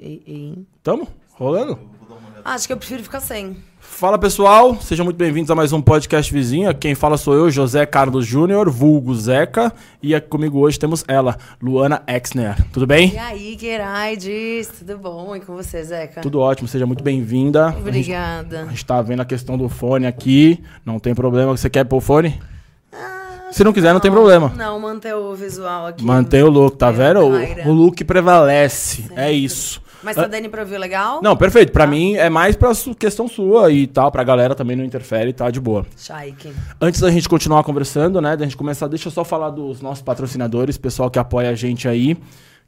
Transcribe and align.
ei, 0.00 0.22
ei. 0.26 0.66
Tamo? 0.82 1.08
Rolando? 1.34 1.78
Ah, 2.44 2.54
acho 2.54 2.66
que 2.66 2.72
eu 2.72 2.76
prefiro 2.76 3.02
ficar 3.02 3.20
sem. 3.20 3.56
Fala 3.80 4.18
pessoal, 4.18 4.80
sejam 4.80 5.04
muito 5.04 5.16
bem-vindos 5.16 5.50
a 5.50 5.54
mais 5.54 5.72
um 5.72 5.80
podcast 5.82 6.32
vizinho. 6.32 6.72
Quem 6.74 6.94
fala 6.94 7.16
sou 7.16 7.34
eu, 7.34 7.50
José 7.50 7.84
Carlos 7.86 8.26
Júnior, 8.26 8.70
vulgo 8.70 9.14
Zeca. 9.14 9.72
E 10.02 10.14
aqui 10.14 10.28
comigo 10.28 10.60
hoje 10.60 10.78
temos 10.78 11.04
ela, 11.08 11.36
Luana 11.60 12.02
Exner. 12.06 12.56
Tudo 12.72 12.86
bem? 12.86 13.12
E 13.14 13.18
aí, 13.18 13.56
Geraides? 13.58 14.68
Tudo 14.78 14.98
bom? 14.98 15.34
E 15.34 15.40
com 15.40 15.54
você, 15.54 15.82
Zeca? 15.82 16.20
Tudo 16.20 16.38
ótimo, 16.40 16.68
seja 16.68 16.86
muito 16.86 17.02
bem-vinda. 17.02 17.74
Obrigada. 17.78 18.62
A 18.62 18.66
gente 18.66 18.84
tá 18.84 19.00
vendo 19.02 19.22
a 19.22 19.24
questão 19.24 19.56
do 19.58 19.68
fone 19.68 20.06
aqui, 20.06 20.62
não 20.84 20.98
tem 20.98 21.14
problema. 21.14 21.56
Você 21.56 21.68
quer 21.70 21.84
pôr 21.84 21.96
o 21.96 22.00
fone? 22.00 22.40
Se 23.50 23.64
não 23.64 23.72
quiser, 23.72 23.92
não, 23.92 24.00
tem 24.00 24.10
problema. 24.10 24.52
Não, 24.56 24.78
manter 24.78 25.14
o 25.14 25.34
visual 25.34 25.86
aqui. 25.86 26.04
Mantém 26.04 26.42
o 26.42 26.50
look, 26.50 26.76
tá 26.76 26.88
É, 26.88 26.92
vendo? 26.92 27.20
O, 27.20 27.70
o 27.70 27.72
look 27.72 28.04
prevalece, 28.04 29.06
é 29.16 29.32
isso. 29.32 29.80
Mas 30.02 30.16
tá 30.16 30.26
dando 30.26 30.48
pra 30.48 30.62
ouvir 30.62 30.78
legal? 30.78 31.20
Não, 31.22 31.36
perfeito. 31.36 31.72
Pra 31.72 31.86
mim 31.86 32.14
é 32.14 32.28
mais 32.28 32.56
pra 32.56 32.72
questão 32.98 33.28
sua 33.28 33.70
e 33.70 33.86
tal, 33.86 34.10
pra 34.10 34.22
galera 34.22 34.54
também 34.54 34.76
não 34.76 34.84
interfere, 34.84 35.32
tá 35.32 35.50
de 35.50 35.60
boa. 35.60 35.86
Shike. 35.96 36.52
Antes 36.80 37.00
da 37.00 37.10
gente 37.10 37.28
continuar 37.28 37.62
conversando, 37.64 38.20
né, 38.20 38.36
da 38.36 38.44
gente 38.44 38.56
começar, 38.56 38.88
deixa 38.88 39.08
eu 39.08 39.12
só 39.12 39.24
falar 39.24 39.50
dos 39.50 39.80
nossos 39.80 40.02
patrocinadores, 40.02 40.76
pessoal 40.76 41.10
que 41.10 41.18
apoia 41.18 41.50
a 41.50 41.54
gente 41.54 41.88
aí. 41.88 42.16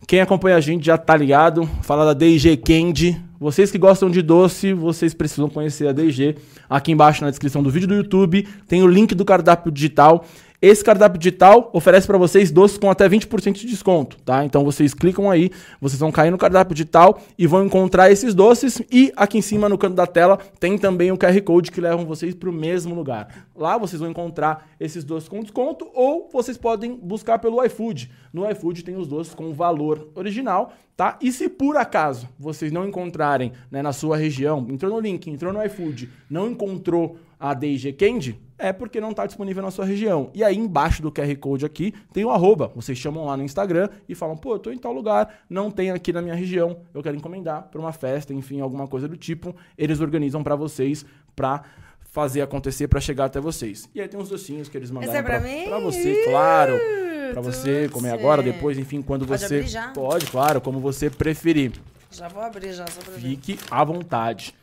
Quem 0.06 0.20
acompanha 0.20 0.56
a 0.56 0.60
gente 0.60 0.87
já 0.87 0.96
tá 0.96 1.16
ligado, 1.16 1.68
fala 1.82 2.04
da 2.04 2.14
DG 2.14 2.56
Candy. 2.59 3.20
Vocês 3.40 3.70
que 3.70 3.79
gostam 3.79 4.10
de 4.10 4.23
doce, 4.23 4.73
vocês 4.73 5.12
precisam 5.12 5.48
conhecer 5.48 5.88
a 5.88 5.92
DG. 5.92 6.37
Aqui 6.68 6.92
embaixo 6.92 7.24
na 7.24 7.30
descrição 7.30 7.62
do 7.62 7.71
vídeo 7.71 7.88
do 7.88 7.95
YouTube 7.95 8.46
tem 8.66 8.82
o 8.82 8.87
link 8.87 9.15
do 9.15 9.24
cardápio 9.24 9.71
digital. 9.71 10.24
Esse 10.60 10.82
cardápio 10.82 11.20
digital 11.20 11.70
oferece 11.73 12.04
para 12.04 12.18
vocês 12.18 12.51
doces 12.51 12.78
com 12.78 12.90
até 12.90 13.09
20% 13.09 13.52
de 13.52 13.66
desconto, 13.68 14.18
tá? 14.24 14.45
Então 14.45 14.65
vocês 14.65 14.92
clicam 14.92 15.30
aí, 15.30 15.52
vocês 15.80 16.00
vão 16.00 16.10
cair 16.10 16.32
no 16.32 16.38
cardápio 16.38 16.74
digital 16.74 17.20
e 17.38 17.46
vão 17.46 17.65
encontrar 17.65 18.10
esses 18.10 18.34
doces 18.34 18.82
e 18.90 19.12
aqui 19.15 19.38
em 19.38 19.42
cima 19.42 19.68
no 19.68 19.78
canto 19.78 19.95
da 19.95 20.04
tela 20.04 20.37
tem 20.59 20.76
também 20.76 21.12
o 21.12 21.16
QR 21.16 21.40
Code 21.42 21.70
que 21.70 21.80
levam 21.80 22.04
vocês 22.04 22.34
para 22.34 22.50
o 22.50 22.52
mesmo 22.52 22.92
lugar. 22.92 23.46
Lá 23.54 23.78
vocês 23.78 24.00
vão 24.00 24.10
encontrar 24.10 24.68
esses 24.80 25.04
doces 25.04 25.28
com 25.28 25.42
desconto 25.42 25.88
ou 25.95 26.28
vocês 26.32 26.59
podem 26.59 26.96
buscar 26.96 27.38
pelo 27.38 27.65
iFood. 27.65 28.10
No 28.32 28.50
iFood 28.50 28.82
tem 28.82 28.96
os 28.96 29.06
doces 29.06 29.34
com 29.34 29.52
valor 29.52 30.09
original, 30.16 30.72
tá? 30.96 31.16
E 31.22 31.30
se 31.30 31.48
por 31.48 31.76
acaso 31.76 32.28
vocês 32.37 32.72
não 32.72 32.84
encontrarem 32.84 33.52
né, 33.70 33.80
na 33.80 33.93
sua 33.93 34.16
região, 34.16 34.66
entrou 34.68 34.90
no 34.90 34.98
link, 34.98 35.30
entrou 35.30 35.52
no 35.52 35.65
iFood, 35.65 36.10
não 36.28 36.50
encontrou 36.50 37.16
a 37.38 37.54
DG 37.54 37.93
Candy, 37.93 38.48
é 38.59 38.73
porque 38.73 39.01
não 39.01 39.10
está 39.10 39.24
disponível 39.24 39.62
na 39.62 39.70
sua 39.70 39.84
região. 39.84 40.30
E 40.34 40.42
aí 40.42 40.56
embaixo 40.56 41.01
do 41.01 41.12
QR 41.12 41.34
Code 41.37 41.64
aqui 41.64 41.95
tem 42.12 42.24
o 42.24 42.30
arroba. 42.30 42.73
Vocês 42.74 42.98
chamam 42.98 43.24
lá 43.24 43.37
no 43.37 43.42
Instagram 43.42 43.88
e 44.09 44.15
falam, 44.15 44.37
pô, 44.37 44.54
eu 44.54 44.59
tô 44.59 44.70
em 44.70 44.78
tal 44.78 44.92
lugar, 44.92 45.42
não 45.48 45.70
tem 45.70 45.90
aqui 45.90 46.12
na 46.12 46.20
minha 46.20 46.34
região, 46.34 46.80
eu 46.92 47.02
quero 47.02 47.16
encomendar 47.16 47.68
para 47.70 47.80
uma 47.80 47.92
festa, 47.92 48.34
enfim, 48.34 48.60
alguma 48.60 48.87
coisa 48.87 49.06
do 49.06 49.16
tipo. 49.16 49.54
Eles 49.76 50.00
organizam 50.00 50.42
para 50.42 50.56
vocês 50.56 51.04
para 51.37 51.62
fazer 52.10 52.42
acontecer 52.42 52.88
para 52.88 53.00
chegar 53.00 53.26
até 53.26 53.40
vocês. 53.40 53.88
E 53.95 54.00
aí 54.00 54.09
tem 54.09 54.18
uns 54.18 54.28
docinhos 54.28 54.68
que 54.68 54.76
eles 54.76 54.90
mandaram 54.90 55.15
é 55.15 55.22
pra 55.22 55.78
você, 55.78 56.24
claro. 56.24 56.78
Tudo 57.28 57.43
você 57.43 57.88
comer 57.90 58.10
agora, 58.10 58.43
depois, 58.43 58.78
enfim, 58.78 59.02
quando 59.02 59.26
Pode 59.26 59.40
você 59.40 59.65
pode, 59.95 60.26
claro, 60.26 60.60
como 60.60 60.80
você 60.80 61.10
preferir. 61.10 61.72
Já 62.10 62.26
vou 62.26 62.43
abrir 62.43 62.72
já, 62.72 62.87
só 62.87 63.00
pra 63.02 63.12
ver. 63.12 63.20
Fique 63.20 63.59
à 63.70 63.84
vontade. 63.84 64.54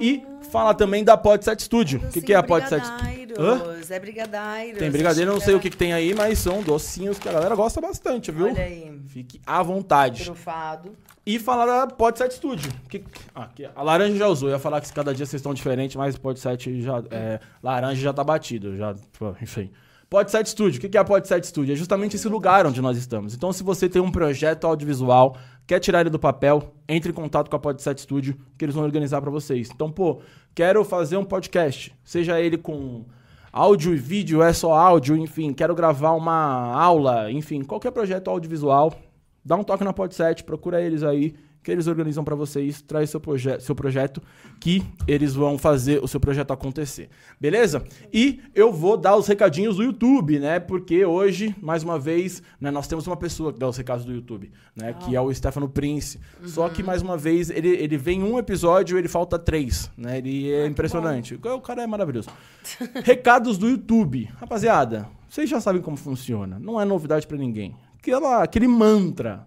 E 0.00 0.24
fala 0.50 0.74
também 0.74 1.04
da 1.04 1.16
Podset 1.16 1.62
Studio. 1.62 2.00
O 2.04 2.10
que, 2.10 2.20
que 2.20 2.32
é 2.32 2.36
a 2.36 2.42
Podset 2.42 2.84
Studio? 2.84 3.36
Hã? 3.38 3.58
Brigadeiros. 3.58 3.90
É 3.90 4.00
brigadeiro. 4.00 4.78
Tem 4.78 4.90
brigadeiro, 4.90 5.30
eu 5.30 5.34
não 5.34 5.40
sei 5.40 5.54
o 5.54 5.60
que, 5.60 5.70
que 5.70 5.76
tem 5.76 5.92
aí, 5.92 6.14
mas 6.14 6.38
são 6.38 6.62
docinhos 6.62 7.18
que 7.18 7.28
a 7.28 7.32
galera 7.32 7.54
gosta 7.54 7.80
bastante, 7.80 8.30
viu? 8.30 8.46
Olha 8.46 8.62
aí. 8.62 9.00
Fique 9.08 9.40
à 9.46 9.62
vontade. 9.62 10.24
Trufado. 10.24 10.96
E 11.24 11.38
falar 11.38 11.66
da 11.66 11.86
Podset 11.86 12.34
Studio. 12.34 12.72
Que, 12.88 13.04
ah, 13.34 13.44
aqui, 13.44 13.68
a 13.74 13.82
laranja 13.82 14.16
já 14.16 14.26
usou. 14.26 14.48
Eu 14.48 14.54
ia 14.54 14.58
falar 14.58 14.80
que 14.80 14.92
cada 14.92 15.14
dia 15.14 15.24
vocês 15.24 15.40
estão 15.40 15.54
diferentes, 15.54 15.94
mas 15.96 16.16
Podset 16.16 16.80
já. 16.82 17.02
É, 17.10 17.40
laranja 17.62 18.00
já 18.00 18.12
tá 18.12 18.24
batido. 18.24 18.76
Já, 18.76 18.94
enfim. 19.40 19.70
Podset 20.10 20.50
Studio. 20.50 20.78
O 20.78 20.80
que 20.80 20.88
que 20.90 20.98
é 20.98 21.00
a 21.00 21.04
Podset 21.04 21.46
Studio? 21.46 21.72
É 21.72 21.76
justamente 21.76 22.16
esse 22.16 22.28
lugar 22.28 22.66
onde 22.66 22.82
nós 22.82 22.98
estamos. 22.98 23.34
Então, 23.34 23.52
se 23.52 23.62
você 23.62 23.88
tem 23.88 24.02
um 24.02 24.10
projeto 24.10 24.66
audiovisual, 24.66 25.38
quer 25.72 25.80
tirar 25.80 26.02
ele 26.02 26.10
do 26.10 26.18
papel, 26.18 26.74
entre 26.86 27.10
em 27.10 27.14
contato 27.14 27.48
com 27.48 27.56
a 27.56 27.58
Podset 27.58 27.98
Studio, 27.98 28.36
que 28.58 28.64
eles 28.66 28.74
vão 28.74 28.84
organizar 28.84 29.22
para 29.22 29.30
vocês. 29.30 29.70
Então, 29.74 29.90
pô, 29.90 30.20
quero 30.54 30.84
fazer 30.84 31.16
um 31.16 31.24
podcast, 31.24 31.94
seja 32.04 32.38
ele 32.38 32.58
com 32.58 33.06
áudio 33.50 33.94
e 33.94 33.96
vídeo, 33.96 34.42
é 34.42 34.52
só 34.52 34.74
áudio, 34.74 35.16
enfim, 35.16 35.50
quero 35.54 35.74
gravar 35.74 36.12
uma 36.12 36.74
aula, 36.74 37.32
enfim, 37.32 37.62
qualquer 37.62 37.90
projeto 37.90 38.28
audiovisual, 38.28 38.92
dá 39.42 39.56
um 39.56 39.64
toque 39.64 39.82
na 39.82 39.94
Podset, 39.94 40.44
procura 40.44 40.78
eles 40.78 41.02
aí, 41.02 41.34
que 41.62 41.70
eles 41.70 41.86
organizam 41.86 42.24
para 42.24 42.34
vocês, 42.34 42.82
traz 42.82 43.10
seu, 43.10 43.20
proje 43.20 43.60
seu 43.60 43.74
projeto, 43.74 44.22
que 44.58 44.82
eles 45.06 45.34
vão 45.34 45.58
fazer 45.58 46.02
o 46.02 46.08
seu 46.08 46.18
projeto 46.18 46.52
acontecer. 46.52 47.08
Beleza? 47.40 47.84
E 48.12 48.40
eu 48.54 48.72
vou 48.72 48.96
dar 48.96 49.16
os 49.16 49.26
recadinhos 49.26 49.76
do 49.76 49.82
YouTube, 49.82 50.38
né? 50.38 50.58
Porque 50.58 51.04
hoje, 51.04 51.54
mais 51.60 51.82
uma 51.82 51.98
vez, 51.98 52.42
né, 52.60 52.70
nós 52.70 52.86
temos 52.86 53.06
uma 53.06 53.16
pessoa 53.16 53.52
que 53.52 53.58
dá 53.58 53.68
os 53.68 53.76
recados 53.76 54.04
do 54.04 54.12
YouTube, 54.12 54.50
né? 54.74 54.94
Que 54.94 55.14
é 55.14 55.20
o 55.20 55.32
Stefano 55.32 55.68
Prince. 55.68 56.18
Só 56.44 56.68
que, 56.68 56.82
mais 56.82 57.02
uma 57.02 57.16
vez, 57.16 57.50
ele, 57.50 57.68
ele 57.68 57.96
vem 57.96 58.22
um 58.22 58.38
episódio 58.38 58.98
ele 58.98 59.08
falta 59.08 59.38
três, 59.38 59.90
né? 59.96 60.18
Ele 60.18 60.50
é 60.50 60.66
impressionante. 60.66 61.34
O 61.34 61.60
cara 61.60 61.82
é 61.82 61.86
maravilhoso. 61.86 62.28
Recados 63.04 63.58
do 63.58 63.68
YouTube. 63.68 64.28
Rapaziada, 64.38 65.08
vocês 65.28 65.48
já 65.48 65.60
sabem 65.60 65.82
como 65.82 65.96
funciona. 65.96 66.58
Não 66.58 66.80
é 66.80 66.84
novidade 66.84 67.26
para 67.26 67.36
ninguém. 67.36 67.74
Aquela, 67.98 68.42
aquele 68.42 68.66
mantra 68.66 69.46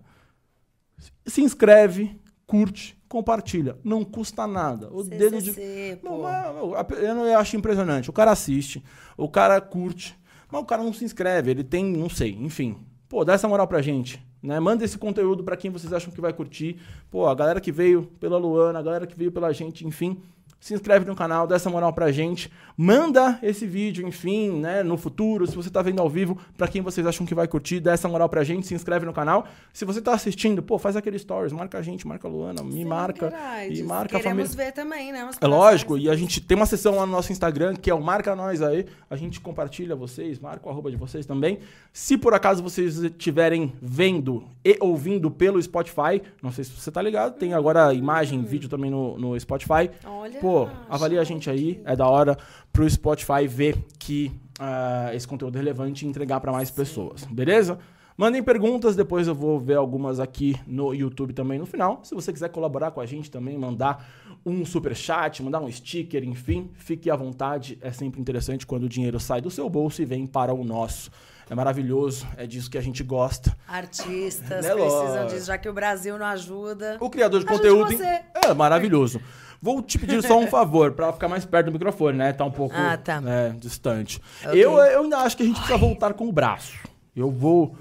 se 1.25 1.41
inscreve, 1.41 2.19
curte, 2.45 2.97
compartilha. 3.07 3.77
Não 3.83 4.03
custa 4.03 4.45
nada. 4.47 4.89
O 4.91 5.03
dedo 5.03 5.41
de. 5.41 5.51
CCC, 5.53 5.99
Não, 6.03 6.17
pô. 6.17 6.23
mas 6.23 6.91
eu, 7.01 7.25
eu, 7.25 7.37
acho 7.39 7.55
impressionante. 7.57 8.09
O 8.09 8.13
cara 8.13 8.31
assiste, 8.31 8.83
o 9.17 9.27
cara 9.29 9.59
curte, 9.61 10.17
mas 10.51 10.61
o 10.61 10.65
cara 10.65 10.83
não 10.83 10.93
se 10.93 11.05
inscreve. 11.05 11.51
Ele 11.51 11.63
tem, 11.63 11.85
não 11.85 12.09
sei, 12.09 12.31
enfim. 12.39 12.77
Pô, 13.07 13.23
dá 13.23 13.33
essa 13.33 13.47
moral 13.47 13.67
pra 13.67 13.81
gente. 13.81 14.23
Né? 14.41 14.59
Manda 14.59 14.85
esse 14.85 14.97
conteúdo 14.97 15.43
pra 15.43 15.57
quem 15.57 15.71
vocês 15.71 15.91
acham 15.91 16.13
que 16.13 16.21
vai 16.21 16.31
curtir. 16.31 16.77
Pô, 17.09 17.27
a 17.27 17.33
galera 17.33 17.59
que 17.59 17.71
veio 17.71 18.03
pela 18.19 18.37
Luana, 18.37 18.77
a 18.77 18.83
galera 18.83 19.07
que 19.07 19.17
veio 19.17 19.31
pela 19.31 19.51
gente, 19.51 19.85
enfim. 19.87 20.21
Se 20.59 20.73
inscreve 20.73 21.05
no 21.05 21.15
canal, 21.15 21.45
dá 21.45 21.55
essa 21.55 21.69
moral 21.69 21.93
pra 21.93 22.11
gente. 22.11 22.51
Manda 22.75 23.37
esse 23.43 23.67
vídeo, 23.67 24.05
enfim, 24.07 24.59
né, 24.59 24.81
no 24.81 24.97
futuro, 24.97 25.45
se 25.45 25.55
você 25.55 25.69
tá 25.69 25.81
vendo 25.81 26.01
ao 26.01 26.09
vivo, 26.09 26.37
pra 26.57 26.67
quem 26.67 26.81
vocês 26.81 27.05
acham 27.05 27.25
que 27.25 27.35
vai 27.35 27.47
curtir, 27.47 27.79
dá 27.79 27.93
essa 27.93 28.07
moral 28.09 28.27
pra 28.27 28.43
gente, 28.43 28.65
se 28.65 28.73
inscreve 28.73 29.05
no 29.05 29.13
canal. 29.13 29.47
Se 29.71 29.85
você 29.85 30.01
tá 30.01 30.13
assistindo, 30.13 30.63
pô, 30.63 30.79
faz 30.79 30.95
aquele 30.95 31.19
stories, 31.19 31.53
marca 31.53 31.77
a 31.77 31.81
gente, 31.81 32.07
marca 32.07 32.27
a 32.27 32.31
Luana, 32.31 32.63
me 32.63 32.71
Sim, 32.71 32.85
marca 32.85 33.31
e 33.69 33.83
marca 33.83 34.17
a 34.17 34.19
Queremos 34.19 34.49
família. 34.49 34.65
ver 34.65 34.71
também, 34.73 35.11
né? 35.11 35.29
É 35.39 35.47
lógico, 35.47 35.97
e 35.97 36.09
a 36.09 36.15
gente 36.15 36.41
tem 36.41 36.57
uma 36.57 36.65
sessão 36.65 36.95
lá 36.95 37.05
no 37.05 37.11
nosso 37.11 37.31
Instagram, 37.31 37.75
que 37.75 37.89
é 37.91 37.93
o 37.93 38.01
Marca 38.01 38.35
Nós 38.35 38.61
aí. 38.61 38.85
A 39.09 39.15
gente 39.15 39.39
compartilha 39.39 39.95
vocês, 39.95 40.39
marca 40.39 40.67
o 40.67 40.71
arroba 40.71 40.89
de 40.89 40.97
vocês 40.97 41.25
também. 41.25 41.59
Se 41.93 42.17
por 42.17 42.33
acaso 42.33 42.63
vocês 42.63 42.97
estiverem 42.97 43.71
vendo 43.81 44.43
e 44.63 44.77
ouvindo 44.81 45.29
pelo 45.29 45.61
Spotify, 45.61 46.21
não 46.41 46.51
sei 46.51 46.63
se 46.63 46.71
você 46.71 46.91
tá 46.91 47.01
ligado, 47.01 47.37
tem 47.37 47.53
agora 47.53 47.93
imagem, 47.93 48.43
vídeo 48.43 48.67
também 48.67 48.89
no, 48.89 49.17
no 49.17 49.39
Spotify. 49.39 49.89
Olha, 50.03 50.39
Pô, 50.45 50.69
avalia 50.87 51.19
a 51.21 51.23
gente 51.23 51.49
aí, 51.49 51.81
é 51.85 51.95
da 51.95 52.07
hora 52.07 52.37
pro 52.71 52.87
Spotify 52.87 53.47
ver 53.47 53.83
que 53.97 54.31
ah, 54.59 55.09
esse 55.11 55.27
conteúdo 55.27 55.55
é 55.55 55.57
relevante 55.57 56.05
e 56.05 56.07
entregar 56.07 56.39
para 56.39 56.51
mais 56.51 56.69
pessoas, 56.69 57.23
beleza? 57.23 57.79
Mandem 58.15 58.43
perguntas, 58.43 58.95
depois 58.95 59.27
eu 59.27 59.33
vou 59.33 59.59
ver 59.59 59.75
algumas 59.75 60.19
aqui 60.19 60.55
no 60.67 60.93
YouTube 60.93 61.33
também 61.33 61.57
no 61.57 61.65
final. 61.65 61.99
Se 62.03 62.13
você 62.13 62.31
quiser 62.31 62.49
colaborar 62.49 62.91
com 62.91 63.01
a 63.01 63.07
gente 63.07 63.31
também, 63.31 63.57
mandar 63.57 64.07
um 64.45 64.63
super 64.63 64.95
chat, 64.95 65.41
mandar 65.41 65.61
um 65.61 65.71
sticker, 65.71 66.23
enfim, 66.23 66.69
fique 66.75 67.09
à 67.09 67.15
vontade. 67.15 67.79
É 67.81 67.91
sempre 67.91 68.21
interessante 68.21 68.67
quando 68.67 68.83
o 68.83 68.89
dinheiro 68.89 69.19
sai 69.19 69.41
do 69.41 69.49
seu 69.49 69.67
bolso 69.67 69.99
e 70.03 70.05
vem 70.05 70.27
para 70.27 70.53
o 70.53 70.63
nosso. 70.63 71.09
É 71.49 71.55
maravilhoso, 71.55 72.27
é 72.37 72.45
disso 72.45 72.69
que 72.69 72.77
a 72.77 72.81
gente 72.81 73.03
gosta. 73.03 73.55
Artistas 73.67 74.63
Né, 74.63 74.73
precisam 74.73 75.27
disso, 75.27 75.47
já 75.47 75.57
que 75.57 75.67
o 75.67 75.73
Brasil 75.73 76.17
não 76.19 76.25
ajuda. 76.27 76.97
O 76.99 77.09
criador 77.09 77.39
de 77.39 77.47
Ajude 77.47 77.61
conteúdo 77.61 77.97
você. 77.97 78.21
é 78.33 78.53
maravilhoso. 78.53 79.19
Vou 79.65 79.81
te 79.81 79.97
pedir 79.97 80.21
só 80.21 80.37
um 80.37 80.45
favor, 80.45 80.91
pra 80.91 81.11
ficar 81.11 81.27
mais 81.27 81.43
perto 81.43 81.65
do 81.65 81.71
microfone, 81.71 82.15
né? 82.19 82.31
Tá 82.33 82.45
um 82.45 82.51
pouco 82.51 82.75
Ah, 82.77 82.95
tá. 82.95 83.19
né, 83.19 83.55
distante. 83.59 84.21
Ok. 84.45 84.63
Eu, 84.63 84.73
eu 84.77 85.01
ainda 85.01 85.17
acho 85.17 85.35
que 85.35 85.41
a 85.41 85.45
gente 85.47 85.55
precisa 85.57 85.75
voltar 85.79 86.13
com 86.13 86.27
o 86.29 86.31
braço. 86.31 86.77
Eu 87.15 87.31
vou. 87.31 87.75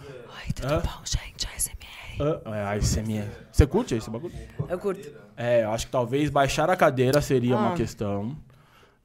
Oi, 0.47 0.53
tudo 0.55 0.73
Hã? 0.73 0.81
bom, 0.81 1.05
gente? 1.05 1.47
ASMR. 1.55 2.41
Ah, 2.47 2.57
é, 2.57 2.77
ASMR. 2.79 3.29
Você 3.53 3.67
curte 3.67 3.95
esse 3.95 4.09
bagulho? 4.09 4.33
Eu 4.67 4.79
curto. 4.79 5.13
É, 5.37 5.65
eu 5.65 5.73
acho 5.73 5.85
que 5.87 5.93
talvez 5.93 6.31
baixar 6.31 6.71
a 6.71 6.77
cadeira 6.77 7.21
seria 7.21 7.55
uma 7.57 7.73
Ah. 7.73 7.77
questão. 7.77 8.35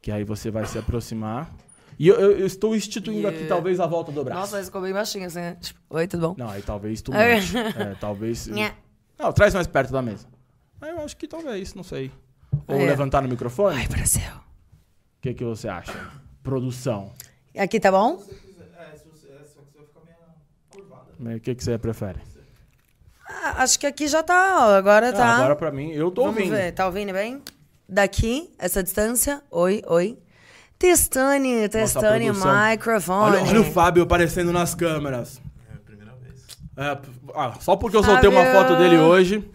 Que 0.01 0.09
aí 0.11 0.23
você 0.23 0.49
vai 0.49 0.65
se 0.65 0.77
aproximar. 0.77 1.51
E 1.97 2.07
eu, 2.07 2.15
eu- 2.15 2.31
eu 2.39 2.45
estou 2.47 2.73
instituindo 2.73 3.27
aqui 3.27 3.39
Yeah. 3.39 3.53
talvez 3.55 3.79
a 3.81 3.85
volta 3.85 4.09
do 4.09 4.23
braço. 4.23 4.39
Nossa, 4.39 4.55
mas 4.55 4.67
ficou 4.67 4.81
bem 4.81 4.93
baixinho 4.93 5.25
assim, 5.25 5.39
né? 5.39 5.57
Tipo, 5.59 5.79
oi, 5.89 6.07
tudo 6.07 6.29
bom? 6.29 6.35
Não, 6.37 6.49
aí 6.49 6.61
talvez 6.61 7.01
tu 7.01 7.13
É. 7.13 7.35
mente. 7.35 7.57
É, 7.57 7.95
talvez. 7.99 8.47
Não, 9.19 9.33
traz 9.33 9.53
mais 9.53 9.67
perto 9.67 9.91
da 9.91 10.01
mesa. 10.01 10.25
Eu 10.81 11.01
acho 11.01 11.17
que 11.17 11.27
talvez, 11.27 11.73
não 11.73 11.83
sei. 11.83 12.09
Ou 12.67 12.75
É. 12.81 12.85
levantar 12.85 13.21
no 13.21 13.29
microfone? 13.29 13.77
Oi, 13.79 13.87
Brasil. 13.87 14.21
O 14.31 15.21
que, 15.21 15.33
que 15.33 15.43
você 15.43 15.67
acha? 15.67 15.93
Produção. 16.43 17.11
Aqui 17.57 17.79
tá 17.79 17.91
bom? 17.91 18.23
O 21.19 21.39
que, 21.41 21.53
que 21.55 21.63
você 21.63 21.77
prefere? 21.77 22.19
Ah, 23.27 23.63
acho 23.63 23.77
que 23.79 23.85
aqui 23.85 24.07
já 24.07 24.23
tá. 24.23 24.75
Agora 24.77 25.11
tá. 25.11 25.25
Ah, 25.25 25.35
agora 25.37 25.55
pra 25.55 25.71
mim, 25.71 25.91
eu 25.91 26.09
tô 26.11 26.23
Vamos 26.23 26.37
ouvindo. 26.37 26.53
ver, 26.55 26.71
tá 26.71 26.85
ouvindo 26.85 27.11
bem? 27.13 27.41
Daqui, 27.87 28.49
essa 28.57 28.81
distância. 28.81 29.41
Oi, 29.51 29.83
oi. 29.87 30.17
Testando, 30.77 31.45
Nossa, 31.45 31.69
testando 31.69 32.07
a 32.07 32.11
produção. 32.19 32.69
microfone. 32.69 33.35
Olha, 33.37 33.43
olha 33.49 33.61
o 33.61 33.65
Fábio 33.65 34.03
aparecendo 34.03 34.53
nas 34.53 34.73
câmeras. 34.73 35.41
É 35.69 35.73
a 35.75 35.79
primeira 35.79 36.13
vez. 36.15 36.45
É, 36.77 36.97
ah, 37.35 37.53
só 37.59 37.75
porque 37.75 37.97
eu 37.97 38.03
soltei 38.03 38.29
uma 38.29 38.45
Fábio. 38.45 38.59
foto 38.61 38.75
dele 38.77 38.97
hoje, 38.97 39.51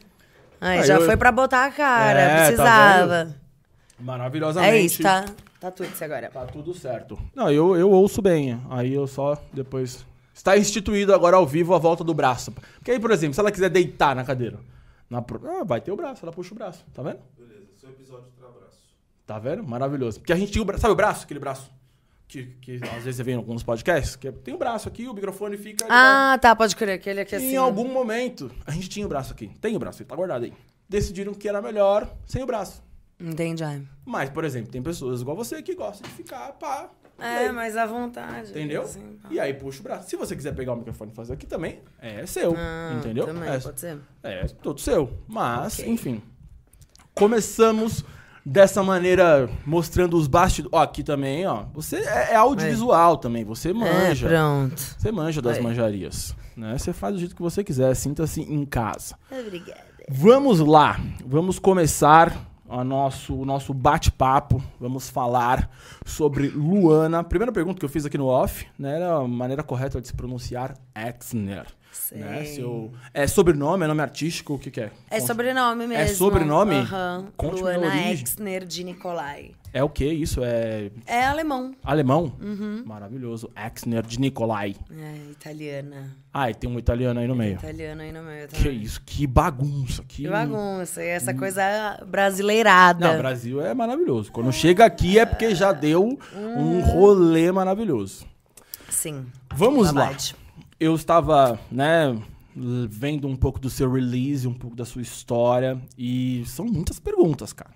Aí, 0.64 0.78
Aí 0.80 0.86
já 0.86 0.94
eu- 0.94 1.04
foi 1.06 1.16
pra 1.16 1.30
botar 1.30 1.66
a 1.66 1.70
cara, 1.70 2.18
É, 2.20 2.36
tá 2.38 2.44
precisava. 2.46 3.36
maravilhosamente. 4.00 4.72
é 4.74 4.80
isso, 4.80 5.02
tá? 5.02 5.24
Tá 5.60 5.70
tudo 5.70 5.88
isso 5.92 6.04
agora. 6.04 6.30
Tá 6.30 6.44
tudo 6.46 6.74
certo. 6.74 7.18
Não, 7.34 7.50
eu, 7.50 7.76
eu 7.76 7.90
ouço 7.90 8.20
bem. 8.20 8.60
Aí 8.70 8.92
eu 8.94 9.06
só 9.06 9.36
depois. 9.52 10.04
Está 10.34 10.56
instituído 10.58 11.14
agora 11.14 11.36
ao 11.36 11.46
vivo 11.46 11.74
a 11.74 11.78
volta 11.78 12.02
do 12.02 12.12
braço. 12.12 12.50
Porque 12.52 12.90
aí, 12.90 12.98
por 13.00 13.10
exemplo, 13.10 13.34
se 13.34 13.40
ela 13.40 13.52
quiser 13.52 13.70
deitar 13.70 14.14
na 14.16 14.24
cadeira, 14.24 14.58
na 15.08 15.22
pro- 15.22 15.40
ah, 15.48 15.64
vai 15.64 15.80
ter 15.80 15.92
o 15.92 15.96
braço, 15.96 16.24
ela 16.24 16.32
puxa 16.32 16.52
o 16.52 16.56
braço. 16.56 16.84
Tá 16.92 17.02
vendo? 17.02 17.18
Beleza, 17.38 17.66
seu 17.80 17.90
episódio 17.90 18.26
tra 18.38 18.48
braço. 18.48 18.78
Tá 19.26 19.38
vendo? 19.38 19.62
Maravilhoso. 19.62 20.18
Porque 20.20 20.32
a 20.32 20.36
gente 20.36 20.50
tinha 20.52 20.60
o 20.62 20.64
braço. 20.64 20.80
Sabe 20.82 20.92
o 20.92 20.96
braço? 20.96 21.24
Aquele 21.24 21.40
braço? 21.40 21.70
Que, 22.42 22.80
às 22.82 23.04
vezes 23.04 23.16
você 23.16 23.22
vê 23.22 23.32
em 23.32 23.36
alguns 23.36 23.62
podcasts. 23.62 24.16
Que 24.16 24.30
tem 24.32 24.54
o 24.54 24.58
braço 24.58 24.88
aqui, 24.88 25.06
o 25.06 25.14
microfone 25.14 25.56
fica. 25.56 25.86
Ah, 25.88 26.38
tá, 26.40 26.54
pode 26.56 26.74
crer. 26.74 26.94
Aquele 26.94 27.20
aqui 27.20 27.36
assim. 27.36 27.52
Em 27.52 27.56
algum 27.56 27.86
momento, 27.88 28.50
a 28.66 28.70
gente 28.72 28.88
tinha 28.88 29.06
o 29.06 29.08
braço 29.08 29.32
aqui. 29.32 29.48
Tem 29.60 29.76
o 29.76 29.78
braço, 29.78 30.02
ele 30.02 30.08
tá 30.08 30.16
guardado 30.16 30.44
aí. 30.44 30.52
Decidiram 30.88 31.32
que 31.34 31.48
era 31.48 31.62
melhor 31.62 32.12
sem 32.26 32.42
o 32.42 32.46
braço. 32.46 32.82
Entendi. 33.18 33.62
Mas, 34.04 34.28
por 34.30 34.44
exemplo, 34.44 34.70
tem 34.70 34.82
pessoas 34.82 35.20
igual 35.20 35.36
você 35.36 35.62
que 35.62 35.74
gostam 35.74 36.08
de 36.08 36.14
ficar 36.16 36.52
pá. 36.52 36.90
É, 37.18 37.50
mas 37.52 37.76
à 37.76 37.86
vontade. 37.86 38.50
Entendeu? 38.50 38.82
assim. 38.82 39.18
E 39.30 39.38
aí 39.38 39.54
puxa 39.54 39.80
o 39.80 39.82
braço. 39.84 40.10
Se 40.10 40.16
você 40.16 40.34
quiser 40.34 40.52
pegar 40.54 40.72
o 40.72 40.76
microfone 40.76 41.12
e 41.12 41.14
fazer 41.14 41.32
aqui 41.34 41.46
também, 41.46 41.80
é 42.00 42.26
seu. 42.26 42.54
Ah, 42.56 42.96
entendeu? 42.98 43.26
Também, 43.26 43.48
é, 43.48 43.58
pode 43.60 43.80
ser. 43.80 43.98
é 44.22 44.46
todo 44.46 44.80
seu. 44.80 45.12
Mas, 45.28 45.78
Ok. 45.78 45.88
enfim. 45.92 46.20
Começamos 47.14 48.04
dessa 48.44 48.82
maneira, 48.82 49.48
mostrando 49.64 50.16
os 50.16 50.26
bastidores. 50.26 50.76
Ó, 50.76 50.82
aqui 50.82 51.02
também, 51.02 51.46
ó. 51.46 51.64
Você 51.74 51.96
é, 51.96 52.32
é 52.32 52.36
audiovisual 52.36 53.16
também. 53.16 53.44
Você 53.44 53.72
manja. 53.72 54.26
É, 54.26 54.30
pronto. 54.30 54.78
você 54.78 55.10
manja 55.10 55.40
das 55.40 55.58
manjarias. 55.58 56.34
Né? 56.56 56.76
Você 56.76 56.92
faz 56.92 57.14
do 57.14 57.20
jeito 57.20 57.34
que 57.34 57.42
você 57.42 57.64
quiser. 57.64 57.94
Sinta-se 57.94 58.40
em 58.40 58.64
casa. 58.64 59.16
Obrigada. 59.30 59.94
Vamos 60.06 60.60
lá, 60.60 61.00
vamos 61.24 61.58
começar 61.58 62.36
a 62.68 62.84
nosso, 62.84 63.34
o 63.34 63.44
nosso 63.46 63.72
bate-papo. 63.72 64.62
Vamos 64.78 65.08
falar 65.08 65.70
sobre 66.04 66.48
Luana. 66.48 67.24
Primeira 67.24 67.50
pergunta 67.50 67.78
que 67.78 67.84
eu 67.86 67.88
fiz 67.88 68.04
aqui 68.04 68.18
no 68.18 68.26
off, 68.26 68.66
né, 68.78 68.96
era 68.96 69.16
a 69.16 69.26
maneira 69.26 69.62
correta 69.62 70.02
de 70.02 70.08
se 70.08 70.14
pronunciar 70.14 70.74
Exner. 70.94 71.66
Sei. 71.94 72.18
Né? 72.18 72.44
Seu, 72.44 72.92
é 73.14 73.26
sobrenome, 73.26 73.84
é 73.84 73.86
nome 73.88 74.02
artístico, 74.02 74.54
o 74.54 74.58
que, 74.58 74.70
que 74.70 74.80
é? 74.80 74.90
É 75.10 75.20
sobrenome 75.20 75.86
mesmo. 75.86 76.02
É 76.02 76.06
sobrenome? 76.08 76.74
Aham. 76.74 77.28
Conte-me 77.36 77.70
a 77.70 77.76
Luana. 77.78 78.10
Exner 78.12 78.64
de 78.66 78.82
Nicolai. 78.84 79.52
É 79.72 79.82
o 79.82 79.88
que 79.88 80.04
isso? 80.04 80.40
É 80.44 80.90
É 81.06 81.24
alemão. 81.24 81.74
alemão? 81.82 82.32
Uhum. 82.40 82.82
Maravilhoso. 82.86 83.50
Exner 83.56 84.04
de 84.04 84.20
Nicolai. 84.20 84.74
É, 84.90 85.30
italiana. 85.30 86.16
Ah, 86.32 86.50
e 86.50 86.54
tem 86.54 86.68
um 86.68 86.78
italiano 86.78 87.18
aí 87.20 87.26
no 87.28 87.34
meio. 87.34 87.54
Italiana 87.54 88.02
aí 88.02 88.12
no 88.12 88.22
meio 88.22 88.48
Que 88.48 88.56
também. 88.64 88.82
isso, 88.82 89.00
que 89.04 89.26
bagunça. 89.26 90.02
Que, 90.06 90.24
Que 90.24 90.28
bagunça. 90.28 91.02
E 91.02 91.06
essa 91.08 91.32
coisa 91.32 91.62
brasileirada. 92.06 93.08
Não, 93.12 93.18
Brasil 93.18 93.60
é 93.60 93.72
maravilhoso. 93.72 94.30
Quando 94.32 94.52
chega 94.52 94.84
aqui 94.84 95.18
é 95.18 95.24
porque 95.26 95.54
já 95.54 95.72
deu 95.72 96.18
um 96.36 96.80
rolê 96.80 97.50
maravilhoso. 97.52 98.26
Sim. 98.90 99.26
Vamos 99.54 99.92
lá. 99.92 100.12
Eu 100.78 100.94
estava, 100.94 101.58
né, 101.70 102.16
vendo 102.54 103.26
um 103.28 103.36
pouco 103.36 103.58
do 103.58 103.70
seu 103.70 103.90
release, 103.90 104.46
um 104.46 104.54
pouco 104.54 104.76
da 104.76 104.84
sua 104.84 105.02
história 105.02 105.80
e 105.96 106.44
são 106.46 106.66
muitas 106.66 106.98
perguntas, 106.98 107.52
cara. 107.52 107.70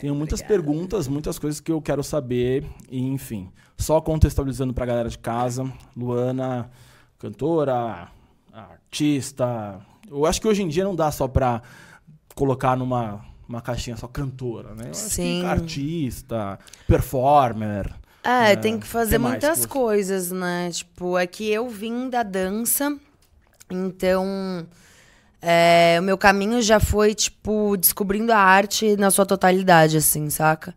Tenho 0.00 0.14
muitas 0.14 0.40
obrigada. 0.40 0.64
perguntas, 0.64 1.06
muitas 1.06 1.38
coisas 1.38 1.60
que 1.60 1.70
eu 1.70 1.80
quero 1.80 2.02
saber 2.02 2.66
e, 2.90 3.00
enfim, 3.00 3.50
só 3.78 4.00
contextualizando 4.00 4.74
pra 4.74 4.84
galera 4.84 5.08
de 5.08 5.18
casa, 5.18 5.72
Luana, 5.96 6.70
cantora, 7.18 8.08
artista. 8.52 9.80
Eu 10.10 10.26
acho 10.26 10.40
que 10.40 10.48
hoje 10.48 10.62
em 10.62 10.68
dia 10.68 10.82
não 10.82 10.96
dá 10.96 11.12
só 11.12 11.28
pra 11.28 11.62
colocar 12.34 12.76
numa 12.76 13.24
uma 13.48 13.60
caixinha 13.60 13.96
só 13.96 14.08
cantora, 14.08 14.74
né? 14.74 14.88
Eu 14.88 14.94
Sim. 14.94 15.44
artista, 15.44 16.58
performer. 16.86 17.92
É, 18.24 18.52
É, 18.52 18.56
tem 18.56 18.78
que 18.78 18.86
fazer 18.86 19.18
muitas 19.18 19.66
coisas, 19.66 20.30
né? 20.30 20.70
Tipo, 20.70 21.18
é 21.18 21.26
que 21.26 21.50
eu 21.50 21.68
vim 21.68 22.08
da 22.08 22.22
dança, 22.22 22.96
então 23.70 24.66
é, 25.40 25.96
o 25.98 26.02
meu 26.02 26.16
caminho 26.16 26.62
já 26.62 26.78
foi, 26.78 27.14
tipo, 27.14 27.76
descobrindo 27.76 28.32
a 28.32 28.38
arte 28.38 28.96
na 28.96 29.10
sua 29.10 29.26
totalidade, 29.26 29.96
assim, 29.96 30.30
saca? 30.30 30.74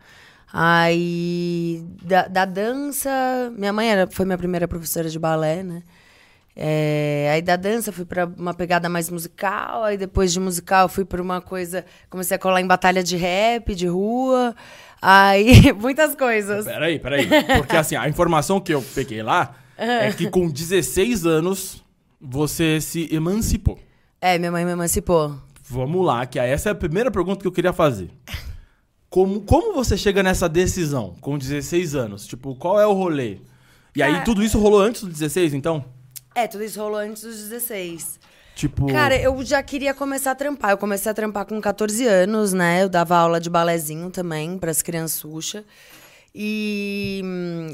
Aí, 0.52 1.84
da, 2.04 2.28
da 2.28 2.46
dança, 2.46 3.10
minha 3.58 3.74
mãe 3.74 3.90
era, 3.92 4.08
foi 4.08 4.26
minha 4.26 4.38
primeira 4.38 4.68
professora 4.68 5.10
de 5.10 5.20
balé, 5.20 5.62
né? 5.64 5.84
É, 6.58 7.30
aí 7.34 7.42
da 7.42 7.58
dança 7.58 7.92
fui 7.92 8.06
pra 8.06 8.26
uma 8.26 8.54
pegada 8.54 8.88
mais 8.88 9.10
musical, 9.10 9.84
aí 9.84 9.98
depois 9.98 10.32
de 10.32 10.40
musical 10.40 10.88
fui 10.88 11.04
pra 11.04 11.22
uma 11.22 11.42
coisa, 11.42 11.84
comecei 12.10 12.36
a 12.36 12.40
colar 12.40 12.62
em 12.62 12.68
batalha 12.68 13.04
de 13.04 13.18
rap, 13.18 13.76
de 13.76 13.88
rua, 13.88 14.56
aí 15.06 15.72
muitas 15.80 16.16
coisas. 16.16 16.66
Peraí, 16.66 16.98
peraí. 17.00 17.28
Porque 17.58 17.76
assim, 17.76 17.96
a 17.96 18.08
informação 18.10 18.60
que 18.60 18.74
eu 18.74 18.82
peguei 18.82 19.22
lá 19.22 19.56
é 19.78 20.12
que 20.12 20.30
com 20.30 20.50
16 20.50 21.26
anos 21.26 21.84
você 22.20 22.82
se 22.82 23.08
emancipou. 23.14 23.78
É, 24.20 24.38
minha 24.40 24.52
mãe 24.52 24.66
me 24.66 24.72
emancipou. 24.72 25.36
Vamos 25.70 26.06
lá, 26.06 26.26
que 26.26 26.40
essa 26.40 26.70
é 26.70 26.72
a 26.72 26.76
primeira 26.76 27.12
pergunta 27.12 27.42
que 27.42 27.48
eu 27.48 27.52
queria 27.52 27.74
fazer. 27.74 28.10
Como, 29.10 29.42
como 29.42 29.74
você 29.74 29.96
chega 29.98 30.22
nessa 30.22 30.50
decisão 30.50 31.16
com 31.22 31.38
16 31.38 31.96
anos? 31.96 32.28
Tipo, 32.28 32.56
qual 32.56 32.80
é 32.80 32.86
o 32.86 32.94
rolê? 32.94 33.38
E 33.96 34.04
aí, 34.04 34.12
Cara- 34.14 34.26
tudo 34.26 34.44
isso 34.44 34.60
rolou 34.60 34.82
antes 34.82 35.04
dos 35.04 35.14
16, 35.14 35.54
então? 35.54 35.86
É, 36.34 36.48
tudo 36.48 36.64
isso 36.64 36.80
rolou 36.82 37.00
antes 37.00 37.24
dos 37.24 37.38
16. 37.38 38.20
Tipo. 38.56 38.88
Cara, 38.88 39.16
eu 39.18 39.44
já 39.44 39.62
queria 39.62 39.94
começar 39.94 40.32
a 40.32 40.36
trampar. 40.36 40.72
Eu 40.72 40.78
comecei 40.78 41.12
a 41.12 41.14
trampar 41.16 41.46
com 41.46 41.60
14 41.60 42.08
anos, 42.08 42.54
né? 42.54 42.84
Eu 42.84 42.90
dava 42.90 43.18
aula 43.18 43.40
de 43.40 43.50
balézinho 43.50 44.10
também 44.10 44.58
pras 44.58 44.82
criançuchas. 44.82 45.64
E, 46.38 47.22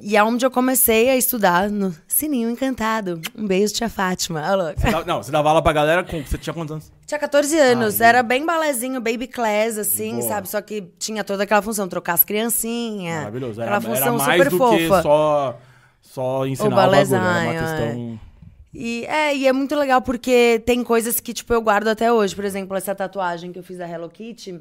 e 0.03 0.15
é 0.15 0.23
onde 0.23 0.45
eu 0.45 0.51
comecei 0.51 1.09
a 1.09 1.15
estudar 1.17 1.67
no 1.67 1.95
Sininho 2.07 2.47
Encantado. 2.47 3.19
Um 3.35 3.47
beijo, 3.47 3.73
tia 3.73 3.89
Fátima. 3.89 4.55
Louca. 4.55 4.75
você 4.79 4.91
dava- 4.91 5.05
não, 5.05 5.23
você 5.23 5.31
dava 5.31 5.50
aula 5.50 5.63
pra 5.63 5.73
galera 5.73 6.03
com. 6.03 6.23
Você 6.23 6.38
tinha 6.38 6.53
quantos 6.53 6.73
anos? 6.73 6.91
Tinha 7.07 7.19
14 7.19 7.57
anos, 7.57 8.00
era 8.00 8.21
bem 8.21 8.45
balézinho, 8.45 9.01
baby 9.01 9.27
class, 9.27 9.79
assim, 9.79 10.11
Boa. 10.17 10.21
sabe? 10.27 10.47
Só 10.47 10.61
que 10.61 10.83
tinha 11.00 11.23
toda 11.23 11.43
aquela 11.43 11.61
função, 11.61 11.88
trocar 11.88 12.13
as 12.13 12.23
criancinhas. 12.23 13.17
Maravilhoso. 13.17 13.61
Era, 13.61 13.77
Aquela 13.77 13.95
era 13.95 14.00
função 14.05 14.17
mais 14.17 14.43
super 14.43 14.50
do 14.51 14.57
fofa. 14.57 14.77
que 14.77 14.88
só, 15.03 15.59
só 16.01 16.45
ensinar 16.45 16.67
o, 16.67 16.69
bagulho. 16.75 16.95
Era 16.95 17.19
balézinho, 17.19 17.19
uma 17.21 18.15
é. 18.15 18.30
E 18.73 19.05
é, 19.05 19.35
e 19.35 19.47
é 19.47 19.51
muito 19.53 19.75
legal 19.75 20.01
porque 20.01 20.61
tem 20.65 20.83
coisas 20.83 21.19
que, 21.19 21.33
tipo, 21.33 21.53
eu 21.53 21.61
guardo 21.61 21.87
até 21.89 22.11
hoje. 22.11 22.35
Por 22.35 22.45
exemplo, 22.45 22.75
essa 22.77 22.95
tatuagem 22.95 23.51
que 23.51 23.59
eu 23.59 23.63
fiz 23.63 23.77
da 23.77 23.87
Hello 23.89 24.09
Kitty. 24.09 24.59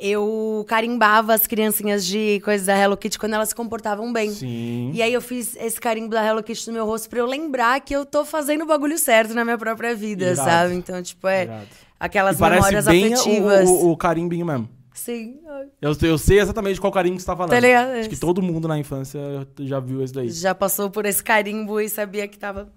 Eu 0.00 0.64
carimbava 0.68 1.34
as 1.34 1.44
criancinhas 1.46 2.06
de 2.06 2.40
coisas 2.44 2.66
da 2.68 2.76
Hello 2.78 2.96
Kitty 2.96 3.18
quando 3.18 3.34
elas 3.34 3.48
se 3.48 3.54
comportavam 3.54 4.12
bem. 4.12 4.30
Sim. 4.30 4.92
E 4.94 5.02
aí 5.02 5.12
eu 5.12 5.20
fiz 5.20 5.56
esse 5.56 5.80
carimbo 5.80 6.10
da 6.10 6.24
Hello 6.24 6.40
Kitty 6.42 6.68
no 6.68 6.72
meu 6.74 6.86
rosto 6.86 7.10
pra 7.10 7.18
eu 7.18 7.26
lembrar 7.26 7.80
que 7.80 7.94
eu 7.94 8.06
tô 8.06 8.24
fazendo 8.24 8.62
o 8.62 8.66
bagulho 8.66 8.96
certo 8.96 9.34
na 9.34 9.44
minha 9.44 9.58
própria 9.58 9.96
vida, 9.96 10.26
Irado. 10.26 10.36
sabe? 10.48 10.74
Então, 10.74 11.02
tipo, 11.02 11.26
é 11.26 11.44
Irado. 11.44 11.66
aquelas 11.98 12.38
E 12.38 12.42
memórias 12.42 12.84
bem 12.84 13.10
o- 13.10 13.14
afetivas. 13.14 13.68
O, 13.68 13.90
o, 13.90 13.96
carimbinho 13.96 14.46
mesmo. 14.46 14.68
Sim. 14.94 15.38
Eu, 15.82 15.96
eu 16.02 16.16
sei 16.18 16.38
exatamente 16.40 16.80
qual 16.80 16.92
carimbo 16.92 17.16
que 17.16 17.22
você 17.22 17.26
tá 17.26 17.36
falando. 17.36 17.50
Tá 17.50 17.58
ligado? 17.60 17.90
Acho 17.98 18.08
que 18.08 18.16
todo 18.18 18.40
mundo 18.40 18.68
na 18.68 18.78
infância 18.78 19.20
já 19.60 19.80
viu 19.80 20.02
esse 20.04 20.12
daí. 20.14 20.30
Já 20.30 20.54
passou 20.54 20.90
por 20.90 21.06
esse 21.06 21.22
carimbo 21.22 21.80
e 21.80 21.88
sabia 21.88 22.26
que 22.28 22.38
tava 22.38 22.68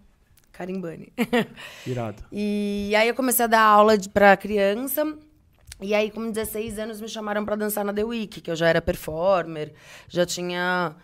carimbane. 0.52 1.12
Irado. 1.86 2.24
E 2.32 2.94
aí 2.96 3.08
eu 3.08 3.16
comecei 3.16 3.46
a 3.46 3.48
dar 3.48 3.62
aula 3.62 3.98
de, 3.98 4.10
pra 4.10 4.36
criança. 4.38 5.04
E 5.82 5.96
aí, 5.96 6.12
com 6.12 6.30
16 6.30 6.78
anos, 6.78 7.02
me 7.02 7.08
chamaram 7.08 7.44
pra 7.44 7.56
dançar 7.56 7.84
na 7.84 7.92
The 7.92 8.04
Week, 8.04 8.40
que 8.40 8.52
eu 8.52 8.56
já 8.56 8.68
era 8.68 8.82
performer, 8.82 9.74
já 10.08 10.26
tinha. 10.26 10.96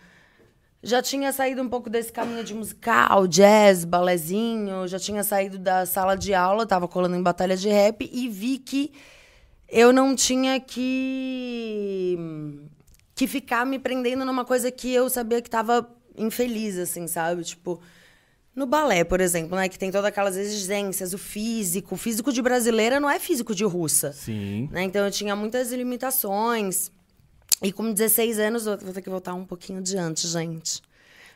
Já 0.80 1.02
tinha 1.02 1.32
saído 1.32 1.60
um 1.60 1.68
pouco 1.68 1.90
desse 1.90 2.12
caminho 2.12 2.44
de 2.44 2.54
musical, 2.54 3.26
jazz, 3.26 3.84
balezinho, 3.84 4.86
já 4.86 4.96
tinha 4.96 5.24
saído 5.24 5.58
da 5.58 5.84
sala 5.84 6.14
de 6.14 6.32
aula, 6.32 6.64
tava 6.64 6.86
colando 6.86 7.16
em 7.16 7.22
batalha 7.22 7.56
de 7.56 7.68
rap 7.68 8.08
e 8.12 8.28
vi 8.28 8.58
que 8.58 8.92
eu 9.68 9.92
não 9.92 10.14
tinha 10.14 10.60
que 10.60 12.16
que 13.12 13.26
ficar 13.26 13.66
me 13.66 13.80
prendendo 13.80 14.24
numa 14.24 14.44
coisa 14.44 14.70
que 14.70 14.94
eu 14.94 15.10
sabia 15.10 15.42
que 15.42 15.50
tava 15.50 15.90
infeliz, 16.16 16.78
assim, 16.78 17.08
sabe? 17.08 17.42
Tipo, 17.42 17.80
no 18.58 18.66
balé, 18.66 19.04
por 19.04 19.20
exemplo, 19.20 19.56
né? 19.56 19.68
Que 19.68 19.78
tem 19.78 19.90
todas 19.90 20.06
aquelas 20.06 20.36
exigências, 20.36 21.14
o 21.14 21.18
físico. 21.18 21.94
O 21.94 21.98
físico 21.98 22.32
de 22.32 22.42
brasileira 22.42 22.98
não 23.00 23.08
é 23.08 23.18
físico 23.18 23.54
de 23.54 23.64
russa. 23.64 24.12
Sim. 24.12 24.68
Né? 24.70 24.82
Então 24.82 25.04
eu 25.04 25.10
tinha 25.10 25.34
muitas 25.36 25.72
limitações. 25.72 26.90
E 27.62 27.72
com 27.72 27.92
16 27.92 28.38
anos, 28.38 28.66
eu 28.66 28.76
vou 28.78 28.92
ter 28.92 29.02
que 29.02 29.08
voltar 29.10 29.34
um 29.34 29.44
pouquinho 29.44 29.78
adiante, 29.78 30.26
gente. 30.28 30.82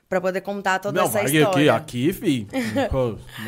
Pra 0.08 0.20
poder 0.20 0.42
contar 0.42 0.78
toda 0.78 1.00
Não, 1.00 1.08
essa 1.08 1.22
história. 1.24 1.74
aqui, 1.74 2.10
aqui, 2.10 2.12
fi. 2.12 2.46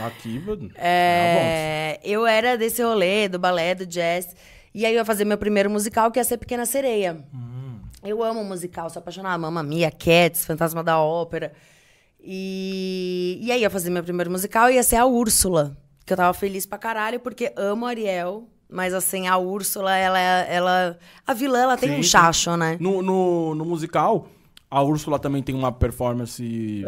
Aqui, 0.02 0.38
mano. 0.38 0.70
É, 0.76 2.00
eu 2.02 2.26
era 2.26 2.56
desse 2.56 2.82
rolê, 2.82 3.28
do 3.28 3.38
balé, 3.38 3.74
do 3.74 3.84
jazz. 3.84 4.34
E 4.74 4.86
aí 4.86 4.92
eu 4.94 4.98
ia 4.98 5.04
fazer 5.04 5.24
meu 5.24 5.36
primeiro 5.36 5.68
musical, 5.68 6.10
que 6.10 6.18
ia 6.18 6.24
ser 6.24 6.38
Pequena 6.38 6.64
Sereia. 6.64 7.22
Eu 8.02 8.22
amo 8.22 8.42
musical, 8.44 8.88
sou 8.90 9.00
apaixonada. 9.00 9.38
Mamma 9.38 9.62
Mia, 9.62 9.90
Cats, 9.90 10.44
Fantasma 10.44 10.82
da 10.82 10.98
Ópera. 10.98 11.52
E, 12.26 13.38
e 13.42 13.52
aí 13.52 13.58
eu 13.58 13.62
ia 13.62 13.70
fazer 13.70 13.90
meu 13.90 14.02
primeiro 14.02 14.30
musical 14.30 14.70
e 14.70 14.74
ia 14.74 14.82
ser 14.82 14.96
a 14.96 15.04
Úrsula. 15.04 15.76
Que 16.06 16.12
eu 16.12 16.16
tava 16.16 16.32
feliz 16.32 16.64
pra 16.64 16.78
caralho, 16.78 17.20
porque 17.20 17.52
amo 17.56 17.86
a 17.86 17.90
Ariel. 17.90 18.48
Mas 18.68 18.94
assim, 18.94 19.28
a 19.28 19.36
Úrsula, 19.36 19.94
ela... 19.94 20.18
ela 20.18 20.98
a 21.26 21.34
vilã, 21.34 21.60
ela 21.60 21.76
tem 21.76 21.90
Sim, 21.90 22.00
um 22.00 22.02
chacho, 22.02 22.56
né? 22.56 22.78
No, 22.80 23.02
no, 23.02 23.54
no 23.54 23.64
musical, 23.64 24.26
a 24.70 24.82
Úrsula 24.82 25.18
também 25.18 25.42
tem 25.42 25.54
uma 25.54 25.70
performance. 25.70 26.82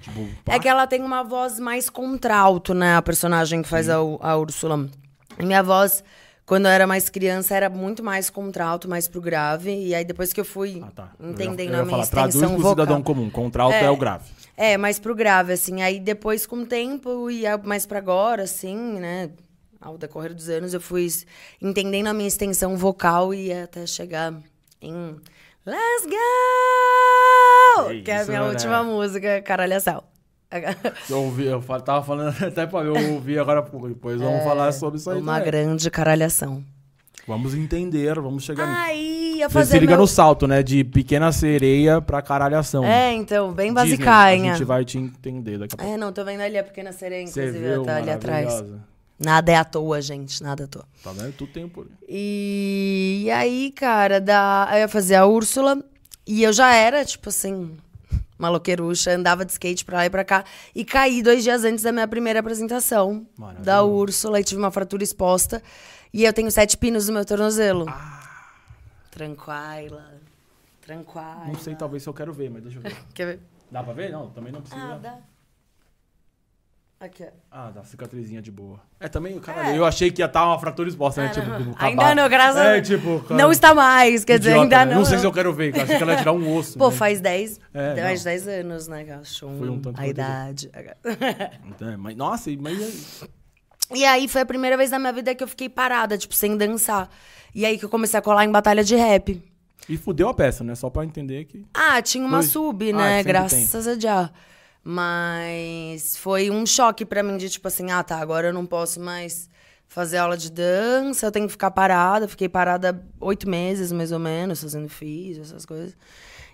Tipo, 0.00 0.28
pá. 0.44 0.54
É 0.54 0.58
que 0.58 0.68
ela 0.68 0.86
tem 0.86 1.02
uma 1.02 1.24
voz 1.24 1.58
mais 1.58 1.90
contralto, 1.90 2.74
né? 2.74 2.96
A 2.96 3.02
personagem 3.02 3.62
que 3.62 3.68
faz 3.68 3.88
a, 3.88 3.96
a 3.96 4.36
Úrsula. 4.36 4.88
E 5.38 5.44
minha 5.44 5.62
voz, 5.62 6.04
quando 6.48 6.64
eu 6.66 6.70
era 6.72 6.86
mais 6.86 7.08
criança, 7.10 7.54
era 7.54 7.68
muito 7.68 8.02
mais 8.02 8.30
contralto, 8.30 8.88
mais 8.88 9.06
pro 9.06 9.20
grave. 9.20 9.70
E 9.70 9.94
aí 9.94 10.04
depois 10.04 10.32
que 10.32 10.40
eu 10.40 10.44
fui 10.44 10.82
Ah, 10.84 10.90
tá. 10.90 11.12
Eu 11.20 11.26
ia- 11.26 11.32
entendendo 11.32 11.68
eu 11.68 11.74
ia 11.74 11.80
a 11.82 11.84
minha 11.84 11.90
falar, 11.98 12.06
traduz 12.06 12.34
extensão 12.34 12.54
pro 12.56 12.62
vocal. 12.64 12.84
cidadão 12.86 13.02
comum. 13.02 13.28
Contralto 13.30 13.74
é, 13.76 13.90
o 13.90 13.96
grave. 13.96 14.30
É, 14.56 14.76
mais 14.76 14.98
pro 14.98 15.14
grave, 15.14 15.52
assim. 15.52 15.82
Aí 15.82 16.00
depois, 16.00 16.46
com 16.46 16.56
o 16.62 16.66
tempo, 16.66 17.30
e 17.30 17.44
mais 17.64 17.84
pra 17.86 17.98
agora, 17.98 18.42
assim, 18.44 18.76
né? 18.98 19.30
Ao 19.80 19.96
decorrer 19.96 20.34
dos 20.34 20.48
anos, 20.48 20.74
eu 20.74 20.80
fui 20.80 21.06
entendendo 21.62 22.08
a 22.08 22.12
minha 22.14 22.26
extensão 22.26 22.76
vocal 22.76 23.32
e 23.32 23.52
até 23.52 23.86
chegar 23.86 24.34
em 24.82 25.14
Let's 25.64 26.06
Go! 26.06 27.90
É 27.90 28.00
que 28.02 28.10
é 28.10 28.22
a 28.22 28.24
minha 28.24 28.40
né? 28.40 28.48
última 28.48 28.82
música, 28.82 29.40
Caralhação. 29.42 30.02
Eu, 31.10 31.18
ouvi, 31.24 31.46
eu 31.46 31.60
tava 31.60 32.02
falando 32.04 32.34
até 32.44 32.66
pra 32.66 32.80
eu 32.80 32.94
ouvir 33.14 33.38
agora 33.38 33.62
pouco. 33.62 33.88
Depois 33.88 34.20
vamos 34.20 34.42
falar 34.42 34.72
sobre 34.72 34.98
isso 34.98 35.10
aí. 35.10 35.18
É, 35.18 35.20
Uma 35.20 35.34
também. 35.38 35.46
grande 35.46 35.90
caralhação. 35.90 36.64
Vamos 37.26 37.54
entender, 37.54 38.18
vamos 38.18 38.42
chegar. 38.42 38.66
Aí, 38.86 39.34
ia 39.36 39.48
Você 39.48 39.52
fazer 39.52 39.72
se 39.72 39.78
liga 39.80 39.92
meu... 39.92 40.00
no 40.00 40.06
salto, 40.06 40.46
né? 40.46 40.62
De 40.62 40.82
pequena 40.82 41.30
sereia 41.30 42.00
pra 42.00 42.22
caralhação. 42.22 42.82
É, 42.82 43.12
então, 43.12 43.52
bem 43.52 43.70
basicainha. 43.70 44.52
A 44.52 44.56
gente 44.56 44.64
vai 44.64 44.82
te 44.82 44.96
entender 44.96 45.58
daqui 45.58 45.74
a 45.74 45.76
pouco. 45.76 45.92
É, 45.92 45.98
não, 45.98 46.10
tô 46.10 46.24
vendo 46.24 46.40
ali 46.40 46.56
a 46.56 46.64
pequena 46.64 46.90
sereia, 46.90 47.26
Você 47.26 47.40
inclusive, 47.48 47.72
viu, 47.74 47.82
tá 47.82 47.96
ali 47.96 48.10
atrás. 48.10 48.64
Nada 49.18 49.52
é 49.52 49.56
à 49.56 49.64
toa, 49.64 50.00
gente, 50.00 50.42
nada 50.42 50.62
é 50.62 50.64
à 50.64 50.68
toa. 50.68 50.84
Tá 51.04 51.12
vendo? 51.12 51.32
Tudo 51.32 51.52
tem 51.52 51.68
por 51.68 51.86
E, 52.08 53.24
e 53.26 53.30
aí, 53.30 53.72
cara, 53.72 54.20
da... 54.20 54.68
eu 54.72 54.78
ia 54.78 54.88
fazer 54.88 55.16
a 55.16 55.26
Úrsula 55.26 55.84
e 56.26 56.42
eu 56.42 56.52
já 56.52 56.72
era, 56.74 57.04
tipo 57.04 57.28
assim, 57.28 57.76
maloqueirucha, 58.38 59.10
andava 59.10 59.44
de 59.44 59.52
skate 59.52 59.84
pra 59.84 59.98
lá 59.98 60.06
e 60.06 60.10
pra 60.10 60.24
cá 60.24 60.44
e 60.74 60.84
caí 60.84 61.22
dois 61.22 61.42
dias 61.42 61.64
antes 61.64 61.82
da 61.82 61.92
minha 61.92 62.06
primeira 62.06 62.40
apresentação 62.40 63.26
Maravilhoso. 63.36 63.66
da 63.66 63.82
Úrsula 63.82 64.40
e 64.40 64.44
tive 64.44 64.60
uma 64.60 64.70
fratura 64.70 65.02
exposta 65.02 65.62
e 66.12 66.24
eu 66.24 66.32
tenho 66.32 66.50
sete 66.50 66.76
pinos 66.76 67.08
no 67.08 67.14
meu 67.14 67.24
tornozelo. 67.24 67.86
Ah. 67.88 68.18
Tranquila, 69.10 70.14
tranquila. 70.80 71.44
Não 71.46 71.56
sei, 71.56 71.74
talvez 71.74 72.04
se 72.04 72.08
eu 72.08 72.14
quero 72.14 72.32
ver, 72.32 72.48
mas 72.50 72.62
deixa 72.62 72.78
eu 72.78 72.82
ver. 72.82 72.96
Quer 73.12 73.26
ver? 73.26 73.40
Dá 73.70 73.82
pra 73.82 73.92
ver? 73.92 74.12
Não, 74.12 74.30
também 74.30 74.52
não 74.52 74.60
precisa. 74.60 74.80
Ah, 74.80 74.98
dá. 74.98 75.18
Aqui, 77.00 77.22
ó. 77.22 77.28
Ah, 77.52 77.70
dá 77.70 77.84
cicatrizinha 77.84 78.42
de 78.42 78.50
boa. 78.50 78.80
É, 78.98 79.06
também, 79.06 79.38
cara, 79.38 79.70
É. 79.70 79.78
eu 79.78 79.84
achei 79.84 80.10
que 80.10 80.20
ia 80.20 80.26
estar 80.26 80.44
uma 80.46 80.58
fratura 80.58 80.88
exposta, 80.88 81.22
né? 81.22 81.28
Ah, 81.28 81.32
Tipo, 81.32 81.46
não. 81.46 81.74
Ainda 81.78 82.14
não, 82.16 82.28
graças 82.28 82.56
a 82.56 82.64
É, 82.64 82.80
Deus. 82.80 82.88
tipo, 82.88 83.20
cara, 83.20 83.40
Não 83.40 83.52
está 83.52 83.72
mais, 83.72 84.24
quer 84.24 84.36
dizer, 84.40 84.50
idiota, 84.50 84.62
ainda 84.64 84.84
né? 84.84 84.94
não. 84.96 85.04
sei 85.04 85.18
se 85.18 85.24
eu 85.24 85.32
quero 85.32 85.52
ver, 85.54 85.70
cara. 85.70 85.84
Achei 85.84 85.96
que 85.96 86.02
ela 86.02 86.12
ia 86.12 86.18
tirar 86.18 86.32
um 86.32 86.52
osso. 86.58 86.76
Pô, 86.76 86.90
né? 86.90 86.96
faz 86.96 87.20
10, 87.20 87.60
É, 87.72 87.88
não. 87.90 87.94
10 88.24 88.48
anos, 88.48 88.88
né, 88.88 89.04
Gachum? 89.04 89.58
Foi 89.58 89.68
um 89.70 89.80
tanto 89.80 90.00
A 90.00 90.08
idade. 90.08 90.70
É, 90.74 91.96
mas, 91.96 92.16
nossa, 92.16 92.50
mas... 92.58 93.24
E 93.94 94.04
aí 94.04 94.26
foi 94.26 94.40
a 94.40 94.46
primeira 94.46 94.76
vez 94.76 94.90
na 94.90 94.98
minha 94.98 95.12
vida 95.12 95.32
que 95.36 95.42
eu 95.44 95.48
fiquei 95.48 95.68
parada, 95.68 96.18
tipo, 96.18 96.34
sem 96.34 96.56
dançar. 96.56 97.08
E 97.54 97.64
aí 97.64 97.78
que 97.78 97.84
eu 97.84 97.88
comecei 97.88 98.18
a 98.18 98.22
colar 98.22 98.44
em 98.44 98.50
batalha 98.50 98.82
de 98.82 98.96
rap. 98.96 99.40
E 99.88 99.96
fudeu 99.96 100.28
a 100.28 100.34
peça, 100.34 100.62
né? 100.64 100.74
Só 100.74 100.90
pra 100.90 101.04
entender 101.04 101.44
que... 101.44 101.64
Ah, 101.72 102.02
tinha 102.02 102.26
uma 102.26 102.42
sub, 102.42 102.90
Ah, 102.90 102.96
né? 102.96 103.16
sempre 103.18 103.32
Graças 103.32 103.86
a 103.86 103.94
Deus. 103.94 104.30
Mas 104.84 106.16
foi 106.16 106.50
um 106.50 106.64
choque 106.64 107.04
pra 107.04 107.22
mim 107.22 107.36
de 107.36 107.48
tipo 107.50 107.68
assim, 107.68 107.90
ah, 107.90 108.02
tá, 108.02 108.16
agora 108.18 108.48
eu 108.48 108.52
não 108.54 108.64
posso 108.66 109.00
mais 109.00 109.48
fazer 109.86 110.18
aula 110.18 110.36
de 110.36 110.50
dança, 110.50 111.26
eu 111.26 111.32
tenho 111.32 111.46
que 111.46 111.52
ficar 111.52 111.70
parada. 111.70 112.26
Fiquei 112.28 112.48
parada 112.48 113.04
oito 113.20 113.48
meses, 113.48 113.90
mais 113.92 114.12
ou 114.12 114.18
menos, 114.18 114.60
fazendo 114.62 114.88
físio, 114.88 115.42
essas 115.42 115.64
coisas. 115.66 115.96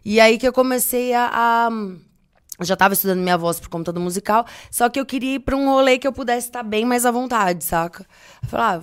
E 0.04 0.20
aí 0.20 0.38
que 0.38 0.46
eu 0.46 0.52
comecei 0.52 1.14
a. 1.14 1.30
a- 1.32 1.68
eu 2.60 2.64
já 2.64 2.76
tava 2.76 2.94
estudando 2.94 3.18
minha 3.20 3.36
voz 3.36 3.58
por 3.58 3.68
conta 3.68 3.92
do 3.92 3.98
musical, 4.00 4.46
só 4.70 4.88
que 4.88 5.00
eu 5.00 5.04
queria 5.04 5.34
ir 5.34 5.40
pra 5.40 5.56
um 5.56 5.68
rolê 5.68 5.98
que 5.98 6.06
eu 6.06 6.12
pudesse 6.12 6.46
estar 6.46 6.62
bem 6.62 6.84
mais 6.84 7.04
à 7.04 7.10
vontade, 7.10 7.64
saca? 7.64 8.06
Eu 8.42 8.48
falei, 8.48 8.66
ah, 8.66 8.80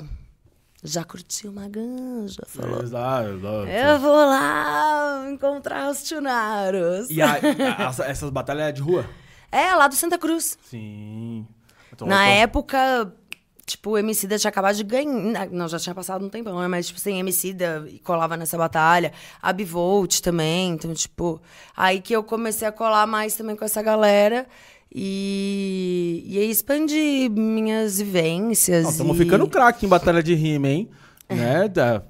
já 0.84 1.04
curti 1.06 1.48
uma 1.48 1.70
ganja, 1.70 2.42
falou. 2.48 2.82
Exato, 2.84 3.30
exato. 3.30 3.68
Eu 3.70 4.00
vou 4.00 4.16
lá 4.26 5.26
encontrar 5.32 5.90
os 5.90 6.04
tunaros. 6.04 7.10
E 7.10 7.22
a- 7.22 7.36
a- 7.36 7.84
essa- 7.90 8.06
essas 8.06 8.30
batalhas 8.30 8.68
é 8.68 8.72
de 8.74 8.82
rua? 8.82 9.06
É, 9.51 9.74
lá 9.75 9.88
do 9.88 9.96
Santa 9.96 10.17
Cruz. 10.17 10.58
Sim. 10.70 11.46
Então, 11.91 12.08
Na 12.08 12.25
então- 12.29 12.41
época, 12.43 13.13
tipo, 13.65 13.91
o 13.91 13.98
Emicida 13.98 14.38
tinha 14.38 14.50
acabado 14.50 14.75
de 14.75 14.84
ganhar. 14.84 15.50
Não, 15.50 15.67
já 15.67 15.77
tinha 15.77 15.93
passado 15.93 16.25
um 16.25 16.29
tempão, 16.29 16.60
né? 16.60 16.67
Mas, 16.67 16.88
tipo 16.88 17.00
assim, 17.00 17.20
Emicida 17.20 17.88
colava 18.03 18.38
nessa 18.38 18.58
batalha. 18.58 19.12
A 19.41 19.51
Bivolt 19.51 20.20
também. 20.22 20.72
Então, 20.72 20.93
tipo, 20.93 21.41
aí 21.75 22.00
que 22.01 22.13
eu 22.15 22.24
comecei 22.24 22.67
a 22.67 22.72
colar 22.72 23.05
mais 23.08 23.36
também 23.36 23.55
com 23.55 23.65
essa 23.65 23.81
galera. 23.81 24.48
E, 24.93 26.24
e 26.25 26.38
aí 26.38 26.50
expandi 26.50 27.29
minhas 27.29 27.98
vivências. 28.00 28.89
Estamos 28.89 29.15
e... 29.15 29.20
ficando 29.24 29.48
craque 29.48 29.86
em 29.86 29.89
batalha 29.89 30.22
de 30.22 30.34
rima, 30.36 30.67
hein? 30.67 30.89
né? 31.29 31.67
Da- 31.67 32.03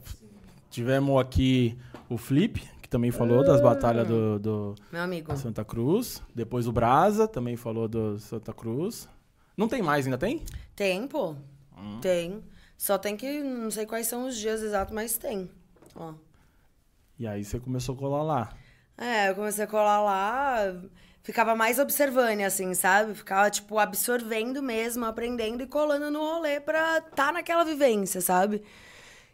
Tivemos 0.69 1.19
aqui 1.19 1.77
o 2.09 2.17
Flip, 2.17 2.63
também 2.91 3.09
falou 3.09 3.41
das 3.41 3.61
batalhas 3.61 4.05
do, 4.05 4.37
do 4.37 4.75
Meu 4.91 5.01
amigo. 5.01 5.35
Santa 5.37 5.63
Cruz. 5.63 6.21
Depois 6.35 6.67
o 6.67 6.73
Brasa 6.73 7.25
também 7.25 7.55
falou 7.55 7.87
do 7.87 8.19
Santa 8.19 8.53
Cruz. 8.53 9.07
Não 9.55 9.67
tem 9.69 9.81
mais, 9.81 10.05
ainda 10.05 10.17
tem? 10.17 10.43
Tem, 10.75 11.07
pô. 11.07 11.35
Hum. 11.77 11.99
Tem. 12.01 12.43
Só 12.77 12.97
tem 12.97 13.15
que. 13.15 13.41
Não 13.41 13.71
sei 13.71 13.85
quais 13.85 14.07
são 14.07 14.27
os 14.27 14.37
dias 14.37 14.61
exatos, 14.61 14.93
mas 14.93 15.17
tem. 15.17 15.49
Ó. 15.95 16.13
E 17.17 17.25
aí 17.25 17.45
você 17.45 17.59
começou 17.61 17.95
a 17.95 17.97
colar 17.97 18.23
lá. 18.23 18.49
É, 18.97 19.29
eu 19.29 19.35
comecei 19.35 19.63
a 19.63 19.67
colar 19.67 20.01
lá, 20.01 20.75
ficava 21.23 21.55
mais 21.55 21.79
observando, 21.79 22.41
assim, 22.41 22.73
sabe? 22.73 23.13
Ficava, 23.15 23.49
tipo, 23.49 23.79
absorvendo 23.79 24.61
mesmo, 24.61 25.05
aprendendo 25.05 25.63
e 25.63 25.67
colando 25.67 26.11
no 26.11 26.19
rolê 26.19 26.59
pra 26.59 26.99
tá 26.99 27.31
naquela 27.31 27.63
vivência, 27.63 28.19
sabe? 28.19 28.61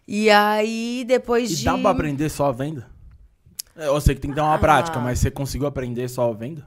E 0.08 0.30
aí, 0.30 1.04
depois 1.08 1.52
E 1.52 1.56
de. 1.56 1.66
dá 1.66 1.78
pra 1.78 1.90
aprender 1.90 2.30
só 2.30 2.46
a 2.46 2.52
venda? 2.52 2.88
É, 3.78 3.88
Eu 3.88 4.02
sei 4.02 4.16
que 4.16 4.22
tem 4.22 4.32
que 4.32 4.36
dar 4.36 4.44
uma 4.46 4.56
Ah. 4.56 4.60
prática, 4.60 5.00
mas 5.00 5.20
você 5.20 5.30
conseguiu 5.32 5.68
aprender 5.68 6.08
só 6.10 6.30
a 6.30 6.34
venda? 6.34 6.66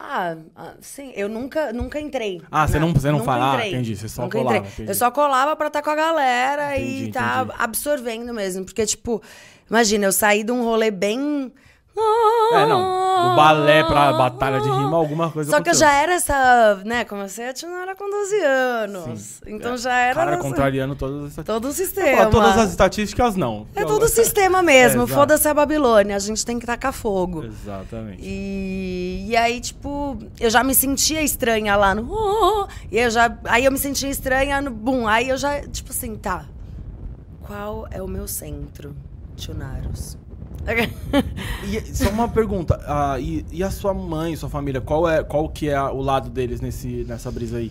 Ah, 0.00 0.36
ah, 0.54 0.74
sim, 0.80 1.12
eu 1.16 1.28
nunca, 1.28 1.72
nunca 1.72 1.98
entrei. 1.98 2.40
Ah, 2.52 2.68
você 2.68 2.78
não- 2.78 2.92
você 2.92 3.08
não 3.10 3.18
nunca 3.18 3.24
fala? 3.32 3.58
Ah, 3.58 3.66
entendi, 3.68 3.96
você 3.96 4.08
só 4.08 4.22
nunca 4.22 4.38
colava. 4.38 4.66
Eu 4.78 4.94
só 4.94 5.10
colava 5.10 5.56
pra 5.56 5.66
estar 5.66 5.82
com 5.82 5.90
a 5.90 5.94
galera 5.96 6.78
Entendi, 6.78 7.04
e 7.06 7.12
tá 7.12 7.42
entendi. 7.42 7.58
absorvendo 7.60 8.32
mesmo. 8.32 8.64
Porque, 8.64 8.86
tipo, 8.86 9.20
imagina, 9.68 10.06
eu 10.06 10.12
saí 10.12 10.44
de 10.44 10.52
um 10.52 10.62
rolê 10.62 10.92
bem. 10.92 11.52
É, 12.52 12.66
não. 12.66 12.98
Do 13.30 13.34
balé 13.36 13.82
pra 13.82 14.12
batalha 14.12 14.60
de 14.60 14.68
rima, 14.68 14.96
alguma 14.96 15.28
coisa 15.30 15.50
Só 15.50 15.60
que 15.60 15.70
eu 15.70 15.74
já 15.74 15.92
era 15.92 16.14
essa, 16.14 16.80
né? 16.84 17.04
Comecei 17.04 17.48
a 17.48 17.52
titular 17.52 17.96
com 17.96 18.08
12 18.08 18.36
anos. 18.44 19.20
Sim. 19.20 19.54
Então 19.54 19.74
É, 19.74 19.76
já 19.76 19.92
era. 19.98 20.14
Cara 20.14 20.30
nessa- 20.32 20.42
contrariando 20.42 20.94
todas 20.94 21.32
essas... 21.32 21.44
Todo 21.44 21.64
o 21.64 21.72
Fala, 21.72 21.74
sistema. 21.74 22.26
todas 22.30 22.56
as 22.58 22.70
estatísticas, 22.70 23.34
não. 23.34 23.66
É 23.74 23.84
todo 23.84 24.04
o 24.04 24.08
sistema 24.08 24.62
mesmo. 24.62 25.02
É. 25.02 25.06
Foda-se 25.08 25.48
a 25.48 25.52
Babilônia. 25.54 26.14
A 26.14 26.20
gente 26.20 26.46
tem 26.46 26.58
que 26.60 26.66
tacar 26.66 26.92
fogo. 26.92 27.44
Exatamente. 27.44 28.20
E, 28.22 29.26
e 29.28 29.36
aí, 29.36 29.60
tipo, 29.60 30.16
eu 30.38 30.48
já 30.48 30.62
me 30.62 30.74
sentia 30.74 31.20
estranha 31.22 31.74
lá 31.76 31.94
no. 31.94 32.68
E 32.90 32.98
eu 32.98 33.10
já. 33.10 33.36
Aí 33.44 33.64
eu 33.64 33.72
me 33.72 33.78
sentia 33.78 34.08
estranha 34.08 34.60
no. 34.60 34.70
Bum. 34.70 35.06
Aí 35.08 35.28
eu 35.28 35.36
já, 35.36 35.60
tipo 35.62 35.90
assim, 35.90 36.14
tá. 36.16 36.44
Qual 37.46 37.86
é 37.90 38.00
o 38.02 38.06
meu 38.08 38.28
centro? 38.28 38.94
Tunaros. 39.36 40.16
E 41.64 41.80
só 41.94 42.08
uma 42.10 42.28
pergunta, 42.28 42.80
ah, 42.86 43.18
e, 43.18 43.44
e 43.50 43.62
a 43.62 43.70
sua 43.70 43.92
mãe, 43.92 44.34
sua 44.36 44.48
família, 44.48 44.80
qual 44.80 45.08
é 45.08 45.22
qual 45.22 45.48
que 45.48 45.68
é 45.68 45.80
o 45.80 46.00
lado 46.00 46.30
deles 46.30 46.60
nesse, 46.60 47.04
nessa 47.06 47.30
brisa 47.30 47.58
aí? 47.58 47.70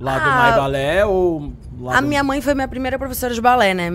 Lado 0.00 0.28
Ah, 0.28 0.36
mais 0.36 0.56
balé 0.56 1.06
ou 1.06 1.52
lado... 1.80 1.98
A 1.98 2.00
minha 2.00 2.22
mãe 2.22 2.40
foi 2.40 2.54
minha 2.54 2.68
primeira 2.68 2.98
professora 2.98 3.32
de 3.32 3.40
balé, 3.40 3.72
né? 3.72 3.90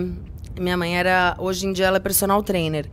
Minha 0.58 0.76
mãe 0.76 0.96
era. 0.96 1.36
Hoje 1.38 1.66
em 1.66 1.72
dia 1.72 1.86
ela 1.86 1.98
é 1.98 2.00
personal 2.00 2.42
trainer. 2.42 2.86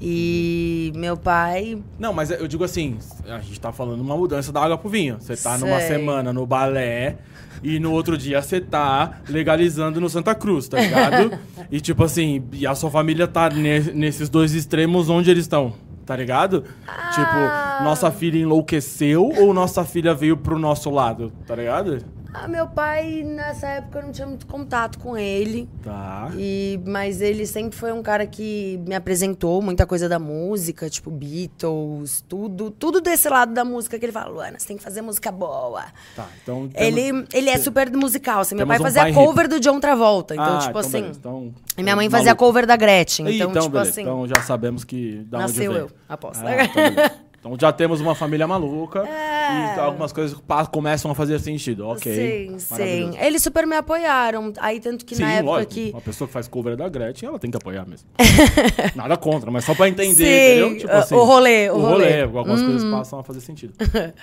E 0.00 0.92
meu 0.94 1.16
pai. 1.16 1.82
Não, 1.98 2.12
mas 2.12 2.30
eu 2.30 2.46
digo 2.46 2.62
assim, 2.64 2.98
a 3.26 3.38
gente 3.40 3.60
tá 3.60 3.72
falando 3.72 4.00
uma 4.00 4.16
mudança 4.16 4.52
da 4.52 4.62
água 4.62 4.78
pro 4.78 4.88
vinho. 4.88 5.16
Você 5.20 5.36
tá 5.36 5.58
numa 5.58 5.78
Sei. 5.80 5.88
semana 5.88 6.32
no 6.32 6.46
balé 6.46 7.16
e 7.62 7.80
no 7.80 7.92
outro 7.92 8.16
dia 8.16 8.40
você 8.40 8.60
tá 8.60 9.18
legalizando 9.28 10.00
no 10.00 10.08
Santa 10.08 10.34
Cruz, 10.34 10.68
tá 10.68 10.80
ligado? 10.80 11.36
e 11.70 11.80
tipo 11.80 12.04
assim, 12.04 12.44
e 12.52 12.66
a 12.66 12.74
sua 12.74 12.90
família 12.90 13.26
tá 13.26 13.50
ne- 13.50 13.92
nesses 13.92 14.28
dois 14.28 14.54
extremos 14.54 15.08
onde 15.08 15.30
eles 15.30 15.44
estão? 15.44 15.72
Tá 16.06 16.16
ligado? 16.16 16.64
Ah. 16.86 17.10
Tipo, 17.10 17.84
nossa 17.84 18.10
filha 18.10 18.38
enlouqueceu 18.38 19.24
ou 19.36 19.52
nossa 19.52 19.84
filha 19.84 20.14
veio 20.14 20.36
pro 20.38 20.58
nosso 20.58 20.88
lado, 20.90 21.30
tá 21.46 21.54
ligado? 21.54 21.98
Ah, 22.32 22.46
meu 22.46 22.66
pai, 22.68 23.22
nessa 23.24 23.66
época, 23.68 24.00
eu 24.00 24.02
não 24.04 24.12
tinha 24.12 24.26
muito 24.26 24.46
contato 24.46 24.98
com 24.98 25.16
ele. 25.16 25.66
Tá. 25.82 26.30
E, 26.36 26.78
mas 26.86 27.22
ele 27.22 27.46
sempre 27.46 27.76
foi 27.76 27.90
um 27.90 28.02
cara 28.02 28.26
que 28.26 28.78
me 28.86 28.94
apresentou 28.94 29.62
muita 29.62 29.86
coisa 29.86 30.10
da 30.10 30.18
música, 30.18 30.90
tipo 30.90 31.10
Beatles, 31.10 32.22
tudo, 32.28 32.70
tudo 32.70 33.00
desse 33.00 33.30
lado 33.30 33.54
da 33.54 33.64
música 33.64 33.98
que 33.98 34.04
ele 34.04 34.12
fala, 34.12 34.30
Luana, 34.30 34.58
você 34.58 34.68
tem 34.68 34.76
que 34.76 34.82
fazer 34.82 35.00
música 35.00 35.32
boa. 35.32 35.86
Tá, 36.14 36.28
então. 36.42 36.68
temos- 36.68 36.98
Ele, 36.98 37.26
ele 37.32 37.48
é 37.50 37.56
super 37.56 37.90
musical, 37.90 38.40
assim. 38.40 38.54
Meu 38.54 38.66
pai 38.66 38.78
um 38.78 38.82
fazia 38.82 39.02
pai 39.02 39.12
cover 39.14 39.48
do 39.48 39.58
John 39.58 39.80
Travolta. 39.80 40.34
Então, 40.34 40.44
Ah, 40.56 40.58
tipo 40.58 40.68
então 40.70 40.80
assim. 40.80 41.00
beleza, 41.00 41.18
então- 41.18 41.54
e 41.78 41.82
minha 41.82 41.96
mãe 41.96 42.04
maluco. 42.08 42.18
fazia 42.18 42.34
cover 42.34 42.66
da 42.66 42.76
Gretchen. 42.76 43.26
Ih, 43.26 43.36
Então, 43.40 43.52
tipo 43.62 43.70
beleza. 43.70 43.90
assim. 43.90 44.02
Então 44.02 44.26
já 44.26 44.42
sabemos 44.42 44.84
que 44.84 45.24
da 45.30 45.38
onde 45.38 45.46
Nasceu 45.48 45.72
eu, 45.72 45.90
aposto. 46.06 46.44
Ah, 46.46 46.64
então. 46.64 47.18
Então 47.40 47.56
já 47.60 47.72
temos 47.72 48.00
uma 48.00 48.14
família 48.16 48.46
maluca 48.48 49.06
É. 49.08 49.76
e 49.76 49.80
algumas 49.80 50.12
coisas 50.12 50.36
começam 50.72 51.10
a 51.10 51.14
fazer 51.14 51.38
sentido. 51.38 51.86
Ok. 51.86 52.12
Sim, 52.12 52.58
sim. 52.58 53.16
Eles 53.18 53.42
super 53.42 53.66
me 53.66 53.76
apoiaram. 53.76 54.52
Aí, 54.58 54.80
tanto 54.80 55.04
que 55.04 55.14
Sim, 55.14 55.22
na 55.22 55.32
época 55.34 55.50
lógico. 55.52 55.72
que. 55.72 55.90
Uma 55.90 56.00
pessoa 56.00 56.26
que 56.26 56.32
faz 56.34 56.48
cover 56.48 56.76
da 56.76 56.88
Gretchen, 56.88 57.28
ela 57.28 57.38
tem 57.38 57.50
que 57.50 57.56
apoiar 57.56 57.86
mesmo. 57.86 58.08
Nada 58.96 59.16
contra, 59.16 59.50
mas 59.50 59.64
só 59.64 59.74
pra 59.74 59.88
entender, 59.88 60.14
Sim, 60.14 60.60
entendeu? 60.64 60.78
Tipo 60.78 60.92
assim, 60.92 61.14
o 61.14 61.22
rolê, 61.22 61.70
o 61.70 61.74
o 61.76 61.80
rolê. 61.80 62.22
Algumas 62.22 62.60
coisas 62.60 62.84
passam 62.90 63.20
a 63.20 63.22
fazer 63.22 63.40
sentido. 63.40 63.74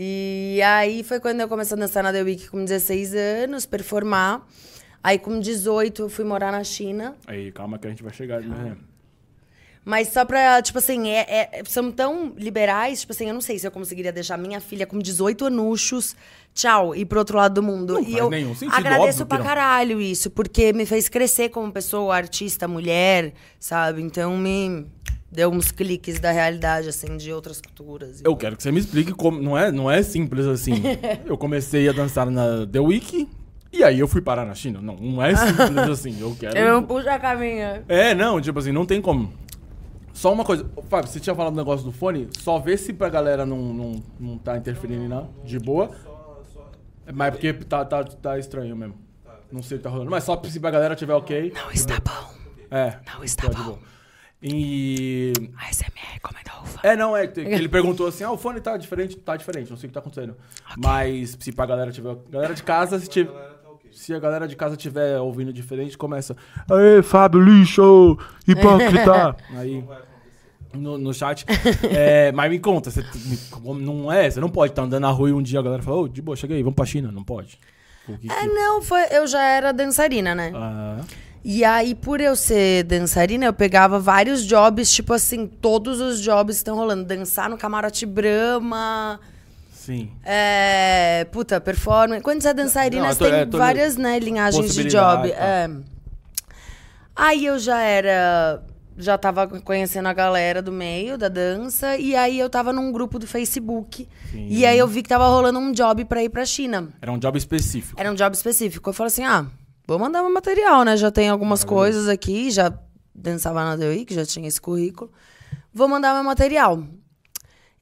E 0.00 0.60
aí 0.64 1.02
foi 1.02 1.18
quando 1.18 1.40
eu 1.40 1.48
comecei 1.48 1.76
a 1.76 1.80
dançar 1.80 2.04
na 2.04 2.12
The 2.12 2.22
Week 2.22 2.48
com 2.48 2.64
16 2.64 3.14
anos, 3.14 3.66
performar. 3.66 4.46
Aí 5.02 5.18
com 5.18 5.40
18 5.40 6.02
eu 6.02 6.08
fui 6.08 6.24
morar 6.24 6.52
na 6.52 6.62
China. 6.62 7.16
Aí, 7.26 7.50
calma 7.50 7.78
que 7.78 7.86
a 7.88 7.90
gente 7.90 8.04
vai 8.04 8.12
chegar. 8.12 8.40
Né? 8.40 8.76
Mas 9.88 10.08
só 10.08 10.22
pra, 10.22 10.60
tipo 10.60 10.76
assim, 10.76 11.08
é, 11.08 11.48
é- 11.50 11.62
são 11.64 11.90
tão 11.90 12.34
liberais, 12.36 13.00
tipo 13.00 13.14
assim, 13.14 13.26
eu 13.26 13.32
não 13.32 13.40
sei 13.40 13.58
se 13.58 13.66
eu 13.66 13.70
conseguiria 13.70 14.12
deixar 14.12 14.36
minha 14.36 14.60
filha 14.60 14.86
com 14.86 14.98
18 14.98 15.46
anuchos, 15.46 16.14
tchau, 16.54 16.94
ir 16.94 17.06
pro 17.06 17.20
outro 17.20 17.38
lado 17.38 17.54
do 17.54 17.62
mundo. 17.62 17.94
Não 17.94 18.02
e 18.02 18.04
faz 18.04 18.16
eu 18.18 18.28
nenhum 18.28 18.54
sentido, 18.54 18.76
agradeço 18.76 19.22
óbvio 19.22 19.26
pra 19.26 19.38
caralho 19.38 19.98
isso, 19.98 20.28
porque 20.28 20.74
me 20.74 20.84
fez 20.84 21.08
crescer 21.08 21.48
como 21.48 21.72
pessoa, 21.72 22.14
artista, 22.14 22.68
mulher, 22.68 23.32
sabe? 23.58 24.02
Então 24.02 24.36
me 24.36 24.84
deu 25.32 25.50
uns 25.50 25.72
cliques 25.72 26.20
da 26.20 26.32
realidade, 26.32 26.90
assim, 26.90 27.16
de 27.16 27.32
outras 27.32 27.58
culturas. 27.58 28.20
Eu 28.22 28.36
quero 28.36 28.58
que 28.58 28.62
você 28.62 28.70
me 28.70 28.80
explique 28.80 29.12
como. 29.12 29.40
Não 29.40 29.56
é, 29.56 29.72
não 29.72 29.90
é 29.90 30.02
simples 30.02 30.44
assim. 30.44 30.82
eu 31.24 31.38
comecei 31.38 31.88
a 31.88 31.92
dançar 31.92 32.30
na 32.30 32.66
The 32.66 32.80
Week 32.80 33.26
e 33.72 33.82
aí 33.82 33.98
eu 33.98 34.06
fui 34.06 34.20
parar 34.20 34.44
na 34.44 34.54
China. 34.54 34.82
Não, 34.82 34.96
não 34.96 35.22
é 35.22 35.34
simples 35.34 35.78
assim. 35.88 36.20
Eu 36.20 36.36
quero. 36.38 36.58
Eu 36.58 36.74
não 36.74 36.82
puxo 36.82 37.08
a 37.08 37.18
caminha. 37.18 37.82
É, 37.88 38.14
não, 38.14 38.38
tipo 38.38 38.58
assim, 38.58 38.70
não 38.70 38.84
tem 38.84 39.00
como. 39.00 39.32
Só 40.18 40.32
uma 40.32 40.44
coisa, 40.44 40.68
Fábio, 40.88 41.08
você 41.08 41.20
tinha 41.20 41.32
falado 41.32 41.54
do 41.54 41.58
negócio 41.58 41.86
do 41.86 41.92
fone, 41.92 42.28
só 42.40 42.58
vê 42.58 42.76
se 42.76 42.92
pra 42.92 43.08
galera 43.08 43.46
não, 43.46 43.72
não, 43.72 44.02
não 44.18 44.36
tá 44.36 44.56
interferindo 44.56 45.08
não, 45.08 45.32
de 45.44 45.60
boa. 45.60 45.94
Só. 46.52 46.72
É, 47.06 47.12
Mas 47.12 47.30
porque 47.30 47.52
tá, 47.52 47.84
tá, 47.84 48.02
tá 48.02 48.36
estranho 48.36 48.74
mesmo. 48.74 48.96
Não 49.52 49.62
sei 49.62 49.76
o 49.76 49.78
que 49.78 49.84
tá 49.84 49.90
rolando. 49.90 50.10
Mas 50.10 50.24
só 50.24 50.42
se 50.42 50.58
pra 50.58 50.72
galera 50.72 50.96
tiver 50.96 51.14
ok. 51.14 51.52
Não 51.54 51.70
está 51.70 52.00
bom. 52.00 52.34
É. 52.68 52.98
Não 53.14 53.22
está 53.22 53.48
tá 53.48 53.62
bom. 53.62 53.78
E. 54.42 55.32
ASMR, 55.56 56.20
comenta 56.20 56.52
ufa. 56.62 56.80
É, 56.82 56.96
não, 56.96 57.16
é. 57.16 57.28
que 57.28 57.38
Ele 57.38 57.68
perguntou 57.68 58.08
assim: 58.08 58.24
ah, 58.24 58.32
o 58.32 58.36
fone 58.36 58.60
tá 58.60 58.76
diferente, 58.76 59.16
tá 59.16 59.36
diferente, 59.36 59.70
não 59.70 59.76
sei 59.76 59.86
o 59.86 59.90
que 59.90 59.94
tá 59.94 60.00
acontecendo. 60.00 60.36
Mas 60.76 61.36
se 61.38 61.52
pra 61.52 61.64
galera 61.64 61.92
tiver. 61.92 62.16
Galera 62.28 62.54
de 62.54 62.64
casa, 62.64 62.98
se 62.98 63.06
A 63.06 63.08
tiver. 63.08 63.57
Tá. 63.90 63.98
Se 63.98 64.14
a 64.14 64.18
galera 64.18 64.46
de 64.48 64.54
casa 64.56 64.76
tiver 64.76 65.18
ouvindo 65.18 65.52
diferente, 65.52 65.96
começa. 65.98 66.36
Aê, 66.70 67.02
Fábio, 67.02 67.40
lixo! 67.40 68.16
Hipócrita! 68.46 69.36
Aí. 69.56 69.84
No, 70.74 70.98
no 70.98 71.14
chat. 71.14 71.46
É, 71.90 72.30
mas 72.32 72.50
me 72.50 72.58
conta, 72.58 72.90
você, 72.90 73.02
não 73.80 74.12
é? 74.12 74.30
Você 74.30 74.38
não 74.38 74.50
pode 74.50 74.72
estar 74.72 74.82
andando 74.82 75.00
na 75.02 75.10
rua 75.10 75.30
e 75.30 75.32
um 75.32 75.42
dia 75.42 75.58
a 75.60 75.62
galera 75.62 75.82
fala, 75.82 75.96
ô, 75.96 76.08
de 76.08 76.20
boa, 76.20 76.36
chega 76.36 76.54
aí, 76.54 76.62
vamos 76.62 76.76
pra 76.76 76.84
China. 76.84 77.10
Não 77.10 77.24
pode. 77.24 77.58
Que 78.06 78.12
É, 78.30 78.40
que- 78.42 78.46
não, 78.48 78.82
foi, 78.82 79.00
eu 79.10 79.26
já 79.26 79.42
era 79.42 79.72
dançarina, 79.72 80.34
né? 80.34 80.52
Ah, 80.54 81.00
E 81.42 81.64
aí, 81.64 81.94
por 81.94 82.20
eu 82.20 82.36
ser 82.36 82.84
dançarina, 82.84 83.46
eu 83.46 83.52
pegava 83.52 83.98
vários 83.98 84.44
jobs, 84.44 84.90
tipo 84.92 85.14
assim, 85.14 85.46
todos 85.46 86.00
os 86.00 86.20
jobs 86.20 86.56
estão 86.56 86.76
rolando. 86.76 87.04
Dançar 87.04 87.48
no 87.48 87.56
camarote 87.56 88.04
Brahma, 88.04 89.18
sim. 89.88 90.10
é, 90.24 91.26
puta, 91.32 91.60
performance. 91.60 92.22
Quando 92.22 92.42
você 92.42 92.48
é 92.48 92.54
dançarina, 92.54 93.06
Não, 93.06 93.12
você 93.12 93.24
tem 93.24 93.32
é, 93.40 93.46
várias, 93.46 93.96
né, 93.96 94.18
linhagens 94.18 94.74
de 94.74 94.84
job. 94.84 95.30
tá. 95.30 95.36
É. 95.36 95.70
Aí 97.16 97.46
eu 97.46 97.58
já 97.58 97.80
era... 97.80 98.62
Já 99.00 99.16
tava 99.16 99.46
conhecendo 99.60 100.08
a 100.08 100.12
galera 100.12 100.60
do 100.60 100.72
meio 100.72 101.16
da 101.16 101.28
dança. 101.28 101.96
E 101.96 102.16
aí 102.16 102.36
eu 102.36 102.50
tava 102.50 102.72
num 102.72 102.90
grupo 102.90 103.16
do 103.16 103.28
Facebook. 103.28 104.08
Sim. 104.32 104.48
E 104.50 104.66
aí 104.66 104.76
eu 104.76 104.88
vi 104.88 105.04
que 105.04 105.08
tava 105.08 105.28
rolando 105.28 105.56
um 105.60 105.70
job 105.70 106.04
pra 106.04 106.20
ir 106.20 106.28
pra 106.28 106.44
China. 106.44 106.88
Era 107.00 107.12
um 107.12 107.18
job 107.18 107.38
específico. 107.38 107.94
Era 108.00 108.10
um 108.10 108.16
job 108.16 108.34
específico. 108.34 108.90
Eu 108.90 108.92
falei 108.92 109.06
assim, 109.06 109.22
ah, 109.22 109.46
vou 109.86 110.00
mandar 110.00 110.20
meu 110.22 110.34
material, 110.34 110.82
né? 110.82 110.96
Já 110.96 111.12
tem 111.12 111.28
algumas 111.28 111.62
coisas 111.62 112.08
aqui, 112.08 112.50
já 112.50 112.72
dançava 113.14 113.64
na 113.64 113.78
The 113.78 113.88
Week, 113.88 114.12
já 114.12 114.26
tinha 114.26 114.48
esse 114.48 114.60
currículo. 114.60 115.12
Vou 115.72 115.86
mandar 115.86 116.12
meu 116.14 116.24
material. 116.24 116.82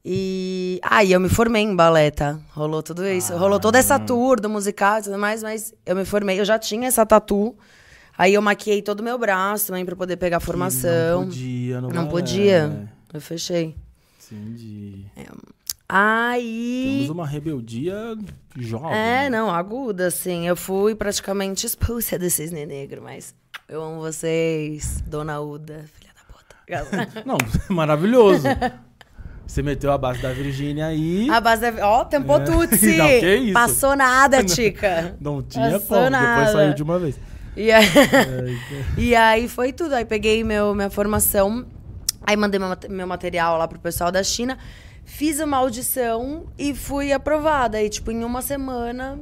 E 0.08 0.78
aí 0.84 1.10
eu 1.10 1.18
me 1.18 1.28
formei 1.28 1.64
em 1.64 1.74
balé, 1.74 2.12
tá? 2.12 2.38
Rolou 2.52 2.80
tudo 2.80 3.04
isso. 3.04 3.36
Rolou 3.36 3.58
toda 3.58 3.76
essa 3.76 3.98
tour 3.98 4.38
do 4.40 4.48
musical 4.48 5.00
e 5.00 5.02
tudo 5.02 5.18
mais, 5.18 5.42
mas 5.42 5.74
eu 5.84 5.96
me 5.96 6.04
formei, 6.04 6.38
eu 6.38 6.44
já 6.44 6.60
tinha 6.60 6.86
essa 6.86 7.04
tatu. 7.04 7.56
Aí 8.16 8.34
eu 8.34 8.40
maquiei 8.40 8.80
todo 8.82 9.00
o 9.00 9.02
meu 9.02 9.18
braço 9.18 9.66
também 9.66 9.84
pra 9.84 9.96
poder 9.96 10.16
pegar 10.16 10.36
a 10.36 10.40
formação. 10.40 11.22
Não 11.22 11.26
podia, 11.26 11.80
não 11.80 11.88
Não 11.90 12.06
podia. 12.06 12.88
Eu 13.12 13.20
fechei. 13.20 13.74
Entendi. 14.30 15.06
Aí. 15.88 16.98
Temos 17.00 17.10
uma 17.10 17.26
rebeldia 17.26 18.16
jovem. 18.56 18.96
É, 18.96 19.28
não, 19.28 19.50
aguda, 19.50 20.06
assim. 20.06 20.46
Eu 20.46 20.54
fui 20.54 20.94
praticamente 20.94 21.66
expulsa 21.66 22.16
do 22.18 22.30
Cisne 22.30 22.64
Negro, 22.64 23.02
mas 23.02 23.34
eu 23.68 23.82
amo 23.82 24.00
vocês, 24.00 25.02
Dona 25.04 25.40
Uda, 25.40 25.84
filha 25.98 26.12
da 26.14 26.32
puta. 26.32 27.22
Não, 27.26 27.36
maravilhoso. 27.68 28.44
Você 29.46 29.62
meteu 29.62 29.92
a 29.92 29.98
base 29.98 30.20
da 30.20 30.32
Virgínia 30.32 30.86
aí. 30.86 31.30
A 31.30 31.40
base 31.40 31.70
da... 31.70 31.88
Ó, 31.88 32.04
tampou 32.04 32.40
É. 32.40 32.44
Tutsi! 32.44 32.96
Não, 32.96 33.06
que 33.06 33.36
isso? 33.36 33.52
Passou 33.52 33.96
nada, 33.96 34.44
tica. 34.44 35.16
Não 35.20 35.40
tinha 35.42 35.72
Passou 35.72 35.98
como, 35.98 36.10
nada. 36.10 36.36
depois 36.36 36.50
saiu 36.50 36.74
de 36.74 36.82
uma 36.82 36.98
vez. 36.98 37.20
E 37.56 37.70
aí... 37.70 37.86
e 38.98 39.14
aí 39.14 39.48
foi 39.48 39.72
tudo. 39.72 39.94
Aí 39.94 40.04
peguei 40.04 40.42
meu, 40.42 40.74
minha 40.74 40.90
formação, 40.90 41.64
aí 42.22 42.36
mandei 42.36 42.58
meu, 42.58 42.68
meu 42.90 43.06
material 43.06 43.56
lá 43.56 43.68
pro 43.68 43.78
pessoal 43.78 44.10
da 44.10 44.22
China, 44.22 44.58
fiz 45.04 45.38
uma 45.38 45.58
audição 45.58 46.46
e 46.58 46.74
fui 46.74 47.12
aprovada. 47.12 47.78
Aí, 47.78 47.88
tipo, 47.88 48.10
em 48.10 48.24
uma 48.24 48.42
semana... 48.42 49.18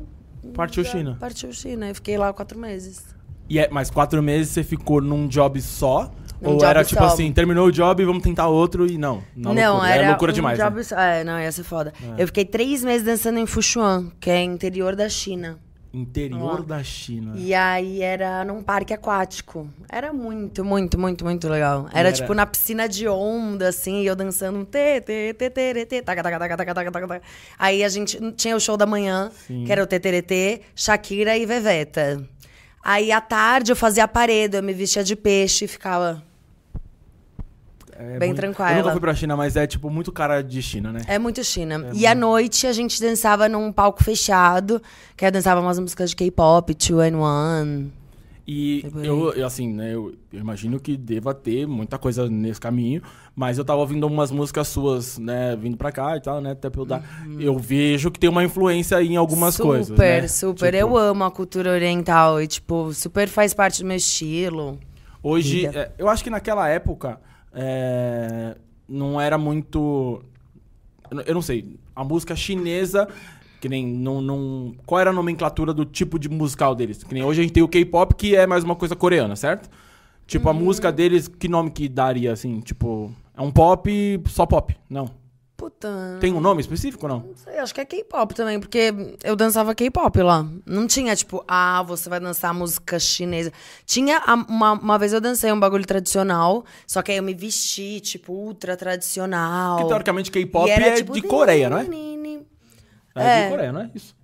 Partiu 0.55 0.85
já 0.85 0.91
China. 0.91 1.17
Partiu 1.21 1.53
China. 1.53 1.91
E 1.91 1.95
fiquei 1.95 2.17
lá 2.19 2.33
quatro 2.33 2.59
meses. 2.59 3.15
E 3.49 3.59
é, 3.59 3.69
mas 3.71 3.91
quatro 3.91 4.23
meses 4.23 4.53
você 4.53 4.65
ficou 4.65 5.01
num 5.01 5.29
job 5.29 5.61
só? 5.61 6.11
Num 6.41 6.57
ou 6.57 6.65
era 6.65 6.85
tipo 6.85 7.01
só. 7.01 7.09
assim, 7.09 7.33
terminou 7.33 7.69
o 7.69 7.73
job, 7.73 8.05
vamos 8.05 8.23
tentar 8.23 8.49
outro 8.49 8.87
e 8.87 8.99
não? 8.99 9.23
Na 9.37 9.55
não, 9.55 9.73
loucura. 9.73 9.95
era 9.95 10.05
é 10.05 10.09
loucura 10.09 10.33
um 10.33 10.35
demais. 10.35 10.59
job 10.59 10.77
né? 10.77 11.21
É, 11.21 11.25
não, 11.25 11.41
ia 11.41 11.53
ser 11.53 11.65
foda. 11.65 11.93
Eu 12.19 12.27
fiquei 12.27 12.45
três 12.45 12.85
meses 12.85 13.05
dançando 13.05 13.39
em 13.39 13.47
Fuchuan, 13.47 14.11
que 14.21 14.31
é 14.31 14.43
interior 14.43 14.95
da 14.95 15.09
China. 15.09 15.59
Interior 15.95 16.65
da 16.65 16.83
China. 16.83 17.35
E 17.37 17.55
aí 17.55 18.03
era 18.03 18.45
num 18.45 18.65
parque 18.65 18.93
aquático. 18.93 19.69
Era 19.89 20.13
muito, 20.13 20.65
muito, 20.65 20.99
muito, 20.99 21.25
muito 21.25 21.49
legal. 21.49 21.87
Era, 21.93 22.09
era? 22.09 22.13
tipo 22.13 22.35
na 22.35 22.45
piscina 22.45 22.89
de 22.89 23.07
onda, 23.07 23.69
assim, 23.69 24.03
e 24.03 24.07
eu 24.07 24.17
dançando 24.17 24.59
um 24.59 24.65
tê, 24.65 25.01
tê, 25.01 25.33
tê, 25.33 25.49
tê, 25.49 25.87
tê, 25.87 26.03
taca, 26.03 26.21
taca, 26.21 26.39
taca, 26.41 26.57
taca, 26.57 26.75
taca, 26.75 26.91
taca, 26.91 27.07
taca. 27.07 27.23
Aí 27.57 27.85
a 27.85 27.89
gente 27.89 28.19
tinha 28.33 28.57
o 28.57 28.61
show 28.61 28.77
da 28.77 28.87
manhã, 28.87 29.31
Sim. 29.47 29.63
que 29.65 29.71
era 29.71 29.85
o 29.85 29.87
TTRT, 29.87 30.63
Shakira 30.75 31.37
e 31.39 31.47
Veveta. 31.47 32.29
Aí 32.85 33.11
à 33.11 33.21
tarde 33.21 33.73
eu 33.73 33.77
fazia 33.77 34.07
parede, 34.07 34.59
eu 34.59 34.63
me 34.63 34.75
vestia 34.75 35.03
de 35.03 35.17
peixe 35.17 35.65
e 35.65 35.69
ficava. 35.69 36.23
É 37.97 38.19
bem 38.19 38.29
muito- 38.31 38.41
tranquila. 38.41 38.71
Eu 38.73 38.77
nunca 38.79 38.91
fui 38.91 39.01
pra 39.01 39.15
China, 39.15 39.37
mas 39.37 39.57
é 39.57 39.67
tipo 39.67 39.89
muito 39.89 40.11
cara 40.13 40.43
de 40.43 40.61
China, 40.61 40.93
né? 40.93 41.01
É 41.07 41.19
muito 41.19 41.43
China. 41.45 41.91
e 41.95 42.07
à 42.07 42.15
noite 42.15 42.67
a 42.67 42.73
gente 42.73 43.01
dançava 43.01 43.49
num 43.49 43.71
palco 43.73 44.03
fechado, 44.03 44.83
que 45.17 45.25
aí 45.25 45.31
dançava 45.31 45.61
umas 45.61 45.79
músicas 45.79 46.11
de 46.11 46.17
K-pop, 46.17 46.75
Two 46.75 47.01
and 47.01 47.17
One. 47.17 47.93
E 48.47 48.85
eu, 49.03 49.33
eu, 49.33 49.47
assim, 49.47 49.73
né, 49.73 49.95
eu, 49.95 50.15
eu 50.31 50.41
imagino 50.41 50.79
que 50.79 50.99
deva 50.99 51.33
ter 51.33 51.67
muita 51.67 51.97
coisa 51.97 52.29
nesse 52.29 52.61
caminho, 52.61 53.03
mas 53.35 53.57
eu 53.57 53.65
tava 53.65 53.81
ouvindo 53.81 54.07
umas 54.07 54.31
músicas 54.31 54.69
suas, 54.69 55.19
né, 55.19 55.57
vindo 55.57 55.79
pra 55.79 55.91
cá 55.91 56.17
e 56.17 56.21
tal, 56.21 56.43
né, 56.43 56.51
até 56.51 56.69
pra 56.69 56.81
eu 56.83 56.85
dar. 56.85 57.03
Eu 57.39 57.59
vejo 57.59 58.11
que 58.11 58.19
tem 58.19 58.29
uma 58.29 58.45
influência 58.45 58.99
aí 58.99 59.09
em 59.09 59.17
algumas 59.17 59.55
super, 59.55 59.67
coisas, 59.69 59.99
né? 59.99 60.29
super. 60.29 60.73
Tipo, 60.73 60.77
Eu 60.77 60.97
amo 60.97 61.25
a 61.25 61.31
cultura 61.31 61.71
oriental 61.71 62.43
e, 62.43 62.47
tipo, 62.47 62.93
super 62.93 63.29
faz 63.29 63.55
parte 63.55 63.83
do 63.83 63.87
meu 63.87 63.97
estilo. 63.97 64.79
Hoje, 65.23 65.67
é, 65.67 65.91
eu 65.97 66.07
acho 66.11 66.23
que 66.23 66.29
naquela 66.29 66.69
época 66.69 67.19
é, 67.55 68.57
não 68.87 69.19
era 69.19 69.39
muito. 69.39 70.23
Eu 71.27 71.35
não 71.35 71.41
sei. 71.41 71.79
A 71.97 72.05
música 72.05 72.37
chinesa, 72.37 73.09
que 73.65 73.69
nem. 73.71 73.87
Não, 73.87 74.21
não, 74.21 74.75
qual 74.85 75.01
era 75.01 75.09
a 75.09 75.13
nomenclatura 75.13 75.73
do 75.73 75.87
tipo 75.87 76.19
de 76.19 76.29
musical 76.29 76.75
deles? 76.75 77.03
Que 77.03 77.15
nem 77.15 77.23
hoje 77.25 77.41
a 77.41 77.43
gente 77.45 77.55
tem 77.55 77.63
o 77.63 77.69
K-pop, 77.69 78.15
que 78.15 78.37
é 78.37 78.47
mais 78.47 78.63
uma 78.63 78.77
coisa 78.77 78.95
coreana, 78.95 79.35
certo? 79.37 79.71
Tipo, 80.27 80.51
a 80.51 80.53
música 80.53 80.93
deles, 80.93 81.27
que 81.29 81.49
nome 81.49 81.71
que 81.71 81.89
daria, 81.89 82.31
assim? 82.33 82.61
Tipo, 82.61 83.11
é 83.35 83.41
um 83.41 83.51
pop, 83.51 84.23
só 84.29 84.45
pop? 84.45 84.77
Não. 84.89 85.09
Puta. 85.57 86.19
Tem 86.21 86.33
um 86.33 86.41
nome 86.41 86.61
específico 86.61 87.07
ou 87.07 87.13
não? 87.13 87.21
Não 87.21 87.37
sei, 87.37 87.59
acho 87.59 87.73
que 87.75 87.81
é 87.81 87.85
K-pop 87.87 88.35
também, 88.35 88.59
porque 88.61 88.93
eu 89.23 89.35
dançava 89.37 89.75
K-pop 89.75 90.21
lá. 90.21 90.47
Não 90.67 90.87
tinha, 90.87 91.15
tipo, 91.17 91.43
ah, 91.49 91.83
você 91.87 92.09
vai 92.11 92.21
dançar 92.21 92.53
música 92.53 92.99
chinesa. 92.99 93.51
Tinha, 93.87 94.19
a- 94.27 94.35
uma, 94.49 94.73
uma 94.73 94.99
vez 94.99 95.13
eu 95.15 95.21
dancei 95.23 95.51
um 95.53 95.59
bagulho 95.61 95.87
tradicional, 95.87 96.65
só 96.87 97.01
que 97.03 97.13
aí 97.13 97.19
eu 97.19 97.23
me 97.23 97.33
vesti, 97.35 98.01
tipo, 98.01 98.33
ultra 98.33 98.77
tradicional. 98.77 99.77
Porque 99.77 99.89
teoricamente 99.89 100.31
K-pop 100.31 100.69
é 100.71 100.93
tipo, 100.97 101.13
de 101.15 101.23
Coreia, 101.23 101.71
não 101.71 101.79
é? 101.79 101.85
É, 103.15 103.23
É. 103.41 103.45
de 103.45 103.51
Coreia, 103.51 103.73
não 103.73 103.81
é 103.83 103.91
isso? 103.95 104.15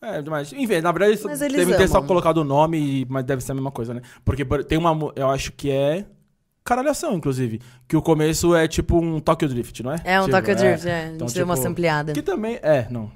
É, 0.00 0.22
mas, 0.22 0.52
enfim, 0.52 0.80
na 0.80 0.92
verdade, 0.92 1.12
eles 1.24 1.52
devem 1.52 1.76
ter 1.76 1.88
só 1.88 1.98
amam. 1.98 2.06
colocado 2.06 2.38
o 2.38 2.44
nome, 2.44 3.06
mas 3.08 3.24
deve 3.24 3.42
ser 3.42 3.52
a 3.52 3.54
mesma 3.54 3.70
coisa, 3.72 3.94
né? 3.94 4.02
Porque 4.24 4.44
por- 4.44 4.62
tem 4.62 4.78
uma, 4.78 5.12
eu 5.16 5.28
acho 5.30 5.52
que 5.52 5.70
é 5.70 6.04
caralhação, 6.62 7.14
inclusive, 7.14 7.60
que 7.88 7.96
o 7.96 8.02
começo 8.02 8.54
é 8.54 8.68
tipo 8.68 8.98
um 8.98 9.18
Tokyo 9.20 9.48
Drift, 9.48 9.82
não 9.82 9.92
é? 9.92 10.00
É 10.04 10.20
um 10.20 10.24
Tipo, 10.26 10.36
Tokyo 10.36 10.54
Drift, 10.56 10.86
é. 10.86 10.92
A 11.00 11.04
gente 11.06 11.14
Então, 11.14 11.26
deu 11.28 11.44
uma 11.44 11.54
tipo, 11.54 11.66
sampleada. 11.66 12.12
Que 12.12 12.22
também, 12.22 12.58
é, 12.62 12.86
não. 12.90 13.10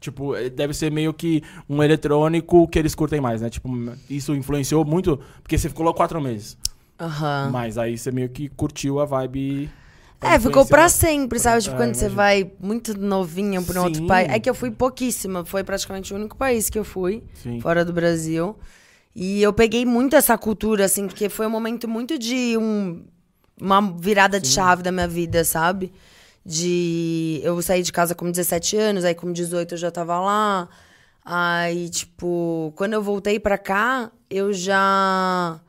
Tipo, 0.00 0.36
é, 0.36 0.48
deve 0.48 0.74
ser 0.74 0.92
meio 0.92 1.12
que 1.14 1.42
um 1.68 1.82
eletrônico 1.82 2.68
que 2.68 2.78
eles 2.78 2.94
curtem 2.94 3.20
mais, 3.20 3.40
né? 3.40 3.48
Tipo, 3.50 3.68
isso 4.08 4.34
influenciou 4.34 4.84
muito, 4.84 5.18
porque 5.42 5.56
você 5.58 5.68
ficou 5.68 5.84
lá 5.86 5.92
quatro 5.94 6.20
meses. 6.20 6.56
Aham. 7.00 7.50
Mas 7.50 7.78
aí 7.78 7.96
você 7.96 8.12
meio 8.12 8.28
que 8.28 8.48
curtiu 8.50 9.00
a 9.00 9.04
vibe... 9.06 9.68
É, 10.20 10.38
ficou 10.38 10.66
pra 10.66 10.88
sempre, 10.88 11.38
sabe? 11.38 11.62
Tipo, 11.62 11.74
É, 11.76 11.78
quando 11.78 11.94
você 11.94 12.06
imagino. 12.06 12.16
vai 12.16 12.52
muito 12.60 12.98
novinha 12.98 13.62
pra 13.62 13.80
um 13.80 13.84
outro 13.84 14.00
Sim. 14.00 14.06
país. 14.06 14.28
É 14.30 14.40
que 14.40 14.50
eu 14.50 14.54
fui 14.54 14.70
pouquíssima, 14.70 15.44
foi 15.44 15.62
praticamente 15.62 16.12
o 16.12 16.16
único 16.16 16.36
país 16.36 16.68
que 16.68 16.78
eu 16.78 16.84
fui, 16.84 17.22
Sim. 17.34 17.60
fora 17.60 17.84
do 17.84 17.92
Brasil. 17.92 18.56
E 19.14 19.40
eu 19.42 19.52
peguei 19.52 19.84
muito 19.84 20.16
essa 20.16 20.36
cultura, 20.36 20.84
assim, 20.84 21.06
porque 21.06 21.28
foi 21.28 21.46
um 21.46 21.50
momento 21.50 21.86
muito 21.88 22.18
de 22.18 22.56
um, 22.56 23.04
uma 23.60 23.80
virada 23.98 24.40
de 24.40 24.48
chave 24.48 24.82
da 24.82 24.90
minha 24.92 25.08
vida, 25.08 25.44
sabe? 25.44 25.92
De. 26.44 27.40
Eu 27.44 27.60
saí 27.62 27.82
de 27.82 27.92
casa 27.92 28.14
com 28.14 28.30
17 28.30 28.76
anos, 28.76 29.04
aí 29.04 29.14
com 29.14 29.32
18 29.32 29.74
eu 29.74 29.78
já 29.78 29.90
tava 29.90 30.18
lá. 30.20 30.68
Aí, 31.24 31.88
tipo, 31.90 32.72
quando 32.74 32.94
eu 32.94 33.02
voltei 33.02 33.38
pra 33.38 33.58
cá, 33.58 34.10
eu 34.30 34.52
já. 34.52 35.60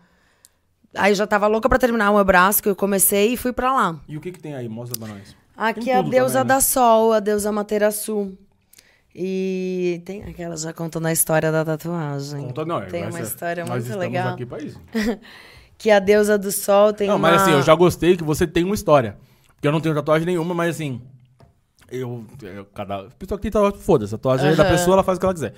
Aí 0.95 1.11
eu 1.11 1.15
já 1.15 1.27
tava 1.27 1.47
louca 1.47 1.69
pra 1.69 1.77
terminar 1.77 2.09
o 2.11 2.15
meu 2.15 2.25
braço, 2.25 2.61
que 2.63 2.69
eu 2.69 2.75
comecei 2.75 3.33
e 3.33 3.37
fui 3.37 3.53
pra 3.53 3.71
lá. 3.73 3.99
E 4.07 4.17
o 4.17 4.21
que 4.21 4.31
que 4.31 4.39
tem 4.39 4.55
aí? 4.55 4.67
Mostra 4.67 4.97
pra 4.99 5.07
nós. 5.07 5.35
Aqui 5.55 5.89
é 5.91 5.97
a 5.97 6.01
deusa 6.01 6.39
também, 6.39 6.47
né? 6.49 6.55
da 6.55 6.61
sol, 6.61 7.13
a 7.13 7.19
deusa 7.19 7.51
Materaçu. 7.51 8.37
E 9.13 10.01
tem 10.05 10.23
aquela 10.23 10.55
já 10.55 10.71
contando 10.71 11.07
a 11.07 11.11
história 11.11 11.51
da 11.51 11.65
tatuagem. 11.65 12.45
Conta 12.47 12.65
não, 12.65 12.81
Tem 12.85 13.03
uma 13.03 13.11
ser- 13.11 13.23
história 13.23 13.65
nós 13.65 13.85
muito 13.85 13.99
legal. 13.99 14.33
aqui 14.33 14.45
pra 14.45 14.59
isso. 14.59 14.79
Que 15.77 15.89
a 15.91 15.99
deusa 15.99 16.37
do 16.37 16.51
sol 16.51 16.91
tem 16.91 17.07
Não, 17.07 17.15
uma... 17.15 17.31
mas 17.31 17.41
assim, 17.41 17.51
eu 17.51 17.61
já 17.63 17.73
gostei 17.73 18.17
que 18.17 18.23
você 18.23 18.45
tem 18.45 18.65
uma 18.65 18.75
história. 18.75 19.17
Porque 19.55 19.65
eu 19.65 19.71
não 19.71 19.79
tenho 19.79 19.95
tatuagem 19.95 20.25
nenhuma, 20.25 20.53
mas 20.53 20.75
assim. 20.75 21.01
Eu. 21.89 22.25
eu 22.41 22.65
cada. 22.65 23.03
Pessoa 23.17 23.37
que 23.37 23.43
tem 23.43 23.49
tatuagem, 23.51 23.79
foda-se. 23.79 24.13
A 24.13 24.17
tatuagem 24.17 24.49
é 24.51 24.55
da 24.55 24.65
pessoa, 24.65 24.95
ela 24.95 25.03
faz 25.05 25.17
o 25.17 25.21
que 25.21 25.25
ela 25.25 25.33
quiser. 25.33 25.53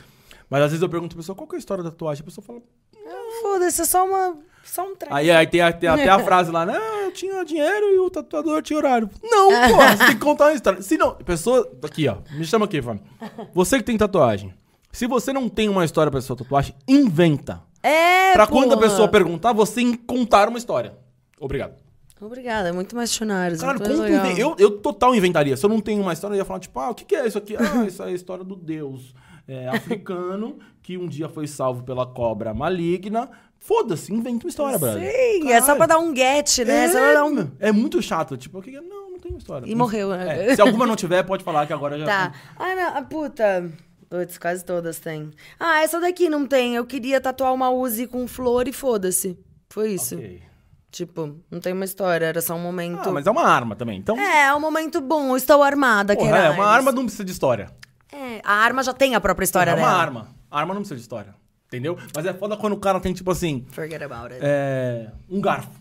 Mas 0.48 0.62
às 0.62 0.70
vezes 0.70 0.82
eu 0.84 0.89
pergunto 0.89 1.15
pra 1.15 1.24
pessoa 1.24 1.36
qual 1.36 1.48
que 1.48 1.56
é 1.56 1.58
a 1.58 1.60
história 1.60 1.84
da 1.84 1.89
tatuagem. 1.89 2.22
A 2.22 2.26
pessoa 2.26 2.46
fala. 2.46 2.60
Foda-se, 3.41 3.82
é 3.82 3.86
só 3.86 4.06
uma... 4.06 4.38
Só 4.63 4.84
um. 4.86 4.93
Aí, 5.10 5.30
aí 5.32 5.47
tem, 5.47 5.60
a- 5.62 5.74
tem 5.74 5.89
até 5.89 6.08
a 6.10 6.19
frase 6.19 6.52
lá, 6.52 6.65
né? 6.65 6.78
Ah, 6.78 7.04
eu 7.06 7.12
tinha 7.12 7.43
dinheiro 7.43 7.86
e 7.93 8.00
o 8.00 8.10
tatuador 8.10 8.62
tinha 8.62 8.78
horário. 8.78 9.10
Não, 9.21 9.50
pô, 9.50 9.76
você 9.78 9.97
tem 10.06 10.15
que 10.15 10.21
contar 10.21 10.45
uma 10.45 10.54
história. 10.54 10.82
Se 10.82 10.97
não, 10.97 11.15
pessoa. 11.15 11.69
Aqui, 11.84 12.08
ó. 12.08 12.17
Me 12.32 12.45
chama 12.45 12.65
aqui, 12.65 12.82
Fábio. 12.82 13.02
Você 13.54 13.78
que 13.78 13.84
tem 13.84 13.97
tatuagem. 13.97 14.54
Se 14.91 15.08
você 15.08 15.32
não 15.34 15.47
tem 15.50 15.67
uma 15.69 15.84
história 15.86 16.12
pra 16.12 16.21
sua 16.21 16.36
tatuagem, 16.36 16.76
inventa. 16.88 17.62
É, 17.84 18.34
Pra 18.34 18.45
quando 18.47 18.74
a 18.74 18.78
porra. 18.78 18.89
pessoa 18.89 19.08
perguntar, 19.08 19.52
você 19.54 19.97
contar 20.06 20.47
uma 20.47 20.58
história. 20.58 20.93
Obrigado. 21.39 21.74
Obrigada, 22.21 22.69
é 22.69 22.71
muito 22.71 22.95
mais 22.95 23.10
dicionário. 23.10 23.58
Caralho, 23.58 23.80
muito 23.80 23.89
mais 23.89 24.00
conta 24.00 24.12
um 24.12 24.21
legal. 24.21 24.32
inven- 24.32 24.39
eu, 24.41 24.56
eu 24.60 24.78
total 24.78 25.15
inventaria. 25.15 25.58
Se 25.58 25.65
eu 25.65 25.69
não 25.69 25.80
tenho 25.82 26.02
uma 26.04 26.13
história, 26.13 26.36
eu 26.36 26.38
ia 26.38 26.45
falar, 26.45 26.60
tipo, 26.60 26.80
ah, 26.80 26.91
o 26.91 26.95
que, 26.95 27.04
que 27.04 27.15
é 27.15 27.26
isso 27.26 27.38
aqui? 27.38 27.56
Ah, 27.58 27.84
isso 27.88 28.04
é 28.04 28.06
a 28.08 28.12
história 28.12 28.43
do 28.43 28.56
deus 28.56 29.15
é, 29.47 29.67
africano 29.69 30.60
que 30.84 30.97
um 30.97 31.08
dia 31.08 31.28
foi 31.28 31.47
salvo 31.47 31.82
pela 31.84 32.06
cobra 32.06 32.54
maligna. 32.54 33.28
Foda-se, 33.63 34.12
inventa 34.12 34.45
uma 34.45 34.50
história, 34.50 34.78
brother. 34.80 35.04
Sim, 35.04 35.52
é 35.52 35.62
só 35.62 35.76
pra 35.76 35.86
dar 35.86 36.00
um 36.00 36.15
get, 36.15 36.58
né? 36.65 36.86
É, 36.86 36.88
só 36.89 36.97
pra 36.97 37.13
dar 37.13 37.26
um... 37.26 37.52
é 37.60 37.71
muito 37.71 38.02
chato. 38.02 38.36
Tipo, 38.36 38.58
o 38.58 38.62
que 38.62 38.71
que 38.71 38.78
é? 38.78 38.82
Não, 38.82 39.12
não 39.12 39.19
tem 39.19 39.38
história. 39.38 39.67
E 39.69 39.76
morreu, 39.76 40.10
né? 40.10 40.52
É, 40.52 40.56
se 40.56 40.62
alguma 40.62 40.88
não 40.88 40.95
tiver, 40.95 41.21
pode 41.24 41.43
falar 41.43 41.67
que 41.67 41.71
agora 41.71 41.97
já. 42.00 42.06
Tá. 42.06 42.34
Ah, 42.58 42.76
não, 42.76 42.97
ah, 42.97 43.02
puta. 43.04 43.71
Putz, 44.10 44.39
quase 44.39 44.65
todas 44.65 44.97
têm. 45.00 45.30
Ah, 45.60 45.84
essa 45.84 46.00
daqui 46.02 46.28
não 46.28 46.45
tem. 46.47 46.76
Eu 46.76 46.86
queria 46.88 47.21
tatuar 47.21 47.54
uma 47.54 47.69
Uzi 47.69 48.08
com 48.08 48.28
flor 48.28 48.67
e 48.67 48.74
foda-se. 48.74 49.38
Foi 49.69 49.91
isso. 49.91 50.15
Ok. 50.15 50.41
Tipo, 50.91 51.38
não 51.50 51.60
tem 51.60 51.71
uma 51.71 51.86
história, 51.86 52.26
era 52.26 52.41
só 52.41 52.56
um 52.56 52.60
momento. 52.60 53.08
Ah, 53.08 53.12
mas 53.12 53.26
é 53.28 53.32
uma 53.32 53.43
arma 53.47 53.76
também. 53.76 54.00
Então, 54.00 54.19
É, 54.19 54.47
é 54.47 54.54
um 54.56 54.60
momento 54.60 55.00
bom. 55.00 55.38
Estou 55.38 55.62
armada, 55.62 56.15
porra, 56.15 56.32
Queiroz. 56.32 56.45
é, 56.45 56.50
uma 56.50 56.65
arma 56.65 56.91
não 56.91 57.04
precisa 57.04 57.24
de 57.24 57.32
história. 57.32 57.69
É, 58.12 58.41
a 58.43 58.56
arma 58.56 58.84
já 58.84 58.91
tem 58.91 59.13
a 59.15 59.21
própria 59.21 59.45
história 59.45 59.71
é 59.71 59.76
uma 59.76 59.88
arma. 59.88 60.28
A 60.50 60.60
arma 60.60 60.74
não 60.74 60.82
precisa 60.82 60.95
de 60.95 61.02
história. 61.02 61.34
Entendeu? 61.72 61.98
Mas 62.14 62.26
é 62.26 62.34
foda 62.34 62.58
quando 62.58 62.74
o 62.74 62.78
cara 62.80 63.00
tem, 63.00 63.14
tipo 63.14 63.32
assim, 63.32 63.66
Forget 63.72 64.04
about 64.04 64.34
it. 64.34 64.40
é, 64.44 65.10
um 65.30 65.40
garfo. 65.40 65.72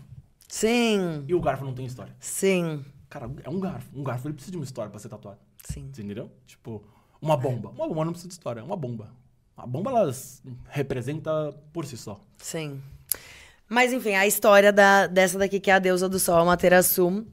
Sim, 0.47 1.25
E 1.27 1.35
o 1.35 1.39
garfo 1.41 1.65
não 1.65 1.73
tem 1.73 1.85
história. 1.85 2.15
sim, 2.19 2.83
Cara, 3.09 3.29
é 3.43 3.49
um 3.49 3.59
garfo. 3.59 3.89
Um 3.93 4.03
garfo 4.03 4.25
ele 4.27 4.33
precisa 4.35 4.51
de 4.53 4.57
uma 4.57 4.63
história 4.63 4.89
pra 4.89 4.97
ser 4.99 5.09
tatuado. 5.09 5.37
sim. 5.65 5.89
Você 5.91 6.01
entendeu? 6.01 6.31
Tipo, 6.47 6.81
uma 7.21 7.35
bomba. 7.35 7.69
Uma 7.71 7.87
bomba 7.89 8.05
não 8.05 8.11
precisa 8.13 8.29
de 8.29 8.33
história, 8.35 8.61
é 8.61 8.63
uma 8.63 8.77
bomba. 8.77 9.09
A 9.57 9.67
bomba, 9.67 9.89
ela 9.91 10.09
representa 10.69 11.53
por 11.73 11.85
si 11.85 11.97
só. 11.97 12.21
Sim. 12.37 12.81
Mas 13.67 13.91
enfim, 13.91 14.13
a 14.15 14.25
história 14.25 14.71
da, 14.71 15.07
dessa 15.07 15.37
daqui, 15.37 15.59
que 15.59 15.69
é 15.69 15.73
a 15.73 15.79
deusa 15.79 16.07
do 16.07 16.17
sol, 16.19 16.37
a 16.37 16.45
Materaçu. 16.45 17.25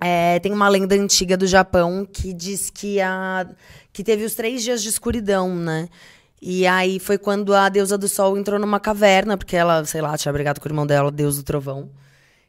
É, 0.00 0.38
tem 0.40 0.52
uma 0.52 0.68
lenda 0.68 0.94
antiga 0.94 1.36
do 1.36 1.46
Japão 1.46 2.04
que 2.10 2.32
diz 2.32 2.68
que, 2.70 3.00
a, 3.00 3.46
que 3.92 4.02
teve 4.02 4.24
os 4.24 4.34
três 4.34 4.62
dias 4.62 4.82
de 4.82 4.88
escuridão, 4.88 5.54
né? 5.54 5.88
E 6.46 6.66
aí 6.66 6.98
foi 6.98 7.16
quando 7.16 7.54
a 7.54 7.70
deusa 7.70 7.96
do 7.96 8.06
sol 8.06 8.36
entrou 8.36 8.58
numa 8.60 8.78
caverna, 8.78 9.34
porque 9.34 9.56
ela, 9.56 9.82
sei 9.86 10.02
lá, 10.02 10.14
tinha 10.18 10.30
brigado 10.30 10.60
com 10.60 10.68
o 10.68 10.70
irmão 10.70 10.86
dela, 10.86 11.10
deus 11.10 11.38
do 11.38 11.42
trovão. 11.42 11.88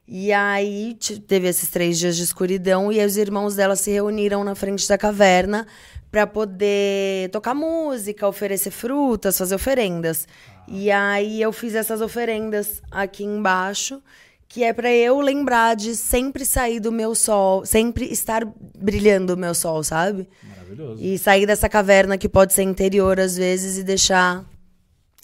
E 0.06 0.34
aí 0.34 0.96
te- 1.00 1.18
teve 1.18 1.48
esses 1.48 1.70
três 1.70 1.98
dias 1.98 2.18
de 2.18 2.24
escuridão 2.24 2.92
e 2.92 3.00
aí 3.00 3.06
os 3.06 3.16
irmãos 3.16 3.56
dela 3.56 3.74
se 3.78 3.90
reuniram 3.92 4.44
na 4.44 4.54
frente 4.54 4.86
da 4.86 4.98
caverna 4.98 5.66
para 6.12 6.28
poder 6.28 7.30
tocar 7.30 7.54
música, 7.56 8.28
oferecer 8.28 8.70
frutas, 8.70 9.38
fazer 9.38 9.56
oferendas. 9.56 10.28
E 10.68 10.92
aí 10.92 11.42
eu 11.42 11.54
fiz 11.54 11.74
essas 11.74 12.02
oferendas 12.02 12.82
aqui 12.92 13.24
embaixo, 13.24 14.02
que 14.48 14.64
é 14.64 14.72
para 14.74 14.92
eu 14.92 15.20
lembrar 15.20 15.76
de 15.76 15.96
sempre 15.96 16.46
sair 16.46 16.80
do 16.80 16.92
meu 16.92 17.14
sol, 17.16 17.66
sempre 17.66 18.06
estar 18.06 18.44
brilhando 18.78 19.34
o 19.34 19.38
meu 19.38 19.54
sol, 19.54 19.84
sabe? 19.84 20.28
Maravilhoso. 20.44 21.02
E 21.04 21.18
sair 21.18 21.46
dessa 21.46 21.68
caverna 21.68 22.18
que 22.18 22.30
pode 22.30 22.54
ser 22.54 22.64
interior 22.64 23.20
às 23.20 23.36
vezes 23.38 23.78
e 23.78 23.84
deixar 23.84 24.46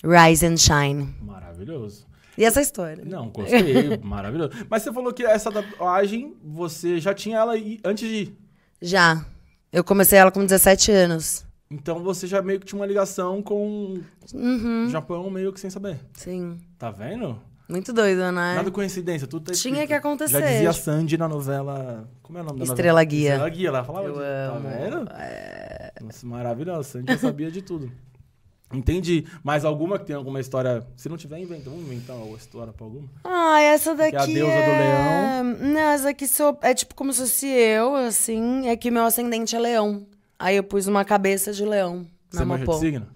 rise 0.03 0.45
and 0.45 0.57
shine. 0.57 1.15
Maravilhoso. 1.21 2.05
E 2.37 2.43
essa 2.45 2.61
história. 2.61 3.03
Não, 3.05 3.29
gostei. 3.29 3.97
maravilhoso. 4.03 4.51
Mas 4.69 4.83
você 4.83 4.91
falou 4.91 5.13
que 5.13 5.23
essa 5.23 5.51
tatuagem, 5.51 6.35
você 6.43 6.99
já 6.99 7.13
tinha 7.13 7.37
ela 7.37 7.53
antes 7.85 8.07
de 8.09 8.15
ir. 8.15 8.37
Já. 8.81 9.25
Eu 9.71 9.83
comecei 9.83 10.17
ela 10.17 10.31
com 10.31 10.43
17 10.43 10.91
anos. 10.91 11.45
Então 11.69 12.03
você 12.03 12.27
já 12.27 12.41
meio 12.41 12.59
que 12.59 12.65
tinha 12.65 12.79
uma 12.79 12.85
ligação 12.85 13.41
com 13.41 14.01
Uhum. 14.33 14.87
o 14.87 14.89
Japão, 14.89 15.29
meio 15.29 15.53
que 15.53 15.59
sem 15.59 15.69
saber. 15.69 15.99
Sim. 16.13 16.57
Tá 16.77 16.89
vendo? 16.91 17.39
Muito 17.71 17.93
doido, 17.93 18.19
né? 18.19 18.55
Nada 18.55 18.69
coincidência, 18.69 19.25
tudo 19.25 19.45
tá 19.45 19.53
Tinha 19.53 19.87
que 19.87 19.93
acontecer. 19.93 20.41
Já 20.41 20.45
dizia 20.45 20.73
Sandy 20.73 21.17
na 21.17 21.27
novela. 21.29 22.05
Como 22.21 22.37
é 22.37 22.41
o 22.41 22.43
nome 22.43 22.59
da 22.59 22.65
Estrela 22.65 22.99
novela? 22.99 23.05
Guia. 23.05 23.29
Estrela 23.29 23.49
Guia, 23.49 23.67
ela 23.69 23.83
falava 23.85 24.07
Eu 24.07 24.13
disso. 24.13 24.25
amo. 24.25 24.63
Tá 24.63 24.77
vendo? 24.77 26.05
Nossa, 26.05 26.27
maravilhoso. 26.27 26.89
Sandy 26.89 27.17
sabia 27.17 27.49
de 27.49 27.61
tudo. 27.61 27.89
Entendi. 28.73 29.25
Mais 29.41 29.63
alguma 29.63 29.97
que 29.97 30.05
tem 30.05 30.15
alguma 30.15 30.41
história? 30.41 30.85
Se 30.97 31.07
não 31.07 31.15
tiver, 31.15 31.39
inventa. 31.39 31.69
Vamos 31.69 31.85
inventar 31.85 32.17
uma 32.17 32.37
história 32.37 32.73
pra 32.73 32.85
alguma? 32.85 33.07
Ah, 33.23 33.61
essa 33.61 33.95
daqui 33.95 34.11
Que 34.11 34.17
é 34.17 34.19
a 34.19 34.25
deusa 34.25 34.51
do 34.51 34.71
é... 34.71 35.43
Não, 35.43 35.79
essa 35.79 36.09
aqui 36.09 36.27
sou... 36.27 36.57
é 36.61 36.73
tipo 36.73 36.93
como 36.93 37.13
se 37.13 37.21
fosse 37.21 37.47
eu, 37.47 37.95
assim. 37.95 38.67
É 38.67 38.75
que 38.75 38.91
meu 38.91 39.05
ascendente 39.05 39.55
é 39.55 39.59
leão. 39.59 40.05
Aí 40.37 40.57
eu 40.57 40.63
pus 40.63 40.87
uma 40.87 41.05
cabeça 41.05 41.53
de 41.53 41.63
leão 41.63 42.05
Você 42.29 42.43
manja 42.43 42.65
de 42.65 42.79
signo? 42.79 43.07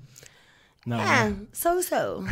Não. 0.86 1.00
É, 1.02 1.30
né? 1.30 1.36
sou, 1.52 1.82
sou. 1.82 2.24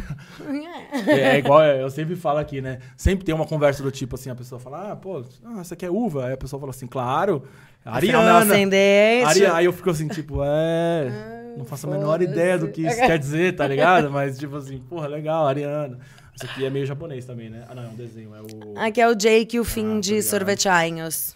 É, 1.07 1.35
é 1.35 1.37
igual 1.39 1.63
eu 1.65 1.89
sempre 1.89 2.15
falo 2.15 2.37
aqui, 2.37 2.61
né? 2.61 2.79
Sempre 2.95 3.25
tem 3.25 3.33
uma 3.33 3.47
conversa 3.47 3.81
do 3.81 3.89
tipo 3.89 4.15
assim, 4.15 4.29
a 4.29 4.35
pessoa 4.35 4.59
fala, 4.59 4.91
ah, 4.91 4.95
pô, 4.95 5.25
ah, 5.43 5.59
essa 5.59 5.73
aqui 5.73 5.85
é 5.85 5.89
uva. 5.89 6.27
Aí 6.27 6.33
a 6.33 6.37
pessoa 6.37 6.59
fala 6.59 6.69
assim, 6.69 6.85
claro, 6.85 7.43
Ariana. 7.83 8.37
ascendente... 8.39 9.25
Ari- 9.25 9.45
Aí 9.47 9.65
eu 9.65 9.73
fico 9.73 9.89
assim, 9.89 10.07
tipo, 10.07 10.41
é. 10.43 11.53
Não 11.57 11.65
faço 11.65 11.87
a 11.87 11.89
menor 11.89 12.21
ideia 12.21 12.57
do 12.57 12.67
que 12.69 12.81
isso 12.85 12.97
quer 12.97 13.17
dizer, 13.17 13.55
tá 13.55 13.67
ligado? 13.67 14.11
Mas, 14.11 14.37
tipo 14.37 14.55
assim, 14.55 14.77
porra, 14.79 15.07
legal, 15.07 15.47
Ariana. 15.47 15.97
Isso 16.35 16.45
aqui 16.45 16.65
é 16.65 16.69
meio 16.69 16.85
japonês 16.85 17.25
também, 17.25 17.49
né? 17.49 17.63
Ah, 17.69 17.75
não, 17.75 17.83
é 17.83 17.87
um 17.87 17.95
desenho, 17.95 18.31
é 18.35 18.41
o. 18.41 18.77
Aqui 18.79 18.99
é 19.01 19.07
o 19.07 19.13
Jake 19.15 19.55
e 19.55 19.59
o 19.59 19.63
Ah, 19.63 19.65
fim 19.65 19.95
tô 19.95 19.99
de 20.01 20.21
sorvetinhos. 20.23 21.35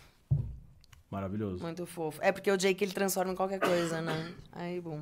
Maravilhoso. 1.10 1.63
Muito 1.63 1.86
fofo. 1.86 2.19
É 2.21 2.32
porque 2.32 2.51
o 2.51 2.58
Jake 2.58 2.84
ele 2.84 2.91
transforma 2.91 3.32
em 3.32 3.36
qualquer 3.36 3.60
coisa, 3.60 4.01
né? 4.01 4.27
Aí, 4.51 4.82
bom. 4.82 5.01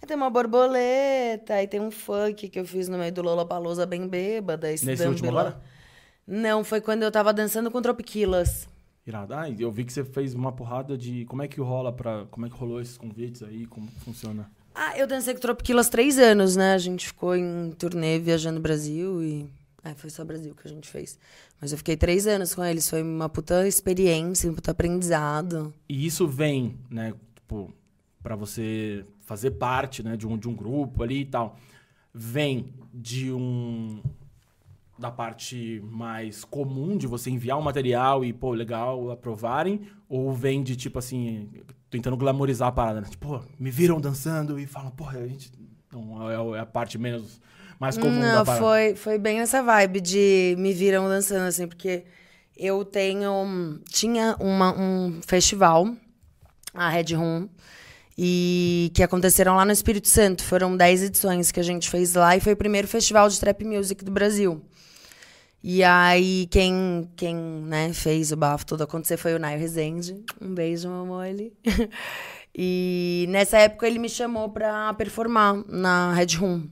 Aí 0.00 0.06
tem 0.06 0.16
uma 0.16 0.30
borboleta, 0.30 1.54
aí 1.54 1.66
tem 1.66 1.80
um 1.80 1.90
funk 1.90 2.48
que 2.48 2.58
eu 2.58 2.64
fiz 2.64 2.88
no 2.88 2.98
meio 2.98 3.12
do 3.12 3.22
Lollapalooza 3.22 3.84
bem 3.84 4.06
bêbada. 4.06 4.68
Nesse 4.68 5.06
último 5.06 5.30
agora? 5.30 5.60
Não, 6.26 6.62
foi 6.62 6.80
quando 6.80 7.02
eu 7.02 7.10
tava 7.10 7.32
dançando 7.32 7.70
com 7.70 7.80
Tropiquilas. 7.80 8.68
Irado. 9.06 9.32
Ah, 9.32 9.48
eu 9.48 9.72
vi 9.72 9.84
que 9.84 9.92
você 9.92 10.04
fez 10.04 10.34
uma 10.34 10.52
porrada 10.52 10.96
de. 10.96 11.24
Como 11.24 11.42
é 11.42 11.48
que 11.48 11.58
rola 11.60 11.90
para 11.90 12.26
Como 12.30 12.44
é 12.44 12.50
que 12.50 12.54
rolou 12.54 12.80
esses 12.80 12.98
convites 12.98 13.42
aí? 13.42 13.66
Como 13.66 13.88
funciona? 14.04 14.50
Ah, 14.74 14.96
eu 14.98 15.06
dancei 15.06 15.32
com 15.32 15.40
Tropiquilas 15.40 15.88
três 15.88 16.18
anos, 16.18 16.54
né? 16.54 16.74
A 16.74 16.78
gente 16.78 17.06
ficou 17.06 17.34
em 17.34 17.72
turnê 17.72 18.18
viajando 18.18 18.58
o 18.58 18.62
Brasil 18.62 19.22
e. 19.22 19.48
É, 19.82 19.94
foi 19.94 20.10
só 20.10 20.24
Brasil 20.24 20.54
que 20.54 20.68
a 20.68 20.70
gente 20.70 20.88
fez. 20.88 21.18
Mas 21.58 21.72
eu 21.72 21.78
fiquei 21.78 21.96
três 21.96 22.26
anos 22.26 22.54
com 22.54 22.62
eles. 22.62 22.90
Foi 22.90 23.02
uma 23.02 23.28
puta 23.28 23.66
experiência, 23.66 24.50
um 24.50 24.54
puta 24.54 24.72
aprendizado. 24.72 25.72
E 25.88 26.04
isso 26.04 26.26
vem, 26.26 26.76
né, 26.90 27.14
tipo, 27.34 27.72
para 28.22 28.36
você 28.36 29.06
fazer 29.28 29.52
parte, 29.52 30.02
né, 30.02 30.16
de 30.16 30.26
um, 30.26 30.38
de 30.38 30.48
um 30.48 30.54
grupo 30.54 31.02
ali 31.02 31.20
e 31.20 31.24
tal. 31.26 31.56
Vem 32.12 32.72
de 32.92 33.30
um 33.30 34.02
da 34.98 35.12
parte 35.12 35.80
mais 35.84 36.44
comum 36.44 36.96
de 36.96 37.06
você 37.06 37.30
enviar 37.30 37.56
um 37.56 37.62
material 37.62 38.24
e, 38.24 38.32
pô, 38.32 38.50
legal, 38.52 39.12
aprovarem, 39.12 39.82
ou 40.08 40.32
vem 40.32 40.60
de 40.60 40.74
tipo 40.74 40.98
assim, 40.98 41.48
tentando 41.88 42.16
glamorizar 42.16 42.68
a 42.68 42.72
parada, 42.72 43.02
né? 43.02 43.06
Tipo, 43.08 43.28
pô, 43.28 43.40
me 43.60 43.70
viram 43.70 44.00
dançando 44.00 44.58
e 44.58 44.66
falam, 44.66 44.90
porra, 44.90 45.18
a 45.18 45.28
gente 45.28 45.52
não 45.92 46.28
é 46.28 46.56
é 46.56 46.60
a 46.60 46.66
parte 46.66 46.98
menos 46.98 47.40
mais 47.78 47.96
comum 47.96 48.20
da 48.20 48.38
Não, 48.38 48.44
parada. 48.44 48.64
foi, 48.64 48.96
foi 48.96 49.18
bem 49.18 49.38
essa 49.38 49.62
vibe 49.62 50.00
de 50.00 50.56
me 50.58 50.72
viram 50.72 51.06
dançando, 51.06 51.46
assim, 51.46 51.68
porque 51.68 52.04
eu 52.56 52.84
tenho. 52.84 53.78
Tinha 53.88 54.36
uma, 54.40 54.76
um 54.76 55.20
festival, 55.24 55.94
a 56.74 56.88
Red 56.88 57.14
Room, 57.14 57.48
e 58.20 58.90
que 58.94 59.02
aconteceram 59.04 59.54
lá 59.54 59.64
no 59.64 59.70
Espírito 59.70 60.08
Santo. 60.08 60.42
Foram 60.42 60.76
10 60.76 61.04
edições 61.04 61.52
que 61.52 61.60
a 61.60 61.62
gente 61.62 61.88
fez 61.88 62.14
lá 62.14 62.36
e 62.36 62.40
foi 62.40 62.54
o 62.54 62.56
primeiro 62.56 62.88
festival 62.88 63.28
de 63.28 63.38
trap 63.38 63.64
music 63.64 64.04
do 64.04 64.10
Brasil. 64.10 64.60
E 65.62 65.84
aí, 65.84 66.48
quem, 66.50 67.08
quem 67.16 67.36
né, 67.36 67.92
fez 67.92 68.32
o 68.32 68.36
bafo 68.36 68.66
todo 68.66 68.82
acontecer 68.82 69.16
foi 69.16 69.34
o 69.34 69.38
Nairo 69.38 69.60
Rezende. 69.60 70.20
Um 70.40 70.52
beijo, 70.52 70.88
meu 70.88 71.02
amor. 71.02 71.26
e 72.54 73.26
nessa 73.28 73.58
época 73.58 73.86
ele 73.86 74.00
me 74.00 74.08
chamou 74.08 74.48
pra 74.48 74.92
performar 74.94 75.62
na 75.68 76.12
Red 76.12 76.36
Room. 76.38 76.68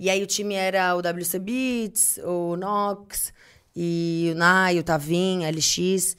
E 0.00 0.10
aí 0.10 0.20
o 0.20 0.26
time 0.26 0.54
era 0.54 0.96
o 0.96 0.98
WC 0.98 1.38
Beats, 1.38 2.18
o 2.24 2.56
Nox, 2.56 3.32
e 3.74 4.30
o 4.32 4.36
Nai, 4.36 4.80
o 4.80 4.82
Tavim, 4.82 5.44
a 5.44 5.50
LX, 5.50 6.16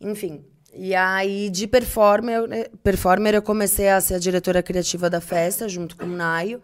enfim. 0.00 0.42
E 0.80 0.94
aí, 0.94 1.50
de 1.50 1.66
performer, 1.66 2.70
performer, 2.84 3.34
eu 3.34 3.42
comecei 3.42 3.88
a 3.88 4.00
ser 4.00 4.14
a 4.14 4.18
diretora 4.18 4.62
criativa 4.62 5.10
da 5.10 5.20
festa, 5.20 5.68
junto 5.68 5.96
com 5.96 6.04
o 6.04 6.08
Naio. 6.16 6.62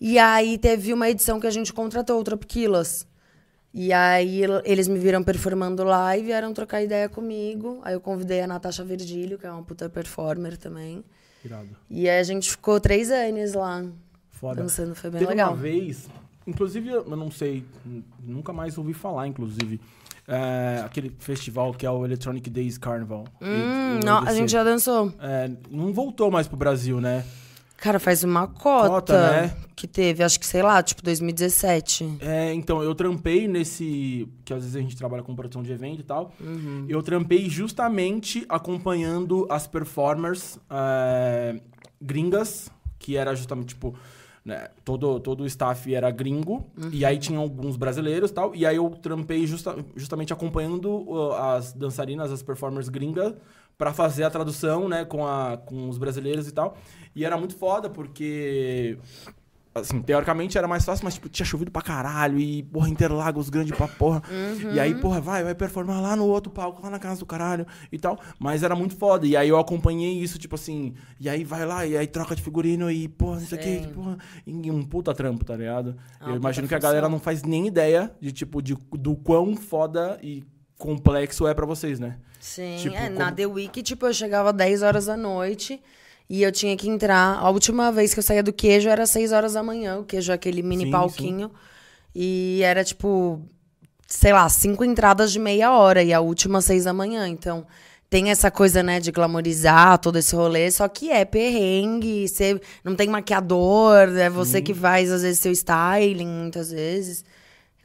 E 0.00 0.18
aí 0.18 0.56
teve 0.56 0.94
uma 0.94 1.10
edição 1.10 1.38
que 1.38 1.46
a 1.46 1.50
gente 1.50 1.70
contratou 1.70 2.18
o 2.18 2.24
Tropiquilas. 2.24 3.06
E 3.74 3.92
aí 3.92 4.42
el- 4.42 4.62
eles 4.64 4.88
me 4.88 4.98
viram 4.98 5.22
performando 5.22 5.84
lá 5.84 6.16
e 6.16 6.22
vieram 6.22 6.54
trocar 6.54 6.82
ideia 6.82 7.06
comigo. 7.06 7.80
Aí 7.84 7.92
eu 7.92 8.00
convidei 8.00 8.40
a 8.40 8.46
Natasha 8.46 8.82
Virgílio, 8.82 9.38
que 9.38 9.46
é 9.46 9.50
uma 9.52 9.62
puta 9.62 9.90
performer 9.90 10.56
também. 10.56 11.04
Irado. 11.44 11.68
E 11.90 12.08
aí 12.08 12.18
a 12.18 12.22
gente 12.22 12.50
ficou 12.50 12.80
três 12.80 13.10
anos 13.10 13.52
lá 13.52 13.84
Foda. 14.30 14.62
dançando, 14.62 14.94
foi 14.94 15.10
bem 15.10 15.18
Teve 15.20 15.30
legal. 15.32 15.50
uma 15.52 15.56
vez, 15.56 16.08
inclusive, 16.46 16.88
eu 16.88 17.04
não 17.16 17.30
sei, 17.30 17.62
nunca 18.24 18.52
mais 18.54 18.78
ouvi 18.78 18.94
falar, 18.94 19.26
inclusive, 19.26 19.78
é, 20.28 20.82
aquele 20.84 21.14
festival 21.18 21.72
que 21.74 21.84
é 21.86 21.90
o 21.90 22.04
Electronic 22.04 22.48
Days 22.50 22.78
Carnival. 22.78 23.24
E- 23.40 23.44
Hum, 23.44 24.00
o 24.00 24.04
não, 24.04 24.18
a 24.26 24.32
gente 24.32 24.50
já 24.52 24.62
dançou. 24.64 25.12
É, 25.20 25.50
não 25.70 25.92
voltou 25.92 26.30
mais 26.30 26.46
pro 26.46 26.56
Brasil, 26.56 27.00
né? 27.00 27.24
Cara, 27.76 27.98
faz 27.98 28.22
uma 28.22 28.46
cota, 28.46 28.88
Cota, 28.88 29.30
né? 29.42 29.56
que 29.74 29.88
teve, 29.88 30.22
acho 30.22 30.38
que, 30.38 30.44
sei 30.46 30.62
lá, 30.62 30.82
tipo 30.82 31.02
2017. 31.02 32.18
É, 32.20 32.52
então, 32.52 32.82
eu 32.82 32.94
trampei 32.94 33.48
nesse. 33.48 34.28
Que 34.44 34.52
às 34.52 34.60
vezes 34.60 34.76
a 34.76 34.80
gente 34.80 34.94
trabalha 34.94 35.22
com 35.22 35.34
produção 35.34 35.62
de 35.62 35.72
evento 35.72 36.00
e 36.00 36.02
tal. 36.04 36.30
Uhum. 36.38 36.84
Eu 36.90 37.02
trampei 37.02 37.48
justamente 37.48 38.44
acompanhando 38.50 39.46
as 39.48 39.66
performers 39.66 40.58
é, 40.68 41.58
gringas, 42.00 42.70
que 42.98 43.16
era 43.16 43.34
justamente, 43.34 43.68
tipo. 43.68 43.94
Né, 44.42 44.68
todo, 44.86 45.20
todo 45.20 45.42
o 45.42 45.46
staff 45.46 45.94
era 45.94 46.10
gringo, 46.10 46.66
e 46.90 47.04
aí 47.04 47.18
tinha 47.18 47.38
alguns 47.38 47.76
brasileiros 47.76 48.30
e 48.30 48.34
tal. 48.34 48.54
E 48.54 48.64
aí 48.64 48.76
eu 48.76 48.88
trampei 49.02 49.46
justa, 49.46 49.76
justamente 49.94 50.32
acompanhando 50.32 50.88
uh, 50.88 51.32
as 51.34 51.74
dançarinas, 51.74 52.32
as 52.32 52.42
performers 52.42 52.88
gringas, 52.88 53.34
pra 53.76 53.92
fazer 53.92 54.24
a 54.24 54.30
tradução, 54.30 54.88
né, 54.88 55.04
com, 55.04 55.26
a, 55.26 55.58
com 55.58 55.88
os 55.88 55.98
brasileiros 55.98 56.48
e 56.48 56.52
tal. 56.52 56.76
E 57.14 57.24
era 57.24 57.36
muito 57.36 57.54
foda, 57.54 57.90
porque 57.90 58.98
assim, 59.74 60.02
teoricamente 60.02 60.58
era 60.58 60.66
mais 60.66 60.84
fácil, 60.84 61.04
mas, 61.04 61.14
tipo, 61.14 61.28
tinha 61.28 61.46
chovido 61.46 61.70
pra 61.70 61.80
caralho 61.82 62.38
e, 62.38 62.62
porra, 62.64 62.88
Interlagos 62.88 63.48
grande 63.48 63.72
pra 63.72 63.86
porra. 63.86 64.22
E 64.74 64.80
aí, 64.80 64.94
porra, 64.96 65.20
vai, 65.20 65.44
vai 65.44 65.54
performar 65.54 66.00
lá 66.02 66.16
no 66.16 66.24
outro 66.26 66.50
palco, 66.52 66.82
lá 66.82 66.90
na 66.90 66.98
casa 66.98 67.20
do 67.20 67.26
caralho 67.26 67.66
e 67.92 67.98
tal. 67.98 68.18
Mas 68.38 68.62
era 68.62 68.74
muito 68.74 68.96
foda. 68.96 69.26
E 69.26 69.36
aí 69.36 69.48
eu 69.48 69.58
acompanhei 69.58 70.12
isso, 70.20 70.38
tipo 70.38 70.54
assim, 70.56 70.94
e 71.20 71.28
aí 71.28 71.44
vai 71.44 71.64
lá, 71.64 71.86
e 71.86 71.96
aí 71.96 72.06
troca 72.06 72.34
de 72.34 72.42
figurino 72.42 72.90
e, 72.90 73.08
porra, 73.08 73.40
não 73.40 73.46
sei 73.46 73.58
o 73.58 73.60
que, 73.60 73.78
Sim. 73.84 73.92
porra, 73.92 74.18
e 74.46 74.70
um 74.70 74.82
puta 74.82 75.14
trampo, 75.14 75.44
tá 75.44 75.56
ligado? 75.56 75.96
Ah, 76.20 76.30
eu 76.30 76.36
imagino 76.36 76.66
que 76.66 76.74
a 76.74 76.78
galera 76.78 77.08
não 77.08 77.18
faz 77.20 77.42
nem 77.42 77.66
ideia 77.66 78.10
de, 78.20 78.32
tipo, 78.32 78.60
de, 78.60 78.76
do 78.92 79.14
quão 79.16 79.56
foda 79.56 80.18
e 80.22 80.44
complexo 80.78 81.46
é 81.46 81.54
pra 81.54 81.66
vocês, 81.66 82.00
né? 82.00 82.16
Sim, 82.40 82.76
Tipo, 82.78 82.96
é, 82.96 83.10
na 83.10 83.24
como- 83.26 83.36
The 83.36 83.46
Week, 83.46 83.82
tipo, 83.82 84.06
eu 84.06 84.14
chegava 84.14 84.50
10 84.52 84.82
horas 84.82 85.04
da 85.06 85.16
noite 85.16 85.80
e 86.30 86.44
eu 86.44 86.52
tinha 86.52 86.76
que 86.76 86.88
entrar. 86.88 87.38
A 87.40 87.50
última 87.50 87.90
vez 87.90 88.14
que 88.14 88.20
eu 88.20 88.22
saía 88.22 88.42
do 88.42 88.52
queijo 88.52 88.88
era 88.88 89.04
6 89.04 89.32
horas 89.32 89.54
da 89.54 89.64
manhã. 89.64 89.98
O 89.98 90.04
queijo 90.04 90.30
é 90.30 90.34
aquele 90.36 90.62
mini 90.62 90.84
Sim, 90.84 90.90
palquinho. 90.92 91.50
E 92.14 92.60
era, 92.62 92.84
tipo, 92.84 93.42
sei 94.06 94.32
lá, 94.32 94.48
cinco 94.48 94.84
entradas 94.84 95.32
de 95.32 95.40
meia 95.40 95.72
hora 95.72 96.02
e 96.04 96.12
a 96.12 96.20
última 96.20 96.60
seis 96.60 96.84
da 96.84 96.92
manhã. 96.92 97.26
Então, 97.28 97.66
tem 98.08 98.30
essa 98.30 98.50
coisa, 98.50 98.80
né, 98.82 99.00
de 99.00 99.10
glamorizar 99.10 99.98
todo 99.98 100.18
esse 100.18 100.34
rolê, 100.34 100.70
só 100.70 100.88
que 100.88 101.10
é 101.10 101.24
perrengue, 101.24 102.28
você 102.28 102.60
não 102.84 102.94
tem 102.94 103.08
maquiador, 103.08 104.08
é 104.16 104.30
você 104.30 104.60
que 104.62 104.74
faz, 104.74 105.10
às 105.10 105.22
vezes, 105.22 105.40
seu 105.40 105.52
styling, 105.52 106.26
muitas 106.26 106.70
vezes. 106.70 107.24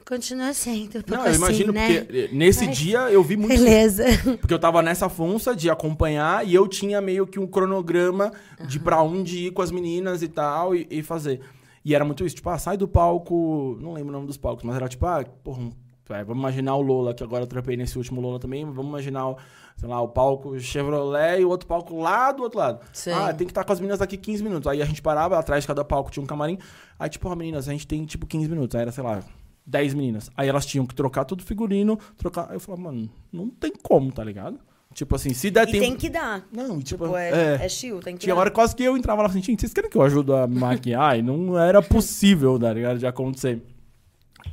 Continua 0.06 0.54
sendo 0.54 0.98
um 0.98 1.02
Não, 1.16 1.26
eu 1.26 1.34
imagino, 1.34 1.70
assim, 1.72 1.72
né? 1.72 2.00
porque 2.02 2.18
eh, 2.18 2.28
nesse 2.32 2.66
Mas- 2.66 2.78
dia 2.78 2.98
eu 3.10 3.22
vi 3.24 3.36
muito 3.36 3.58
Beleza. 3.58 4.04
Porque 4.40 4.54
eu 4.54 4.58
tava 4.58 4.80
nessa 4.80 5.08
funça 5.08 5.54
de 5.54 5.68
acompanhar 5.68 6.46
e 6.46 6.54
eu 6.54 6.68
tinha 6.68 7.00
meio 7.00 7.26
que 7.26 7.40
um 7.40 7.46
cronograma 7.46 8.30
de 8.68 8.78
pra 8.78 9.02
onde 9.02 9.46
ir 9.46 9.50
com 9.50 9.62
as 9.62 9.70
meninas 9.72 10.22
e 10.22 10.28
tal 10.28 10.74
e, 10.76 10.86
e 10.90 11.02
fazer. 11.02 11.40
E 11.84 11.94
era 11.94 12.04
muito 12.04 12.24
isso, 12.24 12.36
tipo, 12.36 12.48
ah, 12.50 12.58
sai 12.58 12.76
do 12.76 12.86
palco. 12.86 13.76
Não 13.80 13.92
lembro 13.92 14.10
o 14.10 14.12
nome 14.12 14.26
dos 14.28 14.36
palcos, 14.36 14.62
mas 14.64 14.76
era 14.76 14.88
tipo, 14.88 15.04
ah, 15.06 15.24
porra, 15.42 15.60
um- 15.62 15.72
é, 16.08 16.22
vamos 16.22 16.38
imaginar 16.40 16.76
o 16.76 16.82
Lola, 16.82 17.12
que 17.12 17.24
agora 17.24 17.42
eu 17.42 17.48
trapei 17.48 17.76
nesse 17.76 17.98
último 17.98 18.20
Lola 18.20 18.38
também. 18.38 18.64
Vamos 18.64 18.86
imaginar, 18.86 19.28
o, 19.30 19.36
sei 19.76 19.88
lá, 19.88 20.00
o 20.00 20.06
palco 20.06 20.56
Chevrolet 20.60 21.40
e 21.40 21.44
o 21.44 21.48
outro 21.48 21.66
palco 21.66 21.98
lá 22.00 22.30
do 22.30 22.44
outro 22.44 22.60
lado. 22.60 22.78
Sim. 22.92 23.10
Ah, 23.10 23.34
tem 23.34 23.44
que 23.44 23.50
estar 23.50 23.64
com 23.64 23.72
as 23.72 23.80
meninas 23.80 23.98
daqui 23.98 24.16
15 24.16 24.40
minutos. 24.40 24.68
Aí 24.68 24.80
a 24.80 24.84
gente 24.84 25.02
parava, 25.02 25.36
atrás 25.36 25.64
de 25.64 25.66
cada 25.66 25.84
palco 25.84 26.12
tinha 26.12 26.22
um 26.22 26.26
camarim. 26.28 26.58
Aí, 26.96 27.10
tipo, 27.10 27.28
ah, 27.28 27.34
meninas, 27.34 27.68
a 27.68 27.72
gente 27.72 27.88
tem 27.88 28.04
tipo 28.04 28.24
15 28.24 28.48
minutos. 28.48 28.76
Aí 28.76 28.82
era, 28.82 28.92
sei 28.92 29.02
lá, 29.02 29.20
10 29.66 29.94
meninas. 29.94 30.30
Aí 30.36 30.48
elas 30.48 30.64
tinham 30.64 30.86
que 30.86 30.94
trocar 30.94 31.24
tudo 31.24 31.42
figurino, 31.42 31.98
trocar. 32.16 32.48
Aí 32.50 32.56
eu 32.56 32.60
falava, 32.60 32.82
mano, 32.84 33.10
não 33.32 33.48
tem 33.50 33.72
como, 33.82 34.12
tá 34.12 34.22
ligado? 34.22 34.58
Tipo 34.94 35.14
assim, 35.16 35.34
se 35.34 35.50
der 35.50 35.68
E 35.68 35.72
tempo. 35.72 35.84
tem 35.84 35.96
que 35.96 36.08
dar. 36.08 36.46
Não, 36.50 36.80
tipo, 36.80 37.04
Tipo, 37.04 37.16
é, 37.16 37.58
é. 37.60 37.64
é 37.66 37.68
chill, 37.68 38.00
tem 38.00 38.14
que 38.14 38.20
Tinha 38.22 38.34
dar. 38.34 38.40
hora 38.40 38.50
quase 38.50 38.74
que 38.74 38.82
eu 38.82 38.96
entrava 38.96 39.20
lá 39.22 39.28
assim, 39.28 39.42
gente, 39.42 39.60
vocês 39.60 39.72
querem 39.74 39.90
que 39.90 39.96
eu 39.96 40.02
ajude 40.02 40.32
a 40.32 40.46
maquiar? 40.46 41.18
E 41.18 41.22
não 41.22 41.58
era 41.58 41.82
possível, 41.82 42.58
tá 42.58 42.72
ligado? 42.72 42.98
De 42.98 43.06
acontecer. 43.06 43.62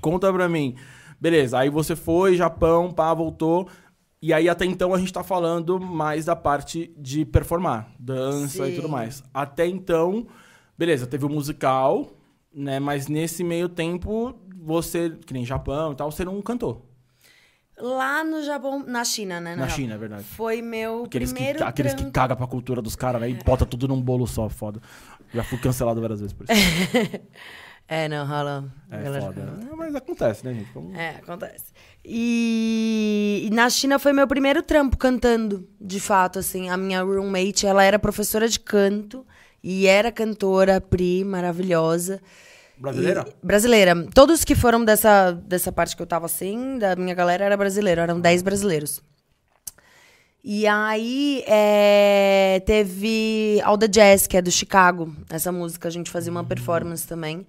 Conta 0.02 0.32
pra 0.34 0.50
mim. 0.50 0.76
Beleza, 1.20 1.58
aí 1.60 1.70
você 1.70 1.96
foi, 1.96 2.36
Japão, 2.36 2.92
pá, 2.92 3.14
voltou. 3.14 3.68
E 4.22 4.34
aí 4.34 4.50
até 4.50 4.66
então 4.66 4.94
a 4.94 4.98
gente 4.98 5.14
tá 5.14 5.24
falando 5.24 5.80
mais 5.80 6.26
da 6.26 6.36
parte 6.36 6.92
de 6.98 7.24
performar, 7.26 7.90
dança 8.00 8.68
e 8.68 8.72
Sim. 8.72 8.76
tudo 8.78 8.90
mais. 8.90 9.24
Até 9.34 9.66
então, 9.68 10.28
beleza, 10.78 11.06
teve 11.08 11.26
o 11.26 11.30
musical, 11.30 12.12
né? 12.54 12.80
Mas 12.80 13.08
nesse 13.08 13.44
meio 13.44 13.70
tempo, 13.70 14.34
você, 14.64 15.10
que 15.26 15.34
nem 15.34 15.46
Japão 15.46 15.92
e 15.92 15.96
tal, 15.96 16.12
você 16.12 16.24
não 16.26 16.42
cantou. 16.42 16.90
Lá 17.78 18.24
no 18.24 18.44
Japão, 18.44 18.84
na 18.86 19.04
China, 19.04 19.40
né? 19.42 19.56
Na 19.56 19.66
real. 19.66 19.76
China, 19.76 19.96
é 19.96 19.98
verdade. 19.98 20.24
Foi 20.24 20.62
meu 20.62 21.06
Aqueles, 21.06 21.34
primeiro 21.34 21.58
que, 21.58 21.64
aqueles 21.64 21.94
que 21.96 22.10
cagam 22.12 22.38
pra 22.38 22.46
cultura 22.46 22.82
dos 22.82 22.96
caras, 22.96 23.20
né? 23.20 23.30
E 23.30 23.34
bota 23.44 23.66
tudo 23.66 23.88
num 23.88 24.00
bolo 24.00 24.28
só, 24.28 24.48
foda. 24.48 24.80
Já 25.34 25.44
fui 25.44 25.58
cancelado 25.58 26.00
várias 26.00 26.20
vezes 26.20 26.34
por 26.34 26.46
isso. 26.50 26.54
É, 27.86 28.08
não, 28.08 28.26
rola. 28.26 28.74
É 28.90 29.04
Galera- 29.04 29.26
foda. 29.26 29.42
né? 29.44 29.70
Mas 29.76 29.94
acontece, 29.94 30.46
né, 30.46 30.54
gente? 30.54 30.72
Vamos- 30.74 30.96
É, 30.98 31.10
acontece. 31.22 31.66
E... 32.06 33.46
e 33.46 33.54
na 33.54 33.70
China 33.70 34.00
foi 34.00 34.14
meu 34.14 34.26
primeiro 34.26 34.64
trampo 34.64 34.98
cantando, 34.98 35.68
de 35.82 36.00
fato, 36.00 36.40
assim. 36.40 36.70
A 36.70 36.78
minha 36.78 37.04
roommate, 37.04 37.68
ela 37.68 37.84
era 37.84 38.00
professora 38.00 38.48
de 38.48 38.58
canto 38.60 39.26
e 39.62 39.86
era 39.86 40.14
cantora, 40.14 40.80
Pri, 40.80 41.26
maravilhosa. 41.26 42.22
Brasileira? 42.84 43.26
E- 43.28 43.46
brasileira. 43.48 44.08
Todos 44.14 44.44
que 44.44 44.54
foram 44.56 44.84
dessa, 44.84 45.32
dessa 45.32 45.72
parte 45.72 45.96
que 45.96 46.02
eu 46.02 46.06
tava 46.06 46.26
assim, 46.26 46.78
da 46.78 46.96
minha 46.96 47.16
galera, 47.16 47.46
era 47.46 47.56
brasileiro. 47.58 48.02
Eram 48.02 48.20
10 48.20 48.42
brasileiros. 48.42 49.02
E 50.44 50.68
aí 50.68 51.42
é, 51.48 52.62
teve 52.66 53.62
All 53.64 53.78
the 53.78 53.88
Jazz, 53.88 54.28
que 54.28 54.36
é 54.36 54.42
do 54.42 54.52
Chicago. 54.52 55.16
Essa 55.30 55.52
música 55.52 55.88
a 55.88 55.92
gente 55.92 56.12
fazia 56.12 56.32
uma 56.32 56.44
performance 56.44 57.08
também. 57.08 57.48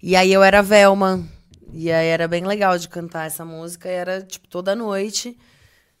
E 0.00 0.14
aí 0.14 0.32
eu 0.32 0.42
era 0.44 0.62
Velma. 0.62 1.26
E 1.72 1.90
aí 1.90 2.06
era 2.06 2.28
bem 2.28 2.44
legal 2.44 2.78
de 2.78 2.88
cantar 2.88 3.26
essa 3.26 3.44
música. 3.44 3.88
E 3.88 3.92
era, 3.92 4.22
tipo, 4.22 4.46
toda 4.46 4.76
noite 4.76 5.36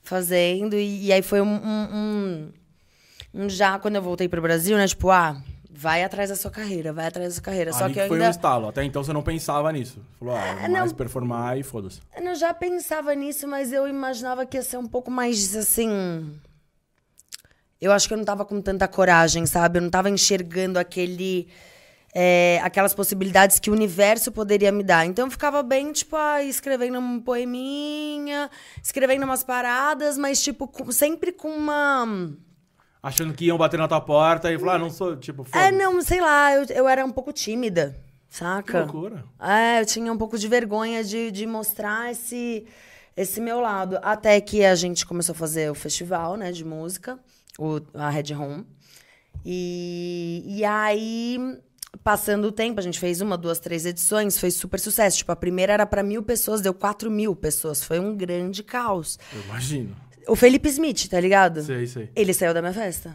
fazendo. 0.00 0.76
E, 0.76 1.06
e 1.06 1.12
aí 1.12 1.22
foi 1.22 1.40
um, 1.40 1.54
um, 1.56 1.88
um- 1.92 2.52
um 3.42 3.48
já, 3.48 3.76
quando 3.80 3.96
eu 3.96 4.02
voltei 4.02 4.28
pro 4.28 4.40
Brasil, 4.40 4.76
né? 4.76 4.86
Tipo, 4.86 5.10
ah, 5.10 5.36
vai 5.76 6.02
atrás 6.02 6.30
da 6.30 6.36
sua 6.36 6.50
carreira, 6.50 6.92
vai 6.92 7.06
atrás 7.06 7.28
da 7.28 7.34
sua 7.34 7.42
carreira. 7.42 7.72
Só 7.72 7.84
Ali 7.84 7.94
que 7.94 8.00
eu 8.00 8.08
foi 8.08 8.16
ainda... 8.16 8.28
um 8.28 8.30
estalo. 8.30 8.68
Até 8.68 8.82
então 8.84 9.02
você 9.04 9.12
não 9.12 9.22
pensava 9.22 9.70
nisso. 9.72 10.00
Falou, 10.18 10.34
ah, 10.36 10.62
É, 10.64 10.68
não. 10.68 10.80
mais 10.80 10.92
performar 10.92 11.58
e 11.58 11.62
foda-se. 11.62 12.00
Eu 12.16 12.34
já 12.34 12.52
pensava 12.54 13.14
nisso, 13.14 13.46
mas 13.46 13.72
eu 13.72 13.86
imaginava 13.86 14.44
que 14.46 14.56
ia 14.56 14.62
ser 14.62 14.76
um 14.78 14.86
pouco 14.86 15.10
mais 15.10 15.54
assim. 15.54 16.32
Eu 17.80 17.92
acho 17.92 18.08
que 18.08 18.14
eu 18.14 18.18
não 18.18 18.24
tava 18.24 18.44
com 18.44 18.60
tanta 18.60 18.88
coragem, 18.88 19.44
sabe? 19.46 19.78
Eu 19.78 19.82
não 19.82 19.90
tava 19.90 20.08
enxergando 20.08 20.78
aquele. 20.78 21.46
é, 22.14 22.58
aquelas 22.64 22.94
possibilidades 22.94 23.58
que 23.58 23.68
o 23.68 23.74
universo 23.74 24.32
poderia 24.32 24.72
me 24.72 24.82
dar. 24.82 25.04
Então 25.04 25.26
eu 25.26 25.30
ficava 25.30 25.62
bem, 25.62 25.92
tipo, 25.92 26.16
ah, 26.16 26.42
escrevendo 26.42 26.98
um 26.98 27.20
poeminha, 27.20 28.50
escrevendo 28.82 29.24
umas 29.24 29.44
paradas, 29.44 30.16
mas, 30.16 30.40
tipo, 30.42 30.66
com- 30.66 30.90
sempre 30.90 31.30
com 31.32 31.48
uma. 31.50 32.06
Achando 33.06 33.32
que 33.32 33.44
iam 33.44 33.56
bater 33.56 33.78
na 33.78 33.86
tua 33.86 34.00
porta 34.00 34.52
e 34.52 34.58
falar, 34.58 34.74
ah, 34.74 34.78
não 34.80 34.90
sou, 34.90 35.14
tipo, 35.16 35.44
foda 35.44 35.64
É, 35.64 35.70
não, 35.70 36.02
sei 36.02 36.20
lá, 36.20 36.52
eu, 36.52 36.64
eu 36.70 36.88
era 36.88 37.06
um 37.06 37.12
pouco 37.12 37.32
tímida, 37.32 37.96
Que 38.28 38.36
saca? 38.36 38.80
loucura. 38.80 39.24
É, 39.40 39.80
eu 39.80 39.86
tinha 39.86 40.12
um 40.12 40.18
pouco 40.18 40.36
de 40.36 40.48
vergonha 40.48 41.04
de, 41.04 41.30
de 41.30 41.46
mostrar 41.46 42.10
esse, 42.10 42.66
esse 43.16 43.40
meu 43.40 43.60
lado. 43.60 43.96
Até 44.02 44.40
que 44.40 44.64
a 44.64 44.74
gente 44.74 45.06
começou 45.06 45.34
a 45.34 45.36
fazer 45.36 45.70
o 45.70 45.74
festival, 45.74 46.36
né, 46.36 46.50
de 46.50 46.64
música, 46.64 47.16
o, 47.56 47.80
a 47.94 48.10
Red 48.10 48.34
Home. 48.34 48.66
E, 49.44 50.42
e 50.44 50.64
aí, 50.64 51.38
passando 52.02 52.48
o 52.48 52.52
tempo, 52.52 52.80
a 52.80 52.82
gente 52.82 52.98
fez 52.98 53.20
uma, 53.20 53.38
duas, 53.38 53.60
três 53.60 53.86
edições, 53.86 54.36
foi 54.36 54.50
super 54.50 54.80
sucesso. 54.80 55.18
Tipo, 55.18 55.30
a 55.30 55.36
primeira 55.36 55.72
era 55.72 55.86
para 55.86 56.02
mil 56.02 56.24
pessoas, 56.24 56.60
deu 56.60 56.74
quatro 56.74 57.08
mil 57.08 57.36
pessoas. 57.36 57.84
Foi 57.84 58.00
um 58.00 58.16
grande 58.16 58.64
caos. 58.64 59.16
Eu 59.32 59.42
imagino. 59.42 59.94
O 60.28 60.34
Felipe 60.36 60.68
Smith, 60.68 61.08
tá 61.08 61.20
ligado? 61.20 61.62
Sei, 61.62 61.86
sei. 61.86 62.10
Ele 62.16 62.32
saiu 62.34 62.52
da 62.54 62.60
minha 62.60 62.72
festa. 62.74 63.14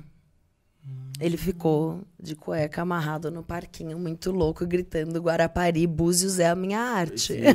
Ele 1.20 1.38
ficou 1.38 2.02
de 2.20 2.36
cueca 2.36 2.82
amarrado 2.82 3.30
no 3.30 3.44
parquinho, 3.44 4.00
muito 4.00 4.32
louco, 4.32 4.66
gritando 4.66 5.22
Guarapari, 5.22 5.86
Búzios 5.86 6.40
é 6.40 6.50
a 6.50 6.56
minha 6.56 6.80
arte. 6.80 7.34
Esse, 7.34 7.34
esse- 7.34 7.50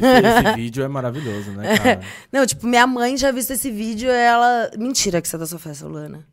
esse 0.46 0.54
vídeo 0.54 0.84
é 0.84 0.88
maravilhoso, 0.88 1.50
né, 1.50 1.76
cara? 1.76 2.00
Não, 2.30 2.46
tipo, 2.46 2.64
minha 2.64 2.86
mãe 2.86 3.16
já 3.16 3.32
visto 3.32 3.50
esse 3.52 3.68
vídeo 3.70 4.08
ela... 4.08 4.70
Mentira 4.78 5.20
que 5.20 5.26
você 5.26 5.34
é 5.34 5.38
da 5.40 5.46
sua 5.46 5.58
festa, 5.58 5.84
Luana. 5.88 6.24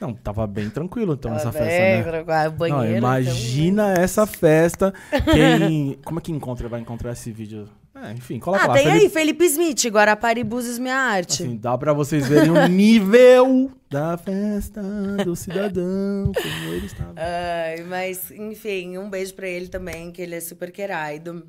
Não, 0.00 0.14
tava 0.14 0.46
bem 0.46 0.70
tranquilo 0.70 1.14
então 1.14 1.34
essa 1.34 1.44
Ela 1.48 1.52
festa, 1.52 1.66
né? 1.68 2.02
trocar 2.04 2.48
o 2.48 2.52
Não, 2.52 2.56
banheiro. 2.58 2.96
imagina 2.98 3.92
essa 3.92 4.24
festa. 4.24 4.94
Quem. 5.30 5.98
Como 6.04 6.20
é 6.20 6.22
que 6.22 6.30
encontra? 6.32 6.68
Vai 6.68 6.80
encontrar 6.80 7.12
esse 7.12 7.30
vídeo? 7.32 7.68
É, 7.94 8.12
enfim, 8.12 8.38
coloca 8.38 8.62
Ah, 8.64 8.68
lá. 8.68 8.74
tem 8.74 8.84
Felipe- 8.84 9.04
aí, 9.04 9.10
Felipe 9.10 9.44
Smith, 9.46 9.84
Guarapari, 9.86 10.44
Búzios, 10.44 10.78
minha 10.78 10.94
arte. 10.96 11.42
Assim, 11.42 11.56
dá 11.56 11.76
pra 11.76 11.92
vocês 11.92 12.26
verem 12.28 12.50
o 12.50 12.54
nível 12.68 13.70
da 13.90 14.16
festa 14.16 14.80
do 15.24 15.34
cidadão, 15.34 16.30
como 16.32 16.72
ele 16.74 16.86
estava. 16.86 17.14
Ai, 17.16 17.82
mas, 17.82 18.30
enfim, 18.30 18.96
um 18.96 19.10
beijo 19.10 19.34
pra 19.34 19.48
ele 19.48 19.66
também, 19.68 20.12
que 20.12 20.22
ele 20.22 20.36
é 20.36 20.40
super 20.40 20.70
querido. 20.70 21.46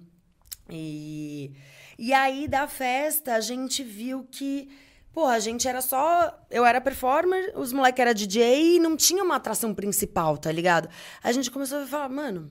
E, 0.70 1.52
e 1.98 2.14
aí, 2.14 2.48
da 2.48 2.68
festa, 2.68 3.36
a 3.36 3.40
gente 3.42 3.84
viu 3.84 4.26
que, 4.32 4.68
pô, 5.14 5.26
a 5.28 5.40
gente 5.40 5.68
era 5.68 5.82
só. 5.82 6.36
Eu 6.50 6.66
era 6.66 6.82
performer, 6.82 7.54
os 7.56 7.72
moleques 7.72 8.00
eram 8.02 8.14
DJ 8.14 8.78
e 8.78 8.80
não 8.80 8.96
tinha 8.98 9.24
uma 9.24 9.36
atração 9.36 9.74
principal, 9.74 10.38
tá 10.38 10.52
ligado? 10.52 10.90
A 11.24 11.32
gente 11.32 11.52
começou 11.52 11.80
a 11.80 11.88
falar, 11.88 12.10
mano. 12.10 12.50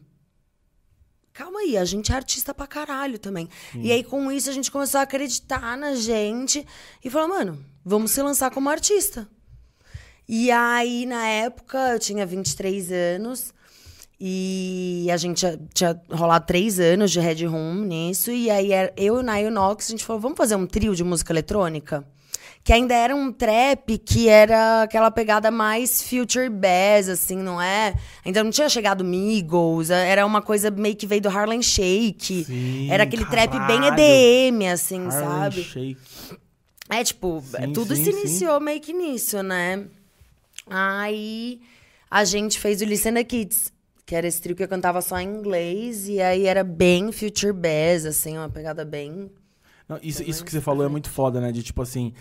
Calma 1.32 1.60
aí, 1.60 1.76
a 1.76 1.84
gente 1.84 2.12
é 2.12 2.14
artista 2.14 2.52
pra 2.52 2.66
caralho 2.66 3.18
também. 3.18 3.48
E 3.74 3.90
aí, 3.92 4.02
com 4.04 4.30
isso, 4.32 4.50
a 4.50 4.52
gente 4.52 4.70
começou 4.70 4.98
a 4.98 5.02
acreditar 5.04 5.76
na 5.76 5.94
gente 5.94 6.66
e 7.04 7.08
falou, 7.08 7.28
mano, 7.28 7.64
vamos 7.84 8.10
se 8.10 8.20
lançar 8.22 8.50
como 8.50 8.68
artista. 8.68 9.28
E 10.28 10.50
aí, 10.50 11.06
na 11.06 11.26
época, 11.26 11.78
eu 11.92 11.98
tinha 11.98 12.26
23 12.26 12.90
anos 12.92 13.54
e 14.20 15.08
a 15.12 15.16
gente 15.16 15.40
já- 15.40 15.56
tinha 15.72 16.00
rolado 16.10 16.46
três 16.46 16.78
anos 16.78 17.10
de 17.10 17.20
Red 17.20 17.46
Room 17.46 17.84
nisso. 17.84 18.30
E 18.30 18.50
aí, 18.50 18.72
era- 18.72 18.92
eu 18.96 19.16
e 19.16 19.20
o 19.20 19.22
Nayo 19.22 19.50
Nox, 19.50 19.86
a 19.86 19.90
gente 19.90 20.04
falou, 20.04 20.20
vamos 20.20 20.36
fazer 20.36 20.56
um 20.56 20.66
trio 20.66 20.94
de 20.94 21.02
música 21.02 21.32
eletrônica? 21.32 22.04
Que 22.70 22.74
ainda 22.74 22.94
era 22.94 23.16
um 23.16 23.32
trap 23.32 23.98
que 23.98 24.28
era 24.28 24.82
aquela 24.82 25.10
pegada 25.10 25.50
mais 25.50 26.04
future 26.08 26.48
bass, 26.48 27.08
assim, 27.08 27.34
não 27.34 27.60
é? 27.60 27.96
Ainda 28.24 28.44
não 28.44 28.52
tinha 28.52 28.68
chegado 28.68 29.02
Migos, 29.02 29.90
era 29.90 30.24
uma 30.24 30.40
coisa 30.40 30.70
meio 30.70 30.94
que 30.94 31.04
veio 31.04 31.20
do 31.20 31.28
Harlem 31.28 31.60
Shake. 31.60 32.44
Sim, 32.44 32.88
era 32.88 33.02
aquele 33.02 33.24
trap 33.24 33.50
bem 33.66 33.80
caralho. 33.80 34.00
EDM, 34.00 34.68
assim, 34.72 35.04
Harlem 35.04 35.10
sabe? 35.10 35.64
Shake. 35.64 36.00
É, 36.88 37.02
tipo, 37.02 37.42
Sim, 37.44 37.72
tudo 37.72 37.96
sim, 37.96 38.04
se 38.04 38.10
iniciou 38.10 38.60
meio 38.60 38.80
que 38.80 38.92
nisso, 38.92 39.42
né? 39.42 39.86
Aí 40.68 41.60
a 42.08 42.22
gente 42.22 42.56
fez 42.56 42.80
o 42.80 42.84
Listen 42.84 43.14
the 43.14 43.24
Kids, 43.24 43.72
que 44.06 44.14
era 44.14 44.28
esse 44.28 44.40
trio 44.40 44.54
que 44.54 44.62
eu 44.62 44.68
cantava 44.68 45.02
só 45.02 45.18
em 45.18 45.26
inglês, 45.28 46.06
e 46.06 46.20
aí 46.20 46.46
era 46.46 46.62
bem 46.62 47.10
future 47.10 47.52
bass, 47.52 48.04
assim, 48.06 48.38
uma 48.38 48.48
pegada 48.48 48.84
bem. 48.84 49.28
Não, 49.88 49.98
isso, 50.00 50.22
isso 50.22 50.44
que 50.44 50.52
você 50.52 50.60
falou 50.60 50.86
é 50.86 50.88
muito 50.88 51.10
foda, 51.10 51.40
né? 51.40 51.50
De 51.50 51.64
tipo 51.64 51.82
assim, 51.82 52.14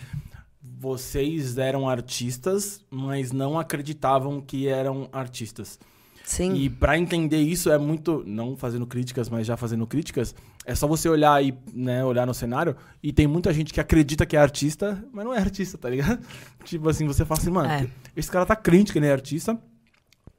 vocês 0.84 1.58
eram 1.58 1.86
artistas, 1.86 2.82
mas 2.90 3.32
não 3.32 3.58
acreditavam 3.58 4.40
que 4.40 4.66
eram 4.66 5.10
artistas. 5.12 5.78
Sim. 6.24 6.54
E 6.54 6.70
pra 6.70 6.96
entender 6.96 7.38
isso 7.40 7.70
é 7.70 7.76
muito, 7.76 8.24
não 8.26 8.56
fazendo 8.56 8.86
críticas, 8.86 9.28
mas 9.28 9.46
já 9.46 9.58
fazendo 9.58 9.86
críticas, 9.86 10.34
é 10.64 10.74
só 10.74 10.86
você 10.86 11.06
olhar 11.06 11.34
aí, 11.34 11.52
né, 11.74 12.02
olhar 12.02 12.26
no 12.26 12.32
cenário 12.32 12.74
e 13.02 13.12
tem 13.12 13.26
muita 13.26 13.52
gente 13.52 13.74
que 13.74 13.80
acredita 13.80 14.24
que 14.24 14.36
é 14.36 14.40
artista, 14.40 15.04
mas 15.12 15.24
não 15.24 15.34
é 15.34 15.38
artista, 15.38 15.76
tá 15.76 15.90
ligado? 15.90 16.24
Tipo 16.64 16.88
assim, 16.88 17.06
você 17.06 17.26
fala 17.26 17.40
assim, 17.40 17.50
mano, 17.50 17.68
É. 17.70 17.86
esse 18.16 18.30
cara 18.30 18.46
tá 18.46 18.56
crente 18.56 18.90
que 18.92 18.98
ele 18.98 19.06
é 19.06 19.12
artista. 19.12 19.58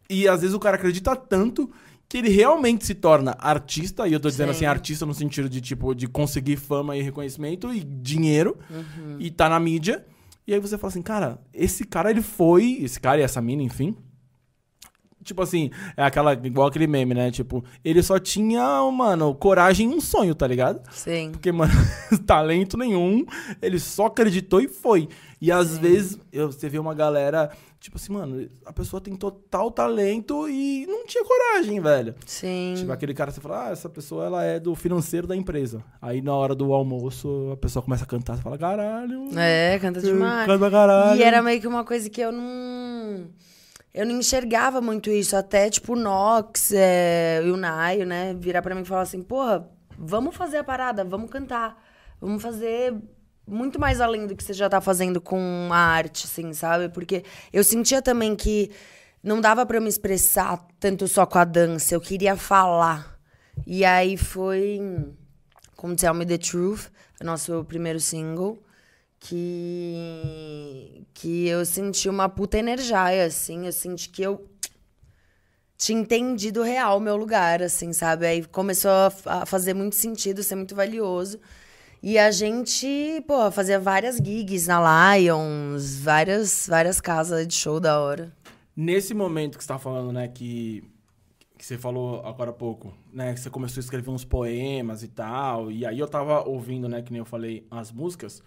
E 0.10 0.28
às 0.28 0.42
vezes 0.42 0.56
o 0.56 0.60
cara 0.60 0.76
acredita 0.76 1.16
tanto 1.16 1.70
que 2.10 2.18
ele 2.18 2.30
realmente 2.30 2.86
se 2.86 2.96
torna 2.96 3.36
artista, 3.40 4.08
e 4.08 4.14
eu 4.14 4.20
tô 4.20 4.28
dizendo 4.30 4.48
Sim. 4.50 4.58
assim, 4.58 4.66
artista 4.66 5.06
no 5.06 5.14
sentido 5.14 5.48
de 5.48 5.62
tipo 5.62 5.94
de 5.94 6.08
conseguir 6.08 6.58
fama 6.58 6.98
e 6.98 7.02
reconhecimento 7.02 7.72
e 7.74 7.82
dinheiro 7.84 8.58
Uhum. 8.70 9.18
e 9.20 9.30
tá 9.30 9.48
na 9.48 9.60
mídia. 9.60 10.04
E 10.48 10.54
aí 10.54 10.60
você 10.60 10.78
fala 10.78 10.90
assim, 10.92 11.02
cara, 11.02 11.40
esse 11.54 11.86
cara 11.86 12.10
ele 12.10 12.22
foi, 12.22 12.80
esse 12.82 13.00
cara 13.00 13.20
e 13.20 13.24
essa 13.24 13.42
mina, 13.42 13.64
enfim, 13.64 13.96
Tipo 15.24 15.44
assim, 15.44 15.70
é 15.96 16.04
aquela, 16.04 16.34
igual 16.34 16.68
aquele 16.68 16.88
meme, 16.88 17.14
né? 17.14 17.30
Tipo, 17.30 17.64
ele 17.86 18.02
só 18.02 18.18
tinha, 18.18 18.82
mano, 18.92 19.36
coragem 19.36 19.92
e 19.92 19.94
um 19.96 20.02
sonho, 20.02 20.34
tá 20.34 20.48
ligado? 20.48 20.82
Sim. 20.92 21.30
Porque, 21.32 21.52
mano, 21.52 21.72
talento 22.26 22.76
nenhum, 22.76 23.24
ele 23.62 23.78
só 23.78 24.08
acreditou 24.08 24.60
e 24.62 24.68
foi. 24.68 25.08
E 25.40 25.52
às 25.52 25.78
vezes 25.78 26.18
eu- 26.32 26.52
você 26.52 26.68
vê 26.68 26.80
uma 26.80 26.96
galera, 26.96 27.52
tipo 27.82 27.98
assim, 27.98 28.14
mano, 28.14 28.48
a 28.64 28.72
pessoa 28.72 29.02
tem 29.02 29.16
total 29.16 29.72
talento 29.72 30.48
e 30.48 30.86
não 30.86 31.04
tinha 31.08 31.26
coragem, 31.26 31.82
velho. 31.82 32.14
Sim. 32.28 32.76
Tipo, 32.78 32.92
aquele 32.92 33.14
cara, 33.14 33.32
você 33.32 33.42
fala, 33.42 33.68
ah, 33.68 33.72
essa 33.72 33.90
pessoa 33.90 34.24
ela 34.24 34.44
é 34.44 34.60
do 34.60 34.76
financeiro 34.76 35.26
da 35.26 35.36
empresa. 35.36 35.84
Aí 36.00 36.22
na 36.22 36.34
hora 36.36 36.54
do 36.54 36.72
almoço, 36.74 37.50
a 37.52 37.58
pessoa 37.58 37.82
começa 37.82 38.04
a 38.04 38.08
cantar, 38.08 38.38
você 38.38 38.44
fala, 38.44 38.58
caralho. 38.58 39.28
É, 39.36 39.80
canta 39.80 40.00
demais. 40.00 40.46
Canta 40.46 40.70
caralho. 40.70 41.20
E 41.20 41.24
era 41.24 41.42
meio 41.42 41.60
que 41.60 41.68
uma 41.68 41.84
coisa 41.84 42.08
que 42.08 42.22
eu 42.22 42.32
não. 42.32 43.28
Eu 43.92 44.06
não 44.06 44.20
enxergava 44.20 44.80
muito 44.80 45.10
isso. 45.10 45.36
Até, 45.36 45.68
tipo, 45.70 45.94
o 45.94 45.96
Nox 45.96 46.72
é, 46.72 47.42
e 47.44 47.50
o 47.50 47.58
Naio, 47.58 48.06
né? 48.06 48.36
Virar 48.36 48.62
pra 48.62 48.76
mim 48.76 48.82
e 48.82 48.86
falar 48.86 49.02
assim: 49.02 49.24
porra, 49.24 49.68
vamos 49.98 50.36
fazer 50.36 50.58
a 50.58 50.64
parada, 50.64 51.04
vamos 51.04 51.32
cantar. 51.32 51.84
Vamos 52.22 52.44
fazer 52.44 52.96
muito 53.48 53.80
mais 53.80 54.00
além 54.02 54.28
do 54.28 54.36
que 54.36 54.44
você 54.44 54.54
já 54.54 54.70
tá 54.70 54.80
fazendo 54.80 55.20
com 55.20 55.70
a 55.72 55.78
arte, 55.78 56.26
assim, 56.26 56.54
sabe? 56.54 56.90
Porque 56.90 57.24
eu 57.52 57.64
sentia 57.64 58.02
também 58.02 58.36
que 58.36 58.72
não 59.24 59.42
dava 59.42 59.68
eu 59.70 59.82
me 59.82 59.90
expressar 59.90 60.66
tanto 60.80 61.08
só 61.08 61.26
com 61.26 61.38
a 61.38 61.44
dança. 61.44 61.94
Eu 61.96 62.02
queria 62.02 62.36
falar. 62.36 63.20
E 63.66 63.84
aí 63.86 64.18
foi. 64.18 64.80
Como 65.76 65.96
Tell 65.96 66.14
Me 66.14 66.26
the 66.26 66.38
Truth, 66.38 66.90
nosso 67.22 67.64
primeiro 67.66 68.00
single 68.00 68.62
que 69.22 71.06
que 71.14 71.48
eu 71.48 71.66
senti 71.66 72.10
uma 72.10 72.28
puta 72.28 72.58
energia, 72.58 73.26
assim, 73.26 73.68
eu 73.68 73.72
senti 73.72 74.10
que 74.10 74.24
eu 74.24 74.50
tinha 75.78 76.00
entendido 76.00 76.64
real 76.64 76.98
o 76.98 77.02
meu 77.02 77.16
lugar, 77.16 77.62
assim, 77.62 77.94
sabe? 77.94 78.26
Aí 78.26 78.46
começou 78.46 78.92
a 79.26 79.46
fazer 79.46 79.74
muito 79.74 79.96
sentido, 79.96 80.44
ser 80.44 80.56
muito 80.56 80.76
valioso. 80.76 81.40
E 82.04 82.18
a 82.18 82.32
gente, 82.32 83.24
pô, 83.28 83.52
fazia 83.52 83.80
várias 83.80 84.18
gigs 84.18 84.68
na 84.68 85.16
Lions, 85.16 86.00
várias, 86.00 86.66
várias 86.68 87.00
casas 87.00 87.48
de 87.48 87.54
show 87.54 87.80
da 87.80 88.00
hora. 88.00 88.36
Nesse 88.76 89.14
momento 89.14 89.56
que 89.56 89.64
você 89.64 89.68
tá 89.68 89.78
falando, 89.78 90.12
né, 90.12 90.28
que, 90.28 90.84
que 91.56 91.64
você 91.64 91.78
falou 91.78 92.26
agora 92.26 92.50
há 92.50 92.54
pouco, 92.54 92.92
né, 93.14 93.36
que 93.36 93.40
você 93.40 93.52
começou 93.52 93.80
a 93.80 93.84
escrever 93.84 94.10
uns 94.10 94.26
poemas 94.26 95.04
e 95.04 95.10
tal, 95.10 95.72
e 95.72 95.86
aí 95.86 96.00
eu 96.00 96.08
tava 96.08 96.42
ouvindo, 96.42 96.90
né, 96.90 97.04
que 97.04 97.12
nem 97.12 97.20
eu 97.20 97.26
falei, 97.26 97.68
as 97.70 97.92
músicas, 97.92 98.42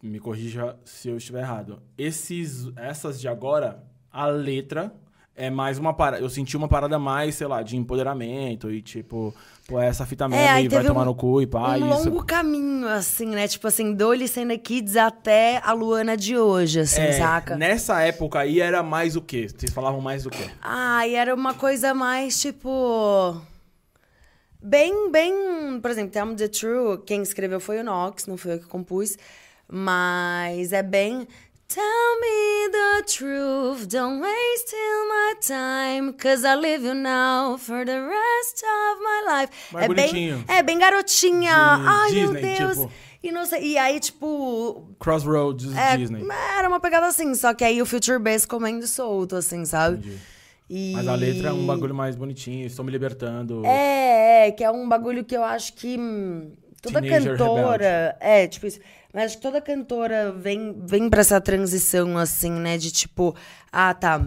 me 0.00 0.20
corrija 0.20 0.78
se 0.84 1.08
eu 1.08 1.16
estiver 1.16 1.40
errado. 1.40 1.82
Esses, 1.98 2.70
essas 2.76 3.20
de 3.20 3.26
agora, 3.26 3.82
a 4.12 4.26
letra 4.26 4.94
é 5.36 5.50
mais 5.50 5.78
uma 5.78 5.92
parada. 5.92 6.22
Eu 6.22 6.28
senti 6.30 6.56
uma 6.56 6.66
parada 6.68 6.98
mais, 6.98 7.34
sei 7.34 7.46
lá, 7.46 7.62
de 7.62 7.76
empoderamento 7.76 8.70
e 8.70 8.80
tipo, 8.80 9.34
pô, 9.68 9.78
essa 9.80 10.06
fita 10.06 10.26
mesmo 10.28 10.42
É, 10.42 10.48
aí 10.48 10.64
e 10.64 10.68
vai 10.68 10.78
teve 10.78 10.88
tomar 10.88 11.02
um- 11.02 11.06
no 11.06 11.14
cu 11.14 11.42
e 11.42 11.46
pá, 11.46 11.76
um 11.76 11.90
isso. 11.92 12.08
longo 12.10 12.24
caminho, 12.24 12.88
assim, 12.88 13.26
né? 13.26 13.46
Tipo 13.46 13.66
assim, 13.68 13.92
do 13.92 14.12
Licenda 14.12 14.56
Kids 14.56 14.96
até 14.96 15.60
a 15.62 15.72
Luana 15.72 16.16
de 16.16 16.36
hoje, 16.38 16.80
assim, 16.80 17.00
É, 17.02 17.12
saca? 17.12 17.56
Nessa 17.56 18.00
época 18.00 18.40
aí 18.40 18.60
era 18.60 18.82
mais 18.82 19.14
o 19.16 19.20
quê? 19.20 19.46
Vocês 19.48 19.72
falavam 19.72 20.00
mais 20.00 20.24
do 20.24 20.30
quê? 20.30 20.48
Ah, 20.62 21.06
e 21.06 21.14
era 21.14 21.34
uma 21.34 21.52
coisa 21.54 21.92
mais, 21.92 22.40
tipo... 22.40 23.40
Bem, 24.60 25.10
bem... 25.12 25.78
Por 25.80 25.90
exemplo, 25.90 26.10
Tell 26.12 26.26
Me 26.26 26.34
The 26.34 26.48
True, 26.48 26.98
quem 27.04 27.22
escreveu 27.22 27.60
foi 27.60 27.78
o 27.78 27.84
Nox, 27.84 28.26
não 28.26 28.36
foi 28.36 28.54
eu 28.54 28.58
que 28.58 28.66
compus. 28.66 29.16
Mas 29.68 30.72
é 30.72 30.82
bem... 30.82 31.26
Tell 31.68 32.20
me 32.20 32.68
the 32.70 33.02
truth, 33.06 33.88
don't 33.88 34.20
waste 34.20 34.74
my 35.08 35.34
time, 35.40 36.12
cause 36.12 36.44
I 36.44 36.54
live 36.54 36.84
you 36.84 36.94
now 36.94 37.56
for 37.58 37.84
the 37.84 38.00
rest 38.02 38.62
of 38.62 39.00
my 39.02 39.22
life. 39.26 39.50
Mais 39.72 39.84
é 39.84 39.88
bonitinho. 39.88 40.44
bem, 40.46 40.56
é 40.56 40.62
bem 40.62 40.78
garotinha. 40.78 41.50
De 41.50 41.88
Ai, 41.88 42.10
Disney, 42.12 42.40
meu 42.40 42.56
Deus. 42.56 42.78
tipo. 42.78 42.92
E, 43.20 43.32
não 43.32 43.44
sei, 43.44 43.72
e 43.72 43.78
aí, 43.78 43.98
tipo, 43.98 44.94
Crossroads 45.00 45.76
é, 45.76 45.96
Disney. 45.96 46.24
Era 46.56 46.68
uma 46.68 46.78
pegada 46.78 47.06
assim, 47.06 47.34
só 47.34 47.52
que 47.52 47.64
aí 47.64 47.82
o 47.82 47.86
Future 47.86 48.20
Bass 48.20 48.46
comendo 48.46 48.86
solto, 48.86 49.34
assim, 49.34 49.64
sabe? 49.64 49.96
Entendi. 49.96 50.18
E... 50.70 50.92
Mas 50.94 51.08
a 51.08 51.14
letra 51.16 51.48
é 51.48 51.52
um 51.52 51.66
bagulho 51.66 51.94
mais 51.94 52.14
bonitinho, 52.14 52.64
estou 52.64 52.84
me 52.84 52.92
libertando. 52.92 53.66
É, 53.66 54.48
é, 54.48 54.50
que 54.52 54.62
é 54.62 54.70
um 54.70 54.88
bagulho 54.88 55.24
que 55.24 55.36
eu 55.36 55.42
acho 55.42 55.72
que 55.74 55.98
hum, 55.98 56.52
toda 56.80 57.00
Teenager 57.00 57.36
cantora. 57.36 58.16
É, 58.20 58.46
tipo 58.46 58.66
isso. 58.66 58.78
Mas 59.16 59.24
acho 59.30 59.36
que 59.36 59.42
toda 59.44 59.62
cantora 59.62 60.30
vem, 60.30 60.76
vem 60.84 61.08
pra 61.08 61.22
essa 61.22 61.40
transição, 61.40 62.18
assim, 62.18 62.50
né? 62.50 62.76
De 62.76 62.90
tipo, 62.90 63.34
ah, 63.72 63.94
tá. 63.94 64.22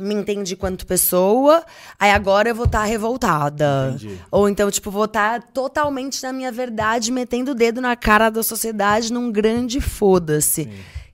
Me 0.00 0.14
entendi 0.14 0.56
quanto 0.56 0.86
pessoa, 0.86 1.62
aí 1.98 2.10
agora 2.10 2.48
eu 2.48 2.54
vou 2.54 2.64
estar 2.64 2.82
revoltada. 2.84 3.90
Entendi. 3.94 4.18
Ou 4.30 4.48
então, 4.48 4.70
tipo, 4.70 4.90
vou 4.90 5.04
estar 5.04 5.42
totalmente 5.52 6.22
na 6.22 6.32
minha 6.32 6.50
verdade, 6.50 7.12
metendo 7.12 7.50
o 7.50 7.54
dedo 7.54 7.78
na 7.82 7.94
cara 7.94 8.30
da 8.30 8.42
sociedade 8.42 9.12
num 9.12 9.30
grande 9.30 9.82
foda-se. 9.82 10.70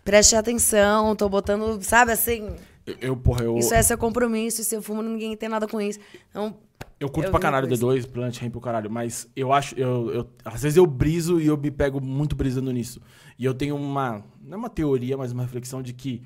Preste 0.04 0.34
atenção, 0.34 1.14
tô 1.14 1.28
botando, 1.28 1.80
sabe 1.82 2.12
assim, 2.12 2.48
Eu, 2.86 2.96
eu, 3.00 3.16
porra, 3.16 3.44
eu. 3.44 3.56
isso 3.58 3.74
é 3.74 3.82
seu 3.82 3.98
compromisso, 3.98 4.64
se 4.64 4.74
eu 4.74 4.82
fumo, 4.82 5.02
ninguém 5.02 5.36
tem 5.36 5.48
nada 5.48 5.68
com 5.68 5.80
isso. 5.80 5.98
Então, 6.30 6.56
Eu 6.98 7.08
curto 7.08 7.26
Eu 7.28 7.30
pra 7.30 7.40
caralho 7.40 7.68
coisa. 7.68 7.86
D2, 7.86 8.06
Plant 8.10 8.38
Ramp 8.40 8.52
pro 8.52 8.60
caralho, 8.60 8.90
mas 8.90 9.28
eu 9.36 9.52
acho. 9.52 9.74
Eu, 9.78 10.10
eu, 10.10 10.30
às 10.44 10.62
vezes 10.62 10.76
eu 10.76 10.86
briso 10.86 11.40
e 11.40 11.46
eu 11.46 11.56
me 11.56 11.70
pego 11.70 12.00
muito 12.00 12.34
brisando 12.34 12.72
nisso. 12.72 13.00
E 13.38 13.44
eu 13.44 13.54
tenho 13.54 13.76
uma. 13.76 14.22
Não 14.42 14.54
é 14.54 14.56
uma 14.56 14.70
teoria, 14.70 15.16
mas 15.16 15.32
uma 15.32 15.42
reflexão 15.42 15.80
de 15.82 15.92
que 15.92 16.22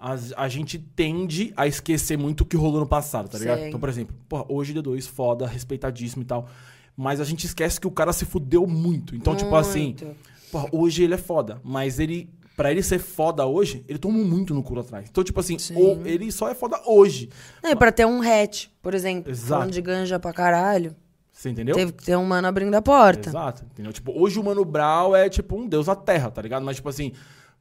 as- 0.00 0.32
a 0.36 0.48
gente 0.48 0.78
tende 0.78 1.52
a 1.56 1.66
esquecer 1.66 2.16
muito 2.16 2.42
o 2.42 2.44
que 2.46 2.56
rolou 2.56 2.80
no 2.80 2.86
passado, 2.86 3.28
tá 3.28 3.38
ligado? 3.38 3.58
Sim. 3.60 3.68
Então, 3.68 3.80
por 3.80 3.88
exemplo, 3.88 4.14
porra, 4.28 4.44
hoje 4.48 4.72
D2, 4.74 5.06
foda, 5.08 5.46
respeitadíssimo 5.46 6.22
e 6.22 6.26
tal. 6.26 6.48
Mas 6.96 7.20
a 7.20 7.24
gente 7.24 7.44
esquece 7.46 7.80
que 7.80 7.86
o 7.86 7.90
cara 7.90 8.12
se 8.12 8.24
fudeu 8.24 8.66
muito. 8.66 9.14
Então, 9.14 9.34
tipo 9.36 9.54
assim, 9.54 9.86
Muito. 10.00 10.16
porra, 10.50 10.68
hoje 10.72 11.02
ele 11.04 11.14
é 11.14 11.18
foda, 11.18 11.60
mas 11.64 11.98
ele. 11.98 12.28
Pra 12.56 12.72
ele 12.72 12.82
ser 12.82 12.98
foda 12.98 13.46
hoje, 13.46 13.84
ele 13.86 14.00
tomou 14.00 14.24
muito 14.24 14.52
no 14.52 14.64
culo 14.64 14.80
atrás. 14.80 15.06
Então, 15.08 15.22
tipo 15.22 15.38
assim, 15.38 15.56
Sim. 15.60 15.76
ou 15.76 16.04
ele 16.04 16.32
só 16.32 16.48
é 16.48 16.56
foda 16.56 16.80
hoje. 16.86 17.28
Não, 17.62 17.70
e 17.70 17.76
pra 17.76 17.92
ter 17.92 18.04
um 18.04 18.20
hatch, 18.20 18.66
por 18.82 18.94
exemplo, 18.94 19.30
Exato. 19.30 19.48
falando 19.60 19.70
de 19.72 19.80
ganja 19.80 20.18
pra 20.18 20.32
caralho, 20.32 20.92
Você 21.32 21.50
entendeu? 21.50 21.76
teve 21.76 21.92
que 21.92 22.02
ter 22.04 22.16
um 22.16 22.24
mano 22.24 22.48
abrindo 22.48 22.74
a 22.74 22.82
porta. 22.82 23.28
Exato, 23.28 23.64
entendeu? 23.64 23.92
Tipo, 23.92 24.10
hoje 24.20 24.40
o 24.40 24.42
Mano 24.42 24.64
Brown 24.64 25.14
é 25.14 25.28
tipo 25.28 25.56
um 25.56 25.68
deus 25.68 25.86
da 25.86 25.94
terra, 25.94 26.32
tá 26.32 26.42
ligado? 26.42 26.64
Mas 26.64 26.74
tipo 26.74 26.88
assim, 26.88 27.12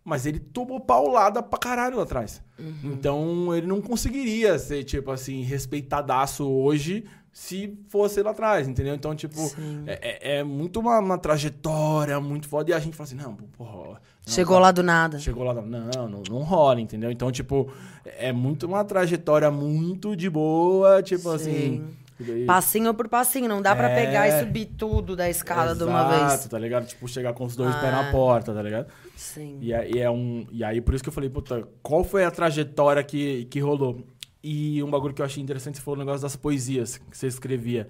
mas 0.08 0.26
ele 0.26 0.40
tomou 0.40 0.80
paulada 0.80 1.44
pra 1.44 1.60
caralho 1.60 1.98
lá 1.98 2.04
atrás. 2.04 2.42
Uhum. 2.58 2.76
Então 2.94 3.54
ele 3.54 3.68
não 3.68 3.82
conseguiria 3.82 4.58
ser, 4.58 4.86
tipo 4.86 5.12
assim, 5.12 5.42
respeitadaço 5.44 6.48
hoje 6.50 7.04
se 7.34 7.78
fosse 7.90 8.24
lá 8.24 8.32
atrás, 8.32 8.68
entendeu? 8.70 8.96
Então, 8.96 9.14
tipo, 9.14 9.36
Sim. 9.36 9.84
é, 9.86 10.00
é- 10.02 10.38
é 10.40 10.44
muito 10.46 10.80
uma, 10.80 10.98
uma 11.00 11.18
trajetória 11.18 12.20
muito 12.22 12.48
foda. 12.48 12.72
E 12.72 12.74
a 12.74 12.80
gente 12.80 12.96
fala 12.96 13.06
assim, 13.06 13.16
não, 13.18 13.34
porra. 13.36 13.90
não, 13.90 13.98
Chegou 14.26 14.58
lá 14.58 14.72
do 14.72 14.82
nada. 14.82 15.20
Chegou 15.20 15.44
lá, 15.44 15.54
não, 15.54 16.08
não, 16.10 16.24
não 16.30 16.38
rola, 16.40 16.80
entendeu? 16.80 17.12
Então, 17.12 17.30
tipo, 17.32 17.70
é 18.06 18.32
muito 18.32 18.66
uma 18.66 18.84
trajetória 18.86 19.52
muito 19.52 20.16
de 20.16 20.30
boa, 20.30 21.04
tipo 21.04 21.30
assim. 21.30 21.86
e- 22.20 22.46
Passinho 22.46 22.92
por 22.96 23.08
passinho, 23.08 23.48
não 23.48 23.62
dá 23.62 23.76
pra 23.76 23.90
É. 23.92 24.06
pegar 24.06 24.28
e 24.28 24.40
subir 24.40 24.66
tudo 24.76 25.16
da 25.16 25.30
escada 25.30 25.76
de 25.76 25.84
uma 25.84 26.08
vez. 26.10 26.22
Exato, 26.34 26.50
tá 26.50 26.58
ligado? 26.58 26.88
Tipo, 26.88 27.08
chegar 27.08 27.34
com 27.34 27.44
os 27.46 27.56
dois 27.56 27.76
pés 27.76 27.94
Ah. 27.94 28.04
na 28.04 28.12
porta, 28.12 28.52
tá 28.52 28.62
ligado? 28.64 28.88
Sim. 29.18 29.58
E, 29.60 29.74
aí 29.74 30.00
é 30.00 30.10
um, 30.10 30.46
e 30.52 30.64
aí, 30.64 30.80
por 30.80 30.94
isso 30.94 31.04
que 31.04 31.10
eu 31.10 31.14
falei, 31.14 31.30
puta, 31.30 31.68
qual 31.82 32.04
foi 32.04 32.24
a 32.24 32.32
trajetória 32.32 33.04
que, 33.04 33.46
que 33.46 33.60
rolou? 33.60 34.06
E 34.44 34.82
um 34.84 34.90
bagulho 34.90 35.14
que 35.14 35.22
eu 35.22 35.26
achei 35.26 35.42
interessante 35.42 35.82
foi 35.82 35.96
o 35.96 35.98
negócio 35.98 36.22
das 36.22 36.36
poesias 36.36 36.98
que 36.98 37.18
você 37.18 37.28
escrevia. 37.28 37.88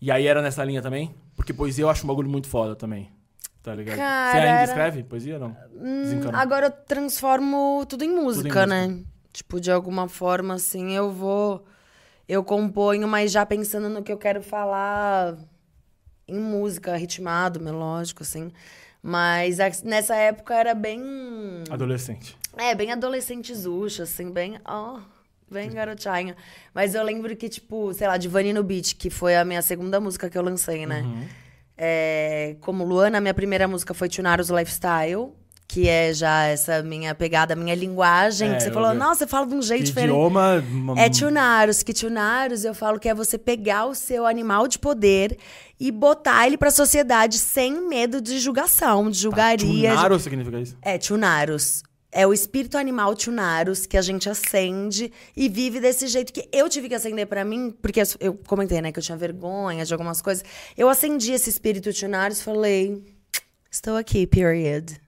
E 0.00 0.10
aí 0.10 0.26
era 0.26 0.40
nessa 0.40 0.64
linha 0.64 0.80
também? 0.80 1.14
Porque 1.36 1.52
poesia 1.52 1.84
eu 1.84 1.90
acho 1.90 2.04
um 2.04 2.08
bagulho 2.08 2.30
muito 2.30 2.48
foda 2.48 2.74
também. 2.74 3.12
Tá 3.62 3.74
ligado? 3.74 3.98
Cara, 3.98 4.30
você 4.32 4.38
ainda 4.38 4.64
escreve 4.64 5.02
poesia 5.04 5.34
ou 5.34 5.40
não? 5.40 5.56
Hum, 5.74 6.20
agora 6.32 6.66
eu 6.66 6.70
transformo 6.70 7.84
tudo 7.86 8.02
em 8.02 8.08
música, 8.08 8.48
música. 8.48 8.66
né? 8.66 9.04
Tipo, 9.30 9.60
de 9.60 9.70
alguma 9.70 10.08
forma, 10.08 10.54
assim, 10.54 10.92
eu 10.92 11.10
vou. 11.10 11.64
Eu 12.26 12.42
componho, 12.42 13.06
mas 13.06 13.30
já 13.30 13.44
pensando 13.44 13.88
no 13.90 14.02
que 14.02 14.10
eu 14.10 14.16
quero 14.16 14.42
falar 14.42 15.36
em 16.26 16.38
música, 16.38 16.96
ritmado, 16.96 17.60
melódico, 17.60 18.22
assim. 18.22 18.50
Mas 19.02 19.58
a- 19.60 19.70
nessa 19.84 20.14
época 20.14 20.54
era 20.54 20.74
bem. 20.74 21.00
Adolescente. 21.70 22.36
É, 22.56 22.74
bem 22.74 22.92
adolescente 22.92 23.54
zuxa, 23.54 24.02
assim, 24.02 24.30
bem. 24.30 24.58
Ó, 24.64 25.00
bem 25.50 25.70
garotinha. 25.70 26.36
Mas 26.74 26.94
eu 26.94 27.02
lembro 27.02 27.34
que, 27.36 27.48
tipo, 27.48 27.92
sei 27.94 28.06
lá, 28.06 28.16
Divani 28.16 28.52
no 28.52 28.62
Beat, 28.62 28.94
que 28.96 29.08
foi 29.08 29.36
a 29.36 29.44
minha 29.44 29.62
segunda 29.62 29.98
música 30.00 30.28
que 30.28 30.36
eu 30.36 30.42
lancei, 30.42 30.84
né? 30.84 31.00
Uhum. 31.02 31.26
É, 31.78 32.56
como 32.60 32.84
Luana, 32.84 33.20
minha 33.22 33.32
primeira 33.32 33.66
música 33.66 33.94
foi 33.94 34.08
Tunaros 34.08 34.50
Lifestyle, 34.50 35.32
que 35.72 35.88
é 35.88 36.12
já 36.12 36.46
essa 36.46 36.82
minha 36.82 37.14
pegada, 37.14 37.54
minha 37.54 37.74
linguagem. 37.76 38.50
É, 38.50 38.54
que 38.56 38.62
você 38.64 38.72
falou, 38.72 38.92
nossa, 38.92 39.20
você 39.20 39.26
fala 39.28 39.46
de 39.46 39.54
um 39.54 39.62
jeito 39.62 39.82
Que 39.82 39.86
diferente. 39.86 40.10
idioma... 40.10 40.64
É 40.98 41.08
tunaros, 41.08 41.82
que 41.84 41.92
tunaros 41.94 42.64
eu 42.64 42.74
falo 42.74 42.98
que 42.98 43.08
é 43.08 43.14
você 43.14 43.38
pegar 43.38 43.86
o 43.86 43.94
seu 43.94 44.26
animal 44.26 44.66
de 44.66 44.80
poder 44.80 45.38
e 45.78 45.92
botar 45.92 46.44
ele 46.46 46.58
pra 46.58 46.72
sociedade 46.72 47.38
sem 47.38 47.86
medo 47.88 48.20
de 48.20 48.40
julgação, 48.40 49.08
de 49.08 49.18
julgaria. 49.18 49.90
de- 49.90 49.94
Tunaro 49.96 50.18
significa 50.18 50.58
isso? 50.58 50.76
É, 50.82 50.98
tunaros. 50.98 51.84
É 52.12 52.26
o 52.26 52.32
espírito 52.32 52.76
animal 52.76 53.14
Tunaros 53.14 53.86
que 53.86 53.96
a 53.96 54.02
gente 54.02 54.28
acende 54.28 55.12
e 55.36 55.48
vive 55.48 55.78
desse 55.78 56.08
jeito 56.08 56.32
que 56.32 56.48
eu 56.52 56.68
tive 56.68 56.88
que 56.88 56.94
acender 56.96 57.24
pra 57.28 57.44
mim, 57.44 57.72
porque 57.80 58.02
eu 58.18 58.34
comentei, 58.48 58.80
né, 58.82 58.90
que 58.90 58.98
eu 58.98 59.02
tinha 59.04 59.16
vergonha 59.16 59.84
de 59.84 59.92
algumas 59.94 60.20
coisas. 60.20 60.42
Eu 60.76 60.88
acendi 60.88 61.30
esse 61.30 61.48
espírito 61.48 61.92
Tunaros 61.94 62.40
e 62.40 62.42
falei: 62.42 63.04
estou 63.70 63.96
aqui, 63.96 64.26
period. 64.26 65.00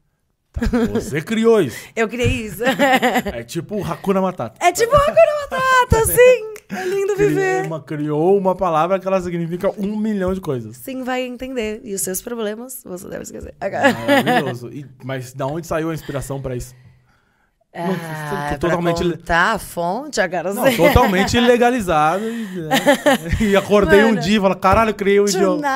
Você 0.92 1.22
criou 1.22 1.60
isso. 1.60 1.78
Eu 1.96 2.08
criei 2.08 2.46
isso. 2.46 2.62
É 2.64 3.42
tipo 3.42 3.76
o 3.76 3.84
Hakuna 3.84 4.20
Matata. 4.20 4.64
É 4.64 4.70
tipo 4.72 4.94
Hakuna 4.94 5.16
Matata, 5.42 6.06
sim. 6.12 6.52
É 6.68 6.84
lindo 6.86 7.16
viver. 7.16 7.66
Uma, 7.66 7.82
criou 7.82 8.36
uma 8.36 8.54
palavra 8.54 8.98
que 8.98 9.06
ela 9.06 9.20
significa 9.20 9.70
um 9.78 9.96
milhão 9.96 10.32
de 10.32 10.40
coisas. 10.40 10.76
Sim, 10.76 11.02
vai 11.02 11.22
entender. 11.22 11.80
E 11.84 11.94
os 11.94 12.00
seus 12.00 12.22
problemas, 12.22 12.82
você 12.84 13.08
deve 13.08 13.22
esquecer. 13.22 13.54
Maravilhoso. 13.60 14.68
E, 14.68 14.86
mas 15.04 15.32
da 15.32 15.46
onde 15.46 15.66
saiu 15.66 15.90
a 15.90 15.94
inspiração 15.94 16.40
pra 16.40 16.56
isso? 16.56 16.74
Ah, 17.74 18.54
totalmente 18.60 19.02
contar 19.02 19.54
a 19.54 19.58
fonte, 19.58 20.20
agora 20.20 20.52
não, 20.52 20.76
totalmente 20.76 21.40
legalizado 21.40 22.22
e, 22.22 22.46
né? 22.60 22.76
e 23.40 23.56
acordei 23.56 24.02
Mano, 24.02 24.18
um 24.18 24.20
dia 24.20 24.36
e 24.36 24.40
falei, 24.40 24.58
caralho, 24.58 24.94
criei 24.94 25.18
um 25.18 25.24
idioma. 25.24 25.66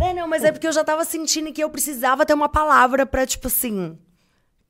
É, 0.00 0.14
não, 0.14 0.26
mas 0.26 0.44
é 0.44 0.50
porque 0.50 0.66
eu 0.66 0.72
já 0.72 0.82
tava 0.82 1.04
sentindo 1.04 1.52
que 1.52 1.62
eu 1.62 1.68
precisava 1.68 2.24
ter 2.24 2.32
uma 2.32 2.48
palavra 2.48 3.04
pra, 3.04 3.26
tipo 3.26 3.48
assim, 3.48 3.98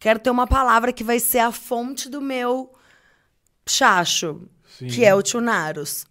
Quero 0.03 0.19
ter 0.19 0.31
uma 0.31 0.49
palavra 0.49 0.93
que 0.93 1.05
vai 1.05 1.21
ser 1.21 1.39
a 1.39 1.53
fonte 1.53 2.09
do 2.09 2.21
meu 2.21 2.73
chacho, 3.65 4.49
Sim. 4.77 4.89
que 4.89 5.05
é 5.05 5.15
o 5.15 5.23
Tunaros. 5.23 6.05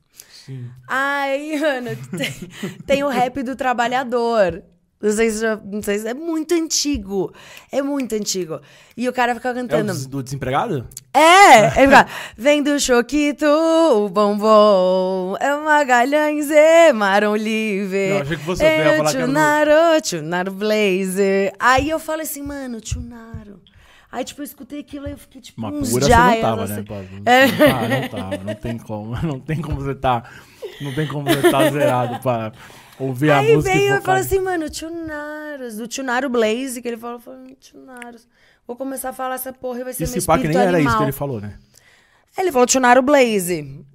Sim. 0.45 0.69
Ai, 0.87 1.55
Ana, 1.55 1.97
tem, 2.17 2.49
tem 2.85 3.03
o 3.03 3.09
rap 3.09 3.43
do 3.43 3.53
trabalhador. 3.53 4.63
Não 5.01 5.11
sei, 5.11 5.29
se 5.29 5.41
já, 5.41 5.57
não 5.57 5.83
sei 5.83 5.99
se 5.99 6.07
é 6.07 6.13
muito 6.13 6.53
antigo. 6.53 7.33
É 7.69 7.81
muito 7.81 8.15
antigo. 8.15 8.61
E 8.95 9.09
o 9.09 9.11
cara 9.11 9.35
fica 9.35 9.53
cantando. 9.53 9.91
É 9.91 9.95
o 9.95 10.07
do 10.07 10.23
desempregado? 10.23 10.87
É! 11.13 11.81
Ele 11.81 11.87
fica, 11.87 12.07
vem 12.37 12.63
do 12.63 12.79
Choquito, 12.79 13.45
o 13.45 14.07
bombom, 14.07 15.35
é 15.37 15.53
Magalhães 15.53 16.49
e 16.49 16.93
Marão 16.93 17.35
Livre. 17.35 18.09
Não, 18.11 18.21
achei 18.21 18.37
que 18.37 18.45
você 18.45 18.63
ia 18.63 18.97
falar 18.97 19.11
Tunaro, 19.11 19.65
que 19.65 19.71
era 19.71 20.01
Tunaro 20.01 20.51
Blazer. 20.53 21.53
Aí 21.59 21.89
eu 21.89 21.99
falo 21.99 22.21
assim, 22.21 22.41
mano, 22.41 22.79
Tunaro. 22.79 23.59
Aí, 24.11 24.25
tipo, 24.25 24.41
eu 24.41 24.45
escutei 24.45 24.79
aquilo 24.79 25.07
e 25.07 25.11
eu 25.11 25.17
fiquei, 25.17 25.39
tipo, 25.39 25.61
Uma 25.61 25.71
pura 25.71 25.85
você 25.85 26.09
não 26.09 26.41
tava, 26.41 26.67
né? 26.67 26.83
Pô, 26.85 26.95
não, 26.99 27.01
é. 27.25 27.47
não, 27.47 28.01
não 28.01 28.09
tava, 28.09 28.43
não 28.43 28.55
tem 28.55 28.77
como. 28.77 29.15
Não 29.23 29.39
tem 29.39 29.61
como 29.61 29.81
você 29.81 29.95
tá... 29.95 30.23
Não 30.81 30.93
tem 30.93 31.07
como 31.07 31.25
você 31.25 31.49
tá 31.49 31.69
zerado 31.69 32.19
pra 32.19 32.51
ouvir 32.99 33.31
Aí 33.31 33.51
a 33.51 33.55
música 33.55 33.73
Aí 33.73 33.79
veio 33.79 33.95
e 33.95 34.01
falou 34.01 34.21
assim, 34.21 34.39
mano, 34.39 34.69
Tunaros, 34.69 35.77
do 35.77 35.87
Tunaro 35.87 36.29
Blaze, 36.29 36.81
que 36.81 36.87
ele 36.87 36.97
falou, 36.97 37.19
falou, 37.19 37.39
Tunaros. 37.71 38.27
Vou 38.67 38.75
começar 38.75 39.09
a 39.09 39.13
falar 39.13 39.35
essa 39.35 39.53
porra 39.53 39.79
e 39.79 39.83
vai 39.83 39.93
ser 39.93 40.03
Esse 40.03 40.13
meu 40.13 40.19
espírito 40.19 40.47
nem 40.49 40.57
animal. 40.57 40.75
era 40.75 40.81
isso 40.81 40.97
que 40.97 41.03
ele 41.03 41.11
falou, 41.11 41.39
né? 41.39 41.53
Ele 42.37 42.51
falou 42.51 42.67
Tunaro 42.67 43.01
Blaze. 43.01 43.85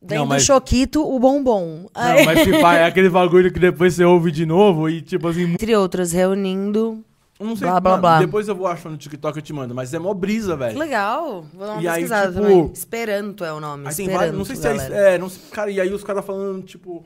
Daí 0.00 0.18
não, 0.18 0.26
mas... 0.26 0.42
do 0.42 0.46
Choquito, 0.46 1.02
o 1.06 1.18
bombom. 1.20 1.88
Não, 1.94 2.24
mas 2.24 2.60
pá, 2.60 2.74
é 2.74 2.84
aquele 2.86 3.08
bagulho 3.08 3.52
que 3.52 3.60
depois 3.60 3.94
você 3.94 4.04
ouve 4.04 4.32
de 4.32 4.44
novo 4.44 4.88
e 4.88 5.00
tipo 5.00 5.28
assim... 5.28 5.44
Entre 5.44 5.76
outros, 5.76 6.12
reunindo 6.12 7.04
não 7.44 7.56
sei, 7.56 7.68
blá, 7.68 7.80
blá, 7.80 7.96
blá. 7.96 8.18
Depois 8.20 8.48
eu 8.48 8.54
vou 8.54 8.66
achar 8.66 8.90
no 8.90 8.96
TikTok 8.96 9.38
e 9.38 9.42
te 9.42 9.52
mando, 9.52 9.74
mas 9.74 9.92
é 9.92 9.98
mó 9.98 10.12
brisa, 10.14 10.56
velho. 10.56 10.78
Legal. 10.78 11.44
Vou 11.54 11.66
dar 11.66 11.72
uma 11.74 11.82
e 11.82 11.86
pesquisada 11.86 12.28
aí, 12.28 12.32
tipo, 12.32 12.42
também. 12.42 12.72
Esperanto 12.72 13.44
é 13.44 13.52
o 13.52 13.60
nome. 13.60 13.86
Aí 13.86 13.90
Esperanto, 13.92 14.36
não 14.36 14.44
sei 14.44 14.56
se 14.56 14.68
é, 14.68 15.14
é 15.14 15.18
não 15.18 15.28
sei, 15.28 15.42
cara, 15.50 15.70
e 15.70 15.80
aí 15.80 15.92
os 15.92 16.04
caras 16.04 16.24
falando, 16.24 16.62
tipo, 16.62 17.04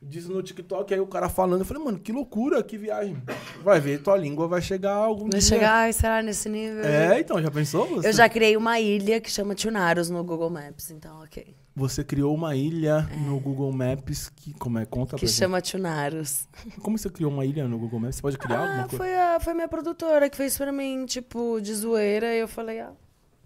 disso 0.00 0.32
no 0.32 0.42
TikTok, 0.42 0.92
aí 0.92 1.00
o 1.00 1.06
cara 1.06 1.28
falando, 1.28 1.60
eu 1.60 1.64
falei, 1.64 1.82
mano, 1.82 1.98
que 1.98 2.12
loucura, 2.12 2.62
que 2.62 2.78
viagem. 2.78 3.16
Vai 3.62 3.80
ver, 3.80 4.02
tua 4.02 4.16
língua 4.16 4.46
vai 4.46 4.62
chegar 4.62 4.94
algum 4.94 5.28
vai 5.28 5.40
dia. 5.40 5.50
Vai 5.50 5.58
chegar, 5.58 5.94
será 5.94 6.22
nesse 6.22 6.48
nível? 6.48 6.84
É, 6.84 7.20
então, 7.20 7.40
já 7.42 7.50
pensou 7.50 7.86
você? 7.86 8.08
Eu 8.08 8.12
já 8.12 8.28
criei 8.28 8.56
uma 8.56 8.78
ilha 8.80 9.20
que 9.20 9.30
chama 9.30 9.54
Tunaros 9.54 10.10
no 10.10 10.22
Google 10.22 10.50
Maps, 10.50 10.90
então, 10.90 11.20
ok. 11.22 11.54
Você 11.76 12.02
criou 12.02 12.34
uma 12.34 12.56
ilha 12.56 13.06
é. 13.12 13.16
no 13.16 13.38
Google 13.38 13.70
Maps 13.70 14.30
que, 14.30 14.54
como 14.54 14.78
é, 14.78 14.86
conta 14.86 15.14
Que 15.16 15.28
chama 15.28 15.60
Tunaros. 15.60 16.48
Como 16.80 16.96
você 16.96 17.10
criou 17.10 17.30
uma 17.30 17.44
ilha 17.44 17.68
no 17.68 17.78
Google 17.78 18.00
Maps? 18.00 18.16
Você 18.16 18.22
pode 18.22 18.38
criar 18.38 18.60
ah, 18.60 18.62
alguma 18.62 18.88
coisa? 18.88 18.96
Foi 18.96 19.14
a, 19.14 19.38
foi 19.38 19.52
minha 19.52 19.68
produtora 19.68 20.30
que 20.30 20.36
fez 20.38 20.56
pra 20.56 20.72
mim, 20.72 21.04
tipo, 21.04 21.60
de 21.60 21.74
zoeira, 21.74 22.34
e 22.34 22.38
eu 22.38 22.48
falei, 22.48 22.80
ah... 22.80 22.92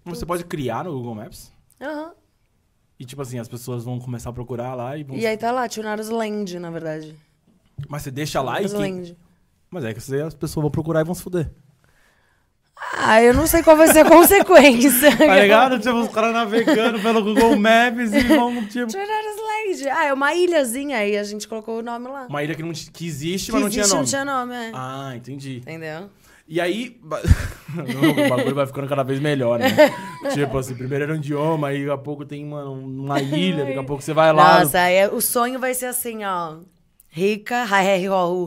Você 0.05 0.25
pode 0.25 0.45
criar 0.45 0.85
no 0.85 0.93
Google 0.93 1.13
Maps? 1.13 1.51
Aham. 1.81 2.05
Uhum. 2.05 2.11
E, 2.97 3.05
tipo 3.05 3.21
assim, 3.21 3.37
as 3.37 3.49
pessoas 3.49 3.83
vão 3.83 3.99
começar 3.99 4.29
a 4.29 4.33
procurar 4.33 4.75
lá 4.75 4.95
e 4.95 5.03
vão... 5.03 5.17
E 5.17 5.25
aí 5.27 5.35
tá 5.35 5.51
lá, 5.51 5.67
Tunaros 5.67 6.07
Land, 6.07 6.57
na 6.57 6.69
verdade. 6.71 7.13
Mas 7.89 8.03
você 8.03 8.11
deixa 8.11 8.41
lá 8.41 8.61
Tunaros 8.61 8.73
e 8.73 8.77
quem... 8.77 8.93
Land. 8.93 9.17
Mas 9.69 9.83
é 9.83 9.93
que 9.93 9.99
as 9.99 10.33
pessoas 10.33 10.63
vão 10.63 10.71
procurar 10.71 11.01
e 11.01 11.03
vão 11.03 11.15
se 11.15 11.21
fuder. 11.21 11.51
Ah, 12.93 13.21
eu 13.21 13.33
não 13.33 13.47
sei 13.47 13.63
qual 13.63 13.77
vai 13.77 13.87
ser 13.87 13.99
a 13.99 14.05
consequência. 14.09 15.15
tá 15.15 15.39
ligado? 15.39 15.79
Tipo, 15.79 15.95
os 15.95 16.09
caras 16.09 16.33
navegando 16.33 16.99
pelo 16.99 17.23
Google 17.23 17.55
Maps 17.55 18.13
e 18.13 18.21
vão, 18.23 18.65
tipo... 18.67 18.91
Lady. 19.71 19.89
Ah, 19.89 20.05
é 20.05 20.13
uma 20.13 20.33
ilhazinha 20.33 20.97
aí, 20.97 21.17
a 21.17 21.23
gente 21.23 21.47
colocou 21.47 21.79
o 21.79 21.81
nome 21.81 22.07
lá. 22.07 22.27
Uma 22.29 22.43
ilha 22.43 22.55
que, 22.55 22.63
não, 22.63 22.71
que 22.71 23.05
existe, 23.05 23.47
que 23.47 23.51
mas 23.53 23.61
não 23.61 23.67
existe, 23.67 23.87
tinha 23.87 23.95
nome. 23.95 24.01
não 24.01 24.09
tinha 24.09 24.25
nome, 24.25 24.55
é. 24.55 24.71
Ah, 24.73 25.13
entendi. 25.15 25.57
Entendeu? 25.57 26.09
E 26.47 26.59
aí, 26.59 26.99
o 27.05 28.29
bagulho 28.29 28.55
vai 28.55 28.67
ficando 28.67 28.87
cada 28.87 29.03
vez 29.03 29.19
melhor, 29.19 29.59
né? 29.59 29.69
tipo 30.33 30.57
assim, 30.57 30.75
primeiro 30.75 31.05
era 31.05 31.13
um 31.13 31.17
idioma, 31.17 31.69
aí 31.69 31.79
daqui 31.79 31.91
a 31.91 31.97
pouco 31.97 32.25
tem 32.25 32.43
uma, 32.43 32.65
uma 32.65 33.21
ilha, 33.21 33.65
daqui 33.65 33.77
a 33.77 33.83
pouco 33.83 34.01
você 34.01 34.13
vai 34.13 34.33
lá. 34.33 34.59
Nossa, 34.59 34.79
aí 34.79 34.95
é, 34.95 35.07
o 35.07 35.21
sonho 35.21 35.59
vai 35.59 35.73
ser 35.73 35.85
assim, 35.85 36.23
ó. 36.25 36.57
Rica, 37.09 37.65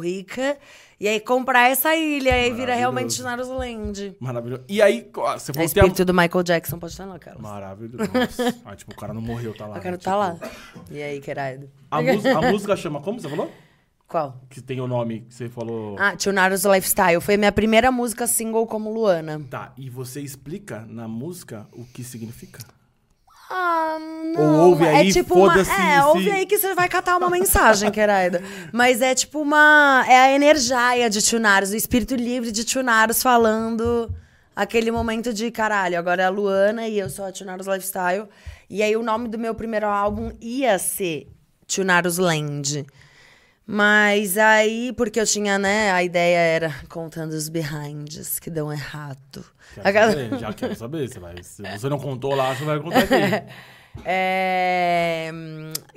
rica, 0.03 0.57
e 1.05 1.09
aí 1.09 1.21
comprar 1.21 1.69
essa 1.69 1.95
ilha, 1.95 2.31
e 2.31 2.45
aí 2.45 2.51
vira 2.51 2.75
realmente 2.75 3.21
Naros 3.21 3.49
Land. 3.49 4.17
Maravilhoso. 4.19 4.65
E 4.67 4.81
aí, 4.81 5.07
você 5.13 5.53
falou... 5.53 5.63
É 5.63 5.67
espírito 5.67 6.01
a... 6.01 6.05
do 6.07 6.15
Michael 6.15 6.43
Jackson 6.43 6.79
pode 6.79 6.93
estar 6.95 7.05
lá, 7.05 7.19
cara. 7.19 7.39
Maravilhoso. 7.39 8.11
ah, 8.65 8.75
tipo, 8.75 8.91
o 8.91 8.97
cara 8.97 9.13
não 9.13 9.21
morreu, 9.21 9.55
tá 9.55 9.67
lá. 9.67 9.77
O 9.77 9.83
cara 9.83 9.91
né? 9.91 10.03
tá 10.03 10.33
tipo... 10.33 10.41
lá. 10.41 10.51
E 10.91 11.03
aí, 11.03 11.21
querido? 11.21 11.69
A, 11.91 11.99
a 11.99 12.51
música 12.51 12.75
chama 12.75 13.03
como, 13.03 13.21
você 13.21 13.29
falou? 13.29 13.53
Qual? 14.09 14.41
Que 14.49 14.63
tem 14.63 14.81
o 14.81 14.87
nome 14.87 15.27
que 15.29 15.35
você 15.35 15.47
falou. 15.47 15.95
Ah, 15.99 16.17
Tunaros 16.17 16.65
Lifestyle. 16.65 17.21
Foi 17.21 17.37
minha 17.37 17.53
primeira 17.53 17.93
música 17.93 18.27
single 18.27 18.67
como 18.67 18.91
Luana. 18.91 19.43
Tá, 19.51 19.75
e 19.77 19.91
você 19.91 20.23
explica 20.23 20.87
na 20.89 21.07
música 21.07 21.67
o 21.75 21.85
que 21.85 22.03
significa? 22.03 22.61
Ah, 23.57 23.99
não. 24.35 24.63
Ou 24.63 24.71
ouve 24.71 24.85
é 24.85 24.97
aí, 24.97 25.09
é 25.11 25.13
tipo 25.13 25.35
uma, 25.35 25.61
É, 25.61 25.65
se... 25.65 26.07
ouve 26.07 26.29
aí 26.29 26.45
que 26.45 26.59
você 26.59 26.75
vai 26.75 26.89
catar 26.89 27.17
uma 27.17 27.31
mensagem, 27.31 27.89
querida. 27.93 28.43
Mas 28.73 29.01
é 29.01 29.15
tipo 29.15 29.41
uma... 29.41 30.05
É 30.09 30.19
a 30.19 30.33
energia 30.33 31.09
de 31.09 31.25
Tunaros, 31.25 31.71
o 31.71 31.77
espírito 31.77 32.17
livre 32.17 32.51
de 32.51 32.65
Tunaros 32.65 33.23
falando 33.23 34.13
aquele 34.57 34.91
momento 34.91 35.33
de 35.33 35.51
caralho, 35.53 35.99
agora 35.99 36.23
é 36.23 36.27
a 36.27 36.31
Luana 36.31 36.89
e 36.89 36.99
eu 36.99 37.09
sou 37.09 37.25
a 37.25 37.33
Tunaros 37.33 37.67
Lifestyle. 37.67 38.27
E 38.69 38.83
aí 38.83 38.97
o 38.97 39.03
nome 39.03 39.29
do 39.29 39.39
meu 39.39 39.55
primeiro 39.55 39.87
álbum 39.87 40.33
ia 40.41 40.79
ser 40.81 41.29
Tunaros 41.67 42.19
Land. 42.19 42.85
Mas 43.67 44.37
aí, 44.37 44.93
porque 44.95 45.19
eu 45.19 45.27
tinha, 45.27 45.59
né, 45.59 45.91
a 45.91 46.03
ideia 46.03 46.37
era 46.39 46.75
contando 46.89 47.33
os 47.33 47.49
behinds 47.49 48.39
que 48.39 48.51
dão 48.51 48.71
errado. 48.71 49.45
Quero 49.75 50.11
saber, 50.11 50.39
já 50.39 50.53
quero 50.53 50.77
saber. 50.77 51.09
Você 51.09 51.19
vai, 51.19 51.43
se 51.43 51.63
você 51.63 51.89
não 51.89 51.99
contou 51.99 52.35
lá, 52.35 52.55
você 52.55 52.65
vai 52.65 52.79
contar 52.81 53.01
aqui. 53.01 53.15
É, 54.05 55.31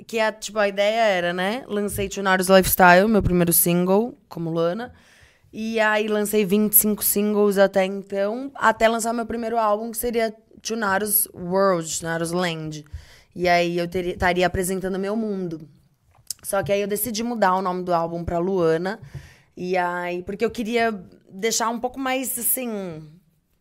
que 0.06 0.20
a, 0.20 0.30
tipo, 0.30 0.56
a 0.56 0.68
ideia 0.68 1.00
era, 1.00 1.32
né? 1.32 1.64
Lancei 1.66 2.08
Tunaros 2.08 2.46
Lifestyle, 2.46 3.08
meu 3.08 3.20
primeiro 3.20 3.52
single, 3.52 4.16
como 4.28 4.52
Lana. 4.52 4.92
E 5.52 5.80
aí 5.80 6.06
lancei 6.06 6.44
25 6.44 7.02
singles 7.02 7.58
até 7.58 7.84
então, 7.84 8.52
até 8.54 8.86
lançar 8.86 9.12
meu 9.12 9.26
primeiro 9.26 9.58
álbum, 9.58 9.90
que 9.90 9.96
seria 9.96 10.32
Tunaros 10.62 11.26
World, 11.34 11.98
Tunaros 11.98 12.30
Land. 12.30 12.84
E 13.34 13.48
aí 13.48 13.78
eu 13.78 13.88
teria, 13.88 14.12
estaria 14.12 14.46
apresentando 14.46 14.98
meu 14.98 15.16
mundo. 15.16 15.68
Só 16.42 16.62
que 16.62 16.72
aí 16.72 16.80
eu 16.80 16.88
decidi 16.88 17.22
mudar 17.22 17.54
o 17.56 17.62
nome 17.62 17.82
do 17.82 17.92
álbum 17.92 18.24
pra 18.24 18.38
Luana. 18.38 19.00
E 19.56 19.76
aí, 19.76 20.22
porque 20.22 20.44
eu 20.44 20.50
queria 20.50 20.92
deixar 21.30 21.68
um 21.68 21.80
pouco 21.80 21.98
mais, 21.98 22.38
assim, 22.38 23.02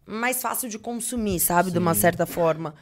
mais 0.05 0.41
fácil 0.41 0.69
de 0.69 0.77
consumir, 0.77 1.39
sabe? 1.39 1.69
Sim. 1.69 1.73
De 1.73 1.79
uma 1.79 1.93
certa 1.93 2.25
forma. 2.25 2.75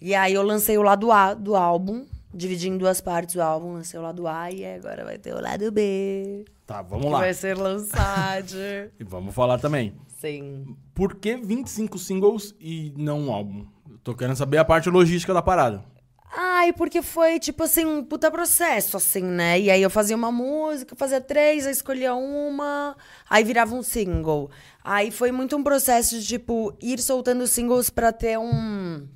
E 0.00 0.14
aí 0.14 0.34
eu 0.34 0.42
lancei 0.42 0.78
o 0.78 0.82
lado 0.82 1.12
A 1.12 1.34
do 1.34 1.56
álbum, 1.56 2.06
dividi 2.32 2.68
em 2.68 2.78
duas 2.78 3.00
partes 3.00 3.34
o 3.34 3.42
álbum, 3.42 3.74
lancei 3.74 3.98
o 3.98 4.02
lado 4.02 4.26
A 4.26 4.50
e 4.50 4.64
agora 4.64 5.04
vai 5.04 5.18
ter 5.18 5.34
o 5.34 5.40
lado 5.40 5.70
B. 5.70 6.44
Tá, 6.66 6.80
vamos 6.80 7.10
lá. 7.10 7.18
Vai 7.18 7.34
ser 7.34 7.56
lançado. 7.56 8.56
e 8.98 9.04
vamos 9.04 9.34
falar 9.34 9.58
também. 9.58 9.94
Sim. 10.20 10.76
Por 10.94 11.16
que 11.16 11.36
25 11.36 11.98
singles 11.98 12.54
e 12.60 12.94
não 12.96 13.20
um 13.20 13.32
álbum? 13.32 13.66
tô 14.02 14.14
querendo 14.14 14.36
saber 14.36 14.58
a 14.58 14.64
parte 14.64 14.88
logística 14.88 15.32
da 15.34 15.42
parada. 15.42 15.84
Ai, 16.32 16.72
porque 16.72 17.02
foi, 17.02 17.40
tipo 17.40 17.64
assim, 17.64 17.84
um 17.84 18.04
puta 18.04 18.30
processo, 18.30 18.96
assim, 18.96 19.22
né? 19.22 19.58
E 19.58 19.70
aí 19.70 19.82
eu 19.82 19.90
fazia 19.90 20.14
uma 20.14 20.30
música, 20.30 20.94
fazia 20.94 21.20
três, 21.20 21.66
aí 21.66 21.72
escolhia 21.72 22.14
uma, 22.14 22.96
aí 23.28 23.42
virava 23.42 23.74
um 23.74 23.82
single. 23.82 24.48
Aí 24.84 25.10
foi 25.10 25.32
muito 25.32 25.56
um 25.56 25.62
processo 25.62 26.18
de, 26.20 26.24
tipo, 26.26 26.72
ir 26.80 27.00
soltando 27.00 27.46
singles 27.46 27.90
pra 27.90 28.12
ter 28.12 28.38
um. 28.38 29.06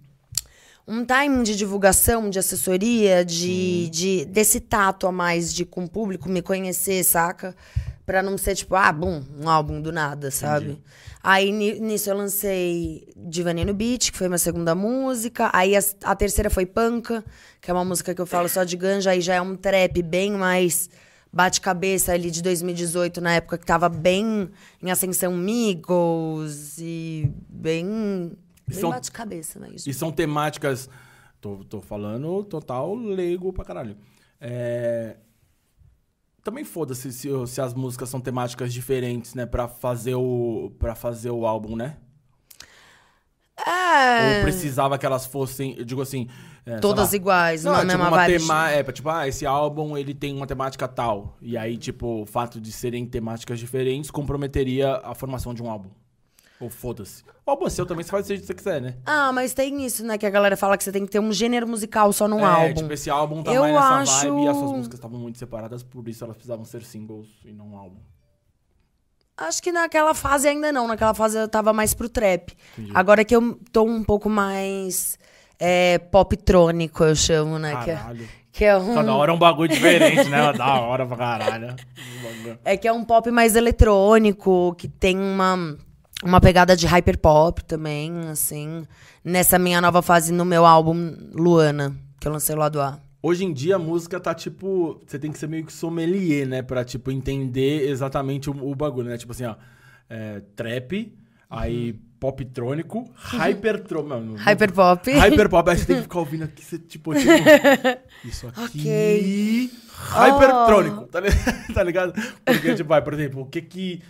Um 0.86 1.02
timing 1.02 1.42
de 1.44 1.56
divulgação, 1.56 2.28
de 2.28 2.38
assessoria, 2.38 3.24
de, 3.24 3.88
de 3.88 4.26
desse 4.26 4.60
tato 4.60 5.06
a 5.06 5.12
mais 5.12 5.54
de 5.54 5.64
com 5.64 5.84
o 5.84 5.88
público 5.88 6.28
me 6.28 6.42
conhecer, 6.42 7.02
saca? 7.04 7.56
Pra 8.04 8.22
não 8.22 8.36
ser 8.36 8.54
tipo, 8.54 8.74
ah, 8.74 8.92
bum, 8.92 9.24
um 9.40 9.48
álbum 9.48 9.80
do 9.80 9.90
nada, 9.90 10.30
sabe? 10.30 10.78
Aí 11.26 11.50
ni- 11.50 11.80
nisso 11.80 12.10
eu 12.10 12.16
lancei 12.18 13.08
Divani 13.16 13.64
no 13.64 13.72
Beat, 13.72 14.10
que 14.12 14.18
foi 14.18 14.28
minha 14.28 14.36
segunda 14.38 14.74
música. 14.74 15.50
Aí 15.54 15.74
a, 15.74 15.80
a 16.04 16.14
terceira 16.14 16.50
foi 16.50 16.66
Panca, 16.66 17.24
que 17.62 17.70
é 17.70 17.74
uma 17.74 17.82
música 17.84 18.14
que 18.14 18.20
eu 18.20 18.26
falo 18.26 18.46
só 18.46 18.62
de 18.62 18.76
ganja. 18.76 19.10
Aí 19.10 19.22
já 19.22 19.34
é 19.36 19.40
um 19.40 19.56
trap 19.56 20.02
bem 20.02 20.32
mais 20.32 20.90
bate-cabeça 21.32 22.12
ali 22.12 22.30
de 22.30 22.42
2018, 22.42 23.22
na 23.22 23.36
época 23.36 23.56
que 23.56 23.64
tava 23.64 23.88
bem 23.88 24.50
em 24.82 24.90
ascensão 24.90 25.32
Migos 25.34 26.76
e 26.78 27.32
bem, 27.48 28.36
bem 28.68 28.78
são- 28.80 28.90
bate-cabeça 28.90 29.58
mesmo. 29.58 29.90
E 29.90 29.94
são 29.94 30.12
temáticas. 30.12 30.88
Tô, 31.40 31.56
tô 31.64 31.80
falando 31.80 32.44
total 32.44 32.94
leigo 32.94 33.50
pra 33.52 33.64
caralho. 33.64 33.96
É, 34.40 35.16
Também 36.44 36.62
foda-se 36.62 37.10
se, 37.10 37.28
se 37.46 37.60
as 37.60 37.72
músicas 37.72 38.10
são 38.10 38.20
temáticas 38.20 38.72
diferentes, 38.72 39.34
né? 39.34 39.46
Pra 39.46 39.66
fazer 39.66 40.14
o, 40.14 40.70
pra 40.78 40.94
fazer 40.94 41.30
o 41.30 41.46
álbum, 41.46 41.74
né? 41.74 41.96
É, 43.56 44.38
Ou 44.38 44.42
precisava 44.42 44.98
que 44.98 45.06
elas 45.06 45.24
fossem, 45.24 45.74
eu 45.78 45.84
digo 45.84 46.02
assim. 46.02 46.28
é, 46.66 46.78
todas 46.78 47.10
lá. 47.10 47.16
iguais, 47.16 47.64
Não, 47.64 47.72
uma 47.72 47.78
é, 47.78 47.80
tipo, 47.80 47.92
mesma 47.92 48.08
uma 48.08 48.16
vibe. 48.18 48.38
tema, 48.40 48.70
é, 48.70 48.82
tipo, 48.82 49.08
ah, 49.08 49.26
esse 49.28 49.46
álbum 49.46 49.96
ele 49.96 50.12
tem 50.12 50.34
uma 50.34 50.46
temática 50.46 50.86
tal. 50.86 51.36
E 51.40 51.56
aí, 51.56 51.76
tipo, 51.78 52.22
o 52.22 52.26
fato 52.26 52.60
de 52.60 52.70
serem 52.72 53.06
temáticas 53.06 53.58
diferentes 53.58 54.10
comprometeria 54.10 55.00
a 55.02 55.14
formação 55.14 55.54
de 55.54 55.62
um 55.62 55.70
álbum. 55.70 55.88
Ou 56.60 56.70
foda-se. 56.70 57.24
O 57.44 57.66
é 57.66 57.70
seu 57.70 57.84
também, 57.84 58.04
você 58.04 58.10
faz 58.10 58.24
do 58.24 58.28
jeito 58.28 58.40
que 58.42 58.46
você 58.46 58.54
quiser, 58.54 58.80
né? 58.80 58.94
Ah, 59.04 59.32
mas 59.32 59.52
tem 59.52 59.84
isso, 59.84 60.04
né? 60.04 60.16
Que 60.16 60.24
a 60.24 60.30
galera 60.30 60.56
fala 60.56 60.78
que 60.78 60.84
você 60.84 60.92
tem 60.92 61.04
que 61.04 61.10
ter 61.10 61.18
um 61.18 61.32
gênero 61.32 61.66
musical 61.66 62.12
só 62.12 62.28
num 62.28 62.40
é, 62.40 62.44
álbum. 62.44 62.74
tipo, 62.74 62.92
esse 62.92 63.10
álbum 63.10 63.42
tá 63.42 63.52
Eu 63.52 63.62
mais 63.62 63.74
nessa 63.74 63.94
acho- 63.94 64.28
vibe 64.30 64.44
e 64.44 64.48
as 64.48 64.56
suas 64.56 64.72
músicas 64.72 64.98
estavam 64.98 65.18
muito 65.18 65.38
separadas, 65.38 65.82
por 65.82 66.08
isso 66.08 66.24
elas 66.24 66.36
precisavam 66.36 66.64
ser 66.64 66.82
singles 66.82 67.26
e 67.44 67.52
não 67.52 67.72
um 67.72 67.76
álbum. 67.76 67.98
Acho 69.36 69.60
que 69.60 69.72
naquela 69.72 70.14
fase 70.14 70.46
ainda 70.48 70.70
não. 70.70 70.86
Naquela 70.86 71.12
fase 71.12 71.36
eu 71.36 71.48
tava 71.48 71.72
mais 71.72 71.92
pro 71.92 72.08
trap. 72.08 72.56
Agora 72.94 73.24
que 73.24 73.34
eu 73.34 73.58
tô 73.72 73.82
um 73.82 74.04
pouco 74.04 74.30
mais 74.30 75.18
é, 75.58 75.98
pop-trônico, 75.98 77.02
eu 77.02 77.16
chamo, 77.16 77.58
né? 77.58 77.72
É, 77.72 77.96
Caralho. 77.96 78.28
que 78.52 78.64
é 78.64 78.76
um, 78.76 78.94
Cada 78.94 79.14
hora 79.14 79.32
é 79.32 79.34
um 79.34 79.38
bagulho 79.38 79.68
diferente, 79.68 80.28
né? 80.28 80.52
Da 80.52 80.80
hora 80.80 81.04
pra 81.04 81.16
caralho. 81.16 81.74
é 82.64 82.76
que 82.76 82.86
é 82.86 82.92
um 82.92 83.04
pop 83.04 83.28
mais 83.32 83.56
eletrônico, 83.56 84.72
que 84.78 84.86
tem 84.86 85.18
uma, 85.18 85.76
uma 86.22 86.40
pegada 86.40 86.76
de 86.76 86.86
hyperpop 86.86 87.64
também, 87.64 88.12
assim. 88.30 88.86
Nessa 89.24 89.58
minha 89.58 89.80
nova 89.80 90.02
fase 90.02 90.32
no 90.32 90.44
meu 90.44 90.64
álbum 90.66 91.14
Luana, 91.32 91.94
que 92.20 92.28
eu 92.28 92.32
lancei 92.32 92.54
lá 92.54 92.68
do 92.68 92.80
A. 92.80 92.98
Hoje 93.22 93.44
em 93.44 93.52
dia 93.54 93.76
a 93.76 93.78
música 93.78 94.20
tá 94.20 94.34
tipo. 94.34 95.00
Você 95.06 95.18
tem 95.18 95.32
que 95.32 95.38
ser 95.38 95.48
meio 95.48 95.64
que 95.64 95.72
sommelier, 95.72 96.46
né? 96.46 96.60
Pra, 96.62 96.84
tipo, 96.84 97.10
entender 97.10 97.88
exatamente 97.88 98.50
o, 98.50 98.70
o 98.70 98.74
bagulho, 98.74 99.08
né? 99.08 99.16
Tipo 99.16 99.32
assim, 99.32 99.44
ó. 99.46 99.54
é, 100.10 100.42
trap, 100.54 101.10
aí 101.48 101.94
poptrônico, 102.20 103.10
hypertrônico. 103.32 104.36
Hyperpop. 104.36 105.10
Hyperpop, 105.12 105.70
aí 105.70 105.76
você 105.78 105.84
tem 105.86 105.96
que 105.96 106.02
ficar 106.02 106.18
ouvindo 106.18 106.44
aqui, 106.44 106.62
você, 106.64 106.78
tipo, 106.78 107.14
tipo. 107.14 107.32
Isso 108.24 108.46
aqui. 108.48 108.60
Ok. 108.80 109.70
Hypertrônico, 110.10 111.06
tá, 111.06 111.20
li- 111.20 111.28
tá 111.74 111.82
ligado? 111.82 112.12
Porque, 112.44 112.74
tipo, 112.74 112.88
vai, 112.88 113.02
por 113.02 113.14
exemplo, 113.14 113.40
o 113.42 113.46
que 113.46 113.62
que. 113.62 114.02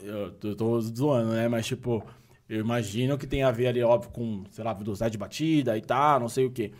Eu, 0.00 0.32
eu 0.42 0.56
tô- 0.56 0.80
zoando, 0.80 1.32
né? 1.32 1.46
Mas, 1.48 1.66
tipo, 1.66 2.04
eu 2.48 2.60
imagino 2.60 3.16
que 3.16 3.26
tem 3.26 3.42
a 3.42 3.50
ver 3.50 3.68
ali, 3.68 3.82
óbvio, 3.82 4.10
com, 4.10 4.44
sei 4.50 4.64
lá, 4.64 4.72
velocidade 4.72 5.12
de 5.12 5.18
batida 5.18 5.76
e 5.78 5.80
tal, 5.82 6.18
não 6.20 6.28
sei 6.28 6.46
o 6.46 6.50
quê. 6.50 6.72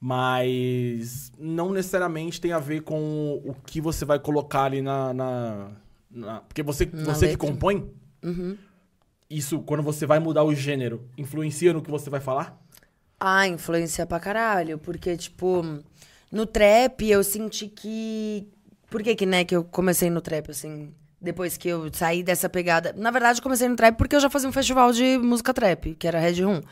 Mas 0.00 1.30
não 1.38 1.72
necessariamente 1.72 2.40
tem 2.40 2.52
a 2.52 2.58
ver 2.58 2.82
com 2.82 3.40
o 3.44 3.54
que 3.66 3.80
você 3.80 4.04
vai 4.04 4.18
colocar 4.18 4.64
ali 4.64 4.80
na. 4.82 5.12
na- 5.14 5.70
na- 6.10 6.40
porque 6.40 6.62
você, 6.62 6.86
Na 6.92 7.14
você 7.14 7.28
que 7.28 7.36
compõe, 7.36 7.88
isso, 9.28 9.60
quando 9.60 9.82
você 9.82 10.06
vai 10.06 10.18
mudar 10.18 10.42
o 10.42 10.54
gênero, 10.54 11.06
influencia 11.16 11.72
no 11.72 11.80
que 11.82 11.90
você 11.90 12.10
vai 12.10 12.20
falar? 12.20 12.60
Ah, 13.18 13.46
influencia 13.46 14.04
pra 14.06 14.18
caralho. 14.18 14.78
Porque, 14.78 15.16
tipo, 15.16 15.62
no 16.32 16.46
trap 16.46 17.02
eu 17.08 17.22
senti 17.22 17.68
que. 17.68 18.48
Por 18.90 19.02
que 19.02 19.14
que, 19.14 19.26
né, 19.26 19.44
que 19.44 19.54
eu 19.54 19.62
comecei 19.62 20.10
no 20.10 20.20
trap, 20.20 20.50
assim? 20.50 20.92
Depois 21.20 21.56
que 21.56 21.68
eu 21.68 21.92
saí 21.92 22.22
dessa 22.22 22.48
pegada. 22.48 22.94
Na 22.96 23.10
verdade, 23.10 23.38
eu 23.38 23.42
comecei 23.42 23.68
no 23.68 23.76
trap 23.76 23.96
porque 23.96 24.16
eu 24.16 24.20
já 24.20 24.30
fazia 24.30 24.48
um 24.48 24.52
festival 24.52 24.90
de 24.92 25.18
música 25.18 25.52
trap, 25.52 25.94
que 25.94 26.08
era 26.08 26.18
Red 26.18 26.42
Room. 26.42 26.62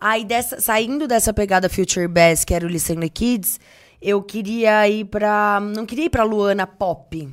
Aí, 0.00 0.24
dessa, 0.24 0.60
saindo 0.60 1.06
dessa 1.06 1.32
pegada 1.32 1.68
Future 1.68 2.08
Bass, 2.08 2.44
que 2.44 2.54
era 2.54 2.66
o 2.66 2.68
Listen 2.68 3.00
the 3.00 3.08
Kids, 3.08 3.60
eu 4.00 4.22
queria 4.22 4.88
ir 4.88 5.04
pra. 5.04 5.60
Não 5.60 5.86
queria 5.86 6.06
ir 6.06 6.10
pra 6.10 6.24
Luana 6.24 6.66
Pop. 6.66 7.28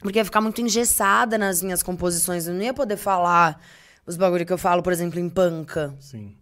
Porque 0.00 0.18
ia 0.18 0.24
ficar 0.24 0.42
muito 0.42 0.60
engessada 0.60 1.38
nas 1.38 1.62
minhas 1.62 1.82
composições. 1.82 2.46
Eu 2.46 2.54
não 2.54 2.62
ia 2.62 2.74
poder 2.74 2.98
falar 2.98 3.58
os 4.06 4.16
bagulho 4.16 4.44
que 4.44 4.52
eu 4.52 4.58
falo, 4.58 4.82
por 4.82 4.92
exemplo, 4.92 5.18
em 5.18 5.30
panca 5.30 5.94
Sim. 5.98 6.36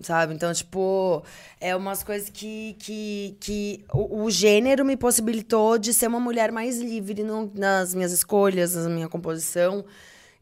Sabe? 0.00 0.34
Então, 0.34 0.52
tipo, 0.52 1.22
é 1.60 1.74
umas 1.76 2.02
coisas 2.02 2.28
que, 2.28 2.74
que, 2.78 3.36
que 3.40 3.84
o, 3.92 4.22
o 4.24 4.30
gênero 4.30 4.84
me 4.84 4.96
possibilitou 4.96 5.78
de 5.78 5.92
ser 5.94 6.06
uma 6.08 6.20
mulher 6.20 6.50
mais 6.52 6.78
livre 6.78 7.22
no- 7.22 7.50
nas 7.54 7.94
minhas 7.94 8.12
escolhas, 8.12 8.74
na 8.74 8.88
minha 8.88 9.08
composição. 9.08 9.84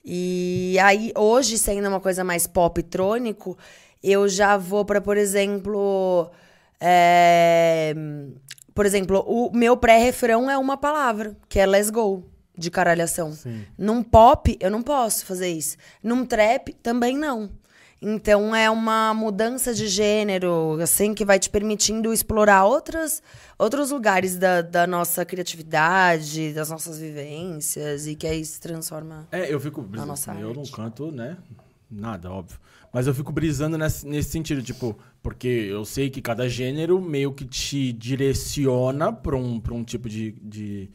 E 0.04 0.76
aí, 0.82 1.12
hoje, 1.16 1.56
sendo 1.58 1.88
uma 1.88 2.00
coisa 2.00 2.24
mais 2.24 2.46
pop 2.46 2.82
trônico, 2.82 3.56
eu 4.02 4.28
já 4.28 4.56
vou 4.56 4.84
pra, 4.84 5.00
por 5.00 5.16
exemplo. 5.16 6.30
é, 6.80 7.94
Por 8.74 8.86
exemplo, 8.86 9.22
o 9.26 9.50
meu 9.56 9.76
pré-refrão 9.76 10.50
é 10.50 10.56
uma 10.58 10.76
palavra, 10.76 11.36
que 11.48 11.58
é 11.60 11.66
let's 11.66 11.90
go, 11.90 12.24
de 12.56 12.70
caralhação. 12.70 13.32
Sim. 13.32 13.64
Num 13.78 14.02
pop, 14.02 14.56
eu 14.60 14.70
não 14.70 14.82
posso 14.82 15.24
fazer 15.26 15.48
isso. 15.48 15.76
Num 16.02 16.24
trap, 16.26 16.72
também 16.82 17.16
não. 17.16 17.50
Então 18.04 18.52
é 18.54 18.68
uma 18.68 19.14
mudança 19.14 19.72
de 19.72 19.86
gênero, 19.86 20.76
assim, 20.82 21.14
que 21.14 21.24
vai 21.24 21.38
te 21.38 21.48
permitindo 21.48 22.12
explorar 22.12 22.64
outras, 22.64 23.22
outros 23.56 23.92
lugares 23.92 24.36
da, 24.36 24.60
da 24.60 24.86
nossa 24.88 25.24
criatividade, 25.24 26.52
das 26.52 26.68
nossas 26.68 26.98
vivências, 26.98 28.08
e 28.08 28.16
que 28.16 28.26
aí 28.26 28.44
se 28.44 28.60
transforma. 28.60 29.28
É, 29.30 29.52
eu 29.52 29.60
fico 29.60 29.80
brisando. 29.82 30.08
nossa 30.08 30.32
eu 30.34 30.52
não 30.52 30.60
arte. 30.62 30.72
canto, 30.72 31.12
né? 31.12 31.36
Nada, 31.88 32.30
óbvio. 32.30 32.58
Mas 32.92 33.06
eu 33.06 33.14
fico 33.14 33.30
brisando 33.30 33.78
nesse, 33.78 34.06
nesse 34.06 34.30
sentido, 34.30 34.62
tipo, 34.62 34.98
porque 35.22 35.46
eu 35.46 35.84
sei 35.84 36.10
que 36.10 36.20
cada 36.20 36.48
gênero 36.48 37.00
meio 37.00 37.32
que 37.32 37.44
te 37.44 37.92
direciona 37.92 39.12
pra 39.12 39.36
um, 39.36 39.60
pra 39.60 39.72
um 39.74 39.84
tipo 39.84 40.08
de, 40.08 40.32
de, 40.42 40.90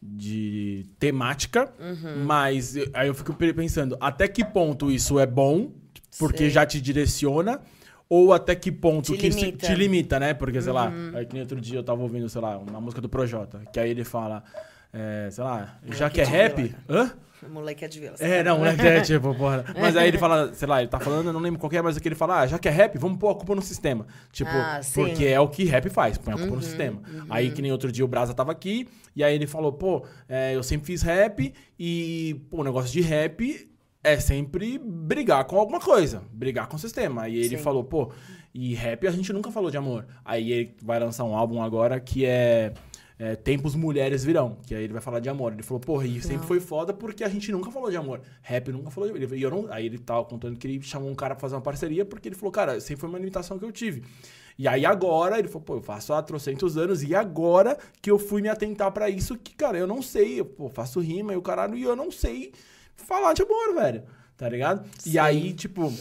de 0.00 0.86
temática. 0.98 1.72
Uhum. 1.80 2.24
Mas 2.24 2.74
aí 2.92 3.08
eu 3.08 3.14
fico 3.14 3.32
pe- 3.34 3.54
pensando, 3.54 3.96
até 4.00 4.28
que 4.28 4.44
ponto 4.44 4.90
isso 4.90 5.18
é 5.18 5.26
bom, 5.26 5.70
porque 6.18 6.38
Sei. 6.38 6.50
já 6.50 6.64
te 6.66 6.80
direciona, 6.80 7.60
ou 8.08 8.32
até 8.32 8.54
que 8.54 8.70
ponto 8.70 9.12
Te 9.12 9.18
que 9.18 9.28
limita. 9.30 9.66
te 9.66 9.74
limita, 9.74 10.20
né? 10.20 10.34
Porque, 10.34 10.60
sei 10.60 10.72
lá, 10.72 10.88
Uhum. 10.88 11.12
aí 11.14 11.24
que 11.26 11.32
nem 11.32 11.42
outro 11.42 11.60
dia 11.60 11.78
eu 11.78 11.82
tava 11.84 12.02
ouvindo, 12.02 12.28
sei 12.28 12.40
lá, 12.40 12.58
uma 12.58 12.80
música 12.80 13.00
do 13.00 13.08
Projota, 13.08 13.62
que 13.72 13.80
aí 13.80 13.90
ele 13.90 14.04
fala, 14.04 14.44
é, 14.92 15.28
sei 15.30 15.42
lá, 15.44 15.78
já 15.86 16.06
Moleque 16.08 16.14
que 16.14 16.20
é 16.20 16.24
de 16.24 16.30
rap. 16.30 16.62
vila. 16.62 16.74
Hã? 16.88 17.12
O 17.44 17.48
moleque 17.48 17.84
é 17.84 17.88
de 17.88 17.98
vila. 17.98 18.14
É, 18.20 18.40
não, 18.44 18.58
moleque 18.58 18.86
é 18.86 19.00
tipo, 19.00 19.34
porra. 19.34 19.64
Mas 19.76 19.96
aí 19.96 20.06
ele 20.06 20.18
fala, 20.18 20.54
sei 20.54 20.68
lá, 20.68 20.80
ele 20.80 20.88
tá 20.88 21.00
falando, 21.00 21.26
eu 21.26 21.32
não 21.32 21.40
lembro 21.40 21.58
qual 21.58 21.68
que 21.68 21.76
é, 21.76 21.82
mas 21.82 21.96
aqui 21.96 22.06
ele 22.06 22.14
fala, 22.14 22.40
ah, 22.42 22.46
já 22.46 22.56
que 22.56 22.68
é 22.68 22.70
rap, 22.70 22.96
vamos 22.98 23.18
pôr 23.18 23.30
a 23.30 23.34
culpa 23.34 23.52
no 23.56 23.62
sistema. 23.62 24.06
Tipo, 24.30 24.50
Ah. 24.52 24.80
Uhum, 24.84 24.92
porque 24.94 25.24
é 25.26 25.40
o 25.40 25.48
que 25.48 25.64
rap 25.64 25.88
faz, 25.90 26.16
põe 26.18 26.34
a 26.34 26.36
culpa 26.36 26.54
no 26.54 26.62
sistema. 26.62 27.00
Aí 27.28 27.50
que 27.50 27.60
nem 27.60 27.72
outro 27.72 27.90
dia 27.90 28.04
o 28.04 28.08
Brasa 28.08 28.32
tava 28.32 28.52
aqui, 28.52 28.86
e 29.16 29.24
aí 29.24 29.34
ele 29.34 29.48
falou, 29.48 29.72
pô, 29.72 30.04
é, 30.28 30.54
eu 30.54 30.62
sempre 30.62 30.86
fiz 30.86 31.02
rap, 31.02 31.52
e, 31.76 32.36
pô, 32.48 32.60
o 32.60 32.62
negócio 32.64 32.92
de 32.92 33.00
rap 33.00 33.68
é 34.04 34.18
sempre 34.18 34.78
brigar 34.78 35.44
com 35.44 35.58
alguma 35.58 35.78
coisa, 35.78 36.22
brigar 36.32 36.68
com 36.68 36.76
o 36.76 36.78
sistema. 36.78 37.22
Aí 37.22 37.36
ele 37.36 37.56
Sim. 37.56 37.62
falou, 37.62 37.84
pô, 37.84 38.10
e 38.52 38.74
rap 38.74 39.06
a 39.06 39.10
gente 39.10 39.32
nunca 39.32 39.50
falou 39.50 39.70
de 39.70 39.76
amor. 39.76 40.06
Aí 40.24 40.50
ele 40.52 40.76
vai 40.82 40.98
lançar 40.98 41.24
um 41.24 41.36
álbum 41.36 41.62
agora 41.62 42.00
que 42.00 42.26
é. 42.26 42.72
é, 43.18 43.36
Tempos 43.36 43.76
Mulheres 43.76 44.24
Virão, 44.24 44.58
que 44.66 44.74
aí 44.74 44.82
ele 44.84 44.92
vai 44.92 45.00
falar 45.00 45.20
de 45.20 45.28
amor. 45.28 45.52
Ele 45.52 45.62
falou, 45.62 45.80
porra, 45.80 46.04
e 46.04 46.20
sempre 46.20 46.38
Não. 46.38 46.44
foi 46.44 46.58
foda 46.58 46.92
porque 46.92 47.22
a 47.22 47.28
gente 47.28 47.52
nunca 47.52 47.70
falou 47.70 47.90
de 47.90 47.96
amor. 47.96 48.20
Rap 48.42 48.72
nunca 48.72 48.90
falou 48.90 49.08
de 49.08 49.24
amor. 49.24 49.38
E 49.38 49.42
eu 49.42 49.50
não, 49.50 49.72
aí 49.72 49.86
ele 49.86 49.98
tava 49.98 50.24
contando 50.24 50.58
que 50.58 50.66
ele 50.66 50.82
chamou 50.82 51.08
um 51.08 51.14
cara 51.14 51.34
pra 51.36 51.40
fazer 51.40 51.54
uma 51.54 51.62
parceria 51.62 52.04
porque 52.04 52.28
ele 52.28 52.36
falou, 52.36 52.50
cara, 52.50 52.80
sempre 52.80 53.00
foi 53.00 53.08
uma 53.08 53.18
limitação 53.18 53.56
que 53.56 53.64
eu 53.64 53.70
tive. 53.70 54.02
E 54.58 54.66
aí 54.66 54.84
agora, 54.84 55.38
ele 55.38 55.48
falou, 55.48 55.62
pô, 55.62 55.76
eu 55.76 55.82
faço 55.82 56.12
há 56.12 56.20
trocentos 56.22 56.76
anos 56.76 57.02
e 57.02 57.14
agora 57.14 57.78
que 58.02 58.10
eu 58.10 58.18
fui 58.18 58.42
me 58.42 58.48
atentar 58.48 58.90
pra 58.90 59.08
isso 59.08 59.38
que, 59.38 59.54
cara, 59.54 59.78
eu 59.78 59.86
não 59.86 60.02
sei, 60.02 60.40
eu 60.40 60.44
pô, 60.44 60.68
faço 60.68 61.00
rima 61.00 61.32
e 61.32 61.36
o 61.36 61.42
caralho, 61.42 61.76
e 61.76 61.82
eu 61.82 61.96
não 61.96 62.10
sei 62.10 62.52
falar 63.02 63.32
de 63.34 63.42
amor, 63.42 63.74
velho. 63.74 64.02
Tá 64.36 64.48
ligado? 64.48 64.84
E 65.06 65.10
Sim. 65.12 65.18
aí, 65.18 65.52
tipo, 65.52 65.92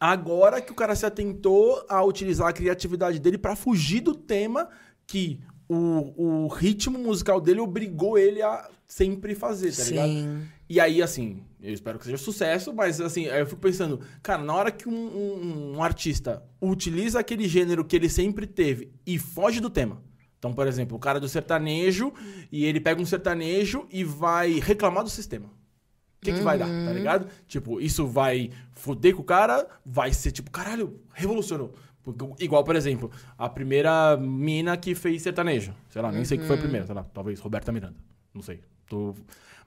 agora 0.00 0.60
que 0.60 0.72
o 0.72 0.74
cara 0.74 0.94
se 0.94 1.06
atentou 1.06 1.84
a 1.88 2.02
utilizar 2.02 2.48
a 2.48 2.52
criatividade 2.52 3.18
dele 3.18 3.38
pra 3.38 3.56
fugir 3.56 4.00
do 4.00 4.14
tema 4.14 4.68
que 5.06 5.40
o, 5.68 6.44
o 6.44 6.48
ritmo 6.48 6.98
musical 6.98 7.40
dele 7.40 7.60
obrigou 7.60 8.18
ele 8.18 8.42
a 8.42 8.68
sempre 8.86 9.34
fazer, 9.34 9.74
tá 9.74 9.84
ligado? 9.84 10.08
Sim. 10.08 10.42
E 10.68 10.80
aí, 10.80 11.02
assim, 11.02 11.42
eu 11.60 11.72
espero 11.72 11.98
que 11.98 12.04
seja 12.06 12.16
sucesso, 12.16 12.72
mas 12.72 13.00
assim, 13.00 13.28
aí 13.28 13.40
eu 13.40 13.46
fico 13.46 13.60
pensando, 13.60 14.00
cara, 14.22 14.42
na 14.42 14.54
hora 14.54 14.70
que 14.70 14.88
um, 14.88 14.92
um- 14.94 15.72
um 15.76 15.82
artista 15.82 16.42
utiliza 16.60 17.20
aquele 17.20 17.46
gênero 17.46 17.84
que 17.84 17.94
ele 17.96 18.08
sempre 18.08 18.46
teve 18.46 18.90
e 19.06 19.18
foge 19.18 19.60
do 19.60 19.68
tema, 19.70 20.02
Então, 20.38 20.52
por 20.52 20.66
exemplo, 20.66 20.96
o 20.96 21.00
cara 21.00 21.18
do 21.20 21.28
sertanejo 21.28 22.12
e 22.52 22.64
ele 22.64 22.80
pega 22.80 23.00
um 23.00 23.06
sertanejo 23.06 23.86
e 23.90 24.04
vai 24.04 24.58
reclamar 24.60 25.02
do 25.04 25.10
sistema. 25.10 25.50
O 26.30 26.32
que, 26.32 26.38
que 26.38 26.40
vai 26.44 26.56
dar, 26.58 26.66
tá 26.66 26.92
ligado? 26.92 27.26
Tipo, 27.46 27.80
isso 27.80 28.06
vai 28.06 28.50
foder 28.72 29.14
com 29.14 29.20
o 29.20 29.24
cara, 29.24 29.66
vai 29.84 30.12
ser 30.12 30.30
tipo, 30.30 30.50
caralho, 30.50 30.98
revolucionou. 31.12 31.74
Igual, 32.38 32.64
por 32.64 32.76
exemplo, 32.76 33.10
a 33.36 33.48
primeira 33.48 34.16
mina 34.16 34.76
que 34.76 34.94
fez 34.94 35.20
sertanejo. 35.22 35.74
Sei 35.90 36.00
lá, 36.02 36.10
nem 36.10 36.24
sei 36.24 36.38
que 36.38 36.44
foi 36.44 36.56
a 36.56 36.58
primeira, 36.60 36.86
sei 36.86 36.94
lá, 36.94 37.04
talvez 37.14 37.38
Roberta 37.40 37.70
Miranda. 37.72 37.96
Não 38.34 38.40
sei. 38.42 38.60
Tô... 38.86 39.14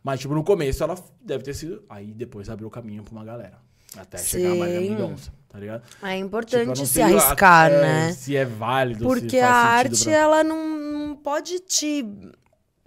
Mas, 0.03 0.20
tipo, 0.20 0.34
no 0.34 0.43
começo 0.43 0.84
ela 0.84 0.95
deve 1.22 1.43
ter 1.43 1.53
sido. 1.53 1.84
Aí 1.89 2.14
depois 2.14 2.49
abriu 2.49 2.68
o 2.68 2.72
caminho 2.72 3.03
pra 3.03 3.12
uma 3.12 3.24
galera. 3.26 3.58
Até 3.95 4.18
chegar 4.20 4.51
a 4.51 4.55
Maria 4.55 4.80
Sim. 4.82 4.89
Mendonça, 4.91 5.32
tá 5.49 5.60
ligado? 5.60 5.82
É 6.03 6.14
Tipo, 6.16 6.26
importante 6.26 6.68
não 6.68 6.76
se 6.76 6.88
sei 6.88 7.03
a- 7.03 7.05
arriscar, 7.08 7.72
é, 7.72 7.82
né? 7.82 8.12
Se 8.14 8.36
é 8.36 8.45
válido, 8.45 9.05
Porque 9.05 9.30
se 9.30 9.39
a 9.39 9.47
faz 9.51 9.82
sentido 9.89 9.93
arte, 9.97 10.03
pra- 10.05 10.14
ela 10.14 10.43
não 10.43 11.16
pode 11.24 11.60
te 11.62 12.05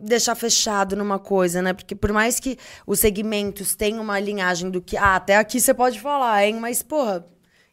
deixar 0.02 0.34
fechado 0.34 0.96
numa 0.96 1.18
coisa, 1.18 1.60
né? 1.62 1.72
Porque 1.72 1.94
por 1.94 2.12
mais 2.12 2.40
que 2.40 2.56
os 2.86 2.98
segmentos 3.00 3.74
tenham 3.74 4.02
uma 4.02 4.18
linhagem 4.18 4.70
do 4.70 4.80
que, 4.80 4.96
ah, 4.96 5.16
até 5.16 5.36
aqui 5.36 5.60
você 5.60 5.74
pode 5.74 6.00
falar, 6.00 6.44
hein? 6.44 6.58
Mas, 6.60 6.82
porra, 6.82 7.26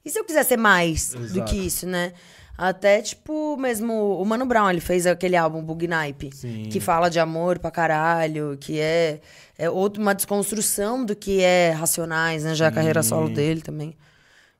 e 0.03 0.09
se 0.09 0.19
eu 0.19 0.23
quiser 0.25 0.43
ser 0.43 0.57
mais 0.57 1.13
do 1.13 1.23
Exato. 1.23 1.51
que 1.51 1.57
isso, 1.57 1.86
né? 1.88 2.13
Até, 2.57 3.01
tipo, 3.03 3.55
mesmo 3.57 4.19
o 4.19 4.25
Mano 4.25 4.45
Brown, 4.45 4.71
ele 4.71 4.82
fez 4.82 5.05
aquele 5.05 5.36
álbum 5.36 5.63
Bug 5.63 5.88
Nipe, 5.88 6.32
Sim. 6.34 6.69
que 6.71 6.80
fala 6.80 7.07
de 7.07 7.19
amor 7.19 7.59
pra 7.59 7.69
caralho, 7.69 8.57
que 8.59 8.80
é, 8.80 9.21
é 9.57 9.69
outra, 9.69 10.01
uma 10.01 10.15
desconstrução 10.15 11.05
do 11.05 11.15
que 11.15 11.41
é 11.41 11.69
Racionais, 11.69 12.43
né? 12.43 12.55
Já 12.55 12.65
é 12.65 12.67
a 12.69 12.71
carreira 12.71 13.03
solo 13.03 13.30
dele 13.30 13.61
também. 13.61 13.95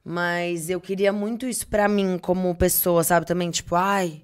Mas 0.06 0.70
eu 0.70 0.80
queria 0.80 1.12
muito 1.12 1.48
isso 1.48 1.66
pra 1.68 1.88
mim 1.88 2.20
como 2.20 2.54
pessoa, 2.56 3.04
sabe? 3.04 3.26
Também, 3.26 3.50
tipo, 3.50 3.76
ai, 3.76 4.22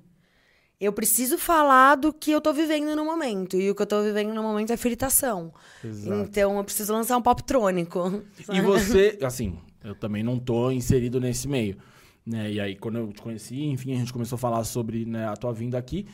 eu 0.83 0.93
preciso 0.93 1.37
falar 1.37 1.95
do 1.95 2.11
que 2.11 2.31
eu 2.31 2.41
tô 2.41 2.53
vivendo 2.53 2.95
no 2.95 3.05
momento. 3.05 3.57
E 3.57 3.69
o 3.69 3.75
que 3.75 3.81
eu 3.81 3.85
tô 3.85 4.01
vivendo 4.03 4.33
no 4.33 4.43
momento 4.43 4.71
é 4.71 4.77
fritação. 4.77 5.53
Exato. 5.83 6.21
Então 6.21 6.57
eu 6.57 6.63
preciso 6.63 6.93
lançar 6.93 7.17
um 7.17 7.21
pop 7.21 7.43
trônico. 7.43 8.23
E 8.51 8.61
você, 8.61 9.17
assim, 9.21 9.57
eu 9.83 9.95
também 9.95 10.23
não 10.23 10.39
tô 10.39 10.71
inserido 10.71 11.19
nesse 11.19 11.47
meio. 11.47 11.77
Né? 12.25 12.51
E 12.53 12.59
aí, 12.59 12.75
quando 12.75 12.97
eu 12.97 13.11
te 13.11 13.21
conheci, 13.21 13.63
enfim, 13.63 13.93
a 13.93 13.97
gente 13.97 14.13
começou 14.13 14.35
a 14.35 14.39
falar 14.39 14.63
sobre 14.63 15.05
né, 15.05 15.27
a 15.27 15.35
tua 15.35 15.51
vinda 15.51 15.77
aqui. 15.77 16.07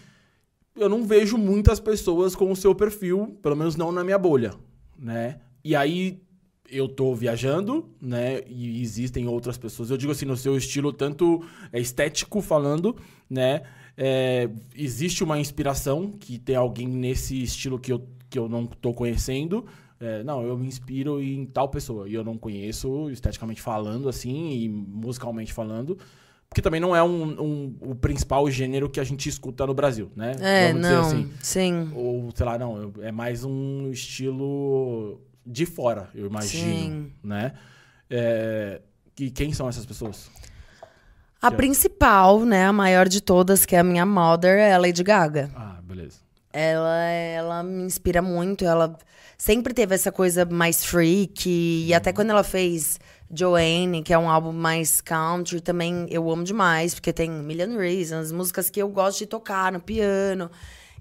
Eu 0.76 0.90
não 0.90 1.04
vejo 1.04 1.38
muitas 1.38 1.80
pessoas 1.80 2.36
com 2.36 2.52
o 2.52 2.56
seu 2.56 2.74
perfil, 2.74 3.38
pelo 3.42 3.56
menos 3.56 3.76
não 3.76 3.92
na 3.92 4.04
minha 4.04 4.18
bolha, 4.18 4.54
né? 4.98 5.40
E 5.64 5.76
aí, 5.76 6.22
eu 6.72 6.88
tô 6.88 7.14
viajando, 7.14 7.90
né? 8.02 8.42
E 8.48 8.82
existem 8.82 9.28
outras 9.28 9.58
pessoas. 9.58 9.90
Eu 9.90 9.98
digo 9.98 10.12
assim, 10.12 10.26
no 10.26 10.38
seu 10.38 10.56
estilo, 10.56 10.94
tanto 10.94 11.44
é, 11.72 11.80
estético 11.80 12.42
falando, 12.42 12.96
né? 13.30 13.64
É, 14.02 14.50
existe 14.74 15.26
uma 15.26 15.38
inspiração 15.38 16.10
que 16.10 16.40
tem 16.40 16.56
alguém 16.56 16.88
nesse 16.88 17.44
estilo 17.44 17.78
que 17.78 17.92
eu, 17.92 18.08
que 18.30 18.40
eu 18.40 18.48
não 18.48 18.66
tô 18.66 18.94
conhecendo. 18.94 19.66
É, 20.00 20.24
não, 20.24 20.42
eu 20.42 20.58
me 20.58 20.66
inspiro 20.68 21.22
em 21.22 21.46
tal 21.46 21.68
pessoa. 21.68 22.08
E 22.08 22.14
eu 22.14 22.24
não 22.24 22.38
conheço, 22.38 23.10
esteticamente 23.10 23.62
falando, 23.62 24.08
assim, 24.08 24.52
e 24.54 24.70
musicalmente 24.70 25.52
falando. 25.52 25.98
Porque 26.48 26.62
também 26.62 26.80
não 26.80 26.96
é 26.96 27.04
um, 27.04 27.42
um- 27.44 27.76
o 27.82 27.94
principal 27.96 28.50
gênero 28.50 28.90
que 28.90 29.02
a 29.02 29.04
gente 29.04 29.28
escuta 29.28 29.68
no 29.68 29.74
Brasil, 29.74 30.10
né? 30.16 30.32
É, 30.40 30.68
Vamos 30.70 30.82
não. 30.82 31.02
dizer 31.04 31.16
assim. 31.18 31.32
Sim. 31.42 31.92
Ou, 31.94 32.32
sei 32.34 32.46
lá, 32.46 32.58
não, 32.58 32.94
é 33.02 33.12
mais 33.12 33.44
um 33.44 33.92
estilo 33.92 35.20
de 35.46 35.66
fora, 35.66 36.10
eu 36.16 36.26
imagino, 36.26 36.74
Sim. 36.74 37.12
né? 37.22 37.52
É, 38.10 38.82
e 39.20 39.30
quem 39.30 39.52
são 39.52 39.68
essas 39.68 39.86
pessoas? 39.86 40.32
A 41.42 41.52
principal, 41.52 42.42
né, 42.42 42.66
a 42.66 42.74
maior 42.74 43.08
de 43.08 43.22
todas, 43.22 43.66
que 43.66 43.76
é 43.76 43.80
a 43.80 43.84
minha 43.84 44.06
mother, 44.06 44.58
é 44.58 44.74
a 44.74 44.78
Lady 44.78 45.04
Gaga. 45.04 45.50
Ah, 45.56 45.78
beleza. 45.82 46.18
Ela, 46.52 47.04
ela 47.06 47.64
me 47.64 47.84
inspira 47.84 48.22
muito. 48.22 48.66
Ela 48.66 48.98
sempre 49.38 49.74
teve 49.74 49.96
essa 49.96 50.12
coisa 50.12 50.44
mais 50.46 50.84
freak. 50.84 51.50
E 51.50 51.94
até 51.94 52.12
quando 52.12 52.32
ela 52.32 52.44
fez 52.44 53.00
Joanne, 53.34 54.04
que 54.04 54.14
é 54.14 54.18
um 54.18 54.30
álbum 54.30 54.52
mais 54.52 55.00
country, 55.00 55.62
também 55.62 56.08
eu 56.10 56.30
amo 56.30 56.44
demais, 56.44 56.94
porque 56.94 57.14
tem 57.14 57.30
Million 57.30 57.78
Reasons, 57.78 58.32
músicas 58.32 58.70
que 58.70 58.82
eu 58.82 58.90
gosto 58.90 59.20
de 59.20 59.26
tocar 59.28 59.72
no 59.72 59.80
piano. 59.80 60.52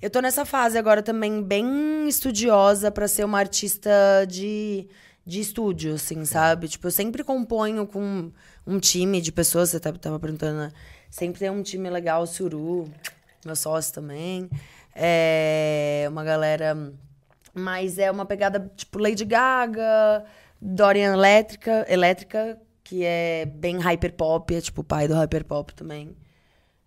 Eu 0.01 0.11
tô 0.11 0.21
nessa 0.21 0.45
fase 0.45 0.79
agora 0.79 1.03
também 1.03 1.43
bem 1.43 2.07
estudiosa 2.07 2.89
pra 2.91 3.09
ser 3.09 3.25
uma 3.25 3.39
artista 3.39 3.91
de, 4.29 4.87
de 5.29 5.41
estúdio, 5.41 5.95
assim, 5.95 6.25
sabe? 6.25 6.69
Tipo, 6.69 6.87
eu 6.87 6.91
sempre 6.91 7.23
componho 7.23 7.87
com 7.87 8.33
um 8.67 8.81
time 8.81 9.21
de 9.21 9.31
pessoas, 9.31 9.69
você 9.69 9.79
tava 9.79 9.99
tava 9.99 10.19
perguntando, 10.19 10.59
né? 10.59 10.73
Sempre 11.11 11.41
tem 11.41 11.51
um 11.51 11.63
time 11.63 11.91
legal, 11.91 12.23
o 12.23 12.27
Suru, 12.27 12.91
meu 13.45 13.55
sócio 13.55 13.93
também. 13.93 14.49
É 14.95 16.07
uma 16.09 16.25
galera. 16.25 16.95
Mas 17.53 17.99
é 17.99 18.11
uma 18.11 18.25
pegada 18.25 18.73
tipo 18.75 18.99
Lady 18.99 19.27
Gaga, 19.27 20.25
Dorian 20.61 21.13
Elétrica, 21.13 21.85
Elétrica 21.89 22.59
que 22.83 23.05
é 23.05 23.45
bem 23.45 23.79
hyperpop, 23.79 24.55
é 24.55 24.63
tipo 24.63 24.81
o 24.81 24.85
pai 24.85 25.07
do 25.07 25.15
hyperpop 25.15 25.75
também. 25.75 26.17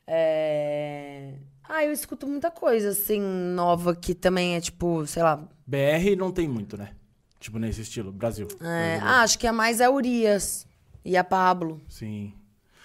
É... 0.07 1.35
Ah, 1.63 1.85
eu 1.85 1.91
escuto 1.91 2.25
muita 2.25 2.49
coisa, 2.49 2.89
assim, 2.89 3.21
nova, 3.21 3.95
que 3.95 4.15
também 4.15 4.55
é 4.55 4.61
tipo, 4.61 5.05
sei 5.05 5.21
lá. 5.21 5.47
BR 5.67 6.15
não 6.17 6.31
tem 6.31 6.47
muito, 6.47 6.75
né? 6.75 6.89
Tipo, 7.41 7.59
nesse 7.59 7.81
estilo, 7.81 8.11
Brasil. 8.11 8.47
é, 8.61 8.99
Ah, 9.01 9.21
acho 9.23 9.37
que 9.37 9.45
a 9.47 9.51
mais 9.51 9.81
é 9.81 9.85
a 9.85 9.91
Urias 9.91 10.65
e 11.03 11.17
a 11.17 11.23
Pablo. 11.23 11.81
Sim. 11.89 12.31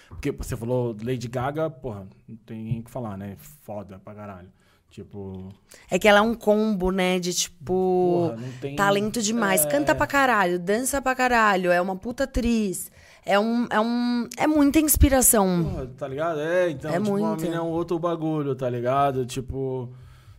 Porque 0.09 0.31
você 0.31 0.57
falou 0.57 0.95
Lady 1.01 1.27
Gaga, 1.29 1.69
porra, 1.69 2.07
não 2.27 2.35
tem 2.37 2.61
nem 2.63 2.79
o 2.79 2.83
que 2.83 2.89
falar, 2.91 3.17
né? 3.17 3.37
Foda 3.61 3.99
pra 4.03 4.13
caralho. 4.15 4.49
Tipo, 4.89 5.49
É 5.91 5.99
que 5.99 6.07
ela 6.07 6.19
é 6.19 6.21
um 6.21 6.33
combo, 6.33 6.91
né? 6.91 7.19
De 7.19 7.33
tipo. 7.33 8.31
Porra, 8.35 8.39
tem- 8.59 8.75
Talento 8.75 9.21
demais. 9.21 9.63
É. 9.65 9.69
Canta 9.69 9.93
pra 9.93 10.07
caralho, 10.07 10.57
dança 10.57 10.99
pra 11.01 11.13
caralho, 11.13 11.71
é 11.71 11.79
uma 11.79 11.95
puta 11.95 12.23
atriz. 12.23 12.89
É 13.23 13.37
um. 13.37 13.67
É, 13.69 13.79
um, 13.79 14.27
é 14.37 14.47
muita 14.47 14.79
inspiração. 14.79 15.63
porra, 15.65 15.85
tá 15.97 16.07
ligado? 16.07 16.39
É, 16.39 16.71
então, 16.71 16.89
É 16.89 16.97
tipo, 16.99 17.09
uma 17.15 17.27
muito. 17.27 17.41
mina 17.43 17.57
é 17.57 17.61
um 17.61 17.67
outro 17.69 17.99
bagulho, 17.99 18.55
tá 18.55 18.67
ligado? 18.69 19.25
Tipo, 19.25 19.89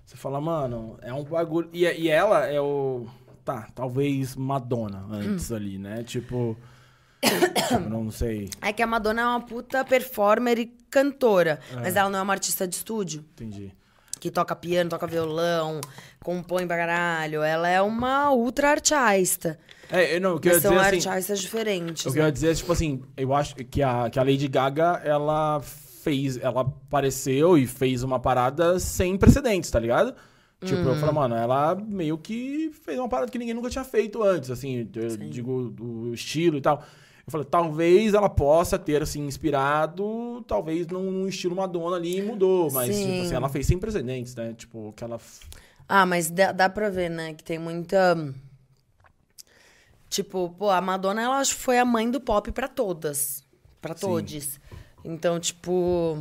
você 0.04 0.16
fala, 0.16 0.40
mano, 0.40 0.98
é 1.02 1.12
um 1.12 1.22
bagulho. 1.22 1.68
E, 1.72 1.84
e 1.84 2.08
ela 2.08 2.46
é 2.46 2.58
o. 2.60 3.06
Tá, 3.49 3.66
talvez 3.74 4.36
Madonna 4.36 5.07
antes 5.11 5.51
ali, 5.51 5.78
né? 5.78 6.05
Tipo. 6.05 6.55
tipo, 7.24 7.88
não 7.88 8.11
sei. 8.11 8.51
É 8.61 8.74
que 8.74 8.82
a 8.82 8.86
Madonna 8.86 9.22
é 9.22 9.24
uma 9.24 9.40
puta 9.40 9.82
performer 9.86 10.59
e 10.59 10.66
cantora. 10.90 11.59
É. 11.72 11.76
Mas 11.76 11.96
ela 11.96 12.11
não 12.11 12.18
é 12.18 12.22
uma 12.22 12.34
artista 12.34 12.68
de 12.68 12.74
estúdio. 12.74 13.24
Entendi. 13.32 13.72
Que 14.20 14.30
toca 14.30 14.55
piano, 14.55 14.90
toca 14.90 15.07
violão, 15.07 15.80
compõe 16.22 16.66
pra 16.66 16.76
caralho. 16.76 17.42
Ela 17.42 17.70
é 17.70 17.80
uma 17.80 18.30
ultra 18.32 18.68
artista. 18.68 19.59
É, 19.90 20.16
eu 20.16 20.20
não, 20.20 20.32
eu 20.32 20.40
queria 20.40 20.57
Mas 20.57 20.62
são 20.62 20.72
dizer 20.72 20.99
assim. 20.99 21.09
artistas 21.09 21.40
diferentes. 21.40 22.05
Eu 22.05 22.11
né? 22.11 22.16
queria 22.16 22.32
dizer, 22.32 22.55
tipo 22.55 22.70
assim, 22.70 23.03
eu 23.16 23.32
acho 23.32 23.55
que 23.55 23.82
a, 23.82 24.11
que 24.11 24.18
a 24.18 24.22
Lady 24.22 24.46
Gaga, 24.46 25.01
ela 25.03 25.62
fez, 25.62 26.36
ela 26.36 26.61
apareceu 26.61 27.57
e 27.57 27.66
fez 27.66 28.03
uma 28.03 28.20
parada 28.20 28.78
sem 28.78 29.16
precedentes, 29.16 29.70
tá 29.70 29.80
ligado? 29.80 30.14
Tipo, 30.64 30.80
eu 30.82 30.88
Uhum. 30.92 30.96
falei, 30.96 31.14
mano, 31.14 31.34
ela 31.36 31.74
meio 31.76 32.18
que 32.18 32.72
fez 32.84 32.98
uma 32.98 33.09
parada 33.09 33.30
que 33.30 33.38
ninguém 33.38 33.54
nunca 33.54 33.70
tinha 33.70 33.84
feito 33.84 34.22
antes, 34.22 34.50
assim, 34.50 34.88
eu 34.94 35.16
digo, 35.28 35.72
o 35.80 36.12
estilo 36.12 36.56
e 36.59 36.61
tal. 36.61 36.82
Eu 37.24 37.30
falei, 37.30 37.46
talvez 37.48 38.14
ela 38.14 38.28
possa 38.28 38.78
ter, 38.78 39.02
assim, 39.02 39.24
inspirado, 39.26 40.42
talvez 40.48 40.86
num, 40.88 41.11
num 41.11 41.28
estilo 41.28 41.54
Madonna 41.54 41.96
ali 41.96 42.18
e 42.18 42.22
mudou, 42.22 42.72
mas, 42.72 42.96
tipo 42.96 43.09
Sim. 43.09 43.20
assim, 43.20 43.34
ela 43.34 43.48
fez 43.48 43.66
sem 43.66 43.78
precedentes, 43.78 44.34
né? 44.34 44.52
Tipo, 44.54 44.92
que 44.96 45.04
ela... 45.04 45.20
Ah, 45.88 46.04
mas 46.04 46.28
dá, 46.30 46.50
dá 46.52 46.68
pra 46.68 46.90
ver, 46.90 47.09
né? 47.11 47.34
Que 47.34 47.44
tem 47.44 47.59
muita. 47.59 48.16
Tipo, 50.11 50.50
pô, 50.59 50.70
a 50.70 50.80
Madonna, 50.80 51.22
ela 51.22 51.44
foi 51.44 51.78
a 51.78 51.84
mãe 51.84 52.11
do 52.11 52.20
pop 52.20 52.50
pra 52.50 52.66
todas. 52.66 53.44
Pra 53.80 53.94
Sim. 53.94 54.00
todes. 54.06 54.59
Então, 55.04 55.38
tipo. 55.38 56.16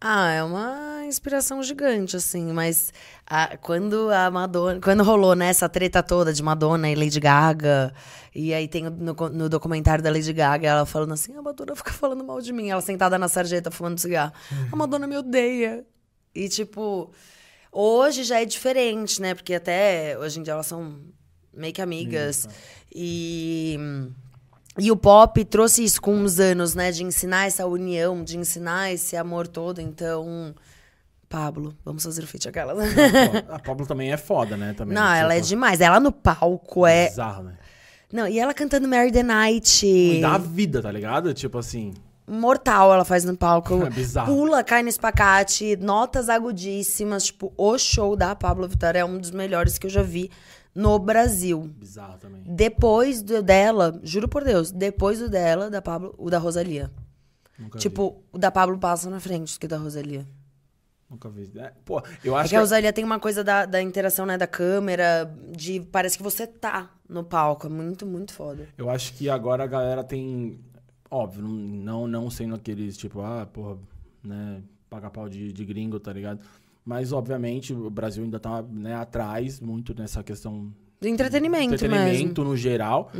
Ah, 0.00 0.30
é 0.30 0.42
uma 0.44 1.04
inspiração 1.06 1.60
gigante, 1.62 2.16
assim. 2.16 2.52
Mas 2.52 2.92
a- 3.26 3.56
quando 3.56 4.10
a 4.10 4.30
Madonna. 4.30 4.80
Quando 4.80 5.02
rolou, 5.02 5.34
né, 5.34 5.48
essa 5.48 5.68
treta 5.68 6.02
toda 6.02 6.32
de 6.32 6.42
Madonna 6.42 6.88
e 6.88 6.94
Lady 6.94 7.18
Gaga. 7.18 7.92
E 8.34 8.54
aí 8.54 8.68
tem 8.68 8.84
no, 8.84 9.12
no 9.14 9.48
documentário 9.48 10.02
da 10.04 10.10
Lady 10.10 10.32
Gaga 10.32 10.68
ela 10.68 10.86
falando 10.86 11.14
assim: 11.14 11.34
a 11.36 11.42
Madonna 11.42 11.74
fica 11.74 11.92
falando 11.92 12.22
mal 12.24 12.40
de 12.40 12.52
mim. 12.52 12.68
Ela 12.70 12.80
sentada 12.80 13.18
na 13.18 13.26
sarjeta 13.28 13.70
fumando 13.70 13.98
cigarro. 13.98 14.32
A 14.70 14.76
Madonna 14.76 15.06
me 15.06 15.16
odeia. 15.16 15.84
E, 16.34 16.48
tipo. 16.48 17.10
Hoje 17.70 18.22
já 18.24 18.40
é 18.40 18.44
diferente, 18.46 19.20
né? 19.20 19.34
Porque 19.34 19.52
até 19.54 20.16
hoje 20.18 20.40
em 20.40 20.42
dia 20.42 20.54
elas 20.54 20.66
são 20.66 21.00
meio 21.52 21.72
que 21.72 21.82
amigas. 21.82 22.48
E, 22.94 23.78
e 24.78 24.90
o 24.90 24.96
pop 24.96 25.44
trouxe 25.44 25.84
isso 25.84 26.00
com 26.00 26.14
uns 26.14 26.38
anos, 26.38 26.74
né? 26.74 26.90
De 26.92 27.02
ensinar 27.02 27.46
essa 27.46 27.66
união, 27.66 28.22
de 28.22 28.38
ensinar 28.38 28.92
esse 28.92 29.16
amor 29.16 29.46
todo. 29.48 29.80
Então, 29.80 30.54
Pablo, 31.28 31.76
vamos 31.84 32.02
fazer 32.04 32.22
o 32.22 32.26
feat 32.26 32.48
aquela. 32.48 32.74
A 33.50 33.58
Pablo 33.58 33.86
também 33.86 34.12
é 34.12 34.16
foda, 34.16 34.56
né? 34.56 34.72
Também, 34.74 34.94
Não, 34.94 35.12
ela 35.12 35.34
é 35.34 35.38
tipo, 35.38 35.48
demais. 35.48 35.80
Ela 35.80 36.00
no 36.00 36.12
palco 36.12 36.86
é. 36.86 37.08
Bizarro, 37.08 37.42
né? 37.42 37.54
Não, 38.12 38.26
e 38.26 38.38
ela 38.38 38.54
cantando 38.54 38.88
Mary 38.88 39.12
the 39.12 39.22
Night. 39.22 39.86
E 39.86 40.20
dá 40.20 40.38
vida, 40.38 40.80
tá 40.80 40.90
ligado? 40.90 41.34
Tipo 41.34 41.58
assim. 41.58 41.92
mortal 42.26 42.92
ela 42.94 43.04
faz 43.04 43.24
no 43.24 43.36
palco. 43.36 43.82
É 43.84 43.90
bizarro. 43.90 44.34
Pula, 44.34 44.64
cai 44.64 44.82
no 44.82 44.88
espacate, 44.88 45.76
notas 45.76 46.28
agudíssimas. 46.28 47.24
Tipo, 47.24 47.52
o 47.56 47.76
show 47.76 48.16
da 48.16 48.34
Pablo 48.34 48.66
Vittar 48.66 48.96
é 48.96 49.04
um 49.04 49.18
dos 49.18 49.30
melhores 49.30 49.76
que 49.76 49.86
eu 49.86 49.90
já 49.90 50.02
vi 50.02 50.30
no 50.78 50.96
Brasil. 50.96 51.68
Bizarro 51.76 52.16
também. 52.18 52.40
Depois 52.46 53.20
do 53.20 53.42
dela, 53.42 53.98
juro 54.04 54.28
por 54.28 54.44
Deus, 54.44 54.70
depois 54.70 55.18
do 55.18 55.28
dela, 55.28 55.68
da 55.68 55.82
Pablo, 55.82 56.14
o 56.16 56.30
da 56.30 56.38
Rosalia. 56.38 56.88
Nunca 57.58 57.78
vi. 57.78 57.82
Tipo, 57.82 58.22
o 58.30 58.38
da 58.38 58.48
Pablo 58.52 58.78
passa 58.78 59.10
na 59.10 59.18
frente 59.18 59.58
que 59.58 59.66
o 59.66 59.68
da 59.68 59.76
Rosalia. 59.76 60.24
Nunca 61.10 61.28
vi. 61.28 61.50
É, 61.56 61.72
pô, 61.84 62.00
eu 62.22 62.36
É 62.36 62.40
acho 62.40 62.50
que 62.50 62.56
a 62.56 62.60
Rosalia 62.60 62.92
tem 62.92 63.04
uma 63.04 63.18
coisa 63.18 63.42
da, 63.42 63.66
da 63.66 63.82
interação, 63.82 64.24
né, 64.24 64.38
da 64.38 64.46
câmera, 64.46 65.34
de 65.50 65.80
parece 65.80 66.16
que 66.16 66.22
você 66.22 66.46
tá 66.46 66.88
no 67.08 67.24
palco. 67.24 67.66
É 67.66 67.70
muito, 67.70 68.06
muito 68.06 68.32
foda. 68.32 68.68
Eu 68.78 68.88
acho 68.88 69.14
que 69.14 69.28
agora 69.28 69.64
a 69.64 69.66
galera 69.66 70.04
tem. 70.04 70.60
Óbvio, 71.10 71.42
não, 71.42 72.06
não 72.06 72.30
sendo 72.30 72.54
aqueles 72.54 72.96
tipo, 72.96 73.20
ah, 73.20 73.48
porra, 73.52 73.78
né, 74.22 74.62
paga 74.88 75.10
pau 75.10 75.28
de, 75.28 75.52
de 75.52 75.64
gringo, 75.64 75.98
tá 75.98 76.12
ligado? 76.12 76.40
Mas, 76.88 77.12
obviamente, 77.12 77.74
o 77.74 77.90
Brasil 77.90 78.24
ainda 78.24 78.40
tá 78.40 78.62
né, 78.62 78.94
atrás 78.94 79.60
muito 79.60 79.94
nessa 79.94 80.22
questão 80.22 80.72
Do 80.98 81.06
entretenimento, 81.06 81.74
entretenimento 81.74 82.40
mesmo. 82.40 82.44
no 82.44 82.56
geral. 82.56 83.12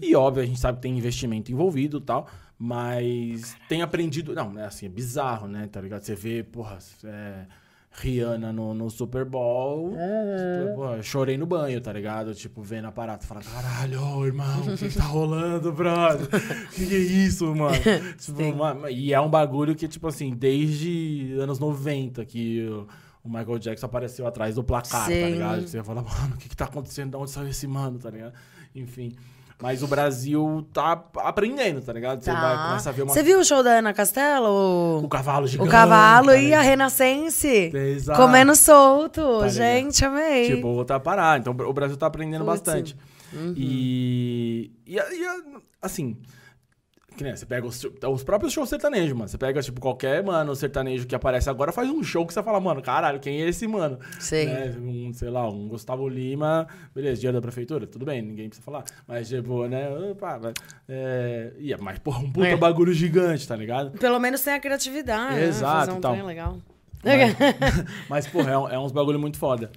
E, 0.00 0.14
óbvio, 0.14 0.44
a 0.44 0.46
gente 0.46 0.60
sabe 0.60 0.76
que 0.76 0.82
tem 0.82 0.96
investimento 0.96 1.50
envolvido 1.50 1.98
e 1.98 2.02
tal. 2.02 2.28
Mas 2.56 3.56
tem 3.68 3.82
aprendido. 3.82 4.32
Não, 4.32 4.56
é 4.56 4.66
assim, 4.66 4.86
é 4.86 4.88
bizarro, 4.88 5.48
né? 5.48 5.68
Tá 5.70 5.80
ligado? 5.80 6.02
Você 6.02 6.14
vê, 6.14 6.44
porra, 6.44 6.78
é, 7.02 7.46
Rihanna 7.90 8.52
no, 8.52 8.72
no 8.72 8.88
Super 8.88 9.24
Bowl. 9.24 9.90
tipo, 9.90 10.76
porra, 10.76 10.96
eu 10.98 11.02
chorei 11.02 11.36
no 11.36 11.46
banho, 11.46 11.80
tá 11.80 11.92
ligado? 11.92 12.32
Tipo, 12.32 12.62
vendo 12.62 12.86
a 12.86 12.92
parada. 12.92 13.22
Fala, 13.24 13.40
caralho, 13.42 14.24
irmão, 14.24 14.60
o 14.72 14.76
que, 14.76 14.88
tá 14.88 15.02
rolando, 15.02 15.72
brother? 15.72 16.28
Que 16.72 16.86
que 16.86 16.94
é 16.94 16.98
isso, 16.98 17.52
mano? 17.56 17.74
Tipo, 18.18 18.40
uma- 18.42 18.88
e 18.88 19.12
é 19.12 19.20
um 19.20 19.28
bagulho 19.28 19.74
que, 19.74 19.88
tipo 19.88 20.06
assim, 20.06 20.32
desde 20.32 21.36
anos 21.40 21.58
90 21.58 22.24
que 22.24 22.66
o, 22.68 22.86
o 23.26 23.28
Michael 23.28 23.58
Jackson 23.58 23.86
apareceu 23.86 24.26
atrás 24.26 24.54
do 24.54 24.62
placar, 24.64 25.02
tá 25.02 25.06
Sim. 25.06 25.32
ligado? 25.32 25.66
Você 25.66 25.82
fala, 25.82 26.02
mano, 26.02 26.34
o 26.34 26.38
que, 26.38 26.48
que 26.48 26.56
tá 26.56 26.64
acontecendo? 26.66 27.10
De 27.10 27.16
onde 27.16 27.30
saiu 27.30 27.48
esse 27.48 27.66
mano, 27.66 27.98
tá 27.98 28.10
ligado? 28.10 28.32
Enfim. 28.74 29.14
Mas 29.60 29.82
o 29.82 29.86
Brasil 29.86 30.68
tá 30.70 31.02
aprendendo, 31.16 31.80
tá 31.80 31.90
ligado? 31.90 32.22
Você 32.22 32.30
vai 32.30 32.66
começa 32.68 32.90
a 32.90 32.92
ver 32.92 33.02
uma, 33.02 33.14
Você 33.14 33.22
viu 33.22 33.40
o 33.40 33.44
show 33.44 33.62
da 33.62 33.78
Ana 33.78 33.94
Castelo? 33.94 35.00
o 35.02 35.08
cavalo 35.08 35.46
O, 35.46 35.48
gigante. 35.48 35.66
o 35.68 35.72
cavalo 35.72 36.26
tá 36.28 36.36
e 36.36 36.52
a? 36.52 36.60
Renascense. 36.60 37.70
Exato. 37.74 38.20
Comendo 38.20 38.54
solto. 38.54 39.22
ligado? 39.22 39.48
Gente, 39.48 40.04
amei. 40.04 40.54
Tipo, 40.56 40.74
voltar 40.74 40.96
a 40.96 41.00
parar. 41.00 41.40
Então 41.40 41.54
o 41.58 41.72
Brasil 41.72 41.96
tá 41.96 42.06
aprendendo 42.06 42.44
Putz. 42.44 42.60
bastante. 42.60 42.96
E, 43.56 44.70
e, 44.86 44.96
e, 44.96 45.26
assim, 45.80 46.18
que 47.16 47.24
nem, 47.24 47.34
você 47.34 47.46
pega 47.46 47.66
os, 47.66 47.82
os 47.84 48.22
próprios 48.22 48.52
shows 48.52 48.68
sertanejos, 48.68 49.12
mano. 49.12 49.28
Você 49.28 49.38
pega, 49.38 49.60
tipo, 49.62 49.80
qualquer, 49.80 50.22
mano, 50.22 50.54
sertanejo 50.54 51.06
que 51.06 51.14
aparece 51.14 51.48
agora, 51.50 51.72
faz 51.72 51.88
um 51.90 52.02
show 52.02 52.26
que 52.26 52.32
você 52.32 52.42
fala, 52.42 52.60
mano, 52.60 52.80
caralho, 52.82 53.18
quem 53.18 53.42
é 53.42 53.48
esse, 53.48 53.66
mano? 53.66 53.98
Sim. 54.20 54.46
Né? 54.46 54.76
Um, 54.78 55.12
sei 55.12 55.30
lá, 55.30 55.48
um 55.48 55.66
Gustavo 55.68 56.08
Lima, 56.08 56.66
beleza, 56.94 57.20
dia 57.20 57.32
da 57.32 57.40
prefeitura, 57.40 57.86
tudo 57.86 58.04
bem, 58.04 58.22
ninguém 58.22 58.48
precisa 58.48 58.64
falar. 58.64 58.84
Mas, 59.08 59.28
tipo, 59.28 59.66
né, 59.66 59.88
opa, 60.10 60.38
vai, 60.38 60.52
é, 60.88 61.52
mas, 61.80 61.98
porra, 61.98 62.20
um 62.20 62.30
puta 62.30 62.46
É. 62.46 62.56
bagulho 62.56 62.92
gigante, 62.92 63.48
tá 63.48 63.56
ligado? 63.56 63.98
Pelo 63.98 64.18
menos 64.18 64.40
tem 64.42 64.52
a 64.54 64.60
criatividade. 64.60 65.34
né? 65.36 65.46
Exato, 65.46 65.78
Fazer 65.78 65.92
um 65.92 65.96
então. 65.98 66.12
trem 66.12 66.24
legal. 66.24 66.58
Mas, 68.08 68.26
porra, 68.30 68.50
é, 68.50 68.74
é 68.74 68.78
uns 68.78 68.92
bagulho 68.92 69.18
muito 69.18 69.38
foda. 69.38 69.70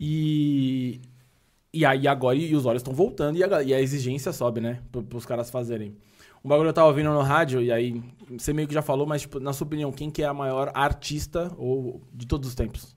E. 0.00 1.00
E 1.72 1.84
aí 1.84 2.08
agora 2.08 2.36
e 2.36 2.54
os 2.54 2.64
olhos 2.64 2.80
estão 2.80 2.94
voltando 2.94 3.36
e 3.36 3.44
a, 3.44 3.62
e 3.62 3.74
a 3.74 3.80
exigência 3.80 4.32
sobe, 4.32 4.62
né? 4.62 4.78
Para 4.90 5.16
os 5.18 5.26
caras 5.26 5.50
fazerem. 5.50 5.94
Um 6.46 6.48
bagulho 6.48 6.68
eu 6.68 6.72
tava 6.72 6.86
ouvindo 6.86 7.10
no 7.10 7.22
rádio, 7.22 7.60
e 7.60 7.72
aí 7.72 8.00
você 8.30 8.52
meio 8.52 8.68
que 8.68 8.74
já 8.74 8.80
falou, 8.80 9.04
mas, 9.04 9.22
tipo, 9.22 9.40
na 9.40 9.52
sua 9.52 9.66
opinião, 9.66 9.90
quem 9.90 10.12
que 10.12 10.22
é 10.22 10.26
a 10.26 10.32
maior 10.32 10.70
artista 10.74 11.52
ou 11.58 12.00
de 12.14 12.24
todos 12.24 12.48
os 12.48 12.54
tempos? 12.54 12.94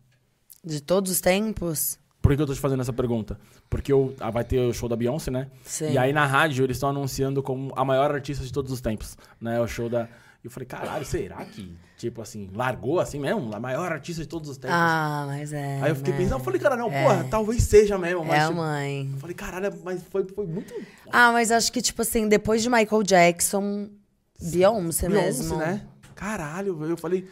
De 0.63 0.79
todos 0.79 1.11
os 1.11 1.19
tempos? 1.19 1.97
Por 2.21 2.35
que 2.35 2.39
eu 2.39 2.45
tô 2.45 2.53
te 2.53 2.59
fazendo 2.59 2.81
essa 2.81 2.93
pergunta? 2.93 3.39
Porque 3.67 3.91
eu, 3.91 4.13
ah, 4.19 4.29
vai 4.29 4.43
ter 4.43 4.59
o 4.59 4.71
show 4.71 4.87
da 4.87 4.95
Beyoncé, 4.95 5.31
né? 5.31 5.47
Sim. 5.63 5.93
E 5.93 5.97
aí 5.97 6.13
na 6.13 6.27
rádio 6.27 6.63
eles 6.63 6.77
estão 6.77 6.89
anunciando 6.89 7.41
como 7.41 7.73
a 7.75 7.83
maior 7.83 8.11
artista 8.11 8.45
de 8.45 8.53
todos 8.53 8.71
os 8.71 8.81
tempos, 8.81 9.17
né? 9.41 9.59
O 9.59 9.67
show 9.67 9.89
da. 9.89 10.07
E 10.41 10.47
eu 10.47 10.51
falei, 10.51 10.65
caralho, 10.65 11.03
será 11.05 11.43
que, 11.43 11.75
tipo 11.97 12.21
assim, 12.21 12.49
largou 12.55 12.99
assim 13.01 13.19
mesmo? 13.19 13.53
A 13.53 13.59
maior 13.59 13.91
artista 13.91 14.21
de 14.21 14.27
todos 14.27 14.49
os 14.49 14.57
tempos? 14.57 14.73
Ah, 14.79 15.25
mas 15.27 15.51
é. 15.51 15.81
Aí 15.81 15.91
eu 15.91 15.95
fiquei 15.97 16.13
né? 16.13 16.19
pensando, 16.19 16.39
eu 16.39 16.43
falei, 16.45 16.59
cara, 16.61 16.77
não, 16.77 16.89
É. 16.89 17.03
porra, 17.03 17.27
talvez 17.29 17.61
seja 17.63 17.97
mesmo, 17.97 18.23
mas. 18.23 18.43
É 18.43 18.45
tipo, 18.47 18.55
mãe. 18.57 19.09
eu 19.11 19.19
falei, 19.19 19.35
caralho, 19.35 19.73
mas 19.83 20.01
foi, 20.09 20.25
foi 20.33 20.45
muito. 20.47 20.73
Ah, 21.11 21.33
mas 21.33 21.51
acho 21.51 21.69
que, 21.71 21.81
tipo 21.81 22.01
assim, 22.01 22.29
depois 22.29 22.63
de 22.63 22.69
Michael 22.69 23.03
Jackson, 23.03 23.89
Beyoncé, 24.41 25.09
Beyoncé, 25.09 25.25
mesmo. 25.25 25.57
né? 25.57 25.85
Caralho, 26.15 26.85
eu 26.89 26.95
falei. 26.97 27.27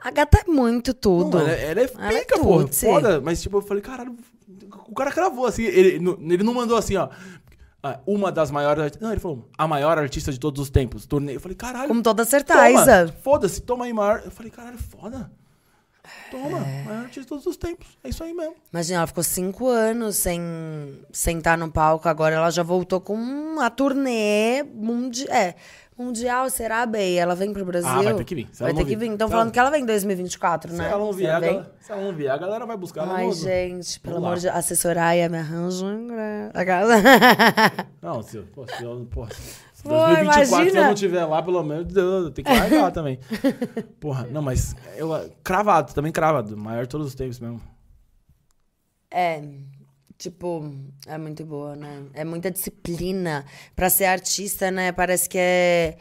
A 0.00 0.10
gata 0.12 0.44
é 0.46 0.50
muito 0.50 0.94
tudo. 0.94 1.38
Não, 1.38 1.46
ela, 1.46 1.52
ela 1.52 1.80
é 1.80 1.90
Ela 1.94 2.12
é 2.12 2.20
pica, 2.20 2.38
porra, 2.38 2.64
tutsi. 2.64 2.86
foda. 2.86 3.20
Mas, 3.20 3.42
tipo, 3.42 3.56
eu 3.56 3.62
falei, 3.62 3.82
caralho, 3.82 4.16
o 4.88 4.94
cara 4.94 5.10
cravou 5.10 5.46
assim. 5.46 5.62
Ele, 5.64 5.96
ele 6.32 6.42
não 6.44 6.54
mandou 6.54 6.76
assim, 6.76 6.96
ó. 6.96 7.08
Ah, 7.82 7.98
Uma 8.06 8.30
das 8.30 8.50
maiores. 8.50 8.96
Não, 9.00 9.10
ele 9.10 9.20
falou, 9.20 9.48
a 9.58 9.66
maior 9.66 9.98
artista 9.98 10.30
de 10.32 10.38
todos 10.38 10.60
os 10.62 10.70
tempos. 10.70 11.04
Torneio. 11.06 11.36
Eu 11.36 11.40
falei, 11.40 11.56
caralho. 11.56 11.88
Com 11.88 12.00
toda 12.00 12.24
certeza. 12.24 13.12
Foda-se, 13.22 13.60
toma 13.60 13.84
aí 13.86 13.92
maior. 13.92 14.22
Eu 14.24 14.30
falei, 14.30 14.50
caralho, 14.52 14.78
foda. 14.78 15.30
Toma, 16.30 16.58
É. 16.58 16.82
maior 16.84 17.00
artista 17.02 17.20
de 17.20 17.26
todos 17.26 17.46
os 17.46 17.56
tempos. 17.56 17.86
É 18.02 18.08
isso 18.08 18.24
aí 18.24 18.34
mesmo. 18.34 18.54
Imagina, 18.72 18.98
ela 18.98 19.06
ficou 19.06 19.22
cinco 19.22 19.68
anos 19.68 20.16
sem 20.16 20.40
sentar 21.12 21.56
no 21.56 21.70
palco. 21.70 22.08
Agora 22.08 22.34
ela 22.34 22.50
já 22.50 22.62
voltou 22.62 23.00
com 23.00 23.14
uma 23.14 23.70
turnê 23.70 24.62
mundial. 24.64 25.32
É, 25.34 25.54
mundial, 25.96 26.48
será, 26.50 26.84
Bey? 26.86 27.16
Ela 27.18 27.34
vem 27.34 27.52
pro 27.52 27.64
Brasil? 27.64 27.88
Ah, 27.90 28.02
vai 28.02 28.14
ter 28.14 28.24
que 28.24 28.34
vir. 28.34 28.48
Se 28.52 28.62
ela 28.62 28.72
Vai 28.72 28.82
ter 28.82 28.88
que 28.90 28.96
vir. 28.96 29.06
vir. 29.08 29.12
Estão 29.12 29.28
Se 29.28 29.32
falando 29.32 29.46
ela- 29.46 29.52
que 29.52 29.58
ela 29.58 29.70
vem 29.70 29.82
em 29.82 29.86
2024, 29.86 30.72
Se 30.72 30.78
né? 30.78 30.88
ela 30.88 30.98
não 30.98 31.12
vier, 31.12 31.30
a 31.30 31.34
Você 31.38 31.40
vem? 31.46 31.54
galera, 31.54 31.74
se 31.80 31.92
ela 31.92 32.02
não 32.02 32.12
vier, 32.12 32.30
a 32.32 32.36
galera 32.38 32.66
vai 32.66 32.76
buscar 32.76 33.02
ela 33.02 33.14
Ai, 33.14 33.26
no- 33.26 33.32
gente, 33.34 34.00
pelo 34.00 34.14
Vamos 34.16 34.26
amor 34.26 34.34
lá. 34.34 34.36
de 34.36 34.42
Deus. 34.64 34.72
A 34.72 34.76
Soraya 34.76 35.28
me 35.28 35.38
arranja 35.38 35.84
um 35.84 36.00
ingresso. 36.04 36.50
A 36.54 36.64
casa. 36.64 36.94
Não, 38.02 38.22
se, 38.22 38.38
pô, 38.40 38.66
se 38.66 38.82
eu, 38.82 39.06
pô, 39.10 39.26
se 39.26 39.82
Pô, 39.82 39.88
2024 39.90 40.70
se 40.70 40.76
eu 40.76 40.84
não 40.84 40.94
tiver 40.94 41.24
lá, 41.24 41.42
pelo 41.42 41.60
menos 41.64 41.92
tenho 41.92 42.32
que 42.32 42.42
largar 42.42 42.90
também. 42.92 43.18
Porra, 43.98 44.28
não, 44.30 44.40
mas 44.40 44.76
eu, 44.96 45.08
cravado, 45.42 45.92
também 45.92 46.12
cravado. 46.12 46.56
Maior 46.56 46.82
de 46.84 46.88
todos 46.88 47.08
os 47.08 47.14
tempos 47.16 47.40
mesmo. 47.40 47.60
É, 49.10 49.42
tipo, 50.22 50.72
é 51.06 51.18
muito 51.18 51.44
boa, 51.44 51.74
né? 51.76 52.04
É 52.14 52.24
muita 52.24 52.50
disciplina. 52.50 53.44
Pra 53.74 53.90
ser 53.90 54.04
artista, 54.06 54.70
né? 54.70 54.92
Parece 54.92 55.28
que 55.28 55.38
é. 55.38 55.96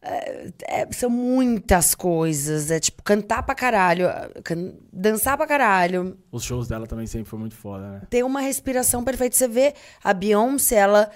é- 0.00 0.52
é- 0.82 0.92
são 0.92 1.10
muitas 1.10 1.94
coisas. 1.94 2.70
É 2.70 2.78
tipo, 2.80 3.02
cantar 3.02 3.42
pra 3.42 3.54
caralho, 3.54 4.06
can- 4.44 4.74
dançar 4.92 5.36
pra 5.36 5.46
caralho, 5.46 6.16
Os 6.30 6.44
shows 6.44 6.68
dela 6.68 6.86
também 6.86 7.06
sempre 7.06 7.28
foi 7.28 7.38
muito 7.38 7.56
foda, 7.56 7.90
né? 7.90 8.02
ter 8.08 8.22
uma 8.24 8.40
respiração 8.40 9.02
perfeita. 9.04 9.36
Você 9.36 9.48
vê 9.48 9.74
a 10.02 10.14
Beyoncé, 10.14 10.76
ela 10.76 11.10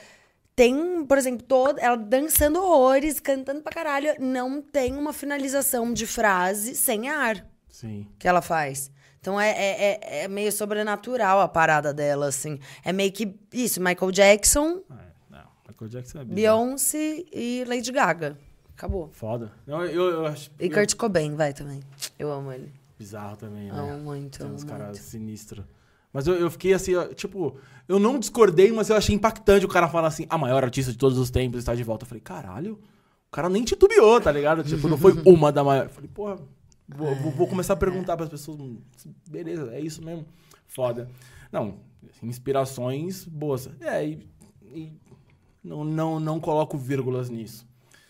tem, 0.54 1.04
por 1.06 1.16
exemplo, 1.16 1.46
toda, 1.46 1.80
ela 1.80 1.96
dançando 1.96 2.58
horrores, 2.62 3.18
cantando 3.20 3.62
pra 3.62 3.72
caralho, 3.72 4.14
não 4.20 4.60
tem 4.60 4.94
uma 4.96 5.12
finalização 5.12 5.92
de 5.94 6.06
frase 6.06 6.74
sem 6.74 7.08
ar 7.08 7.46
Sim. 7.70 8.06
que 8.18 8.28
ela 8.28 8.42
faz. 8.42 8.90
Então 9.22 9.40
é, 9.40 9.50
é, 9.50 9.80
é- 10.02 10.24
é 10.24 10.28
meio 10.28 10.50
sobrenatural 10.50 11.40
a 11.40 11.46
parada 11.46 11.94
dela, 11.94 12.26
assim. 12.26 12.58
É 12.84 12.92
meio 12.92 13.12
que 13.12 13.32
isso, 13.52 13.80
Michael 13.80 14.10
Jackson, 14.10 14.82
é, 14.90 14.94
não, 15.30 15.44
Michael 15.68 15.88
Jackson 15.90 16.18
é. 16.18 16.24
Beyoncé 16.24 17.24
e 17.32 17.64
Lady 17.68 17.92
Gaga. 17.92 18.36
Acabou. 18.76 19.08
Foda. 19.12 19.52
Não, 19.64 19.84
eu, 19.84 20.10
eu 20.10 20.26
acho 20.26 20.50
E 20.58 20.64
eu- 20.66 20.72
Kurt 20.72 20.96
Cobain, 20.96 21.36
vai 21.36 21.52
também. 21.52 21.80
Eu 22.18 22.32
amo 22.32 22.50
ele. 22.50 22.72
bizarro 22.98 23.36
também, 23.36 23.70
né? 23.70 23.78
Amo 23.78 23.96
muito, 23.98 24.40
Tem 24.40 24.48
uns 24.50 24.64
caras 24.64 24.98
sinistros. 24.98 25.64
Mas 26.12 26.26
eu, 26.26 26.34
eu 26.34 26.50
fiquei 26.50 26.74
assim, 26.74 26.92
tipo, 27.14 27.56
eu 27.88 28.00
não 28.00 28.18
discordei, 28.18 28.72
mas 28.72 28.90
eu 28.90 28.96
achei 28.96 29.14
impactante 29.14 29.64
o 29.64 29.68
cara 29.68 29.88
falar 29.88 30.08
assim, 30.08 30.26
a 30.28 30.36
maior 30.36 30.64
artista 30.64 30.90
de 30.90 30.98
todos 30.98 31.16
os 31.16 31.30
tempos 31.30 31.60
está 31.60 31.74
de 31.76 31.84
volta. 31.84 32.02
Eu 32.04 32.08
falei, 32.08 32.20
caralho, 32.20 32.72
o 33.28 33.30
cara 33.30 33.48
nem 33.48 33.62
titubeou, 33.64 34.20
tá 34.20 34.32
ligado? 34.32 34.64
Tipo, 34.64 34.88
não 34.88 34.98
foi 34.98 35.12
uma 35.24 35.52
da 35.52 35.62
maior. 35.62 35.84
Eu 35.86 35.90
falei, 35.90 36.10
porra, 36.12 36.38
vou, 36.96 37.14
vou- 37.32 37.46
começar 37.48 37.72
a 37.74 37.76
perguntar 37.76 38.16
pras 38.16 38.28
pessoas, 38.28 38.58
hum, 38.60 38.78
beleza, 39.28 39.74
é 39.74 39.80
isso 39.80 40.02
mesmo? 40.04 40.26
Foda. 40.66 41.08
Não, 41.50 41.80
inspirações 42.22 43.24
boas. 43.24 43.68
É, 43.80 44.06
e, 44.06 44.26
e 44.62 44.92
não, 45.62 45.84
não, 45.84 46.20
não 46.20 46.40
coloco 46.40 46.76
vírgulas 46.78 47.28
nisso. 47.28 47.66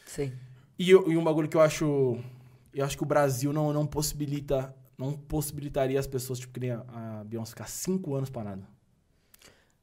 Sim. 0.07 0.33
E, 0.78 0.91
eu- 0.91 1.11
e 1.11 1.16
um 1.16 1.24
bagulho 1.24 1.49
que 1.49 1.57
eu 1.57 1.61
acho. 1.61 2.18
Eu 2.72 2.85
acho 2.85 2.97
que 2.97 3.03
o 3.03 3.07
Brasil 3.07 3.53
não, 3.53 3.72
não 3.72 3.87
possibilita. 3.87 4.74
Não 4.97 5.12
possibilitaria 5.14 5.99
as 5.99 6.07
pessoas, 6.07 6.39
tipo, 6.39 6.53
que 6.53 6.61
nem 6.61 6.70
a, 6.70 6.85
a 7.20 7.24
Beyoncé 7.24 7.51
ficar 7.51 7.66
cinco 7.68 8.14
anos 8.14 8.30
parada. 8.30 8.62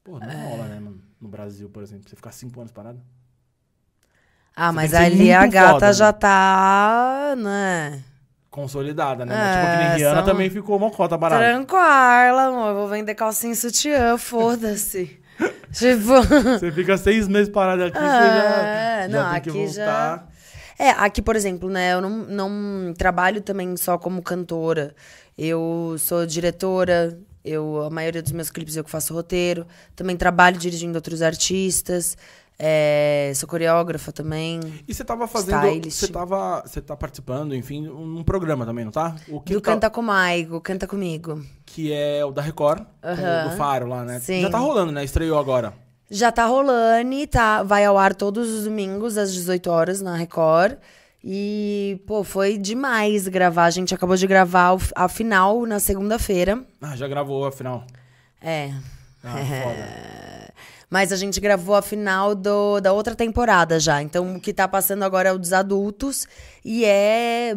Porra, 0.03 0.21
não 0.21 0.29
É. 0.31 0.49
rola, 0.49 0.67
né, 0.67 0.79
mano? 0.79 1.01
No 1.19 1.27
Brasil, 1.27 1.69
por 1.69 1.83
exemplo. 1.83 2.09
Você 2.09 2.15
ficar 2.15 2.31
cinco 2.31 2.59
anos 2.59 2.71
parada? 2.71 3.01
Ah, 4.55 4.71
Você 4.71 4.75
mas 4.75 4.93
ali 4.93 5.31
a 5.31 5.45
gata 5.47 5.91
foda, 5.91 5.93
já 5.93 6.07
né? 6.07 6.13
tá, 6.13 7.35
né? 7.37 8.03
Consolidada, 8.61 9.25
né? 9.25 9.33
É, 9.33 9.53
tipo, 9.61 9.71
que 9.71 9.77
nem 9.87 9.97
Rihanna 9.97 10.15
são- 10.17 10.25
também 10.25 10.49
ficou 10.49 10.77
mocota 10.77 11.17
parada. 11.17 11.43
Tranquila, 11.43 12.43
amor. 12.47 12.73
Vou 12.73 12.87
vender 12.89 13.15
calcinha 13.15 13.53
e 13.53 13.55
sutiã, 13.55 14.17
foda-se. 14.17 15.17
tipo. 15.71 16.21
Você 16.59 16.71
fica 16.71 16.97
seis 16.97 17.27
meses 17.27 17.47
parada 17.47 17.85
aqui, 17.87 17.97
você 17.97 18.03
já, 18.05 18.63
É, 18.65 19.07
já 19.09 19.23
não, 19.23 19.31
tem 19.31 19.41
que 19.41 19.49
aqui 19.49 19.65
voltar. 19.65 20.27
É, 20.77 20.89
aqui, 20.91 21.21
por 21.21 21.35
exemplo, 21.35 21.69
né, 21.69 21.93
eu 21.93 22.01
não, 22.01 22.09
não 22.09 22.93
trabalho 22.97 23.41
também 23.41 23.75
só 23.77 23.97
como 23.97 24.21
cantora. 24.21 24.93
Eu 25.37 25.95
sou 25.97 26.25
diretora, 26.25 27.17
eu, 27.43 27.83
a 27.83 27.89
maioria 27.89 28.21
dos 28.21 28.31
meus 28.33 28.49
clipes 28.49 28.75
eu 28.75 28.83
que 28.83 28.89
faço 28.91 29.13
roteiro. 29.13 29.65
Também 29.95 30.15
trabalho 30.17 30.57
dirigindo 30.57 30.95
outros 30.97 31.21
artistas. 31.21 32.17
É, 32.61 33.31
sou 33.35 33.47
coreógrafa 33.47 34.11
também. 34.11 34.59
E 34.85 34.93
você 34.93 35.05
tava 35.05 35.25
fazendo. 35.27 35.55
Stylist. 35.65 35.97
Você 35.99 36.07
tava. 36.09 36.61
Você 36.65 36.81
tá 36.81 36.93
participando, 36.97 37.55
enfim, 37.55 37.83
num 37.83 38.21
programa 38.21 38.65
também, 38.65 38.83
não 38.83 38.91
tá? 38.91 39.15
O 39.29 39.39
que 39.39 39.53
Do 39.53 39.61
tá- 39.61 39.71
Canta 39.71 39.89
Comigo, 39.89 40.59
Canta 40.59 40.85
Comigo. 40.85 41.41
Que 41.65 41.93
é 41.93 42.25
o 42.25 42.31
da 42.31 42.41
Record, 42.41 42.81
o 43.01 43.49
do 43.49 43.55
Faro 43.55 43.87
lá, 43.87 44.03
né? 44.03 44.19
Sim. 44.19 44.41
Já 44.41 44.49
tá 44.49 44.57
rolando, 44.57 44.91
né? 44.91 45.05
Estreou 45.05 45.39
agora. 45.39 45.73
Já 46.11 46.31
tá 46.31 46.45
rolando, 46.47 47.27
tá, 47.27 47.63
vai 47.63 47.85
ao 47.85 47.97
ar 47.97 48.13
todos 48.13 48.49
os 48.49 48.63
domingos 48.65 49.17
às 49.17 49.31
18 49.31 49.69
horas 49.71 50.01
na 50.01 50.15
Record. 50.17 50.75
E, 51.23 52.01
pô, 52.07 52.23
foi 52.23 52.57
demais 52.57 53.27
gravar. 53.27 53.65
A 53.65 53.69
gente 53.69 53.93
acabou 53.93 54.15
de 54.15 54.25
gravar 54.25 54.75
a 54.95 55.07
final 55.07 55.65
na 55.65 55.79
segunda-feira. 55.79 56.61
Ah, 56.81 56.95
já 56.95 57.07
gravou 57.07 57.45
afinal. 57.45 57.85
É. 58.41 58.71
Ah, 59.23 59.35
foda. 59.37 60.48
Mas 60.89 61.11
a 61.11 61.15
gente 61.15 61.39
gravou 61.39 61.75
a 61.75 61.81
final 61.81 62.33
do, 62.33 62.79
da 62.79 62.91
outra 62.91 63.13
temporada 63.15 63.79
já. 63.79 64.01
Então, 64.01 64.35
o 64.35 64.41
que 64.41 64.51
tá 64.53 64.67
passando 64.67 65.03
agora 65.03 65.29
é 65.29 65.31
o 65.33 65.37
dos 65.37 65.53
adultos. 65.53 66.27
E 66.65 66.83
é. 66.83 67.55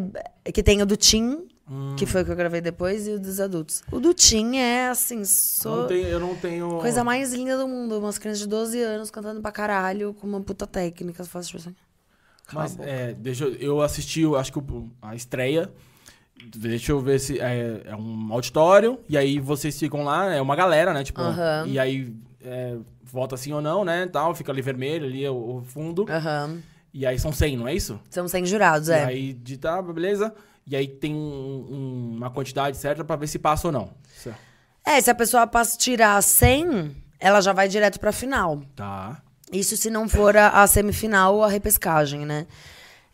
Que 0.52 0.62
tem 0.62 0.82
o 0.82 0.86
do 0.86 0.96
Tim, 0.96 1.48
Hum. 1.70 1.94
que 1.96 2.04
foi 2.04 2.20
o 2.22 2.24
que 2.24 2.30
eu 2.30 2.36
gravei 2.36 2.60
depois, 2.60 3.06
e 3.06 3.12
o 3.12 3.20
dos 3.20 3.40
adultos. 3.40 3.82
O 3.90 3.98
do 3.98 4.12
Tim 4.12 4.56
é 4.56 4.88
assim. 4.88 5.22
Não 5.64 5.88
eu 5.90 6.20
não 6.20 6.34
tenho. 6.34 6.78
Coisa 6.80 7.02
mais 7.02 7.32
linda 7.32 7.56
do 7.56 7.66
mundo. 7.66 7.98
Umas 7.98 8.18
crianças 8.18 8.40
de 8.40 8.48
12 8.48 8.78
anos 8.82 9.10
cantando 9.10 9.40
pra 9.40 9.50
caralho, 9.50 10.12
com 10.12 10.26
uma 10.26 10.40
puta 10.40 10.66
técnica. 10.66 11.22
Eu 11.22 11.26
faço 11.26 11.48
tipo 11.48 11.62
assim. 11.62 11.74
Mas, 12.52 12.78
é, 12.80 13.14
deixa 13.14 13.44
eu, 13.44 13.54
eu 13.54 13.80
assisti, 13.80 14.20
eu 14.20 14.36
acho 14.36 14.52
que 14.52 14.60
a 15.00 15.14
estreia. 15.14 15.72
Deixa 16.54 16.92
eu 16.92 17.00
ver 17.00 17.20
se 17.20 17.38
é, 17.38 17.82
é 17.84 17.96
um 17.96 18.32
auditório, 18.32 18.98
e 19.08 19.16
aí 19.16 19.38
vocês 19.38 19.78
ficam 19.78 20.02
lá, 20.02 20.34
é 20.34 20.40
uma 20.42 20.56
galera, 20.56 20.92
né? 20.92 21.04
Tipo, 21.04 21.20
Aham. 21.20 21.64
e 21.68 21.78
aí 21.78 22.12
é, 22.42 22.76
vota 23.12 23.36
sim 23.36 23.52
ou 23.52 23.60
não, 23.60 23.84
né? 23.84 24.06
Tal, 24.06 24.34
fica 24.34 24.50
ali 24.50 24.62
vermelho, 24.62 25.04
ali 25.06 25.22
é 25.24 25.30
o, 25.30 25.58
o 25.58 25.62
fundo. 25.64 26.06
Aham. 26.08 26.60
E 26.94 27.06
aí 27.06 27.18
são 27.18 27.30
100, 27.32 27.56
não 27.56 27.68
é 27.68 27.74
isso? 27.74 28.00
São 28.10 28.26
100 28.26 28.44
jurados, 28.46 28.88
E 28.88 28.92
é. 28.92 29.04
aí 29.04 29.32
de 29.34 29.56
tá, 29.58 29.80
beleza. 29.82 30.34
E 30.66 30.74
aí 30.76 30.86
tem 30.88 31.14
um- 31.14 31.18
um- 31.70 32.14
uma 32.16 32.30
quantidade 32.30 32.76
certa 32.76 33.04
pra 33.04 33.16
ver 33.16 33.26
se 33.26 33.38
passa 33.38 33.68
ou 33.68 33.72
não. 33.72 33.90
Certo. 34.16 34.38
É, 34.84 35.00
se 35.00 35.10
a 35.10 35.14
pessoa 35.14 35.46
passa 35.46 35.76
tirar 35.78 36.20
100, 36.22 36.94
ela 37.20 37.40
já 37.40 37.52
vai 37.52 37.68
direto 37.68 38.00
pra 38.00 38.12
final. 38.12 38.62
Tá. 38.74 39.20
Isso 39.52 39.76
se 39.76 39.90
não 39.90 40.08
for 40.08 40.36
a, 40.36 40.62
a 40.62 40.66
semifinal 40.66 41.34
ou 41.36 41.44
a 41.44 41.48
repescagem, 41.48 42.24
né? 42.26 42.46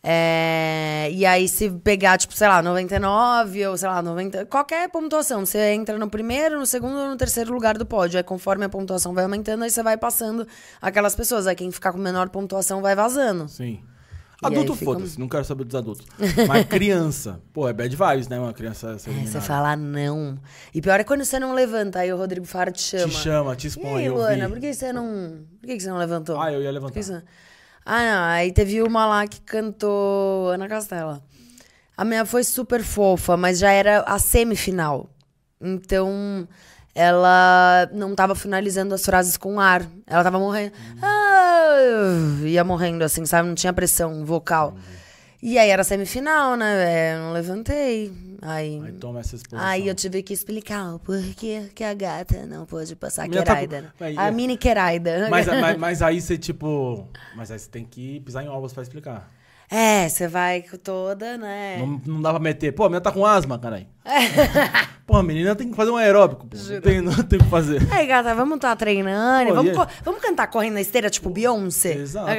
É, 0.03 1.09
e 1.13 1.27
aí, 1.27 1.49
se 1.49 1.69
pegar, 1.71 2.17
tipo, 2.19 2.35
sei 2.35 2.49
lá, 2.49 2.63
99 2.63 3.67
ou, 3.67 3.77
sei 3.77 3.89
lá, 3.89 4.01
90... 4.01 4.47
Qualquer 4.47 4.89
pontuação. 4.91 5.45
Você 5.45 5.59
entra 5.73 5.99
no 5.99 6.09
primeiro, 6.09 6.59
no 6.59 6.67
segundo 6.67 6.97
ou 6.99 7.09
no 7.09 7.17
terceiro 7.17 7.53
lugar 7.53 7.77
do 7.77 7.85
pódio. 7.85 8.17
Aí, 8.17 8.23
conforme 8.23 8.65
a 8.65 8.69
pontuação 8.69 9.13
vai 9.13 9.25
aumentando, 9.25 9.65
aí 9.65 9.71
você 9.71 9.83
vai 9.83 9.97
passando 9.97 10.47
aquelas 10.81 11.15
pessoas. 11.15 11.47
Aí, 11.47 11.55
quem 11.57 11.71
ficar 11.71 11.93
com 11.93 11.99
menor 11.99 12.29
pontuação 12.29 12.81
vai 12.81 12.95
vazando. 12.95 13.49
Sim. 13.49 13.81
E 14.41 14.47
Adulto, 14.47 14.71
aí 14.73 14.79
fica- 14.79 14.93
foda-se, 14.93 15.19
não 15.19 15.29
quero 15.29 15.45
saber 15.45 15.65
dos 15.65 15.75
adultos. 15.75 16.07
Mas 16.47 16.65
criança, 16.71 17.41
pô, 17.53 17.69
é 17.69 17.73
bad 17.73 17.95
vibes, 17.97 18.29
né? 18.29 18.39
Uma 18.39 18.53
criança 18.53 18.91
É, 18.93 19.27
você 19.27 19.41
fala 19.41 19.75
não. 19.75 20.39
E 20.73 20.81
pior 20.81 21.01
é 21.01 21.03
quando 21.03 21.25
você 21.25 21.41
não 21.41 21.53
levanta, 21.53 21.99
aí 21.99 22.13
o 22.13 22.17
Rodrigo 22.17 22.47
Faro 22.47 22.71
te 22.71 22.81
chama. 22.81 23.09
Te 23.09 23.15
chama, 23.17 23.57
te 23.57 23.65
E 23.65 23.67
expõe, 23.67 23.97
aí, 23.97 24.07
eu 24.07 24.15
Luana, 24.15 24.47
vi. 24.47 24.53
por 24.53 24.61
que 24.61 24.73
você 24.73 24.93
não. 24.93 25.41
Por 25.61 25.67
que 25.67 25.81
você 25.81 25.89
não 25.91 25.99
levantou? 25.99 26.41
Ah, 26.41 26.53
eu 26.53 26.61
ia 26.63 26.69
Por 26.69 26.75
levantar. 26.75 27.25
Ah, 27.91 28.03
não. 28.05 28.25
Aí 28.25 28.53
teve 28.53 28.83
uma 28.83 29.07
lá 29.07 29.27
que 29.27 29.41
cantou 29.41 30.51
Ana 30.51 30.69
Castela. 30.69 31.23
A 31.97 32.05
minha 32.05 32.27
foi 32.27 32.45
super 32.45 32.83
fofa, 32.83 33.35
mas 33.35 33.59
já 33.59 33.71
era 33.71 34.01
a 34.03 34.19
semifinal. 34.19 35.09
Então, 35.59 36.47
ela 36.95 37.89
não 37.91 38.15
tava 38.15 38.35
finalizando 38.35 38.95
as 38.95 39.03
frases 39.03 39.39
com 39.39 39.59
ar. 39.59 39.89
Ela 40.07 40.23
tava 40.23 40.39
morrendo. 40.39 40.75
Ah, 41.01 41.79
ia 42.45 42.63
morrendo, 42.63 43.03
assim, 43.03 43.25
sabe? 43.25 43.49
Não 43.49 43.55
tinha 43.55 43.73
pressão 43.73 44.23
vocal. 44.23 44.77
E 45.41 45.57
aí 45.59 45.71
era 45.71 45.85
semifinal, 45.85 46.57
né? 46.57 47.15
Eu 47.15 47.19
não 47.21 47.33
levantei. 47.33 48.13
Aí, 48.43 48.81
Aí 48.85 48.93
toma 48.93 49.21
essa 49.21 49.37
exposição. 49.37 49.69
aí 49.69 49.87
eu 49.87 49.95
tive 49.95 50.23
que 50.23 50.33
explicar 50.33 50.95
o 50.95 50.99
porquê 50.99 51.71
que 51.75 51.83
a 51.85 51.95
gata 51.95 52.45
não 52.47 52.65
pôde 52.67 52.95
passar 52.97 53.25
a 53.25 53.29
Minha 53.29 53.43
tá- 53.43 53.55
queraida. 53.55 53.93
Aí, 54.01 54.17
a 54.17 54.31
mini 54.33 54.57
queraida. 54.57 55.29
Mas, 55.31 55.47
mas, 55.61 55.79
mas 55.79 56.03
aí 56.03 56.21
você, 56.21 56.37
tipo... 56.37 57.07
Mas 57.37 57.51
aí 57.51 57.59
você 57.59 57.69
tem 57.69 57.85
que 57.85 58.21
pisar 58.21 58.45
em 58.45 58.49
ovos 58.49 58.73
pra 58.73 58.83
explicar. 58.83 59.31
É, 59.71 60.09
você 60.09 60.27
vai 60.27 60.63
toda, 60.63 61.37
né? 61.37 61.77
Não, 61.79 62.01
não 62.07 62.23
dá 62.23 62.31
pra 62.31 62.39
meter. 62.41 62.73
Pô, 62.73 62.85
a 62.85 62.89
menina 62.89 63.01
tá 63.03 63.13
com 63.13 63.25
asma, 63.27 63.59
caralho. 63.59 63.87
Pô, 65.09 65.17
a 65.17 65.23
menina 65.23 65.57
tem 65.57 65.71
que 65.71 65.75
fazer 65.75 65.91
um 65.91 65.97
aeróbico, 65.97 66.47
pô. 66.47 66.55
Não 66.55 66.81
tem, 66.83 67.01
não 67.01 67.15
tem 67.25 67.39
o 67.39 67.43
que 67.43 67.49
fazer. 67.49 67.81
Aí, 67.91 68.07
gata, 68.07 68.35
vamos 68.35 68.57
estar 68.57 68.77
treinando. 68.77 69.49
Pô, 69.49 69.55
vamos, 69.57 69.71
aí? 69.71 69.77
co- 69.77 69.93
vamos 70.05 70.21
cantar 70.21 70.47
correndo 70.49 70.75
na 70.75 70.83
esteira, 70.83 71.09
tipo 71.09 71.31
Beyoncé. 71.31 71.95
Exato. 71.95 72.31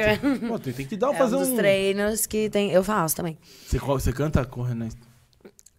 Pô, 0.46 0.56
tem, 0.56 0.72
tem 0.72 0.86
que 0.86 0.96
dar, 0.96 1.12
É 1.12 1.18
fazer 1.18 1.34
um 1.34 1.40
dos 1.40 1.48
um... 1.48 1.56
treinos 1.56 2.26
que 2.26 2.48
tem. 2.48 2.70
Eu 2.70 2.84
faço 2.84 3.16
também. 3.16 3.36
Você, 3.66 3.76
você 3.76 4.12
canta 4.12 4.44
correndo 4.44 4.78
na 4.78 4.86
esteira? 4.86 5.10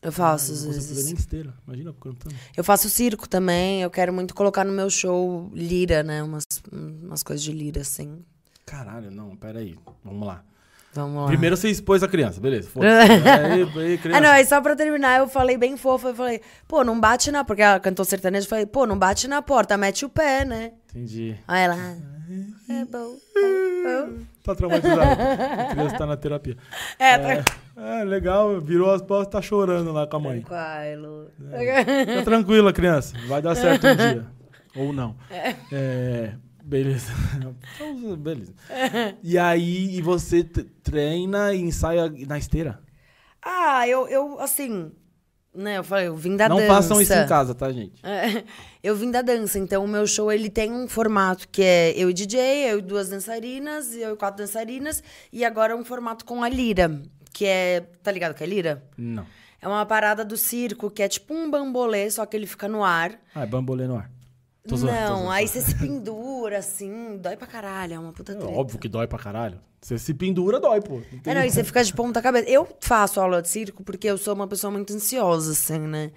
Eu 0.01 0.11
faço, 0.11 0.51
às 0.51 0.65
fazer 0.65 0.71
vezes. 0.79 1.05
nem 1.05 1.13
esteira. 1.13 1.53
Imagina 1.65 1.93
cantando. 1.93 2.35
Eu 2.57 2.63
faço 2.63 2.89
circo 2.89 3.29
também. 3.29 3.81
Eu 3.83 3.89
quero 3.89 4.11
muito 4.11 4.35
colocar 4.35 4.65
no 4.65 4.73
meu 4.73 4.89
show 4.89 5.49
lira, 5.53 6.03
né? 6.03 6.21
Umas, 6.21 6.43
umas 6.69 7.23
coisas 7.23 7.41
de 7.41 7.53
lira, 7.53 7.79
assim. 7.81 8.19
Caralho, 8.65 9.09
não, 9.11 9.33
peraí. 9.37 9.77
Vamos 10.03 10.27
lá. 10.27 10.43
Vamos 10.93 11.21
lá. 11.21 11.27
Primeiro 11.27 11.55
você 11.55 11.69
expôs 11.69 12.03
a 12.03 12.07
criança, 12.07 12.39
beleza. 12.41 12.69
Aí, 12.75 13.63
aí, 13.63 13.97
criança. 13.97 14.17
Ah, 14.17 14.21
não, 14.21 14.29
aí 14.29 14.45
só 14.45 14.59
pra 14.59 14.75
terminar, 14.75 15.19
eu 15.19 15.27
falei 15.27 15.57
bem 15.57 15.77
fofa, 15.77 16.09
eu 16.09 16.15
falei, 16.15 16.41
pô, 16.67 16.83
não 16.83 16.99
bate 16.99 17.31
na... 17.31 17.45
Porque 17.45 17.61
ela 17.61 17.79
cantou 17.79 18.03
sertanejo, 18.03 18.45
eu 18.45 18.49
falei, 18.49 18.65
pô, 18.65 18.85
não 18.85 18.97
bate 18.97 19.27
na 19.27 19.41
porta, 19.41 19.77
mete 19.77 20.03
o 20.03 20.09
pé, 20.09 20.43
né? 20.43 20.73
Entendi. 20.89 21.37
Aí 21.47 21.63
ela... 21.63 21.75
É 22.69 22.85
bom, 22.85 23.17
é 23.35 24.05
bom. 24.05 24.19
Tá 24.41 24.55
traumatizado. 24.55 25.01
a 25.01 25.65
criança 25.65 25.97
tá 25.97 26.05
na 26.05 26.15
terapia. 26.15 26.55
É, 26.97 27.17
tá... 27.17 27.53
É, 27.75 28.03
legal, 28.03 28.61
virou 28.61 28.91
as 28.91 29.01
costas, 29.01 29.27
tá 29.27 29.41
chorando 29.41 29.91
lá 29.91 30.07
com 30.07 30.15
a 30.15 30.19
mãe. 30.19 30.45
Lu. 30.97 31.29
Fica 31.37 32.23
tranquila, 32.23 32.71
criança. 32.71 33.15
Vai 33.27 33.41
dar 33.41 33.55
certo 33.55 33.87
um 33.87 33.95
dia. 33.95 34.25
Ou 34.75 34.93
não. 34.93 35.15
É, 35.71 36.35
beleza. 36.71 37.13
beleza. 38.17 38.53
E 39.21 39.37
aí, 39.37 39.95
e 39.97 40.01
você 40.01 40.43
treina 40.43 41.53
e 41.53 41.61
ensaia 41.61 42.11
na 42.27 42.37
esteira? 42.37 42.79
Ah, 43.41 43.87
eu, 43.87 44.07
eu, 44.07 44.39
assim... 44.39 44.91
Né, 45.53 45.79
eu 45.79 45.83
falei, 45.83 46.07
eu 46.07 46.15
vim 46.15 46.37
da 46.37 46.47
não 46.47 46.55
dança. 46.55 46.67
façam 46.69 47.01
isso 47.01 47.13
em 47.13 47.27
casa, 47.27 47.53
tá, 47.53 47.69
gente? 47.73 47.99
É, 48.05 48.45
eu 48.81 48.95
vim 48.95 49.11
da 49.11 49.21
dança, 49.21 49.59
então 49.59 49.83
o 49.83 49.87
meu 49.87 50.07
show 50.07 50.31
ele 50.31 50.49
tem 50.49 50.71
um 50.71 50.87
formato 50.87 51.45
que 51.49 51.61
é 51.61 51.91
eu 51.97 52.09
e 52.09 52.13
DJ, 52.13 52.71
eu 52.71 52.79
e 52.79 52.81
duas 52.81 53.09
dançarinas, 53.09 53.93
eu 53.93 54.13
e 54.13 54.15
quatro 54.15 54.37
dançarinas, 54.45 55.03
e 55.29 55.43
agora 55.43 55.75
um 55.75 55.83
formato 55.83 56.23
com 56.23 56.41
a 56.41 56.47
lira, 56.47 57.01
que 57.33 57.45
é. 57.45 57.81
Tá 58.01 58.13
ligado 58.13 58.33
que 58.33 58.45
é 58.45 58.47
lira? 58.47 58.81
Não. 58.97 59.25
É 59.61 59.67
uma 59.67 59.85
parada 59.85 60.23
do 60.23 60.37
circo, 60.37 60.89
que 60.89 61.03
é 61.03 61.09
tipo 61.09 61.33
um 61.33 61.51
bambolê, 61.51 62.09
só 62.09 62.25
que 62.25 62.37
ele 62.37 62.47
fica 62.47 62.69
no 62.69 62.81
ar. 62.81 63.19
Ah, 63.35 63.43
é 63.43 63.45
bambolê 63.45 63.87
no 63.87 63.97
ar. 63.97 64.09
Tô 64.67 64.75
zoando, 64.77 64.95
tô 64.95 65.01
Não, 65.01 65.15
zoando. 65.17 65.31
aí 65.31 65.47
você 65.47 65.59
se 65.61 65.75
pendura, 65.75 66.59
assim, 66.59 67.17
dói 67.17 67.35
pra 67.35 67.47
caralho, 67.47 67.93
é 67.95 67.99
uma 67.99 68.13
puta 68.13 68.31
É 68.33 68.35
treta. 68.35 68.51
óbvio 68.51 68.79
que 68.79 68.87
dói 68.87 69.07
pra 69.07 69.17
caralho. 69.17 69.59
Você 69.81 69.97
se 69.97 70.13
pendura, 70.13 70.59
dói, 70.59 70.79
pô. 70.81 70.95
Não 71.11 71.19
tem- 71.19 71.31
É, 71.31 71.35
não, 71.35 71.43
e 71.43 71.49
você 71.49 71.63
fica 71.63 71.83
de 71.83 71.91
ponta 71.93 72.21
cabeça. 72.21 72.47
Eu 72.47 72.67
faço 72.79 73.19
aula 73.19 73.41
de 73.41 73.49
circo 73.49 73.83
porque 73.83 74.07
eu 74.07 74.17
sou 74.17 74.35
uma 74.35 74.47
pessoa 74.47 74.69
muito 74.69 74.93
ansiosa, 74.93 75.51
assim, 75.53 75.79
né? 75.79 76.11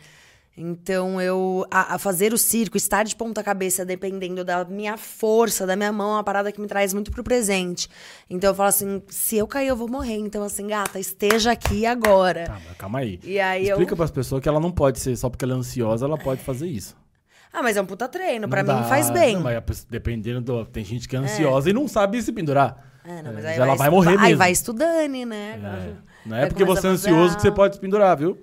Então, 0.57 1.21
eu... 1.21 1.67
A, 1.71 1.95
a 1.95 1.99
fazer 1.99 2.33
o 2.33 2.39
circo, 2.39 2.77
estar 2.77 3.03
de 3.03 3.17
ponta 3.17 3.43
cabeça, 3.43 3.85
dependendo 3.85 4.45
da 4.45 4.65
minha 4.65 4.97
força, 4.97 5.67
da 5.67 5.75
minha 5.75 5.91
mão, 5.91 6.11
é 6.11 6.13
uma 6.19 6.23
parada 6.23 6.53
que 6.53 6.61
me 6.61 6.69
traz 6.69 6.93
muito 6.95 7.11
pro 7.11 7.25
presente. 7.25 7.89
Então, 8.31 8.51
eu 8.51 8.55
falo 8.55 8.69
assim, 8.69 9.03
se 9.09 9.37
eu 9.37 9.49
cair, 9.49 9.67
eu 9.69 9.75
vou 9.75 9.89
morrer. 9.89 10.17
Então, 10.19 10.45
assim, 10.45 10.67
gata, 10.69 11.01
esteja 11.01 11.51
aqui 11.51 11.85
agora. 11.87 12.45
Tá, 12.45 12.61
mas 12.69 12.77
calma 12.77 13.01
aí. 13.01 13.19
E 13.25 13.41
aí 13.41 13.65
eu... 13.67 13.73
Explica 13.73 13.97
pras 13.97 14.13
pessoas 14.13 14.41
que 14.43 14.49
ela 14.49 14.61
não 14.61 14.71
pode 14.71 15.01
ser, 15.01 15.17
só 15.17 15.29
porque 15.29 15.45
ela 15.45 15.55
é 15.55 15.57
ansiosa, 15.57 16.05
ela 16.07 16.17
pode 16.19 16.41
fazer 16.43 16.69
isso. 16.69 16.95
Ah, 17.57 17.63
mas 17.63 17.77
é 17.77 17.81
um 17.81 17.87
puta 17.87 18.09
treino. 18.09 18.49
Pra 18.49 18.63
Não 18.65 18.75
mim, 18.75 18.83
dá- 18.83 18.89
faz 18.89 19.11
bem. 19.11 19.37
Não, 19.37 19.43
mas 19.45 19.61
pessoa- 19.65 19.87
dependendo 19.89 20.41
do. 20.41 20.65
Tem 20.67 20.85
gente 20.85 21.09
que 21.09 21.15
é 21.15 21.19
ansiosa 21.21 21.71
e 21.71 21.73
não 21.73 21.87
sabe 21.87 22.21
se 22.21 22.33
pendurar. 22.33 22.91
É, 23.05 23.23
não, 23.23 23.33
mas 23.33 23.45
É, 23.45 23.49
aí 23.51 23.57
ela 23.57 23.75
vai 23.77 23.87
estu- 23.89 23.91
morrer 23.91 24.11
Aí 24.11 24.19
mesmo. 24.19 24.39
vai 24.39 24.51
estudando, 24.53 25.25
né? 25.27 25.61
É. 25.63 26.29
Não 26.29 26.37
é 26.37 26.41
Vai 26.41 26.49
porque 26.49 26.65
você 26.65 26.87
é 26.87 26.91
ansioso 26.91 27.37
que 27.37 27.43
você 27.43 27.53
pode 27.53 27.77
se 27.77 27.81
pendurar, 27.81 28.17
viu? 28.17 28.37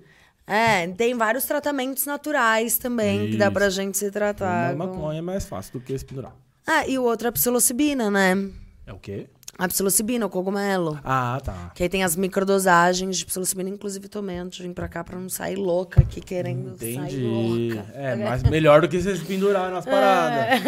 É, 0.48 0.88
tem 0.88 1.14
vários 1.16 1.46
tratamentos 1.46 2.06
naturais 2.06 2.78
também 2.78 3.30
que 3.32 3.38
dá 3.38 3.46
Isso. 3.46 3.54
pra 3.54 3.70
gente 3.70 3.98
se 3.98 4.10
tratar. 4.12 4.74
Uma 4.76 4.88
com- 4.88 4.94
maconha 4.96 5.20
é 5.20 5.22
mais 5.22 5.46
fácil 5.46 5.74
do 5.74 5.80
que 5.82 5.98
se 5.98 6.06
pendurar. 6.06 6.34
Ah, 6.66 6.88
e 6.88 6.98
o 6.98 7.04
outro 7.04 7.28
é 7.28 7.30
a 7.30 7.32
psilocibina, 7.32 8.10
né? 8.10 8.50
É 8.86 8.94
o 8.94 8.98
quê? 9.00 9.28
A 9.58 9.68
psilocibina, 9.68 10.26
o 10.26 10.30
cogumelo. 10.30 11.00
Ah, 11.04 11.40
tá. 11.44 11.72
Que 11.76 11.84
aí 11.84 11.90
tem 11.90 12.04
as 12.04 12.16
microdosagens 12.16 13.18
de 13.18 13.26
psilocibina, 13.26 13.70
inclusive 13.70 14.08
tomei 14.08 14.38
antes 14.38 14.58
de 14.58 14.68
vir 14.68 14.74
pra 14.74 14.88
cá 14.88 15.04
pra 15.04 15.20
não 15.20 15.30
sair 15.30 15.56
louca 15.56 16.02
aqui 16.02 16.22
querendo 16.22 16.76
sair 16.78 16.96
Entendi. 16.96 17.22
louca. 17.22 17.86
É, 17.94 18.16
mas 18.16 18.44
melhor 18.44 18.82
do 18.82 18.88
que 18.88 19.00
você 19.00 19.16
se 19.16 19.26
pendurar 19.26 19.70
nas 19.72 19.86
paradas. 19.86 20.66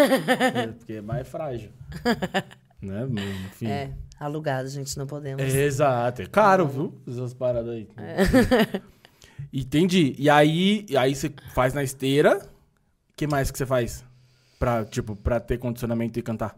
É, 0.55 0.67
porque 0.67 0.93
é 0.93 1.01
mais 1.01 1.27
frágil. 1.27 1.69
Né? 2.83 3.07
Enfim. 3.45 3.67
É, 3.67 3.91
alugado, 4.19 4.67
gente, 4.67 4.97
não 4.97 5.07
podemos. 5.07 5.41
É, 5.41 5.63
exato. 5.63 6.21
É 6.21 6.25
caro, 6.25 6.67
viu? 6.67 6.93
Essas 7.07 7.33
paradas 7.33 7.69
aí. 7.71 7.87
Entendi. 9.53 10.13
E 10.17 10.29
aí, 10.29 10.85
e 10.89 10.97
aí 10.97 11.15
você 11.15 11.31
faz 11.53 11.73
na 11.73 11.81
esteira. 11.81 12.39
O 12.39 13.15
que 13.15 13.25
mais 13.25 13.49
que 13.49 13.57
você 13.57 13.65
faz? 13.65 14.03
Pra, 14.59 14.83
tipo, 14.83 15.15
pra 15.15 15.39
ter 15.39 15.57
condicionamento 15.59 16.19
e 16.19 16.21
cantar? 16.21 16.57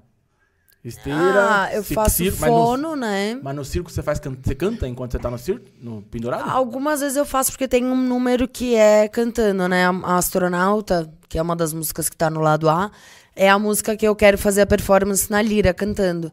Esteira. 0.88 1.20
Ah, 1.64 1.70
eu 1.74 1.84
faço 1.84 2.18
circo, 2.18 2.38
mas 2.40 2.52
no- 2.52 2.58
fono, 2.58 2.96
né? 2.96 3.40
Mas 3.42 3.56
no 3.56 3.66
circo 3.66 3.90
você 3.92 4.04
faz 4.04 4.20
você 4.20 4.54
canta 4.54 4.88
enquanto 4.88 5.14
você 5.14 5.20
tá 5.20 5.32
no 5.32 5.38
circo? 5.40 5.66
No 5.82 6.04
pendurado? 6.04 6.48
Algumas 6.48 7.02
vezes 7.02 7.18
eu 7.18 7.26
faço 7.26 7.52
porque 7.52 7.68
tem 7.68 7.84
um 7.84 7.96
número 7.96 8.48
que 8.48 8.76
é 8.76 9.08
cantando, 9.08 9.68
né? 9.68 9.88
A 9.88 10.18
Astronauta, 10.18 11.12
que 11.28 11.40
é 11.40 11.42
uma 11.42 11.56
das 11.56 11.74
músicas 11.74 12.08
que 12.08 12.16
tá 12.16 12.30
no 12.30 12.40
lado 12.40 12.70
A, 12.70 12.92
é 13.36 13.50
a 13.50 13.58
música 13.58 13.98
que 13.98 14.08
eu 14.08 14.16
quero 14.16 14.38
fazer 14.38 14.62
a 14.62 14.66
performance 14.68 15.30
na 15.32 15.42
lira, 15.42 15.74
cantando. 15.74 16.32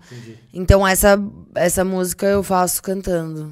Então 0.53 0.87
essa, 0.87 1.19
essa 1.55 1.83
música 1.85 2.27
eu 2.27 2.43
faço 2.43 2.83
cantando. 2.83 3.51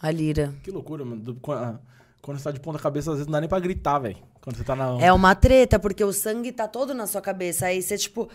A 0.00 0.10
lira. 0.10 0.52
Que 0.62 0.70
loucura, 0.70 1.04
mano. 1.06 1.22
Do- 1.22 1.34
Quando, 1.36 1.78
quando 2.20 2.36
você 2.38 2.44
tá 2.44 2.50
de 2.50 2.60
ponta 2.60 2.78
cabeça, 2.78 3.10
às 3.10 3.16
vezes 3.16 3.26
não 3.26 3.32
dá 3.32 3.40
nem 3.40 3.48
pra 3.48 3.58
gritar, 3.58 3.98
velho. 3.98 4.18
Quando 4.42 4.56
você 4.58 4.62
tá 4.64 4.76
na. 4.76 4.98
É 5.00 5.10
uma 5.10 5.34
treta, 5.34 5.78
porque 5.78 6.04
o 6.04 6.12
sangue 6.12 6.52
tá 6.52 6.68
todo 6.68 6.92
na 6.92 7.06
sua 7.06 7.22
cabeça. 7.22 7.64
Aí 7.64 7.80
você, 7.80 7.96
tipo, 7.96 8.28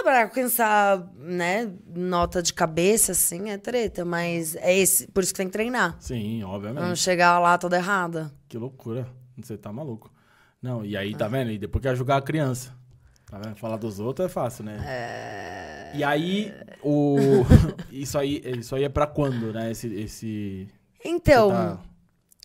ah, 0.00 0.02
pra 0.04 0.22
alcançar, 0.22 1.06
né, 1.16 1.70
nota 1.94 2.42
de 2.42 2.52
cabeça, 2.52 3.12
assim, 3.12 3.50
é 3.50 3.58
treta. 3.58 4.04
Mas 4.04 4.54
é 4.56 4.76
esse, 4.76 5.06
por 5.08 5.22
isso 5.22 5.32
que 5.32 5.38
tem 5.38 5.46
que 5.46 5.52
treinar. 5.52 5.96
Sim, 6.00 6.40
Pra 6.40 6.48
obviamente. 6.48 6.82
não 6.84 6.96
chegar 6.96 7.38
lá 7.38 7.56
toda 7.58 7.76
errada. 7.76 8.32
Que 8.48 8.56
loucura. 8.58 9.06
Você 9.36 9.56
tá 9.56 9.72
maluco. 9.72 10.10
Não, 10.60 10.84
e 10.84 10.96
aí, 10.96 11.14
tá 11.14 11.28
vendo? 11.28 11.50
E 11.52 11.58
depois 11.58 11.82
quer 11.82 11.94
julgar 11.96 12.16
a 12.18 12.22
criança. 12.22 12.76
Tá 13.30 13.38
vendo? 13.38 13.56
Falar 13.56 13.76
dos 13.76 14.00
outros 14.00 14.26
é 14.26 14.28
fácil, 14.28 14.64
né? 14.64 14.78
É... 14.86 15.92
E 15.96 16.02
aí, 16.02 16.52
o. 16.82 17.16
isso 17.92 18.18
aí, 18.18 18.42
isso 18.58 18.74
aí 18.74 18.84
é 18.84 18.88
pra 18.88 19.06
quando, 19.06 19.52
né? 19.52 19.70
Esse. 19.70 19.86
esse... 19.94 20.68
Então, 21.04 21.50
tá- 21.50 21.78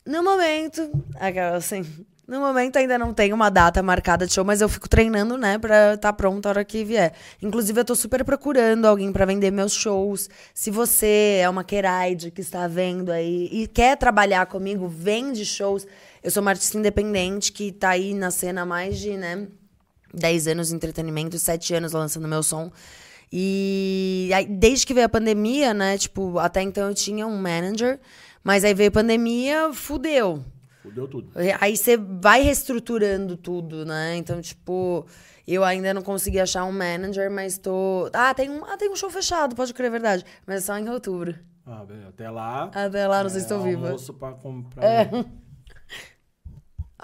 no 0.06 0.22
momento, 0.24 0.92
aquela 1.16 1.56
assim, 1.56 1.84
no 2.28 2.40
momento 2.40 2.78
ainda 2.78 2.98
não 2.98 3.14
tem 3.14 3.34
uma 3.34 3.50
data 3.50 3.84
marcada 3.84 4.26
de 4.26 4.34
show, 4.34 4.46
mas 4.46 4.62
eu 4.62 4.70
fico 4.70 4.88
treinando, 4.88 5.38
né, 5.38 5.58
pra 5.58 5.96
estar 5.96 6.14
pronta 6.14 6.50
a 6.50 6.52
hora 6.52 6.66
que 6.66 6.84
vier. 6.84 7.14
Inclusive, 7.42 7.82
eu 7.82 7.86
tô 7.86 7.96
super 7.96 8.24
procurando 8.24 8.86
alguém 8.86 9.12
pra 9.12 9.26
vender 9.26 9.52
meus 9.52 9.74
shows. 9.74 10.30
Se 10.54 10.72
você 10.72 11.40
é 11.42 11.50
uma 11.50 11.64
queraide 11.64 12.32
que 12.32 12.42
está 12.42 12.68
vendo 12.68 13.12
aí 13.12 13.50
e 13.52 13.68
quer 13.68 13.98
trabalhar 13.98 14.46
comigo, 14.46 14.88
vende 14.88 15.46
shows. 15.46 15.86
Eu 16.24 16.32
sou 16.32 16.42
uma 16.42 16.52
artista 16.52 16.78
independente 16.78 17.52
que 17.52 17.72
tá 17.72 17.90
aí 17.90 18.14
na 18.14 18.32
cena 18.32 18.62
há 18.62 18.66
mais 18.66 18.98
de, 18.98 19.18
né, 19.18 19.48
10 20.14 20.48
anos 20.48 20.70
de 20.70 20.76
entretenimento, 20.76 21.38
7 21.38 21.74
anos 21.74 21.92
lançando 21.92 22.28
meu 22.28 22.42
som. 22.42 22.72
E 23.32 24.30
aí, 24.34 24.46
desde 24.46 24.86
que 24.86 24.94
veio 24.94 25.08
a 25.08 25.10
pandemia, 25.10 25.74
né? 25.74 25.98
Tipo, 25.98 26.38
até 26.38 26.62
então 26.62 26.88
eu 26.88 26.94
tinha 26.94 27.26
um 27.26 27.36
manager, 27.36 28.00
mas 28.44 28.64
aí 28.64 28.76
veio 28.76 28.90
a 28.90 28.92
pandemia, 28.92 29.74
fudeu. 29.74 30.46
Fudeu 30.84 31.08
tudo. 31.08 31.32
Aí 31.62 31.78
você 31.78 31.96
vai 31.96 32.42
reestruturando 32.42 33.38
tudo, 33.38 33.86
né? 33.86 34.18
Então, 34.18 34.42
tipo, 34.42 35.08
eu 35.48 35.64
ainda 35.64 35.94
não 35.94 36.02
consegui 36.02 36.42
achar 36.42 36.66
um 36.66 36.74
manager, 36.74 37.32
mas 37.32 37.58
tô. 37.58 38.10
Ah, 38.14 38.34
tem 38.34 38.50
um, 38.50 38.66
ah, 38.66 38.76
tem 38.76 38.92
um 38.92 38.96
show 38.96 39.10
fechado, 39.10 39.56
pode 39.56 39.74
crer, 39.74 39.88
é 39.88 39.92
verdade. 39.92 40.26
Mas 40.46 40.58
é 40.58 40.60
só 40.60 40.78
em 40.78 40.90
outubro. 40.90 41.40
Ah, 41.66 41.86
beleza. 41.86 42.10
Até 42.10 42.30
lá. 42.30 42.66
Até 42.66 43.08
lá, 43.08 43.24
não 43.24 43.30
sei 43.30 43.40
se 43.40 43.46
estou 43.46 43.62
é, 43.62 43.70
viva. 43.70 43.86
almoço 43.88 44.14
pra 44.14 44.34
comprar. 44.34 44.84
É. 44.84 45.10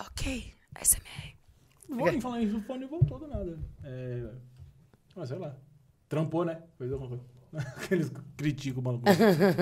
Ok, 0.01 0.53
SMR. 0.81 1.35
Vou 1.89 2.21
falar 2.21 2.39
isso, 2.41 2.57
o 2.57 2.61
fone 2.61 2.85
voltou 2.85 3.19
do 3.19 3.27
nada. 3.27 3.59
É. 3.83 4.29
Ah, 5.13 5.25
sei 5.25 5.37
lá. 5.37 5.53
Trampou, 6.07 6.45
né? 6.45 6.63
Fez 6.77 6.89
alguma 6.89 7.09
coisa. 7.09 7.23
Aqueles 7.77 8.11
criticam 8.37 8.81
o 8.81 8.83
maluco. 8.83 9.05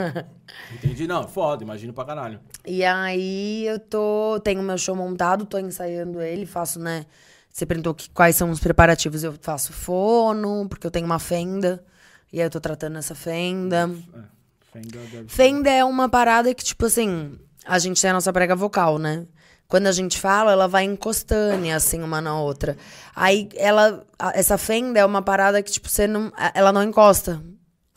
Entendi, 0.76 1.08
não. 1.08 1.28
Foda, 1.28 1.64
imagino 1.64 1.94
pra 1.94 2.06
caralho. 2.06 2.40
E 2.66 2.84
aí 2.84 3.66
eu 3.66 3.80
tô. 3.80 4.40
Tenho 4.44 4.62
meu 4.62 4.78
show 4.78 4.96
montado, 4.96 5.46
tô 5.46 5.58
ensaiando 5.58 6.22
ele, 6.22 6.46
faço, 6.46 6.80
né? 6.80 7.06
Você 7.50 7.66
perguntou 7.66 7.94
que, 7.96 8.10
quais 8.10 8.36
são 8.36 8.52
os 8.52 8.60
preparativos. 8.60 9.24
Eu 9.24 9.34
faço 9.42 9.72
fono, 9.74 10.68
porque 10.70 10.86
eu 10.86 10.92
tenho 10.92 11.06
uma 11.06 11.20
fenda. 11.20 11.84
E 12.32 12.40
aí 12.40 12.46
eu 12.46 12.52
tô 12.52 12.60
tratando 12.60 12.98
essa 12.98 13.16
fenda. 13.16 13.90
É, 14.14 14.38
Fenda 14.72 15.00
Fenda 15.28 15.70
é 15.72 15.84
uma 15.84 16.10
parada 16.10 16.54
que, 16.54 16.64
tipo 16.64 16.86
assim, 16.86 17.40
a 17.66 17.80
gente 17.80 18.02
tem 18.02 18.12
a 18.12 18.14
nossa 18.14 18.34
prega 18.34 18.56
vocal, 18.56 19.00
né? 19.00 19.26
Quando 19.68 19.88
a 19.88 19.92
gente 19.92 20.20
fala, 20.20 20.52
ela 20.52 20.68
vai 20.68 20.84
encostando, 20.84 21.70
assim, 21.72 22.02
uma 22.02 22.22
na 22.22 22.40
outra. 22.40 22.78
Aí, 23.16 23.50
ela... 23.56 24.06
Essa 24.34 24.58
fenda 24.58 25.00
é 25.00 25.06
uma 25.06 25.22
parada 25.22 25.62
que, 25.64 25.72
tipo, 25.72 25.90
você 25.90 26.06
não... 26.08 26.32
Ela 26.54 26.72
não 26.72 26.84
encosta 26.84 27.42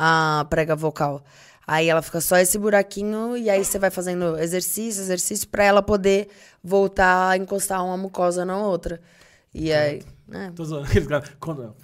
a 0.03 0.47
prega 0.49 0.75
vocal. 0.75 1.23
Aí, 1.67 1.89
ela 1.89 2.01
fica 2.01 2.21
só 2.21 2.39
esse 2.39 2.59
buraquinho 2.59 3.37
e 3.37 3.51
aí 3.51 3.65
você 3.65 3.79
vai 3.79 3.91
fazendo 3.91 4.39
exercício, 4.39 5.03
exercício, 5.03 5.47
pra 5.49 5.63
ela 5.63 5.83
poder 5.83 6.29
voltar 6.65 7.31
a 7.31 7.37
encostar 7.37 7.85
uma 7.85 7.97
mucosa 7.97 8.45
na 8.45 8.57
outra. 8.57 9.01
E 9.55 9.73
aí... 9.73 10.03
né? 10.27 10.53
Tô 10.57 10.65
zoando. 10.65 10.87
Aqueles 10.91 11.07
caras. 11.07 11.31
Quando... 11.39 11.75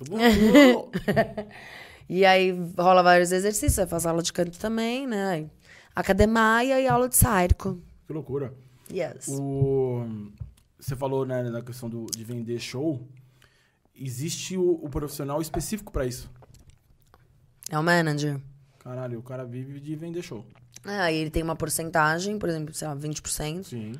E 2.09 2.25
aí 2.25 2.53
rola 2.79 3.03
vários 3.03 3.33
exercícios, 3.33 3.79
eu 3.79 3.89
faço 3.89 4.09
aula 4.09 4.23
de 4.23 4.33
canto 4.33 4.59
também, 4.59 5.07
né? 5.07 5.51
Academia 5.95 6.81
e 6.81 6.87
aula 6.87 7.09
de 7.09 7.17
circo. 7.17 7.81
que 8.07 8.13
loucura. 8.13 8.55
Yes. 8.91 9.27
O... 9.29 10.05
Você 10.79 10.95
falou, 10.95 11.27
né, 11.27 11.43
na 11.43 11.63
questão 11.63 11.89
do, 11.89 12.07
de 12.07 12.23
vender 12.23 12.61
show. 12.61 13.01
Existe 13.99 14.57
o, 14.57 14.79
o 14.83 14.89
profissional 14.89 15.41
específico 15.41 15.91
pra 15.91 16.07
isso. 16.07 16.31
É 17.71 17.79
o 17.79 17.83
manager. 17.83 18.41
Caralho, 18.79 19.19
o 19.19 19.23
cara 19.23 19.45
vive 19.45 19.81
de 19.81 19.97
vender 19.97 20.23
show. 20.23 20.45
É, 20.85 21.01
aí 21.01 21.17
ele 21.17 21.31
tem 21.31 21.43
uma 21.43 21.57
porcentagem, 21.57 22.39
por 22.39 22.49
exemplo, 22.49 22.73
sei 22.73 22.87
lá, 22.87 22.97
20%. 22.97 23.65
Sim. 23.65 23.93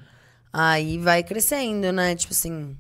Aí 0.53 0.99
vai 0.99 1.25
crescendo, 1.25 1.93
né? 1.93 2.15
Tipo 2.15 2.33
assim. 2.33 2.77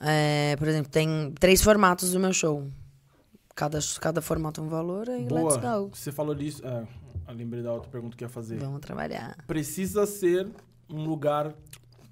é, 0.00 0.54
por 0.56 0.68
exemplo, 0.68 0.90
tem 0.90 1.32
três 1.38 1.62
formatos 1.62 2.12
do 2.12 2.20
meu 2.20 2.32
show. 2.32 2.68
Cada, 3.54 3.78
cada 4.00 4.20
formato 4.22 4.60
é 4.60 4.64
um 4.64 4.68
valor, 4.68 5.08
aí 5.08 5.22
let's 5.22 5.56
Boa. 5.56 5.80
go. 5.80 5.90
Você 5.94 6.12
falou 6.12 6.34
disso. 6.34 6.64
É, 6.64 6.86
eu 7.28 7.34
lembrei 7.34 7.62
da 7.62 7.72
outra 7.72 7.90
pergunta 7.90 8.16
que 8.16 8.22
eu 8.22 8.28
ia 8.28 8.32
fazer. 8.32 8.58
Vamos 8.58 8.80
trabalhar. 8.80 9.36
Precisa 9.46 10.06
ser 10.06 10.48
um 10.88 11.04
lugar 11.04 11.54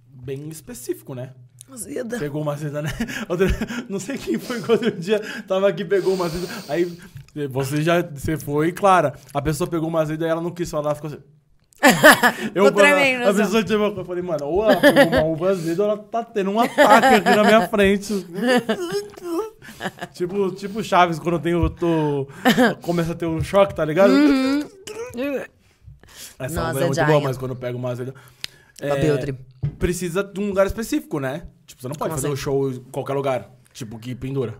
bem 0.08 0.48
específico, 0.48 1.14
né? 1.14 1.34
Azeda. 1.72 2.18
Pegou 2.18 2.42
uma 2.42 2.56
seda, 2.56 2.82
né? 2.82 2.90
Outra- 3.28 3.48
não 3.88 3.98
sei 3.98 4.18
quem 4.18 4.38
foi 4.38 4.60
que 4.62 4.70
outro 4.70 4.90
dia 4.92 5.20
tava 5.46 5.68
aqui 5.68 5.84
pegou 5.84 6.14
uma 6.14 6.28
seda. 6.28 6.46
Aí 6.68 6.96
você 7.50 7.82
já 7.82 8.02
você 8.02 8.36
foi, 8.36 8.70
Clara. 8.72 9.14
A 9.32 9.42
pessoa 9.42 9.68
pegou 9.68 9.88
uma 9.88 10.04
seda 10.06 10.26
e 10.26 10.28
ela 10.28 10.40
não 10.40 10.50
quis 10.50 10.70
falar, 10.70 10.94
ficou 10.94 11.08
assim. 11.08 11.20
Ficou 12.54 12.72
tremendo, 12.72 13.24
A 13.24 13.30
assim. 13.30 13.42
pessoa 13.42 13.62
tipo, 13.64 13.82
eu 13.82 14.04
falei, 14.04 14.22
mano, 14.22 14.46
ou 14.46 14.64
ela 14.64 14.80
pegou 14.80 15.06
uma 15.08 15.22
uva 15.24 15.50
azeda 15.50 15.82
ou 15.82 15.90
ela 15.90 15.98
tá 15.98 16.24
tendo 16.24 16.50
um 16.50 16.60
ataque 16.60 17.16
aqui 17.16 17.30
na 17.36 17.44
minha 17.44 17.68
frente. 17.68 18.26
tipo, 20.14 20.50
tipo 20.52 20.82
Chaves, 20.82 21.18
quando 21.18 21.40
tem 21.40 21.54
o. 21.54 21.68
Tô, 21.68 22.26
começa 22.80 23.12
a 23.12 23.14
ter 23.14 23.26
um 23.26 23.42
choque, 23.42 23.74
tá 23.74 23.84
ligado? 23.84 24.12
Essa 26.38 26.54
Nossa, 26.54 26.80
é 26.80 26.86
muito 26.86 27.04
boa, 27.04 27.20
mas 27.20 27.36
quando 27.36 27.56
pega 27.56 27.76
uma 27.76 27.90
azeda. 27.90 28.14
É, 28.80 29.34
precisa 29.78 30.22
de 30.24 30.40
um 30.40 30.48
lugar 30.48 30.66
específico, 30.66 31.20
né? 31.20 31.42
Tipo, 31.66 31.80
você 31.82 31.88
não 31.88 31.94
pode 31.94 32.10
Como 32.10 32.14
fazer 32.20 32.26
assim? 32.26 32.34
o 32.34 32.36
show 32.36 32.70
em 32.70 32.80
qualquer 32.92 33.14
lugar. 33.14 33.50
Tipo, 33.72 33.98
que 33.98 34.14
pendura. 34.14 34.54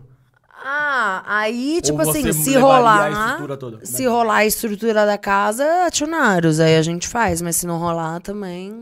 Ah, 0.67 1.23
aí, 1.27 1.79
tipo 1.81 2.01
Ou 2.01 2.09
assim, 2.09 2.21
você 2.23 2.33
se 2.33 2.49
levaria 2.51 2.59
rolar. 2.77 3.03
a 3.05 3.09
estrutura 3.29 3.57
toda? 3.57 3.71
Como 3.77 3.83
é 3.83 3.85
Se 3.85 3.97
que- 3.97 4.07
rolar 4.07 4.35
a 4.37 4.45
estrutura 4.45 5.05
da 5.05 5.17
casa, 5.17 5.85
ationários. 5.85 6.59
Aí 6.59 6.75
a 6.75 6.81
gente 6.81 7.07
faz, 7.07 7.41
mas 7.41 7.55
se 7.55 7.67
não 7.67 7.77
rolar 7.77 8.19
também. 8.21 8.81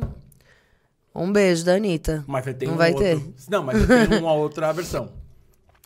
Um 1.14 1.32
beijo 1.32 1.64
da 1.66 1.76
Anitta. 1.76 2.24
Mas 2.26 2.46
você 2.46 2.54
tem 2.54 2.68
Não 2.68 2.76
um 2.76 2.78
vai 2.78 2.92
outro... 2.94 3.04
ter. 3.06 3.34
Não, 3.50 3.62
mas 3.64 3.78
você 3.82 4.08
tem 4.08 4.18
uma 4.22 4.34
outra 4.34 4.72
versão. 4.72 5.10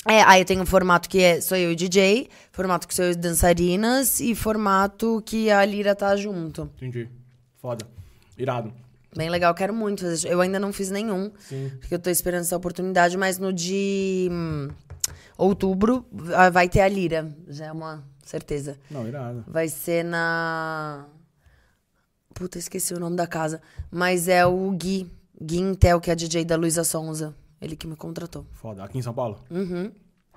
É, 0.07 0.22
aí 0.22 0.45
tenho 0.45 0.61
um 0.61 0.65
formato 0.65 1.09
que 1.09 1.19
é 1.22 1.41
sou 1.41 1.57
eu 1.57 1.72
e 1.72 1.76
DJ, 1.76 2.30
formato 2.53 2.88
que 2.88 2.95
sou 2.95 3.03
eu 3.03 3.11
e 3.11 3.15
dançarinas 3.15 4.22
e 4.22 4.34
formato 4.35 5.22
que 5.26 5.49
a 5.51 5.65
Lira 5.65 5.93
tá 5.95 6.15
junto. 6.15 6.69
Entendi. 6.77 7.09
Foda. 7.57 7.85
Irado. 8.38 8.72
Bem 9.15 9.29
legal, 9.29 9.53
quero 9.53 9.73
muito 9.73 10.01
fazer. 10.01 10.29
Eu 10.29 10.41
ainda 10.41 10.59
não 10.59 10.71
fiz 10.71 10.91
nenhum, 10.91 11.31
Sim. 11.39 11.71
porque 11.79 11.95
eu 11.95 11.99
tô 11.99 12.09
esperando 12.09 12.41
essa 12.41 12.55
oportunidade, 12.57 13.17
mas 13.17 13.39
no 13.39 13.51
de 13.51 14.27
hum, 14.31 14.69
outubro 15.38 16.05
vai 16.51 16.67
ter 16.69 16.81
a 16.81 16.88
Lira, 16.88 17.27
já 17.47 17.67
é 17.67 17.71
uma 17.71 18.03
certeza. 18.27 18.77
Não, 18.91 19.07
irado. 19.07 19.43
Vai 19.47 19.69
ser 19.69 20.03
na. 20.03 21.05
Puta, 22.34 22.59
esqueci 22.59 22.93
o 22.93 22.99
nome 22.99 23.15
da 23.15 23.25
casa. 23.25 23.61
Mas 23.89 24.27
é 24.27 24.45
o 24.45 24.71
Gui. 24.71 25.09
Gui 25.41 25.57
Intel, 25.57 25.99
que 25.99 26.11
é 26.11 26.15
DJ 26.15 26.45
da 26.45 26.55
Luísa 26.55 26.84
Sonza. 26.84 27.34
Ele 27.59 27.75
que 27.75 27.88
me 27.88 27.95
contratou. 27.95 28.45
Foda. 28.51 28.84
Aqui 28.84 28.99
em 28.99 29.01
São 29.01 29.13
Paulo? 29.13 29.43
Uhum. 29.49 29.91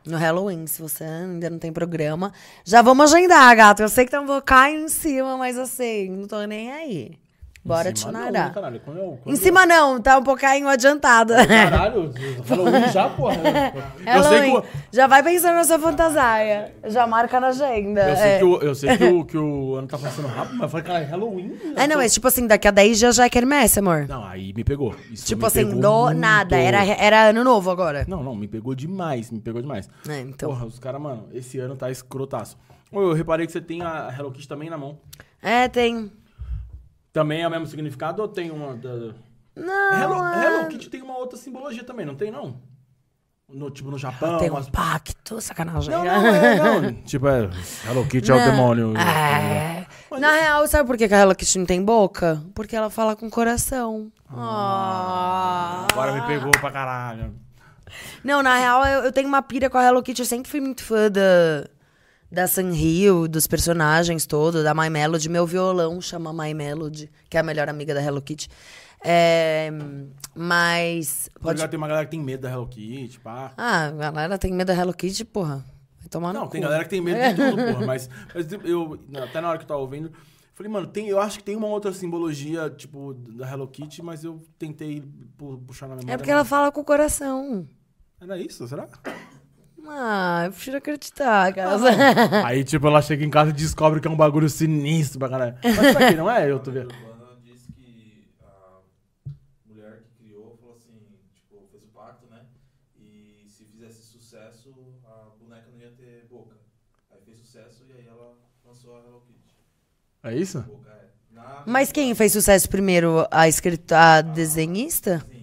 No 0.06 0.16
Halloween, 0.16 0.66
se 0.66 0.80
você 0.80 1.04
ainda 1.04 1.50
não 1.50 1.58
tem 1.58 1.70
programa. 1.70 2.32
Já 2.64 2.80
vamos 2.80 3.12
agendar, 3.12 3.54
gato. 3.54 3.82
Eu 3.82 3.88
sei 3.88 4.06
que 4.06 4.10
tem 4.10 4.20
um 4.20 4.26
bocado 4.26 4.74
em 4.74 4.88
cima, 4.88 5.36
mas 5.36 5.56
sei, 5.68 6.08
não 6.08 6.26
tô 6.26 6.42
nem 6.44 6.72
aí. 6.72 7.18
Bora 7.62 7.92
te 7.92 8.10
narar. 8.10 8.54
caralho. 8.54 8.80
Quando 8.82 8.96
eu- 8.98 9.18
Em 9.26 9.36
cima 9.36 9.66
não, 9.66 10.00
tá 10.00 10.16
um 10.16 10.22
pouquinho 10.22 10.66
adiantada. 10.66 11.46
Caralho, 11.46 12.10
Halloween 12.48 12.88
já, 12.90 13.08
porra. 13.14 13.36
Eu 13.98 14.22
Halloween. 14.22 14.56
o, 14.56 14.64
Já 14.90 15.06
vai 15.06 15.22
pensando 15.22 15.56
na 15.56 15.64
sua 15.64 15.78
fantasia. 15.78 16.74
Já 16.86 17.06
marca 17.06 17.38
na 17.38 17.48
agenda. 17.48 18.08
eu 18.08 18.16
sei 18.16 18.30
é. 18.30 18.38
que 18.38 18.44
o, 18.44 18.56
eu 18.62 18.74
sei 18.74 18.96
que 18.96 19.04
o, 19.04 19.24
que 19.26 19.36
o 19.36 19.74
ano 19.74 19.86
tá 19.86 19.98
passando 19.98 20.26
rápido, 20.28 20.54
mas 20.54 20.62
eu 20.62 20.68
falei, 20.70 20.86
cara, 20.86 20.98
é 21.00 21.04
Halloween. 21.04 21.54
É, 21.76 21.86
não, 21.86 21.96
mas 21.96 22.14
tipo 22.14 22.26
assim, 22.26 22.46
daqui 22.46 22.66
a 22.66 22.70
10 22.70 22.98
dias 22.98 23.14
já 23.16 23.24
é 23.26 23.28
quermesse, 23.28 23.78
amor. 23.78 24.06
Não, 24.08 24.24
aí 24.24 24.54
me 24.54 24.64
pegou. 24.64 24.94
Isso 25.10 25.26
tipo 25.26 25.42
me 25.42 25.46
assim, 25.48 25.66
pegou 25.66 25.80
do 25.82 26.04
muito. 26.06 26.18
nada. 26.18 26.56
Era, 26.56 26.82
era 26.84 27.28
ano 27.28 27.44
novo 27.44 27.70
agora. 27.70 28.06
Não, 28.08 28.22
não, 28.22 28.34
me 28.34 28.48
pegou 28.48 28.74
demais, 28.74 29.30
me 29.30 29.38
pegou 29.38 29.60
demais. 29.60 29.86
É, 30.08 30.20
então. 30.20 30.48
Porra, 30.48 30.64
os 30.64 30.78
caras, 30.78 31.00
mano, 31.00 31.28
esse 31.32 31.58
ano 31.58 31.76
tá 31.76 31.90
escrotaço. 31.90 32.56
Eu 32.90 33.12
reparei 33.12 33.44
que 33.46 33.52
você 33.52 33.60
tem 33.60 33.82
a 33.82 34.12
Hello 34.18 34.32
Kitty 34.32 34.48
também 34.48 34.70
na 34.70 34.78
mão. 34.78 34.98
É, 35.42 35.68
tem. 35.68 36.10
Também 37.12 37.42
é 37.42 37.48
o 37.48 37.50
mesmo 37.50 37.66
significado 37.66 38.22
ou 38.22 38.28
tem 38.28 38.50
uma... 38.50 38.74
Da... 38.76 39.14
Não. 39.56 40.00
Hello, 40.02 40.24
é... 40.26 40.46
Hello 40.46 40.68
Kitty 40.68 40.88
tem 40.90 41.02
uma 41.02 41.16
outra 41.18 41.36
simbologia 41.36 41.82
também, 41.84 42.06
não 42.06 42.14
tem, 42.14 42.30
não? 42.30 42.60
No, 43.48 43.68
tipo, 43.68 43.90
no 43.90 43.98
Japão... 43.98 44.38
Tem 44.38 44.48
um 44.48 44.54
umas- 44.54 44.68
pacto, 44.70 45.40
sacanagem. 45.40 45.90
Não, 45.90 46.04
não, 46.04 46.26
é, 46.26 46.56
não. 46.82 46.92
tipo, 47.02 47.26
é... 47.26 47.50
Hello 47.88 48.06
Kitty 48.06 48.30
é 48.30 48.34
o 48.34 48.38
Não. 48.38 48.44
demônio. 48.50 48.94
É. 48.96 49.86
Na 50.18 50.32
real, 50.32 50.66
sabe 50.68 50.86
por 50.86 50.96
que 50.96 51.04
a 51.04 51.18
Hello 51.20 51.34
Kitty 51.34 51.58
não 51.58 51.66
tem 51.66 51.84
boca? 51.84 52.40
Porque 52.54 52.76
ela 52.76 52.90
fala 52.90 53.16
com 53.16 53.28
coração. 53.28 54.10
Ah. 54.28 55.86
Agora 55.90 56.12
me 56.12 56.26
pegou 56.26 56.52
pra 56.52 56.70
caralho. 56.70 57.34
Não, 58.22 58.42
na 58.42 58.56
real, 58.56 58.86
eu, 58.86 59.04
eu 59.04 59.12
tenho 59.12 59.26
uma 59.26 59.42
pira 59.42 59.68
com 59.68 59.78
a 59.78 59.84
Hello 59.84 60.02
Kitty. 60.02 60.22
Eu 60.22 60.26
sempre 60.26 60.48
fui 60.50 60.60
muito 60.60 60.84
fã 60.84 61.10
da, 61.10 61.68
da 62.30 62.46
Sanrio, 62.46 63.26
dos 63.28 63.46
personagens 63.46 64.26
todos, 64.26 64.62
da 64.62 64.72
My 64.74 64.88
Melody. 64.90 65.28
Meu 65.28 65.46
violão 65.46 66.00
chama 66.00 66.32
My 66.32 66.54
Melody, 66.54 67.10
que 67.28 67.36
é 67.36 67.40
a 67.40 67.42
melhor 67.42 67.68
amiga 67.68 67.92
da 67.94 68.02
Hello 68.02 68.22
Kitty. 68.22 68.48
É, 69.02 69.70
mas. 70.34 71.28
Pode... 71.40 71.66
Tem 71.68 71.76
uma 71.78 71.88
galera 71.88 72.04
que 72.06 72.10
tem 72.12 72.20
medo 72.20 72.42
da 72.42 72.50
Hello 72.50 72.66
Kitty, 72.68 73.18
pá. 73.20 73.52
Ah, 73.56 73.86
a 73.86 73.90
galera 73.90 74.38
tem 74.38 74.52
medo 74.52 74.68
da 74.68 74.74
Hello 74.74 74.92
Kitty, 74.94 75.24
porra. 75.24 75.64
Vai 75.98 76.08
tomar 76.08 76.32
Não, 76.32 76.44
no 76.44 76.50
tem 76.50 76.60
cu. 76.60 76.66
galera 76.66 76.84
que 76.84 76.90
tem 76.90 77.00
medo 77.00 77.18
de 77.18 77.34
tudo, 77.34 77.56
porra. 77.74 77.84
Mas, 77.86 78.08
mas 78.34 78.46
eu, 78.64 78.98
até 79.22 79.40
na 79.40 79.48
hora 79.48 79.58
que 79.58 79.64
eu 79.64 79.68
tava 79.68 79.80
ouvindo, 79.80 80.12
falei, 80.54 80.70
mano, 80.70 80.86
tem, 80.86 81.08
eu 81.08 81.18
acho 81.18 81.38
que 81.38 81.44
tem 81.44 81.56
uma 81.56 81.66
outra 81.66 81.92
simbologia, 81.92 82.68
tipo, 82.70 83.14
da 83.14 83.50
Hello 83.50 83.66
Kitty, 83.66 84.02
mas 84.02 84.22
eu 84.22 84.40
tentei 84.58 85.02
pu- 85.36 85.58
puxar 85.66 85.88
na 85.88 85.96
memória. 85.96 86.12
É 86.14 86.16
porque 86.18 86.30
ela 86.30 86.44
fala 86.44 86.70
com 86.70 86.80
o 86.80 86.84
coração. 86.84 87.66
Era 88.20 88.38
isso, 88.38 88.68
será? 88.68 88.86
Ah, 89.92 90.42
eu 90.44 90.52
prefiro 90.52 90.76
acreditar, 90.76 91.52
cara. 91.52 91.76
Aí, 92.46 92.62
tipo, 92.62 92.86
ela 92.86 93.02
chega 93.02 93.24
em 93.24 93.30
casa 93.30 93.50
e 93.50 93.52
descobre 93.52 94.00
que 94.00 94.06
é 94.06 94.10
um 94.10 94.16
bagulho 94.16 94.48
sinistro 94.48 95.18
pra 95.18 95.28
caralho. 95.28 95.56
Mas 95.64 95.74
será 95.92 96.08
que 96.08 96.14
não 96.14 96.30
é? 96.30 96.48
Eu 96.48 96.60
tô 96.60 96.70
A 96.70 96.74
vendo. 96.74 96.94
Urbana 96.94 97.36
disse 97.42 97.72
que 97.72 98.28
a 98.44 99.68
mulher 99.68 100.02
que 100.02 100.24
criou 100.24 100.56
falou 100.60 100.76
assim, 100.76 100.92
tipo, 101.34 101.56
fez 101.72 101.82
o 101.82 101.88
pacto, 101.88 102.24
né? 102.30 102.38
E 103.00 103.46
se 103.48 103.64
fizesse 103.64 104.02
sucesso, 104.02 104.72
a 105.04 105.30
boneca 105.42 105.68
não 105.72 105.80
ia 105.80 105.90
ter 105.90 106.24
boca. 106.30 106.54
Aí 107.10 107.18
fez 107.24 107.38
sucesso 107.38 107.84
e 107.88 107.92
aí 107.92 108.06
ela 108.06 108.34
lançou 108.64 108.96
a 108.96 109.00
Hello 109.00 109.22
Kitty. 109.26 109.56
É 110.22 110.34
isso? 110.36 110.58
É. 110.86 111.00
Mas 111.66 111.90
quem 111.90 112.14
fez 112.14 112.30
sucesso 112.32 112.68
primeiro? 112.68 113.26
A 113.28 113.48
escrita, 113.48 113.98
a 113.98 114.20
desenhista? 114.22 115.18
Sim. 115.28 115.42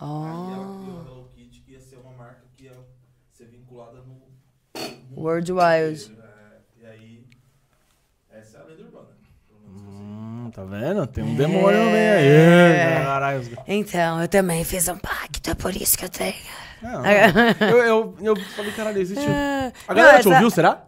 Oh. 0.00 0.24
Aí 0.24 0.52
ela 0.54 0.78
criou 0.82 1.00
a 1.00 1.04
Hello 1.04 1.28
Kitty 1.34 1.60
que 1.60 1.72
ia 1.72 1.80
ser 1.80 1.96
uma 1.96 2.12
marca 2.12 2.40
que 2.56 2.64
ia 2.64 2.72
ser 3.32 3.46
vinculada 3.46 3.98
no 3.98 4.04
mundo 4.06 4.24
World 5.24 5.52
Wild. 5.52 6.12
é. 6.80 6.82
E 6.82 6.86
aí, 6.86 7.24
essa 8.32 8.58
é 8.58 8.60
a 8.60 8.64
lenda 8.64 8.82
urbana. 8.84 9.06
pelo 9.48 9.60
menos. 9.60 10.46
Hum, 10.46 10.50
tá 10.54 10.64
vendo? 10.64 11.06
Tem 11.06 11.24
um 11.24 11.34
demônio 11.34 11.84
no 11.84 11.90
meio 11.90 12.12
aí. 12.14 13.04
Caralho. 13.04 13.58
Então, 13.66 14.20
eu 14.22 14.28
também 14.28 14.64
fiz 14.64 14.86
um 14.88 14.96
pacto, 14.98 15.50
é 15.50 15.54
por 15.54 15.74
isso 15.74 15.96
que 15.98 16.04
eu 16.04 16.08
tenho. 16.08 16.34
Não, 16.82 17.00
não. 17.02 17.68
Eu, 17.68 17.78
eu, 17.78 18.14
eu 18.20 18.36
falei, 18.56 18.72
caralho, 18.72 18.98
existe. 19.00 19.24
A 19.88 19.94
galera 19.94 20.14
Não, 20.14 20.20
te 20.20 20.26
essa- 20.26 20.28
ouviu, 20.30 20.50
será? 20.50 20.84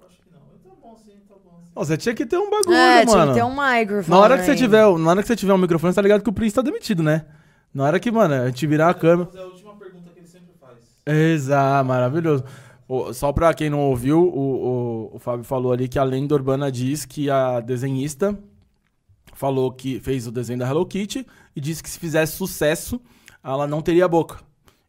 Eu 0.00 0.06
acho 0.08 0.16
que 0.16 0.30
não. 0.32 0.40
Bom 0.82 0.96
sim, 0.98 1.12
bom 1.28 1.36
sim. 1.36 1.70
Ó, 1.74 1.84
Você 1.84 1.96
tinha 1.96 2.14
que 2.14 2.26
ter 2.26 2.36
um 2.38 2.50
bagulho, 2.50 2.74
É, 2.76 3.04
tinha 3.04 3.16
mano. 3.16 3.32
que 3.32 3.38
ter 3.38 3.44
um 3.44 3.54
microfone. 3.54 4.16
Na 4.16 4.18
hora 4.22 4.36
que 4.38 4.44
você 4.44 4.56
tiver, 4.56 4.98
na 4.98 5.10
hora 5.10 5.22
que 5.22 5.28
você 5.28 5.36
tiver 5.36 5.52
um 5.54 5.58
microfone, 5.58 5.92
você 5.92 5.96
tá 5.96 6.02
ligado 6.02 6.22
que 6.22 6.30
o 6.30 6.32
Prince 6.32 6.54
tá 6.56 6.62
demitido, 6.62 7.02
né? 7.02 7.24
Na 7.72 7.84
hora 7.84 8.00
que, 8.00 8.10
mano, 8.10 8.34
a 8.34 8.46
gente 8.46 8.66
virar 8.66 8.90
a 8.90 8.94
câmera. 8.94 9.28
Mas 9.32 9.40
é 9.40 9.44
a 9.44 9.46
última 9.46 9.74
pergunta 9.76 10.10
que 10.12 10.18
ele 10.18 10.26
sempre 10.26 10.54
faz. 10.60 10.74
Exato, 11.06 11.84
maravilhoso. 11.86 12.44
Só 13.14 13.32
pra 13.32 13.52
quem 13.52 13.68
não 13.68 13.80
ouviu, 13.80 14.20
o, 14.20 15.10
o, 15.10 15.16
o 15.16 15.18
Fábio 15.18 15.44
falou 15.44 15.72
ali 15.72 15.88
que 15.88 15.98
a 15.98 16.04
lenda 16.04 16.34
urbana 16.34 16.70
diz 16.70 17.04
que 17.04 17.28
a 17.28 17.58
desenhista 17.60 18.38
falou 19.34 19.72
que 19.72 19.98
fez 20.00 20.26
o 20.26 20.32
desenho 20.32 20.58
da 20.58 20.68
Hello 20.68 20.86
Kitty 20.86 21.26
e 21.54 21.60
disse 21.60 21.82
que 21.82 21.90
se 21.90 21.98
fizesse 21.98 22.36
sucesso, 22.36 23.00
ela 23.42 23.66
não 23.66 23.82
teria 23.82 24.06
boca. 24.06 24.38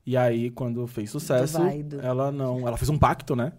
E 0.05 0.15
aí, 0.15 0.49
quando 0.51 0.85
fez 0.87 1.09
sucesso, 1.09 1.57
ela 2.01 2.31
não. 2.31 2.65
Ela 2.65 2.77
fez 2.77 2.87
um 2.87 2.97
pacto, 2.97 3.35
né? 3.35 3.51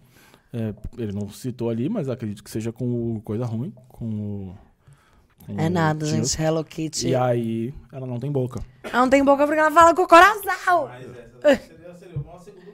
É, 0.51 0.73
ele 0.97 1.13
não 1.13 1.29
citou 1.29 1.69
ali, 1.69 1.91
mas 1.91 2.09
acredito 2.09 2.43
que 2.43 2.51
seja 2.51 2.73
com 2.73 3.17
o 3.17 3.21
coisa 3.21 3.45
ruim. 3.45 3.71
Com 3.87 4.07
o. 4.07 4.55
com 5.45 5.61
É 5.61 5.69
nada, 5.69 6.07
tio. 6.07 6.17
gente. 6.17 6.41
Hello 6.41 6.65
Kitty. 6.65 7.09
E 7.09 7.15
aí, 7.15 7.75
ela 7.93 8.07
não 8.07 8.19
tem 8.19 8.33
boca. 8.33 8.63
Ela 8.83 9.03
não 9.03 9.11
tem 9.11 9.23
boca 9.23 9.45
porque 9.47 9.61
ela 9.61 9.71
fala 9.71 9.95
com 9.95 10.03
o 10.03 10.09
coração. 10.09 10.87
Mas 10.89 11.05
essa 11.05 11.67
seria, 11.67 11.95
seria 11.97 12.17
uma 12.17 12.39
segunda. 12.41 12.68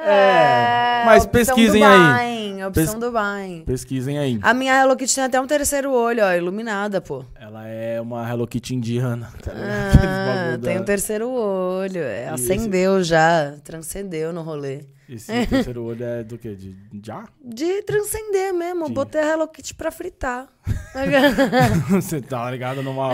É, 0.00 1.02
mas 1.04 1.24
a 1.24 1.26
opção 1.26 1.30
pesquisem 1.54 1.84
aí. 1.84 2.64
opção 2.64 2.84
Pes- 2.84 2.94
do 2.94 3.12
bem. 3.12 3.62
Pesquisem 3.64 4.18
aí. 4.18 4.38
A 4.42 4.52
minha 4.54 4.74
Hello 4.80 4.96
Kitty 4.96 5.14
tem 5.14 5.24
até 5.24 5.40
um 5.40 5.46
terceiro 5.46 5.92
olho, 5.92 6.22
ó, 6.24 6.32
iluminada, 6.32 7.00
pô. 7.00 7.24
Ela 7.40 7.66
é 7.66 8.00
uma 8.00 8.28
Hello 8.28 8.46
Kitty 8.46 8.74
indiana, 8.74 9.30
tá 9.42 9.52
ligado? 9.52 10.54
Ah, 10.54 10.58
tem 10.62 10.76
da- 10.76 10.80
um 10.82 10.84
terceiro 10.84 11.28
olho. 11.30 12.02
é, 12.02 12.28
acendeu 12.28 13.02
já, 13.02 13.54
transcendeu 13.64 14.32
no 14.32 14.42
rolê. 14.42 14.80
Esse 15.08 15.46
terceiro 15.46 15.84
olho 15.84 16.04
é 16.04 16.22
do 16.22 16.36
quê? 16.36 16.54
De 16.54 16.76
já? 17.02 17.24
De 17.42 17.80
transcender 17.82 18.52
mesmo, 18.52 18.88
De- 18.88 18.92
botei 18.92 19.22
a 19.22 19.32
Hello 19.32 19.48
Kitty 19.48 19.74
pra 19.74 19.90
fritar. 19.90 20.46
Você 21.90 22.20
tá 22.20 22.50
ligado 22.50 22.82
numa, 22.82 23.12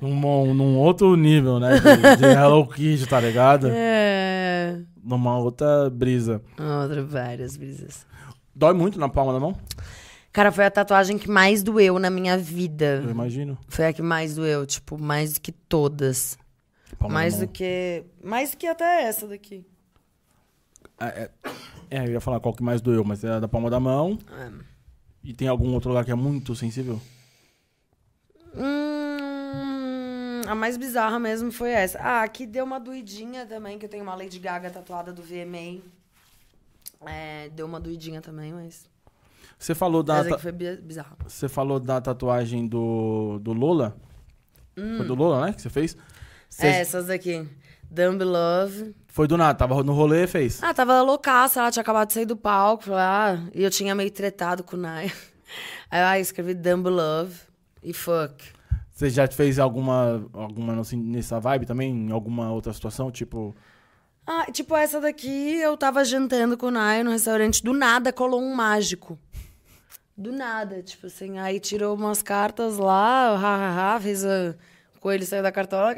numa- 0.00 0.54
num 0.54 0.78
outro 0.78 1.14
nível, 1.16 1.60
né? 1.60 1.72
De, 1.78 2.16
de 2.16 2.24
Hello 2.24 2.66
Kitty, 2.66 3.06
tá 3.06 3.20
ligado? 3.20 3.68
é. 3.70 4.19
Numa 5.02 5.38
outra 5.38 5.88
brisa. 5.90 6.42
Outra, 6.58 7.02
várias 7.02 7.56
brisas. 7.56 8.06
Dói 8.54 8.74
muito 8.74 8.98
na 8.98 9.08
palma 9.08 9.32
da 9.32 9.40
mão? 9.40 9.56
Cara, 10.32 10.52
foi 10.52 10.64
a 10.64 10.70
tatuagem 10.70 11.18
que 11.18 11.28
mais 11.28 11.62
doeu 11.62 11.98
na 11.98 12.10
minha 12.10 12.38
vida. 12.38 13.02
Eu 13.04 13.10
imagino. 13.10 13.58
Foi 13.68 13.86
a 13.86 13.92
que 13.92 14.02
mais 14.02 14.36
doeu, 14.36 14.64
tipo, 14.66 14.96
mais 14.96 15.34
do 15.34 15.40
que 15.40 15.50
todas. 15.50 16.38
Palma 16.98 17.14
mais 17.14 17.38
do 17.38 17.48
que. 17.48 18.04
Mais 18.22 18.50
do 18.50 18.56
que 18.56 18.66
até 18.66 19.04
essa 19.04 19.26
daqui. 19.26 19.64
É, 21.00 21.06
é, 21.06 21.30
é, 21.90 22.06
eu 22.06 22.12
ia 22.12 22.20
falar 22.20 22.38
qual 22.40 22.54
que 22.54 22.62
mais 22.62 22.80
doeu, 22.80 23.02
mas 23.02 23.24
é 23.24 23.30
a 23.30 23.40
da 23.40 23.48
palma 23.48 23.70
da 23.70 23.80
mão. 23.80 24.18
É. 24.30 24.50
E 25.24 25.32
tem 25.32 25.48
algum 25.48 25.72
outro 25.74 25.88
lugar 25.88 26.04
que 26.04 26.10
é 26.10 26.14
muito 26.14 26.54
sensível? 26.54 27.00
Hum, 28.54 29.09
a 30.50 30.54
mais 30.54 30.76
bizarra 30.76 31.18
mesmo 31.18 31.50
foi 31.52 31.70
essa. 31.70 31.98
Ah, 31.98 32.22
aqui 32.22 32.46
deu 32.46 32.64
uma 32.64 32.78
doidinha 32.80 33.46
também, 33.46 33.78
que 33.78 33.84
eu 33.86 33.88
tenho 33.88 34.02
uma 34.02 34.14
Lady 34.14 34.38
Gaga 34.38 34.70
tatuada 34.70 35.12
do 35.12 35.22
VMA. 35.22 35.80
É, 37.06 37.48
deu 37.50 37.66
uma 37.66 37.80
doidinha 37.80 38.20
também, 38.20 38.52
mas. 38.52 38.88
Você 39.58 39.74
falou 39.74 40.02
da, 40.02 40.18
Essa 40.18 40.30
ta- 40.30 40.38
foi 40.38 40.52
bi- 40.52 40.76
bizarra. 40.76 41.16
você 41.26 41.48
falou 41.48 41.78
da 41.78 42.00
tatuagem 42.00 42.66
do, 42.66 43.38
do 43.40 43.52
Lola? 43.52 43.96
Foi 44.74 45.06
do 45.06 45.14
Lola, 45.14 45.46
né? 45.46 45.52
Que 45.52 45.60
você 45.60 45.68
fez? 45.68 45.96
Você- 46.48 46.66
É, 46.66 46.80
essas 46.80 47.06
daqui. 47.06 47.46
Dumb 47.90 48.22
Love. 48.24 48.94
Foi 49.08 49.26
do 49.26 49.36
nada, 49.36 49.58
tava 49.58 49.82
no 49.82 49.92
rolê 49.92 50.24
e 50.24 50.26
fez. 50.26 50.62
Ah, 50.62 50.72
tava 50.72 51.02
loucaça, 51.02 51.60
ela 51.60 51.70
tinha 51.70 51.80
acabado 51.82 52.08
de 52.08 52.14
sair 52.14 52.24
do 52.24 52.36
palco. 52.36 52.84
Falei, 52.84 53.00
ah, 53.00 53.48
e 53.54 53.62
eu 53.62 53.70
tinha 53.70 53.94
meio 53.94 54.10
tretado 54.10 54.62
com 54.62 54.76
o 54.76 54.80
Naya. 54.80 55.12
Aí 55.90 56.00
ah, 56.00 56.18
eu 56.18 56.22
escrevi 56.22 56.54
Dumb 56.54 56.88
Love 56.88 57.34
e 57.82 57.92
fuck. 57.92 58.44
Você 59.00 59.08
já 59.08 59.26
fez 59.26 59.58
alguma, 59.58 60.28
alguma 60.34 60.78
assim, 60.78 60.98
nessa 60.98 61.40
vibe 61.40 61.64
também? 61.64 61.90
Em 61.90 62.12
alguma 62.12 62.52
outra 62.52 62.70
situação? 62.70 63.10
Tipo. 63.10 63.56
Ah, 64.26 64.44
tipo 64.52 64.76
essa 64.76 65.00
daqui, 65.00 65.54
eu 65.56 65.74
tava 65.74 66.04
jantando 66.04 66.54
com 66.54 66.66
o 66.66 66.70
Naya 66.70 67.02
no 67.02 67.10
restaurante, 67.10 67.64
do 67.64 67.72
nada 67.72 68.12
colou 68.12 68.42
um 68.42 68.54
mágico. 68.54 69.18
Do 70.14 70.30
nada, 70.30 70.82
tipo 70.82 71.06
assim, 71.06 71.38
aí 71.38 71.58
tirou 71.58 71.94
umas 71.94 72.20
cartas 72.20 72.76
lá, 72.76 73.30
ha, 73.38 73.38
ha, 73.38 73.94
ha, 73.96 74.00
fez 74.00 74.22
a... 74.22 74.54
o 74.94 75.00
coelho 75.00 75.24
saiu 75.24 75.42
da 75.42 75.50
cartola. 75.50 75.94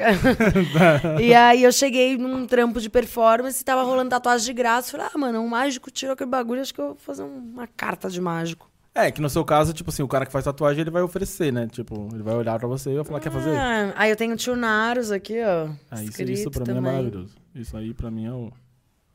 e 1.21 1.35
aí 1.35 1.65
eu 1.65 1.73
cheguei 1.73 2.17
num 2.17 2.47
trampo 2.47 2.81
de 2.81 2.89
performance 2.89 3.61
e 3.61 3.65
tava 3.65 3.83
rolando 3.83 4.11
tatuagem 4.11 4.47
de 4.47 4.53
graça. 4.53 4.93
Falei, 4.93 5.09
ah, 5.13 5.19
mano, 5.19 5.41
um 5.41 5.49
mágico 5.49 5.91
tirou 5.91 6.13
aquele 6.13 6.31
bagulho, 6.31 6.61
acho 6.61 6.73
que 6.73 6.81
eu 6.81 6.87
vou 6.91 6.97
fazer 6.99 7.25
um- 7.25 7.51
uma 7.53 7.67
carta 7.67 8.09
de 8.09 8.21
mágico. 8.21 8.71
É, 8.95 9.11
que 9.11 9.23
no 9.23 9.31
seu 9.31 9.43
caso, 9.45 9.73
tipo 9.73 9.89
assim, 9.89 10.03
o 10.03 10.09
cara 10.09 10.27
que 10.27 10.33
faz 10.33 10.45
tatuagem, 10.45 10.83
ele 10.83 10.91
vai 10.91 11.03
oferecer, 11.03 11.51
né? 11.51 11.67
Tipo, 11.67 12.09
ele 12.13 12.23
vai 12.23 12.35
olhar 12.35 12.59
pra 12.59 12.69
você 12.69 12.91
e 12.91 12.97
vai 12.97 13.05
falar, 13.05 13.21
quer 13.21 13.33
fazer? 13.33 13.57
Ah, 13.57 13.95
aí 13.97 14.11
eu 14.11 14.17
tenho 14.17 14.37
tio 14.37 14.55
Naros 14.55 15.11
aqui, 15.11 15.41
ó. 15.43 15.71
Ah, 15.91 16.03
isso, 16.03 16.23
isso 16.23 16.51
pra 16.51 16.61
mim 16.65 16.71
é 16.71 16.75
também. 16.75 16.93
maravilhoso. 16.93 17.35
Isso 17.55 17.77
aí 17.77 17.95
pra 17.95 18.11
mim 18.11 18.27
é 18.27 18.33
o. 18.33 18.53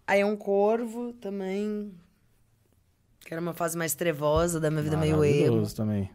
Aí 0.07 0.21
é 0.21 0.25
um 0.25 0.35
corvo 0.35 1.13
também. 1.13 1.93
Que 3.19 3.33
era 3.33 3.41
uma 3.41 3.53
fase 3.53 3.77
mais 3.77 3.93
trevosa 3.93 4.59
da 4.59 4.71
minha 4.71 4.81
vida, 4.81 4.97
meio 4.97 5.23
emo. 5.23 5.35
Maravilhoso 5.41 5.75
também. 5.75 6.03
E 6.03 6.09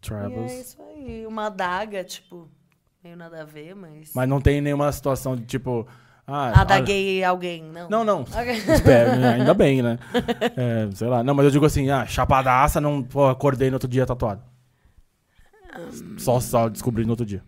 Travels. 0.00 0.50
é 0.50 0.60
isso 0.60 0.82
aí. 0.82 1.26
Uma 1.26 1.46
adaga, 1.48 2.02
tipo, 2.02 2.48
meio 3.04 3.16
nada 3.16 3.42
a 3.42 3.44
ver, 3.44 3.74
mas. 3.74 4.12
Mas 4.14 4.28
não 4.28 4.40
tem 4.40 4.60
nenhuma 4.62 4.90
situação 4.90 5.36
de 5.36 5.44
tipo. 5.44 5.86
Ah, 6.26 6.60
Adaguei 6.60 7.24
alguém, 7.24 7.62
não. 7.64 7.88
Não, 7.90 8.04
não. 8.04 8.24
Espero, 8.72 9.16
né? 9.18 9.34
ainda 9.40 9.52
bem, 9.54 9.82
né? 9.82 9.98
É, 10.56 10.88
sei 10.94 11.08
lá. 11.08 11.24
Não, 11.24 11.34
mas 11.34 11.44
eu 11.46 11.50
digo 11.50 11.66
assim, 11.66 11.90
ah, 11.90 12.06
chapadaça, 12.06 12.80
não. 12.80 13.02
Pô, 13.02 13.26
acordei 13.28 13.68
no 13.68 13.74
outro 13.76 13.88
dia 13.88 14.06
tatuado. 14.06 14.42
Só, 16.18 16.38
só 16.40 16.68
descobri 16.68 17.04
no 17.04 17.10
outro 17.10 17.24
dia. 17.26 17.42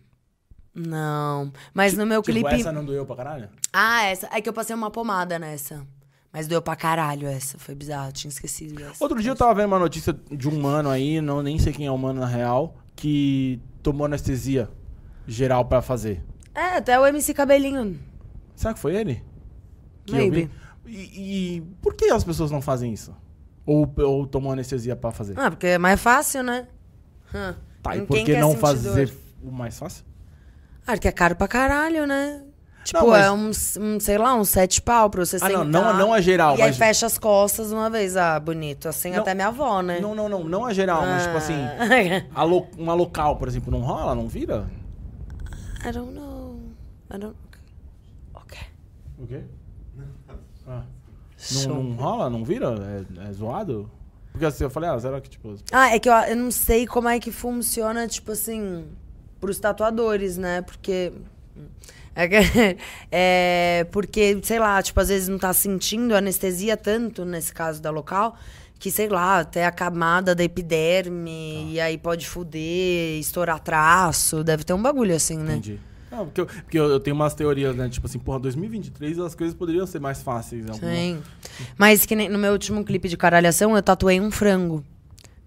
Não. 0.74 1.52
Mas 1.74 1.94
no 1.94 2.06
meu 2.06 2.22
Tipo, 2.22 2.38
clipe. 2.38 2.54
essa 2.60 2.72
não 2.72 2.84
doeu 2.84 3.04
pra 3.04 3.16
caralho? 3.16 3.48
Ah, 3.72 4.04
essa. 4.04 4.28
É 4.32 4.40
que 4.40 4.48
eu 4.48 4.52
passei 4.52 4.74
uma 4.74 4.90
pomada 4.90 5.38
nessa. 5.38 5.86
Mas 6.32 6.48
doeu 6.48 6.62
pra 6.62 6.74
caralho 6.74 7.28
essa. 7.28 7.58
Foi 7.58 7.74
bizarro, 7.74 8.10
tinha 8.12 8.30
esquecido 8.30 8.74
dessa. 8.74 9.04
Outro 9.04 9.20
dia 9.20 9.30
eu 9.32 9.36
tava 9.36 9.54
vendo 9.54 9.66
uma 9.66 9.78
notícia 9.78 10.16
de 10.30 10.48
um 10.48 10.58
mano 10.60 10.88
aí, 10.88 11.20
não, 11.20 11.42
nem 11.42 11.58
sei 11.58 11.72
quem 11.72 11.86
é 11.86 11.90
o 11.90 11.98
mano 11.98 12.20
na 12.20 12.26
real, 12.26 12.74
que 12.96 13.60
tomou 13.82 14.06
anestesia 14.06 14.68
geral 15.26 15.64
pra 15.66 15.82
fazer. 15.82 16.24
É, 16.54 16.76
até 16.78 16.98
o 16.98 17.06
MC 17.06 17.34
Cabelinho. 17.34 17.98
Será 18.54 18.74
que 18.74 18.80
foi 18.80 18.94
ele? 18.96 19.22
Que 20.06 20.12
eu 20.12 20.16
Maybe. 20.18 20.50
vi? 20.84 20.92
E, 20.94 21.56
e 21.56 21.60
por 21.80 21.94
que 21.94 22.06
as 22.10 22.24
pessoas 22.24 22.50
não 22.50 22.60
fazem 22.60 22.92
isso? 22.92 23.14
Ou, 23.64 23.90
ou 23.98 24.26
tomam 24.26 24.52
anestesia 24.52 24.96
pra 24.96 25.10
fazer? 25.12 25.38
Ah, 25.38 25.50
porque 25.50 25.66
é 25.68 25.78
mais 25.78 26.00
fácil, 26.00 26.42
né? 26.42 26.66
Hum. 27.34 27.54
tá, 27.82 27.96
e 27.96 28.02
por 28.02 28.16
que 28.24 28.36
não 28.36 28.54
fazer 28.56 29.06
dor? 29.06 29.14
o 29.44 29.50
mais 29.52 29.78
fácil? 29.78 30.04
Ah, 30.86 30.92
porque 30.92 31.08
é 31.08 31.12
caro 31.12 31.36
pra 31.36 31.46
caralho, 31.48 32.06
né? 32.06 32.42
Tipo, 32.84 32.98
Não, 32.98 33.10
mas- 33.10 33.24
é 33.24 33.30
uns, 33.30 33.76
um, 33.76 34.00
sei 34.00 34.18
lá, 34.18 34.34
uns 34.34 34.48
sete 34.48 34.82
pau 34.82 35.08
pra 35.08 35.24
você 35.24 35.36
Ah, 35.36 35.38
sentar. 35.38 35.64
não, 35.64 35.82
não, 35.92 35.96
não 35.96 36.12
a 36.12 36.20
geral, 36.20 36.58
E 36.58 36.62
aí 36.62 36.68
mas. 36.70 36.76
fecha 36.76 37.06
as 37.06 37.16
costas 37.16 37.70
uma 37.70 37.88
vez. 37.88 38.16
Ah, 38.16 38.40
bonito. 38.40 38.88
Assim 38.88 39.12
Não. 39.12 39.20
até 39.20 39.32
minha 39.34 39.46
avó, 39.46 39.80
né? 39.80 40.00
Não, 40.00 40.16
não, 40.16 40.28
não, 40.28 40.42
não 40.42 40.66
a 40.66 40.74
geral, 40.74 41.02
mas 41.02 41.22
tipo 41.22 41.36
assim, 41.36 41.54
Ah. 42.34 42.42
lo- 42.42 42.66
uma 42.76 42.92
local, 42.92 43.36
por 43.36 43.46
exemplo, 43.46 43.70
não 43.70 43.80
rola, 43.82 44.16
não 44.16 44.26
vira? 44.26 44.68
I 45.88 45.92
don't 45.92 46.12
know. 46.12 46.58
I 47.14 47.18
don't... 47.18 47.36
O 49.22 49.26
quê? 49.26 49.40
Ah, 50.66 50.82
não, 51.66 51.82
não 51.82 51.96
rola, 51.96 52.28
não 52.30 52.44
vira? 52.44 52.74
É, 53.18 53.28
é 53.28 53.32
zoado? 53.32 53.90
Porque 54.32 54.44
assim, 54.46 54.64
eu 54.64 54.70
falei, 54.70 54.90
ah, 54.90 54.98
será 54.98 55.20
que 55.20 55.28
tipo. 55.30 55.54
Ah, 55.70 55.94
é 55.94 55.98
que 55.98 56.08
eu, 56.08 56.12
eu 56.14 56.36
não 56.36 56.50
sei 56.50 56.86
como 56.86 57.08
é 57.08 57.18
que 57.20 57.30
funciona, 57.30 58.06
tipo 58.08 58.32
assim, 58.32 58.86
pros 59.40 59.58
tatuadores, 59.58 60.36
né? 60.36 60.62
Porque. 60.62 61.12
É, 62.14 62.28
que- 62.28 62.78
é, 63.10 63.86
porque, 63.90 64.38
sei 64.42 64.58
lá, 64.58 64.82
tipo, 64.82 64.98
às 65.00 65.08
vezes 65.08 65.28
não 65.28 65.38
tá 65.38 65.52
sentindo 65.52 66.14
anestesia 66.14 66.76
tanto, 66.76 67.24
nesse 67.24 67.52
caso 67.52 67.80
da 67.80 67.90
local, 67.90 68.36
que, 68.78 68.90
sei 68.90 69.08
lá, 69.08 69.40
até 69.40 69.64
a 69.66 69.70
camada 69.70 70.34
da 70.34 70.42
epiderme, 70.44 71.72
e 71.72 71.80
aí 71.80 71.96
pode 71.98 72.26
fuder, 72.28 73.18
estourar 73.18 73.60
traço, 73.60 74.42
deve 74.42 74.64
ter 74.64 74.72
um 74.72 74.82
bagulho 74.82 75.14
assim, 75.14 75.38
né? 75.38 75.54
Entendi. 75.56 75.80
Não, 76.12 76.26
porque, 76.26 76.40
eu, 76.42 76.46
porque 76.46 76.78
eu, 76.78 76.90
eu 76.90 77.00
tenho 77.00 77.16
umas 77.16 77.34
teorias, 77.34 77.74
né? 77.74 77.88
Tipo 77.88 78.06
assim, 78.06 78.18
porra, 78.18 78.38
2023 78.40 79.18
as 79.18 79.34
coisas 79.34 79.56
poderiam 79.56 79.86
ser 79.86 79.98
mais 79.98 80.22
fáceis. 80.22 80.68
Alguma... 80.68 80.92
Sim. 80.92 81.22
Mas 81.78 82.04
que 82.04 82.14
no 82.14 82.38
meu 82.38 82.52
último 82.52 82.84
clipe 82.84 83.08
de 83.08 83.16
caralhação, 83.16 83.74
eu 83.74 83.82
tatuei 83.82 84.20
um 84.20 84.30
frango. 84.30 84.84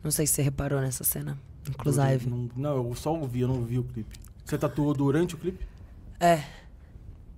Não 0.03 0.09
sei 0.09 0.25
se 0.25 0.33
você 0.33 0.41
reparou 0.41 0.81
nessa 0.81 1.03
cena, 1.03 1.37
inclusive. 1.69 2.27
Não, 2.27 2.49
não, 2.55 2.89
eu 2.89 2.95
só 2.95 3.13
ouvi, 3.13 3.41
eu 3.41 3.47
não 3.47 3.61
vi 3.61 3.77
o 3.77 3.83
clipe. 3.83 4.19
Você 4.43 4.57
tatuou 4.57 4.91
durante 4.95 5.35
o 5.35 5.37
clipe? 5.37 5.63
É. 6.19 6.43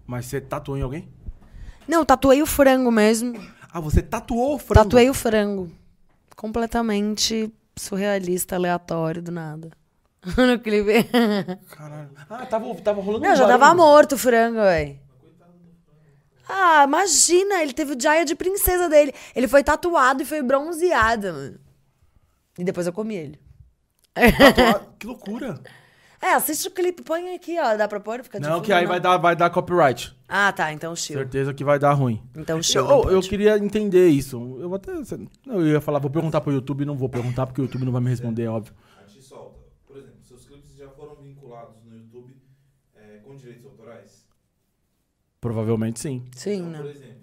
Mas 0.06 0.26
você 0.28 0.40
tatuou 0.40 0.78
em 0.78 0.82
alguém? 0.82 1.10
Não, 1.86 2.06
tatuei 2.06 2.42
o 2.42 2.46
frango 2.46 2.90
mesmo. 2.90 3.38
Ah, 3.70 3.82
você 3.82 4.02
tatuou 4.02 4.56
o 4.56 4.58
frango? 4.58 4.84
Tatuei 4.86 5.10
o 5.10 5.14
frango. 5.14 5.70
Completamente 6.34 7.52
surrealista, 7.76 8.56
aleatório, 8.56 9.22
do 9.22 9.32
nada. 9.32 9.70
No 10.36 10.60
clipe. 10.60 11.04
Caralho. 11.70 12.10
Ah, 12.30 12.46
tava, 12.46 12.76
tava 12.76 13.02
rolando 13.02 13.24
Não, 13.26 13.34
um 13.34 13.36
já 13.36 13.46
tava 13.48 13.58
barulho. 13.58 13.78
morto 13.78 14.16
o 14.16 14.18
frango, 14.18 14.60
véi. 14.60 15.00
Ah, 16.50 16.84
imagina, 16.86 17.62
ele 17.62 17.74
teve 17.74 17.94
o 17.94 18.00
Jaya 18.02 18.24
de 18.24 18.36
princesa 18.36 18.88
dele. 18.88 19.14
Ele 19.36 19.48
foi 19.48 19.64
tatuado 19.64 20.22
e 20.22 20.26
foi 20.26 20.42
bronzeado, 20.42 21.28
mano. 21.34 21.60
E 22.58 22.64
depois 22.64 22.88
eu 22.88 22.94
comi 22.94 23.16
ele. 23.16 23.40
Tatuado. 24.16 24.88
Que 24.98 25.06
loucura. 25.06 25.60
É, 26.20 26.34
assiste 26.34 26.68
o 26.68 26.72
clipe, 26.72 27.04
põe 27.04 27.36
aqui, 27.36 27.60
ó. 27.60 27.76
Dá 27.78 27.88
pra 27.88 28.00
pôr? 28.00 28.24
Fica 28.24 28.40
Não, 28.40 28.60
que 28.60 28.74
aí 28.74 28.84
não? 28.84 28.90
vai 28.90 29.00
dar, 29.00 29.18
vai 29.18 29.36
dar 29.36 29.52
copyright. 29.52 30.18
Ah, 30.28 30.52
tá, 30.52 30.74
então 30.74 30.96
chill. 30.96 31.18
Certeza 31.20 31.54
que 31.54 31.64
vai 31.64 31.78
dar 31.78 31.94
ruim. 31.94 32.24
Então 32.36 32.64
chill. 32.64 32.82
Eu, 32.82 33.04
não 33.04 33.12
eu 33.12 33.22
queria 33.22 33.56
entender 33.58 34.08
isso. 34.08 34.58
Eu 34.60 34.74
até. 34.74 34.92
Eu 35.46 35.68
ia 35.68 35.80
falar, 35.80 36.00
vou 36.00 36.10
perguntar 36.10 36.42
pro 36.42 36.52
YouTube, 36.52 36.86
não 36.86 36.98
vou 36.98 37.08
perguntar, 37.10 37.46
porque 37.46 37.62
o 37.62 37.66
YouTube 37.66 37.86
não 37.86 37.92
vai 37.92 38.02
me 38.02 38.10
responder, 38.10 38.44
é 38.46 38.50
óbvio. 38.50 38.74
A 39.06 39.08
gente 39.08 39.24
solta. 39.24 39.60
Por 39.86 39.98
exemplo, 39.98 40.18
seus 40.24 40.44
clipes 40.48 40.76
já 40.76 40.90
foram 40.90 41.16
vinculados 41.18 41.84
no 41.84 41.96
YouTube 41.96 42.36
é, 42.96 43.18
com 43.24 43.36
direitos 43.36 43.66
autorais? 43.66 44.26
Provavelmente 45.48 46.00
sim. 46.00 46.24
Sim, 46.36 46.68
Então, 46.70 46.72
não. 46.72 46.86
por 46.88 46.96
exemplo, 46.96 47.16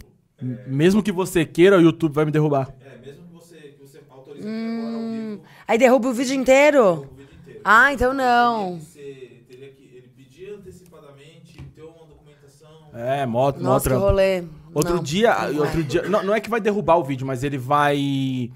M- 0.43 0.59
Mesmo 0.67 1.03
que 1.03 1.13
você 1.13 1.45
queira, 1.45 1.77
o 1.79 1.81
YouTube 1.81 2.13
vai 2.13 2.25
me 2.25 2.31
derrubar. 2.31 2.69
é, 2.81 2.97
mesmo 3.07 3.23
que 3.25 3.35
você, 3.35 3.57
que 3.57 3.81
você 3.81 3.99
autorize 4.11 4.47
agora 4.49 4.97
ao 4.97 5.11
vivo 5.11 5.43
Aí 5.69 5.79
derruba 5.79 6.09
o 6.09 6.13
vídeo 6.13 6.35
inteiro? 6.35 6.83
o 6.83 6.95
vídeo 6.97 7.07
inteiro. 7.13 7.61
Ah, 7.65 7.93
então 7.93 8.13
não. 8.15 8.81
Teria 8.81 8.81
que 8.81 8.87
ser- 8.87 9.45
teria 9.49 9.69
que 9.73 9.83
ele 9.97 10.09
pedir 10.17 10.49
antecipadamente, 10.55 11.63
ter 11.75 11.83
uma 11.83 12.07
documentação. 12.07 12.69
É, 12.95 13.27
mó 13.27 13.53
Nossa, 13.53 13.85
que 13.85 13.91
trampo. 13.91 14.07
rolê. 14.07 14.45
Outro 14.73 14.97
Não. 14.97 15.03
dia, 15.03 15.35
Não 15.53 15.61
outro 15.61 15.75
vai. 15.81 15.83
dia, 15.85 16.03
não, 16.09 16.23
não 16.25 16.35
é 16.35 16.41
que 16.41 16.51
vai 16.51 16.61
derrubar 16.61 16.97
o 16.97 17.05
vídeo, 17.05 17.27
mas 17.27 17.45
ele 17.45 17.59
vai 17.59 18.51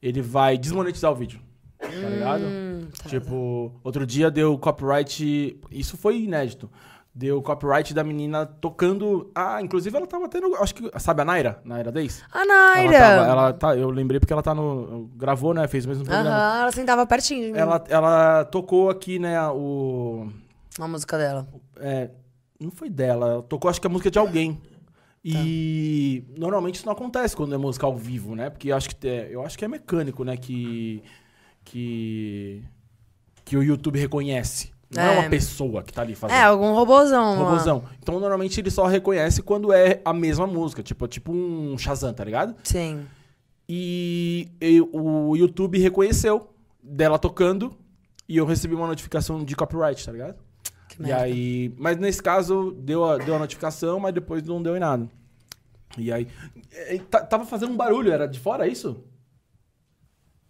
ele 0.00 0.22
vai 0.22 0.56
desmonetizar 0.56 1.10
o 1.10 1.14
vídeo. 1.14 1.40
Tá 1.78 1.86
ligado? 1.86 2.42
Hum, 2.44 2.88
tá, 3.02 3.08
tipo, 3.08 3.72
outro 3.84 4.06
dia 4.06 4.30
deu 4.30 4.56
copyright, 4.58 5.58
isso 5.70 5.96
foi 5.96 6.20
inédito. 6.22 6.70
Deu 7.18 7.42
copyright 7.42 7.92
da 7.92 8.04
menina 8.04 8.46
tocando, 8.46 9.28
ah, 9.34 9.60
inclusive 9.60 9.96
ela 9.96 10.06
tava 10.06 10.28
tendo, 10.28 10.54
acho 10.54 10.72
que, 10.72 10.88
sabe 11.00 11.20
a 11.22 11.24
Naira, 11.24 11.60
Naira 11.64 11.90
Days? 11.90 12.22
A 12.32 12.42
Ela, 12.42 12.46
Naira. 12.46 12.98
tava, 12.98 13.26
ela 13.28 13.52
tá, 13.52 13.76
eu 13.76 13.90
lembrei 13.90 14.20
porque 14.20 14.32
ela 14.32 14.40
tá 14.42 14.54
no 14.54 15.10
gravou, 15.16 15.52
né, 15.52 15.66
fez 15.66 15.84
o 15.84 15.88
mesmo 15.88 16.04
programa. 16.04 16.30
Aham, 16.30 16.60
ela 16.62 16.70
sentava 16.70 17.04
pertinho 17.06 17.46
de 17.46 17.52
mim. 17.52 17.58
Ela 17.58 17.82
ela 17.88 18.44
tocou 18.44 18.88
aqui, 18.88 19.18
né, 19.18 19.36
o 19.48 20.28
A 20.78 20.86
música 20.86 21.18
dela. 21.18 21.44
é, 21.80 22.08
não 22.60 22.70
foi 22.70 22.88
dela, 22.88 23.26
ela 23.32 23.42
tocou 23.42 23.68
acho 23.68 23.80
que 23.80 23.88
a 23.88 23.90
música 23.90 24.12
de 24.12 24.18
alguém. 24.20 24.60
E 25.24 26.22
normalmente 26.38 26.76
isso 26.76 26.86
não 26.86 26.92
acontece 26.92 27.34
quando 27.34 27.52
é 27.52 27.58
música 27.58 27.84
ao 27.84 27.96
vivo, 27.96 28.36
né? 28.36 28.48
Porque 28.48 28.68
eu 28.70 28.76
acho 28.76 28.88
que 28.88 28.94
te- 28.94 29.26
eu 29.28 29.44
acho 29.44 29.58
que 29.58 29.64
é 29.64 29.68
mecânico, 29.68 30.22
né, 30.22 30.36
que 30.36 31.02
que 31.64 32.62
que 33.44 33.56
o 33.56 33.62
YouTube 33.62 33.98
reconhece. 33.98 34.70
Não 34.90 35.02
é, 35.02 35.16
É. 35.16 35.18
uma 35.20 35.28
pessoa 35.28 35.82
que 35.82 35.92
tá 35.92 36.00
ali 36.02 36.14
fazendo. 36.14 36.36
É, 36.36 36.42
algum 36.44 36.72
robozão. 36.72 37.36
Robozão. 37.36 37.84
Então, 38.02 38.18
normalmente 38.18 38.58
ele 38.60 38.70
só 38.70 38.86
reconhece 38.86 39.42
quando 39.42 39.72
é 39.72 40.00
a 40.04 40.12
mesma 40.14 40.46
música, 40.46 40.82
tipo, 40.82 41.06
tipo 41.06 41.30
um 41.32 41.76
Shazam, 41.76 42.14
tá 42.14 42.24
ligado? 42.24 42.54
Sim. 42.64 43.06
E, 43.68 44.48
e 44.60 44.80
o 44.80 45.36
YouTube 45.36 45.78
reconheceu 45.78 46.48
dela 46.82 47.18
tocando 47.18 47.76
e 48.26 48.36
eu 48.38 48.46
recebi 48.46 48.74
uma 48.74 48.86
notificação 48.86 49.44
de 49.44 49.54
copyright, 49.54 50.02
tá 50.04 50.10
ligado? 50.12 50.36
Que 50.88 50.96
E 51.00 51.02
merda. 51.02 51.22
aí, 51.22 51.74
mas 51.76 51.98
nesse 51.98 52.22
caso 52.22 52.72
deu 52.80 53.04
a, 53.04 53.18
deu 53.18 53.34
a 53.34 53.38
notificação, 53.38 54.00
mas 54.00 54.14
depois 54.14 54.42
não 54.42 54.62
deu 54.62 54.74
em 54.74 54.80
nada. 54.80 55.06
E 55.98 56.10
aí, 56.10 56.26
é, 56.72 56.96
tá- 56.98 57.20
tava 57.26 57.44
fazendo 57.44 57.72
um 57.72 57.76
barulho, 57.76 58.10
era 58.10 58.26
de 58.26 58.38
fora 58.40 58.66
isso? 58.66 59.04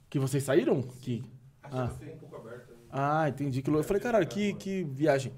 Que 0.09 0.19
vocês 0.19 0.45
saíram? 0.45 0.81
Que 0.83 1.25
A 1.63 1.67
Ah. 1.85 1.89
pouco 1.89 2.03
aberta. 2.05 2.28
Ah, 2.91 3.29
entendi 3.29 3.63
que 3.63 3.71
lou- 3.71 3.81
eu 3.81 3.85
falei, 3.85 4.03
caralho, 4.03 4.27
que 4.27 4.55
que 4.55 4.85
viagem. 4.85 5.33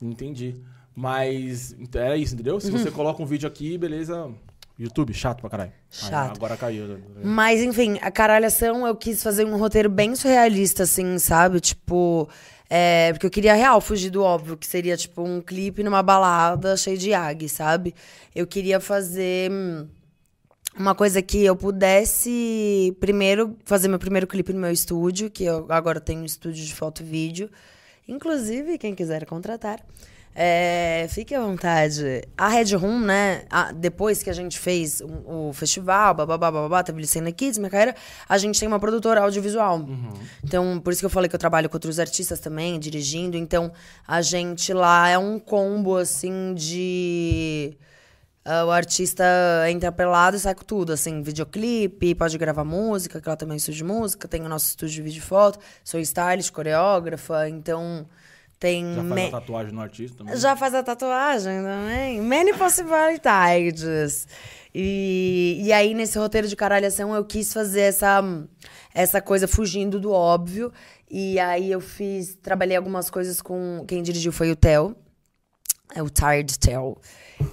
Entendi. 0.00 0.54
Mas 0.94 1.74
então, 1.78 2.00
era 2.00 2.16
isso, 2.16 2.34
entendeu? 2.34 2.60
Se 2.60 2.70
você 2.70 2.90
coloca 2.90 3.22
um 3.22 3.26
vídeo 3.26 3.48
aqui, 3.48 3.76
beleza, 3.76 4.30
YouTube 4.78 5.12
chato 5.12 5.40
pra 5.40 5.50
caralho. 5.50 5.70
Aí, 5.70 6.08
Chato. 6.10 6.36
agora 6.36 6.56
caiu. 6.56 6.98
Mas, 7.22 7.60
enfim, 7.62 7.98
a 8.00 8.10
caralhação 8.10 8.86
eu 8.86 8.94
quis 8.94 9.22
fazer 9.22 9.44
um 9.44 9.56
roteiro 9.56 9.88
bem 9.88 10.14
surrealista, 10.14 10.82
assim, 10.84 11.18
sabe? 11.18 11.60
Tipo. 11.60 12.28
É, 12.70 13.12
porque 13.12 13.26
eu 13.26 13.30
queria 13.30 13.54
real 13.54 13.78
fugir 13.80 14.08
do 14.10 14.22
óbvio, 14.22 14.56
que 14.56 14.66
seria, 14.66 14.96
tipo, 14.96 15.22
um 15.22 15.40
clipe 15.40 15.82
numa 15.82 16.02
balada 16.02 16.76
cheio 16.76 16.96
de 16.96 17.12
ag, 17.12 17.46
sabe? 17.48 17.94
Eu 18.34 18.46
queria 18.46 18.80
fazer 18.80 19.50
hum, 19.52 19.86
uma 20.78 20.94
coisa 20.94 21.20
que 21.22 21.44
eu 21.44 21.54
pudesse, 21.56 22.96
primeiro, 23.00 23.56
fazer 23.64 23.88
meu 23.88 23.98
primeiro 23.98 24.26
clipe 24.26 24.52
no 24.52 24.60
meu 24.60 24.70
estúdio, 24.72 25.30
que 25.30 25.44
eu 25.44 25.66
agora 25.68 26.00
tenho 26.00 26.20
um 26.22 26.24
estúdio 26.24 26.64
de 26.64 26.74
foto 26.74 27.02
e 27.02 27.06
vídeo. 27.06 27.50
Inclusive, 28.06 28.76
quem 28.78 28.94
quiser 28.94 29.24
contratar. 29.26 29.80
É, 30.36 31.06
fique 31.10 31.32
à 31.32 31.40
vontade. 31.40 32.22
A 32.36 32.48
Red 32.48 32.74
Room, 32.74 32.98
né? 32.98 33.44
a- 33.48 33.70
depois 33.70 34.20
que 34.20 34.28
a 34.28 34.32
gente 34.32 34.58
fez 34.58 35.00
o, 35.00 35.48
o 35.48 35.52
festival, 35.52 36.12
bababá, 36.12 36.50
babá, 36.50 36.82
teve 36.82 37.00
Licena 37.00 37.30
Kids, 37.30 37.56
minha 37.56 37.70
carreira, 37.70 37.94
a 38.28 38.36
gente 38.36 38.58
tem 38.58 38.66
uma 38.66 38.80
produtora 38.80 39.20
audiovisual. 39.20 39.86
Então, 40.42 40.80
por 40.80 40.92
isso 40.92 41.00
que 41.00 41.06
eu 41.06 41.10
falei 41.10 41.28
que 41.28 41.36
eu 41.36 41.38
trabalho 41.38 41.68
com 41.70 41.76
outros 41.76 42.00
artistas 42.00 42.40
também, 42.40 42.80
dirigindo. 42.80 43.36
Então, 43.36 43.70
a 44.08 44.20
gente 44.22 44.72
lá 44.72 45.08
é 45.08 45.16
um 45.16 45.38
combo, 45.38 45.96
assim, 45.96 46.52
de. 46.54 47.76
Ah, 48.44 48.64
o 48.66 48.70
artista 48.70 49.24
entra 49.70 49.90
pelado 49.90 50.36
e 50.36 50.40
sai 50.40 50.54
com 50.54 50.64
tudo, 50.64 50.92
assim, 50.92 51.22
videoclipe, 51.22 52.14
pode 52.14 52.36
gravar 52.38 52.64
música, 52.64 53.20
que 53.20 53.28
ela 53.28 53.36
também 53.36 53.54
é 53.54 53.56
estúdio 53.56 53.78
de 53.78 53.92
música, 53.92 54.28
tem 54.28 54.42
o 54.42 54.48
nosso 54.48 54.66
estúdio 54.66 54.94
de 54.96 55.02
vídeo 55.02 55.18
e 55.18 55.22
foto, 55.22 55.58
sou 55.82 55.98
stylist, 56.00 56.50
coreógrafa, 56.52 57.48
então 57.48 58.06
tem... 58.58 58.84
Já 58.94 59.02
faz 59.02 59.08
me- 59.14 59.26
a 59.26 59.30
tatuagem 59.30 59.72
no 59.72 59.80
artista 59.80 60.18
também? 60.18 60.36
já 60.36 60.56
faz 60.56 60.74
a 60.74 60.82
tatuagem 60.82 61.62
também. 61.62 62.20
Many 62.20 62.52
possibilities. 62.54 64.26
E, 64.74 65.60
e 65.64 65.72
aí, 65.72 65.94
nesse 65.94 66.18
roteiro 66.18 66.48
de 66.48 66.56
caralhação, 66.56 67.14
eu 67.14 67.24
quis 67.24 67.52
fazer 67.52 67.82
essa, 67.82 68.22
essa 68.92 69.20
coisa 69.20 69.46
fugindo 69.46 70.00
do 70.00 70.10
óbvio. 70.10 70.72
E 71.10 71.38
aí 71.38 71.70
eu 71.70 71.80
fiz, 71.80 72.34
trabalhei 72.42 72.76
algumas 72.76 73.08
coisas 73.08 73.40
com. 73.40 73.84
Quem 73.86 74.02
dirigiu 74.02 74.32
foi 74.32 74.50
o 74.50 74.56
Theo. 74.56 74.96
É 75.92 76.02
o 76.02 76.08
Tired 76.08 76.58
Theo. 76.58 76.96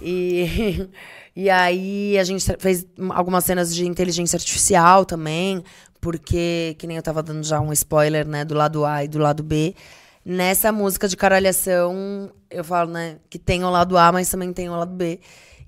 E, 0.01 0.89
e 1.35 1.49
aí 1.49 2.17
a 2.17 2.23
gente 2.23 2.45
fez 2.59 2.85
algumas 3.09 3.43
cenas 3.43 3.73
de 3.73 3.87
inteligência 3.87 4.37
artificial 4.37 5.05
também, 5.05 5.63
porque, 5.99 6.75
que 6.77 6.87
nem 6.87 6.97
eu 6.97 7.03
tava 7.03 7.21
dando 7.23 7.43
já 7.43 7.59
um 7.59 7.73
spoiler, 7.73 8.27
né, 8.27 8.45
do 8.45 8.53
lado 8.53 8.85
A 8.85 9.03
e 9.03 9.07
do 9.07 9.17
lado 9.19 9.43
B. 9.43 9.75
Nessa 10.23 10.71
música 10.71 11.07
de 11.07 11.17
caralhação, 11.17 12.31
eu 12.49 12.63
falo, 12.63 12.91
né, 12.91 13.17
que 13.29 13.39
tem 13.39 13.63
o 13.63 13.69
lado 13.69 13.97
A, 13.97 14.11
mas 14.11 14.29
também 14.29 14.53
tem 14.53 14.69
o 14.69 14.75
lado 14.75 14.93
B. 14.93 15.19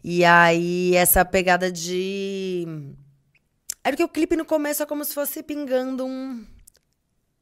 E 0.03 0.25
aí, 0.25 0.95
essa 0.95 1.23
pegada 1.23 1.71
de. 1.71 2.67
É 3.83 3.89
porque 3.89 4.03
o 4.03 4.09
clipe 4.09 4.35
no 4.35 4.45
começo 4.45 4.83
é 4.83 4.85
como 4.85 5.05
se 5.05 5.13
fosse 5.13 5.41
pingando 5.41 6.05
um. 6.05 6.45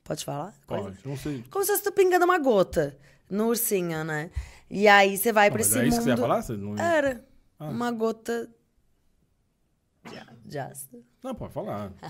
Pode 0.03 0.23
falar? 0.23 0.53
Pode, 0.68 0.98
não 1.03 1.18
sei. 1.18 1.43
Como 1.49 1.65
se 1.65 1.72
fosse 1.72 1.91
pingando 1.91 2.26
uma 2.26 2.38
gota 2.38 2.95
no 3.30 3.48
ursinho, 3.48 4.03
né? 4.03 4.30
E 4.72 4.88
aí 4.88 5.18
você 5.18 5.34
vai 5.34 5.49
mas 5.49 5.68
esse 5.68 5.77
é 5.77 5.81
mundo. 5.81 5.89
isso 5.89 5.98
que 5.98 6.03
você 6.06 6.10
ia 6.11 6.18
falar? 6.18 6.41
Você 6.41 6.53
não... 6.53 6.77
Era. 6.77 7.26
Ah. 7.60 7.69
Uma 7.69 7.91
gota. 7.91 8.49
Just. 10.49 10.88
não, 11.23 11.35
pode 11.35 11.53
falar. 11.53 11.91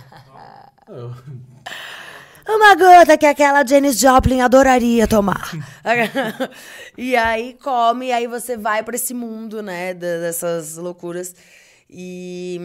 Uma 2.48 2.76
gota 2.76 3.18
que 3.18 3.26
aquela 3.26 3.66
Janis 3.66 4.00
Joplin 4.00 4.42
adoraria 4.42 5.08
tomar. 5.08 5.52
e 6.98 7.16
aí 7.16 7.58
come, 7.62 8.08
e 8.08 8.12
aí 8.12 8.28
você 8.28 8.58
vai 8.58 8.84
pra 8.84 8.96
esse 8.96 9.14
mundo, 9.14 9.62
né, 9.62 9.94
dessas 9.94 10.78
loucuras. 10.78 11.36
E. 11.90 12.60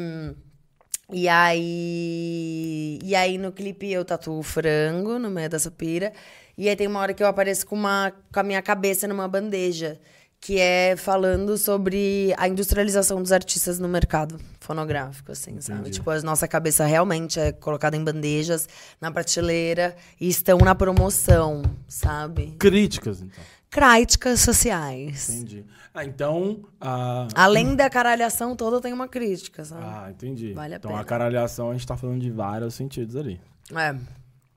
E 1.12 1.28
aí. 1.28 2.98
E 3.02 3.14
aí 3.14 3.38
no 3.38 3.52
clipe 3.52 3.90
eu 3.90 4.04
tatuo 4.04 4.38
o 4.38 4.42
frango 4.42 5.18
no 5.18 5.30
meio 5.30 5.48
dessa 5.48 5.70
pira. 5.70 6.12
E 6.58 6.68
aí 6.68 6.76
tem 6.76 6.86
uma 6.86 7.00
hora 7.00 7.14
que 7.14 7.22
eu 7.22 7.26
apareço 7.26 7.66
com, 7.66 7.76
uma, 7.76 8.12
com 8.32 8.40
a 8.40 8.42
minha 8.42 8.62
cabeça 8.62 9.06
numa 9.06 9.28
bandeja. 9.28 10.00
Que 10.38 10.60
é 10.60 10.96
falando 10.96 11.56
sobre 11.56 12.34
a 12.36 12.46
industrialização 12.46 13.22
dos 13.22 13.32
artistas 13.32 13.78
no 13.78 13.88
mercado 13.88 14.38
fonográfico, 14.60 15.32
assim, 15.32 15.60
sabe? 15.60 15.80
Entendi. 15.80 15.96
Tipo, 15.96 16.10
a 16.10 16.20
nossa 16.20 16.46
cabeça 16.46 16.84
realmente 16.84 17.40
é 17.40 17.52
colocada 17.52 17.96
em 17.96 18.04
bandejas, 18.04 18.68
na 19.00 19.10
prateleira, 19.10 19.96
e 20.20 20.28
estão 20.28 20.58
na 20.58 20.74
promoção, 20.74 21.62
sabe? 21.88 22.54
Críticas, 22.58 23.22
então. 23.22 23.42
Críticas 23.76 24.40
sociais. 24.40 25.28
Entendi. 25.28 25.64
Ah, 25.92 26.04
então. 26.04 26.62
A... 26.80 27.28
Além 27.34 27.76
da 27.76 27.90
caralhação 27.90 28.56
toda, 28.56 28.80
tem 28.80 28.92
uma 28.92 29.06
crítica, 29.06 29.64
sabe? 29.64 29.82
Ah, 29.84 30.10
entendi. 30.10 30.52
Vale 30.54 30.74
a 30.74 30.76
então 30.78 30.90
pena. 30.90 31.02
a 31.02 31.04
caralhação 31.04 31.70
a 31.70 31.72
gente 31.74 31.86
tá 31.86 31.96
falando 31.96 32.20
de 32.20 32.30
vários 32.30 32.74
sentidos 32.74 33.16
ali. 33.16 33.40
É. 33.70 33.92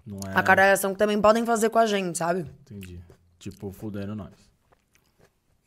Não 0.06 0.20
é. 0.26 0.34
A 0.34 0.42
caralhação 0.42 0.94
que 0.94 1.00
também 1.00 1.20
podem 1.22 1.46
fazer 1.46 1.70
com 1.70 1.80
a 1.80 1.86
gente, 1.86 2.18
sabe? 2.18 2.46
Entendi. 2.62 3.00
Tipo, 3.38 3.72
fudendo 3.72 4.16
nós. 4.16 4.34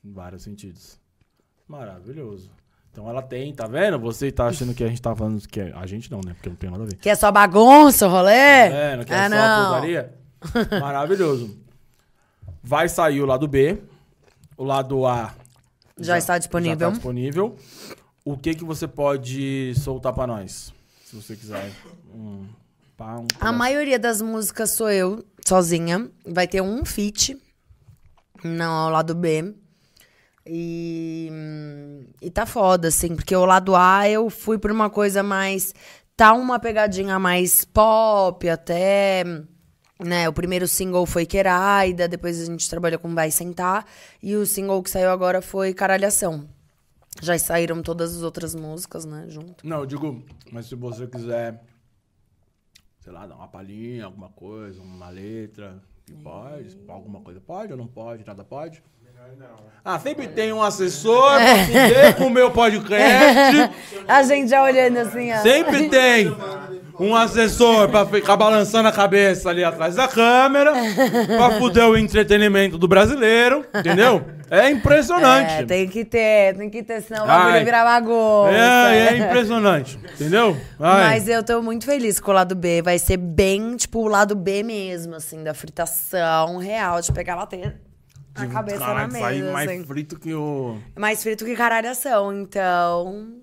Em 0.05 0.13
vários 0.13 0.43
sentidos. 0.43 0.99
Maravilhoso. 1.69 2.51
Então 2.91 3.09
ela 3.09 3.23
tem, 3.23 3.55
tá 3.55 3.67
vendo? 3.67 3.99
Você 3.99 4.31
tá 4.33 4.47
achando 4.47 4.75
que 4.75 4.85
a 4.85 4.89
gente 4.89 5.01
tá 5.01 5.15
falando 5.15 5.41
que 5.47 5.61
é... 5.61 5.73
A 5.75 5.87
gente 5.87 6.11
não, 6.11 6.21
né? 6.25 6.35
Porque 6.35 6.49
não 6.49 6.57
tem 6.57 6.71
nada 6.71 6.85
a 6.85 6.87
ver. 6.87 6.97
Que 6.97 7.09
é 7.09 7.15
só 7.15 7.31
bagunça 7.31 8.07
rolê? 8.07 8.33
Tá 8.69 8.77
vendo? 8.77 9.05
Que 9.05 9.13
é 9.13 9.17
ah, 9.17 9.31
só 9.31 9.37
não. 9.37 9.67
putaria? 9.67 10.15
Maravilhoso. 10.81 11.63
Vai 12.63 12.89
sair 12.89 13.21
o 13.21 13.27
lado 13.27 13.49
B. 13.49 13.83
O 14.57 14.65
lado 14.65 15.07
A 15.07 15.35
Já 15.99 16.17
está 16.17 16.39
disponível. 16.39 16.79
Já 16.79 16.87
tá 16.87 16.93
disponível. 16.93 17.57
O 18.25 18.37
que 18.37 18.55
que 18.55 18.65
você 18.65 18.87
pode 18.87 19.75
soltar 19.77 20.13
pra 20.13 20.27
nós? 20.27 20.73
Se 21.05 21.17
você 21.17 21.35
quiser. 21.35 21.71
Um, 22.15 22.47
pá, 22.97 23.19
um 23.19 23.27
A 23.41 23.51
maioria 23.51 23.99
das 23.99 24.23
músicas 24.23 24.71
sou 24.71 24.91
eu, 24.91 25.25
sozinha. 25.45 26.09
Vai 26.25 26.47
ter 26.47 26.61
um 26.61 26.85
feat. 26.85 27.37
Não, 28.45 28.73
ao 28.73 28.91
lado 28.91 29.15
B. 29.15 29.55
E, 30.47 31.31
e 32.21 32.31
tá 32.31 32.47
foda, 32.47 32.89
assim, 32.89 33.15
porque 33.15 33.35
o 33.35 33.45
lado 33.45 33.77
A 33.77 34.09
eu 34.09 34.29
fui 34.31 34.59
por 34.59 34.71
uma 34.71 34.89
coisa 34.89 35.23
mais. 35.23 35.75
Tá 36.17 36.33
uma 36.33 36.59
pegadinha 36.59 37.19
mais 37.19 37.65
pop, 37.65 38.49
até. 38.49 39.25
Né, 40.05 40.29
o 40.29 40.33
primeiro 40.33 40.67
single 40.67 41.07
foi 41.07 41.25
Queraida, 41.25 42.09
depois 42.09 42.41
a 42.41 42.45
gente 42.45 42.69
trabalhou 42.69 42.99
com 42.99 43.15
Vai 43.15 43.31
Sentar. 43.31 43.87
E 44.23 44.35
o 44.35 44.45
single 44.45 44.83
que 44.83 44.91
saiu 44.91 45.11
agora 45.11 45.41
foi 45.41 45.73
Caralhação. 45.73 46.49
Já 47.21 47.39
saíram 47.39 47.83
todas 47.83 48.17
as 48.17 48.23
outras 48.23 48.55
músicas, 48.55 49.05
né, 49.05 49.27
junto. 49.29 49.67
Não, 49.67 49.81
eu 49.81 49.87
digo, 49.87 50.25
mas 50.51 50.67
se 50.67 50.75
você 50.75 51.07
quiser, 51.07 51.63
sei 53.01 53.13
lá, 53.13 53.27
dar 53.27 53.37
uma 53.37 53.49
palhinha, 53.49 54.07
alguma 54.07 54.31
coisa, 54.31 54.81
uma 54.81 55.09
letra, 55.09 55.81
que 56.05 56.15
pode, 56.15 56.77
alguma 56.89 57.21
coisa 57.21 57.41
pode 57.41 57.73
ou 57.73 57.79
não 57.79 57.87
pode, 57.87 58.25
nada 58.27 58.45
pode? 58.45 58.83
Ah, 59.85 59.99
sempre 59.99 60.29
tem 60.29 60.53
um 60.53 60.63
assessor 60.63 61.33
pra 61.35 61.57
fuder 61.65 62.17
com 62.17 62.27
o 62.27 62.31
meu 62.31 62.53
podcast. 62.53 63.69
A 64.07 64.23
gente 64.23 64.49
já 64.49 64.63
olhando 64.63 64.99
assim, 64.99 65.33
ó. 65.33 65.39
Sempre 65.39 65.89
tem 65.89 66.33
um 67.01 67.17
assessor 67.17 67.89
pra 67.89 68.07
ficar 68.07 68.37
balançando 68.37 68.89
a 68.89 68.93
cabeça 68.93 69.51
ali 69.51 69.65
atrás 69.65 69.97
da 69.97 70.07
câmera, 70.07 70.73
pra 71.27 71.59
fuder 71.59 71.89
o 71.89 71.97
entretenimento 71.97 72.79
do 72.79 72.87
brasileiro, 72.87 73.67
entendeu? 73.75 74.25
É 74.49 74.71
impressionante. 74.71 75.53
É, 75.53 75.65
tem 75.65 75.89
que 75.89 76.05
ter, 76.05 76.57
tem 76.57 76.71
que 76.71 76.83
ter, 76.85 77.01
senão 77.01 77.25
o 77.25 77.27
bagulho 77.27 77.65
vira 77.65 77.83
bagunça. 77.83 78.53
É, 78.53 79.09
é 79.09 79.17
impressionante, 79.17 79.99
entendeu? 80.15 80.57
Ai. 80.79 81.05
Mas 81.11 81.29
eu 81.29 81.43
tô 81.43 81.61
muito 81.61 81.87
feliz 81.87 82.21
com 82.21 82.31
o 82.31 82.35
lado 82.35 82.55
B. 82.55 82.83
Vai 82.83 83.01
ser 83.01 83.17
bem, 83.17 83.75
tipo, 83.75 84.01
o 84.01 84.09
lado 84.09 84.37
B 84.37 84.63
mesmo, 84.63 85.17
assim, 85.17 85.43
da 85.43 85.55
fritação 85.55 86.59
real, 86.59 87.01
de 87.01 87.11
pegar 87.11 87.35
bater 87.35 87.75
a 88.35 88.47
cabeça 88.47 88.79
Caralho, 88.79 89.13
na 89.13 89.31
mesa, 89.31 89.53
mais 89.53 89.71
assim. 89.71 89.85
frito 89.85 90.19
que 90.19 90.35
o... 90.35 90.79
Mais 90.97 91.23
frito 91.23 91.45
que 91.45 91.55
caralhação, 91.55 92.33
então... 92.33 93.41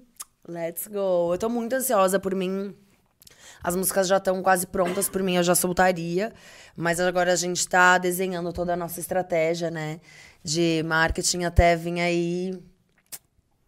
Let's 0.47 0.87
go. 0.87 1.33
Eu 1.33 1.37
tô 1.37 1.47
muito 1.47 1.73
ansiosa 1.73 2.19
por 2.19 2.33
mim. 2.33 2.73
As 3.61 3.75
músicas 3.75 4.07
já 4.07 4.17
estão 4.17 4.41
quase 4.41 4.65
prontas 4.65 5.07
por 5.07 5.21
mim, 5.21 5.35
eu 5.35 5.43
já 5.43 5.53
soltaria. 5.53 6.33
Mas 6.75 6.99
agora 6.99 7.33
a 7.33 7.35
gente 7.35 7.67
tá 7.67 7.99
desenhando 7.99 8.51
toda 8.51 8.73
a 8.73 8.77
nossa 8.77 8.99
estratégia, 8.99 9.69
né? 9.69 9.99
De 10.43 10.83
marketing 10.85 11.43
até 11.43 11.75
vir 11.75 11.99
aí... 11.99 12.59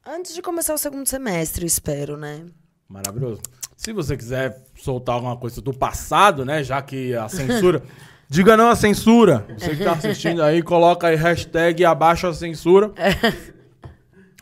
Antes 0.03 0.34
de 0.34 0.41
começar 0.41 0.73
o 0.73 0.77
segundo 0.80 1.06
semestre, 1.06 1.64
espero, 1.64 2.18
né? 2.18 2.43
Maravilhoso. 2.89 3.41
Se 3.77 3.93
você 3.93 4.18
quiser 4.18 4.64
soltar 4.76 5.15
alguma 5.15 5.38
coisa 5.38 5.61
do 5.61 5.72
passado, 5.72 6.43
né? 6.43 6.64
Já 6.64 6.81
que 6.81 7.14
a 7.15 7.30
censura. 7.30 7.84
Diga 8.32 8.56
não 8.56 8.70
à 8.70 8.76
censura. 8.78 9.45
Você 9.60 9.76
que 9.76 9.84
tá 9.84 9.91
assistindo 9.91 10.41
aí, 10.41 10.62
coloca 10.64 11.08
aí 11.08 11.18
hashtag 11.18 11.84
abaixo 11.84 12.28
a 12.28 12.34
censura. 12.34 12.94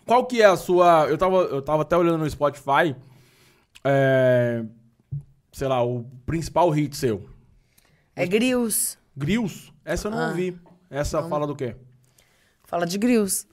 Qual 0.06 0.28
que 0.28 0.44
é 0.44 0.46
a 0.46 0.56
sua. 0.56 1.08
Eu 1.10 1.18
tava, 1.18 1.38
eu 1.38 1.60
tava 1.60 1.82
até 1.82 1.98
olhando 1.98 2.20
no 2.20 2.30
Spotify. 2.30 2.96
É, 3.84 4.64
sei 5.52 5.68
lá, 5.68 5.84
o 5.84 6.06
principal 6.24 6.70
hit 6.70 6.96
seu. 6.96 7.28
É 8.16 8.28
grills. 8.28 8.96
Grills? 9.18 9.74
Essa 9.84 10.08
eu 10.08 10.12
não 10.12 10.20
Ah. 10.20 10.28
ouvi. 10.28 10.56
Essa 10.88 11.24
fala 11.24 11.48
do 11.48 11.56
quê? 11.56 11.76
Fala 12.66 12.86
de 12.86 12.96
grills. 13.00 13.48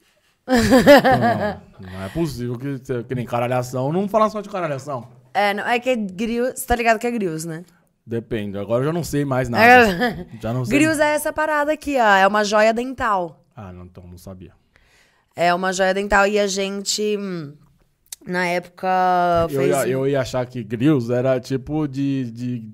Não, 0.45 1.89
não 1.91 2.03
é 2.03 2.09
possível 2.09 2.59
que, 2.59 2.79
que 3.03 3.15
nem 3.15 3.25
caralhação. 3.25 3.91
Não 3.91 4.07
fala 4.07 4.29
só 4.29 4.39
de 4.41 4.49
caralhação. 4.49 5.09
É, 5.33 5.51
não, 5.53 5.67
é 5.67 5.79
que 5.79 5.89
é 5.89 5.95
grills. 5.95 6.59
Você 6.59 6.67
tá 6.67 6.75
ligado 6.75 6.99
que 6.99 7.07
é 7.07 7.11
grills, 7.11 7.47
né? 7.47 7.63
Depende. 8.07 8.57
Agora 8.57 8.83
eu 8.83 8.87
já 8.87 8.93
não 8.93 9.03
sei 9.03 9.25
mais 9.25 9.49
nada. 9.49 9.63
É. 9.65 10.25
Já 10.41 10.53
não 10.53 10.63
sei. 10.63 10.77
Grills 10.79 11.01
é 11.01 11.13
essa 11.13 11.33
parada 11.33 11.73
aqui, 11.73 11.97
ó. 11.99 12.15
É 12.15 12.25
uma 12.25 12.45
joia 12.45 12.73
dental. 12.73 13.43
Ah, 13.53 13.73
não, 13.73 13.83
então 13.83 14.07
não 14.07 14.17
sabia. 14.17 14.53
É 15.35 15.53
uma 15.53 15.73
joia 15.73 15.93
dental 15.93 16.25
e 16.25 16.39
a 16.39 16.47
gente, 16.47 17.17
hum, 17.19 17.53
na 18.25 18.45
época, 18.47 18.87
Eu 19.51 19.59
fez. 19.59 19.69
ia, 19.69 19.87
eu 19.89 20.07
ia 20.07 20.21
achar 20.21 20.45
que 20.45 20.63
grills 20.63 21.11
era 21.11 21.37
tipo 21.39 21.85
de, 21.85 22.31
de, 22.31 22.71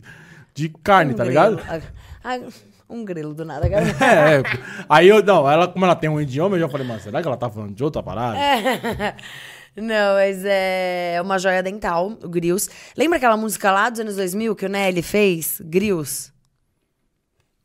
de 0.54 0.70
carne, 0.84 1.14
um 1.14 1.18
tá 1.18 1.26
grilo. 1.26 1.50
ligado? 1.56 1.84
Ah, 2.24 2.40
um 2.88 3.04
grilo 3.04 3.34
do 3.34 3.44
nada. 3.44 3.68
cara. 3.68 3.84
É, 4.00 4.36
é. 4.40 4.44
Aí 4.88 5.08
eu, 5.10 5.24
não, 5.24 5.50
ela, 5.50 5.68
como 5.68 5.84
ela 5.84 5.96
tem 5.96 6.10
um 6.12 6.22
idioma, 6.22 6.56
eu 6.58 6.60
já 6.62 6.70
falei, 6.70 6.86
mas 6.88 7.02
será 7.02 7.22
que 7.24 7.28
ela 7.28 7.36
tá 7.38 7.50
falando 7.50 7.74
de 7.74 7.84
outra 7.84 8.04
parada? 8.04 8.38
É. 8.38 9.16
Não, 9.76 10.14
mas 10.16 10.44
é 10.46 11.20
uma 11.22 11.40
joia 11.40 11.64
dental, 11.64 12.12
o 12.24 12.30
Grills. 12.30 12.70
Lembra 12.96 13.18
aquela 13.18 13.36
música 13.38 13.72
lá 13.72 13.90
dos 13.90 14.00
anos 14.00 14.16
2000 14.16 14.56
que 14.56 14.66
o 14.66 14.70
Nelly 14.70 15.02
fez? 15.02 15.60
Grills. 15.64 16.32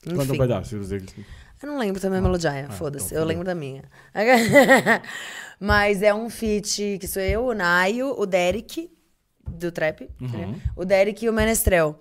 Um 0.06 0.20
Enfim. 0.22 0.38
pedaço. 0.38 0.70
se 0.70 0.76
você- 0.76 1.02
Eu 1.62 1.68
não 1.68 1.78
lembro 1.78 2.00
também 2.00 2.18
a 2.18 2.22
melodia, 2.22 2.66
Ah, 2.68 2.72
foda-se, 2.72 3.06
então 3.08 3.18
eu 3.18 3.24
lembro 3.26 3.44
da 3.44 3.54
minha. 3.54 3.82
Mas 5.60 6.02
é 6.02 6.14
um 6.14 6.30
feat 6.30 6.98
que 7.00 7.06
sou 7.08 7.20
eu, 7.20 7.46
o 7.46 7.52
Naio, 7.54 8.14
o 8.18 8.24
Derek, 8.24 8.90
do 9.46 9.72
trap, 9.72 10.08
Uhum. 10.20 10.28
né? 10.52 10.54
o 10.76 10.84
Derek 10.84 11.24
e 11.24 11.28
o 11.28 11.32
Menestrel. 11.32 11.98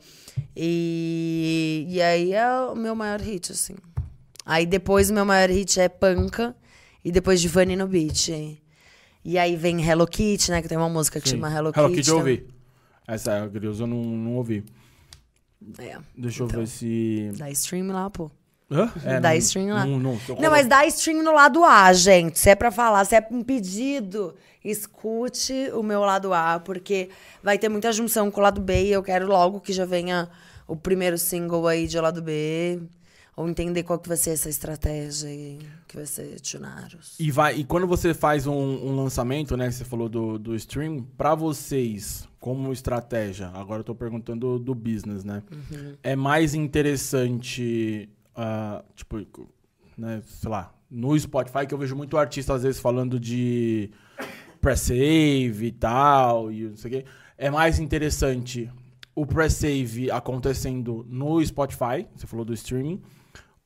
E, 0.55 1.85
e 1.89 2.01
aí 2.01 2.33
é 2.33 2.47
o 2.71 2.75
meu 2.75 2.95
maior 2.95 3.19
hit, 3.19 3.51
assim. 3.51 3.75
Aí 4.45 4.65
depois 4.65 5.09
o 5.09 5.13
meu 5.13 5.25
maior 5.25 5.49
hit 5.49 5.79
é 5.79 5.89
Panca, 5.89 6.55
e 7.03 7.11
depois 7.11 7.41
de 7.41 7.47
Vani 7.47 7.75
no 7.75 7.87
Beat. 7.87 8.29
E 9.29 9.37
aí 9.37 9.57
vem 9.57 9.83
Hello 9.85 10.07
Kitty, 10.07 10.51
né? 10.51 10.61
Que 10.61 10.69
tem 10.69 10.77
uma 10.77 10.87
música 10.87 11.19
que 11.19 11.27
Sim. 11.27 11.35
chama 11.35 11.49
Hello, 11.49 11.73
Hello 11.75 11.89
Kitty. 11.89 11.95
Kitty 11.97 12.09
eu 12.11 12.17
ouvi. 12.17 12.47
Essa, 13.05 13.43
a 13.43 13.47
Grills, 13.47 13.81
eu 13.81 13.85
não, 13.87 14.01
não 14.01 14.35
ouvi. 14.37 14.63
É. 15.79 15.97
Deixa 16.17 16.43
eu 16.43 16.47
Então. 16.47 16.61
ver 16.61 16.67
se... 16.67 17.31
Dá 17.37 17.51
stream 17.51 17.91
lá, 17.91 18.09
pô. 18.09 18.31
Hã? 18.71 18.89
É, 19.03 19.19
Dá 19.19 19.31
não- 19.31 19.35
stream 19.37 19.73
lá. 19.73 19.85
Não, 19.85 19.99
não, 19.99 20.17
eu 20.29 20.35
Não, 20.39 20.49
mas 20.49 20.65
dá 20.65 20.85
stream 20.85 21.21
no 21.23 21.33
lado 21.33 21.61
A, 21.65 21.91
gente. 21.91 22.39
Se 22.39 22.49
é 22.51 22.55
pra 22.55 22.71
falar, 22.71 23.03
se 23.03 23.15
é 23.17 23.27
um 23.29 23.43
pedido, 23.43 24.33
escute 24.63 25.71
o 25.73 25.83
meu 25.83 26.01
lado 26.01 26.33
A, 26.33 26.59
porque 26.61 27.09
vai 27.43 27.57
ter 27.57 27.67
muita 27.67 27.91
junção 27.91 28.31
com 28.31 28.39
o 28.39 28.43
lado 28.43 28.61
B 28.61 28.85
e 28.85 28.91
eu 28.93 29.03
quero 29.03 29.27
logo 29.27 29.59
que 29.59 29.73
já 29.73 29.83
venha 29.85 30.29
o 30.65 30.75
primeiro 30.75 31.17
single 31.17 31.67
aí 31.67 31.85
de 31.85 31.99
lado 31.99 32.21
B. 32.21 32.79
Ou 33.37 33.47
entender 33.47 33.83
qual 33.83 33.99
que 33.99 34.07
vai 34.07 34.17
ser 34.17 34.31
essa 34.31 34.49
estratégia 34.49 35.29
que 35.87 35.95
vai 35.95 36.07
ser 36.07 36.41
Tunaros. 36.41 37.15
E, 37.19 37.29
vai, 37.29 37.55
e 37.57 37.63
quando 37.63 37.85
você 37.85 38.11
faz 38.11 38.47
um, 38.47 38.51
um 38.51 38.95
lançamento, 38.95 39.55
né? 39.55 39.69
Você 39.69 39.85
falou 39.85 40.09
do, 40.09 40.39
do 40.39 40.55
stream, 40.55 41.03
pra 41.15 41.35
vocês, 41.35 42.27
como 42.39 42.73
estratégia, 42.73 43.49
agora 43.53 43.81
eu 43.81 43.83
tô 43.83 43.93
perguntando 43.93 44.57
do 44.57 44.73
business, 44.73 45.23
né? 45.23 45.43
É 46.01 46.15
mais 46.15 46.55
interessante, 46.55 48.09
ah, 48.35 48.83
tipo, 48.95 49.23
né, 49.95 50.23
sei 50.25 50.49
lá, 50.49 50.73
no 50.89 51.17
Spotify, 51.19 51.67
que 51.67 51.75
eu 51.75 51.77
vejo 51.77 51.95
muito 51.95 52.17
artista 52.17 52.55
às 52.55 52.63
vezes 52.63 52.81
falando 52.81 53.19
de 53.19 53.91
press-save 54.59 55.67
e 55.67 55.71
tal, 55.71 56.51
e 56.51 56.69
não 56.69 56.75
sei 56.75 56.89
o 56.89 56.93
quê. 56.95 57.05
É 57.37 57.51
mais 57.51 57.77
interessante 57.77 58.67
o 59.13 59.27
press-save 59.27 60.09
acontecendo 60.09 61.05
no 61.07 61.43
Spotify, 61.45 62.07
você 62.15 62.25
falou 62.25 62.43
do 62.43 62.53
streaming, 62.53 62.99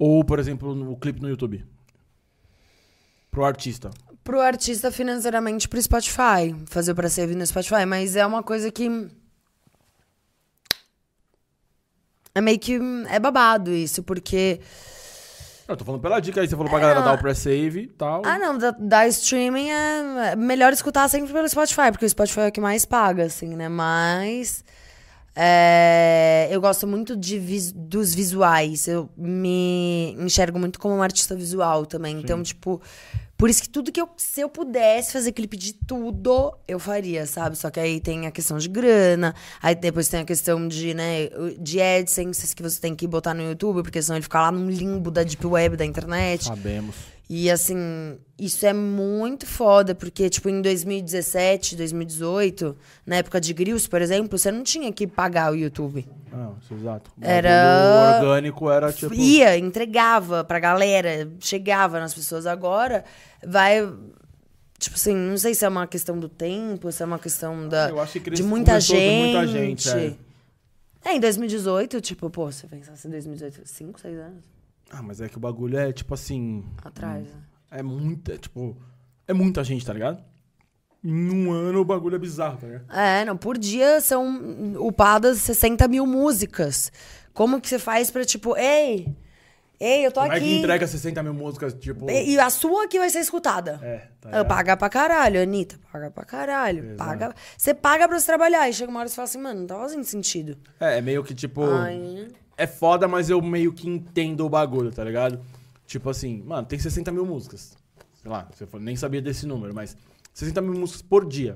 ou, 0.03 0.23
por 0.23 0.40
exemplo, 0.40 0.73
no 0.73 0.98
clipe 0.98 1.22
no 1.22 1.30
YouTube? 1.30 1.64
Pro 3.30 3.45
artista. 3.45 3.91
Pro 4.23 4.41
artista 4.41 4.91
financeiramente 4.91 5.69
pro 5.69 5.80
Spotify. 5.80 6.56
Fazer 6.65 6.94
o 6.94 6.95
pra 6.95 7.07
save 7.07 7.36
no 7.36 7.45
Spotify. 7.45 7.86
Mas 7.86 8.15
é 8.15 8.26
uma 8.26 8.41
coisa 8.41 8.72
que. 8.72 8.90
É 12.34 12.41
meio 12.41 12.57
que. 12.57 12.80
É 13.10 13.19
babado 13.19 13.72
isso, 13.72 14.02
porque. 14.02 14.60
Eu 15.68 15.78
tô 15.78 15.86
falando 15.86 16.02
pela 16.02 16.19
dica 16.19 16.41
aí, 16.41 16.48
você 16.48 16.56
falou 16.56 16.72
pra 16.72 16.80
galera 16.80 17.02
dar 17.02 17.14
o 17.14 17.19
pré-save 17.19 17.82
e 17.82 17.88
tal. 17.88 18.23
Ah, 18.26 18.40
não, 18.40 18.57
da, 18.57 18.72
da 18.72 19.07
streaming 19.07 19.69
é 19.69 20.32
é 20.32 20.36
melhor 20.36 20.73
escutar 20.73 21.07
sempre 21.10 21.32
pelo 21.32 21.48
Spotify, 21.48 21.91
porque 21.91 22.06
o 22.06 22.10
Spotify 22.10 22.40
é 22.41 22.48
o 22.48 22.52
que 22.52 22.60
mais 22.60 22.86
paga, 22.86 23.26
assim, 23.26 23.56
né? 23.56 23.69
Mas. 23.69 24.65
É, 25.36 26.48
eu 26.52 26.60
gosto 26.60 26.86
muito 26.88 27.16
de 27.16 27.40
vis- 27.40 27.72
dos 27.72 28.14
visuais. 28.14 28.88
Eu 28.88 29.10
me 29.18 30.16
enxergo 30.20 30.60
muito 30.60 30.80
como 30.80 30.95
uma 30.95 31.03
artista 31.03 31.36
visual 31.36 31.86
também. 31.86 32.20
Então, 32.20 32.41
tipo. 32.44 32.82
Por 33.38 33.49
isso 33.49 33.64
que 33.64 33.70
tudo 33.70 33.91
que 33.91 33.99
eu. 33.99 34.08
Se 34.18 34.40
eu 34.41 34.48
pudesse 34.49 35.12
fazer 35.14 35.32
clipe 35.32 35.58
de 35.58 35.74
tudo, 35.74 36.53
eu 36.68 36.78
faria, 36.78 37.26
sabe? 37.26 37.58
Só 37.58 37.72
que 37.72 37.80
aí 37.80 37.99
tem 37.99 38.28
a 38.28 38.32
questão 38.32 38.60
de 38.60 38.70
grana, 38.70 39.34
aí 39.60 39.74
depois 39.74 40.08
tem 40.08 40.20
a 40.20 40.26
questão 40.26 40.68
de, 40.68 40.94
né, 40.94 41.28
de 41.60 41.82
AdSense 41.82 42.56
que 42.56 42.62
você 42.62 42.80
tem 42.80 42.94
que 42.94 43.08
botar 43.08 43.34
no 43.34 43.41
YouTube, 43.41 43.82
porque 43.82 43.99
senão 43.99 44.18
ele 44.18 44.22
fica 44.24 44.40
lá 44.41 44.52
num 44.52 44.70
limbo 44.70 45.10
da 45.10 45.24
Deep 45.24 45.44
Web 45.48 45.76
da 45.76 45.84
internet. 45.86 46.44
Sabemos. 46.44 46.95
E 47.34 47.49
assim, 47.49 48.20
isso 48.38 48.66
é 48.66 48.74
muito 48.74 49.45
foda, 49.48 49.95
porque, 49.95 50.30
tipo, 50.30 50.49
em 50.49 50.62
2017, 50.62 51.78
2018, 51.78 52.76
na 53.06 53.16
época 53.16 53.40
de 53.40 53.53
Grills, 53.53 53.88
por 53.88 54.02
exemplo, 54.02 54.38
você 54.38 54.52
não 54.52 54.64
tinha 54.64 54.91
que 54.91 55.08
pagar 55.08 55.49
o 55.53 55.56
YouTube. 55.56 56.06
Não, 56.30 56.58
isso 56.62 56.74
é 56.74 56.78
exato. 56.78 57.10
O 57.18 57.24
Era- 57.24 58.12
bagulho 58.12 58.30
orgânico 58.32 58.70
era 58.70 58.91
tipo. 58.91 59.14
Ia, 59.14 59.58
entregava 59.58 60.44
pra 60.44 60.60
galera, 60.60 61.32
chegava 61.40 62.02
nas 62.02 62.14
pessoas. 62.14 62.45
Agora, 62.45 63.06
vai. 63.48 63.80
Tipo 64.78 64.98
assim, 64.98 65.16
não 65.16 65.38
sei 65.38 65.53
se 65.56 65.64
é 65.64 65.70
uma 65.70 65.88
questão 65.88 66.20
do 66.20 66.28
tempo, 66.28 66.91
se 66.91 67.02
é 67.02 67.06
uma 67.06 67.20
questão 67.20 67.66
da, 67.70 67.88
Eu 67.88 68.02
acho 68.02 68.20
que 68.20 68.30
de 68.30 68.44
muita 68.44 68.78
gente. 68.78 69.38
muita 69.38 69.48
gente, 69.48 69.90
é. 69.90 70.16
É, 71.06 71.16
em 71.16 71.20
2018, 71.22 72.02
tipo, 72.02 72.30
pô, 72.30 72.52
você 72.52 72.68
pensasse 72.68 73.08
em 73.08 73.12
2018, 73.12 73.62
5, 73.64 74.02
6 74.02 74.18
anos 74.20 74.44
Ah, 74.94 75.02
mas 75.02 75.22
é 75.22 75.30
que 75.30 75.38
o 75.38 75.40
bagulho 75.40 75.78
é 75.78 75.92
tipo 75.94 76.14
assim. 76.14 76.66
atrás. 76.84 77.24
né? 77.28 77.42
É 77.72 77.82
muita, 77.82 78.38
tipo. 78.38 78.76
É 79.28 79.34
muita 79.34 79.64
gente, 79.64 79.86
tá 79.86 79.94
ligado? 79.94 80.22
Em 81.04 81.32
um 81.32 81.52
ano 81.52 81.80
o 81.80 81.86
bagulho 81.86 82.16
é 82.16 82.20
bizarro, 82.20 82.58
tá 82.58 82.68
ligado? 82.68 82.86
É, 82.94 83.26
não, 83.26 83.36
por 83.38 83.58
dia 83.58 84.00
são 84.02 84.76
upadas 84.78 85.40
60 85.40 85.88
mil 85.88 86.06
músicas. 86.06 86.92
Como 87.34 87.60
que 87.62 87.68
você 87.70 87.80
faz 87.80 88.12
pra, 88.12 88.24
tipo, 88.26 88.56
ei, 88.58 89.08
ei, 89.80 90.06
eu 90.06 90.12
tô 90.12 90.20
Como 90.20 90.34
é 90.34 90.36
aqui. 90.36 90.46
que 90.46 90.58
entrega 90.60 90.86
60 90.86 91.24
mil 91.24 91.34
músicas, 91.34 91.74
tipo. 91.74 92.08
E, 92.12 92.34
e 92.34 92.40
a 92.40 92.50
sua 92.50 92.84
aqui 92.84 93.00
vai 93.00 93.10
ser 93.10 93.20
escutada. 93.20 93.80
É, 93.82 94.10
tá 94.20 94.46
paga 94.46 94.76
pra 94.78 94.90
caralho, 94.90 95.42
Anitta. 95.42 95.80
Paga 95.92 96.12
pra 96.12 96.26
caralho. 96.26 96.84
Exato. 96.84 96.98
Paga. 96.98 97.36
Você 97.58 97.74
paga 97.74 98.08
pra 98.08 98.20
você 98.20 98.26
trabalhar. 98.26 98.70
E 98.70 98.74
chega 98.74 98.92
uma 98.92 99.00
hora 99.00 99.06
que 99.08 99.12
você 99.12 99.16
fala 99.16 99.26
assim, 99.28 99.40
mano, 99.40 99.62
não 99.62 99.68
tá 99.68 99.76
fazendo 99.80 100.04
sentido. 100.04 100.58
É, 100.80 100.98
é 100.98 101.02
meio 101.02 101.24
que 101.24 101.34
tipo. 101.34 101.64
Ai. 101.64 102.28
É 102.62 102.68
foda, 102.68 103.08
mas 103.08 103.30
eu 103.30 103.42
meio 103.42 103.74
que 103.74 103.88
entendo 103.90 104.46
o 104.46 104.50
bagulho, 104.50 104.92
tá 104.92 105.04
ligado? 105.04 105.40
Tipo 105.88 106.10
assim, 106.10 106.42
mano, 106.46 106.68
tem 106.68 106.78
60 106.78 107.12
mil 107.12 107.26
músicas. 107.26 107.76
Sei 108.22 108.30
lá, 108.30 108.48
nem 108.80 108.96
sabia 108.96 109.22
desse 109.22 109.48
número, 109.48 109.74
mas 109.74 109.98
60 110.34 110.62
mil 110.62 110.74
músicas 110.80 111.02
por 111.02 111.26
dia. 111.28 111.56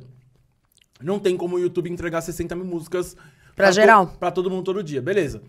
Não 1.02 1.20
tem 1.20 1.36
como 1.38 1.56
o 1.56 1.60
YouTube 1.60 1.90
entregar 1.90 2.22
60 2.22 2.56
mil 2.56 2.66
músicas 2.66 3.16
Pra 3.56 3.68
to- 3.68 3.74
geral. 3.74 4.08
pra 4.20 4.32
todo 4.32 4.50
mundo 4.50 4.64
todo 4.64 4.84
dia, 4.84 5.02
beleza. 5.02 5.42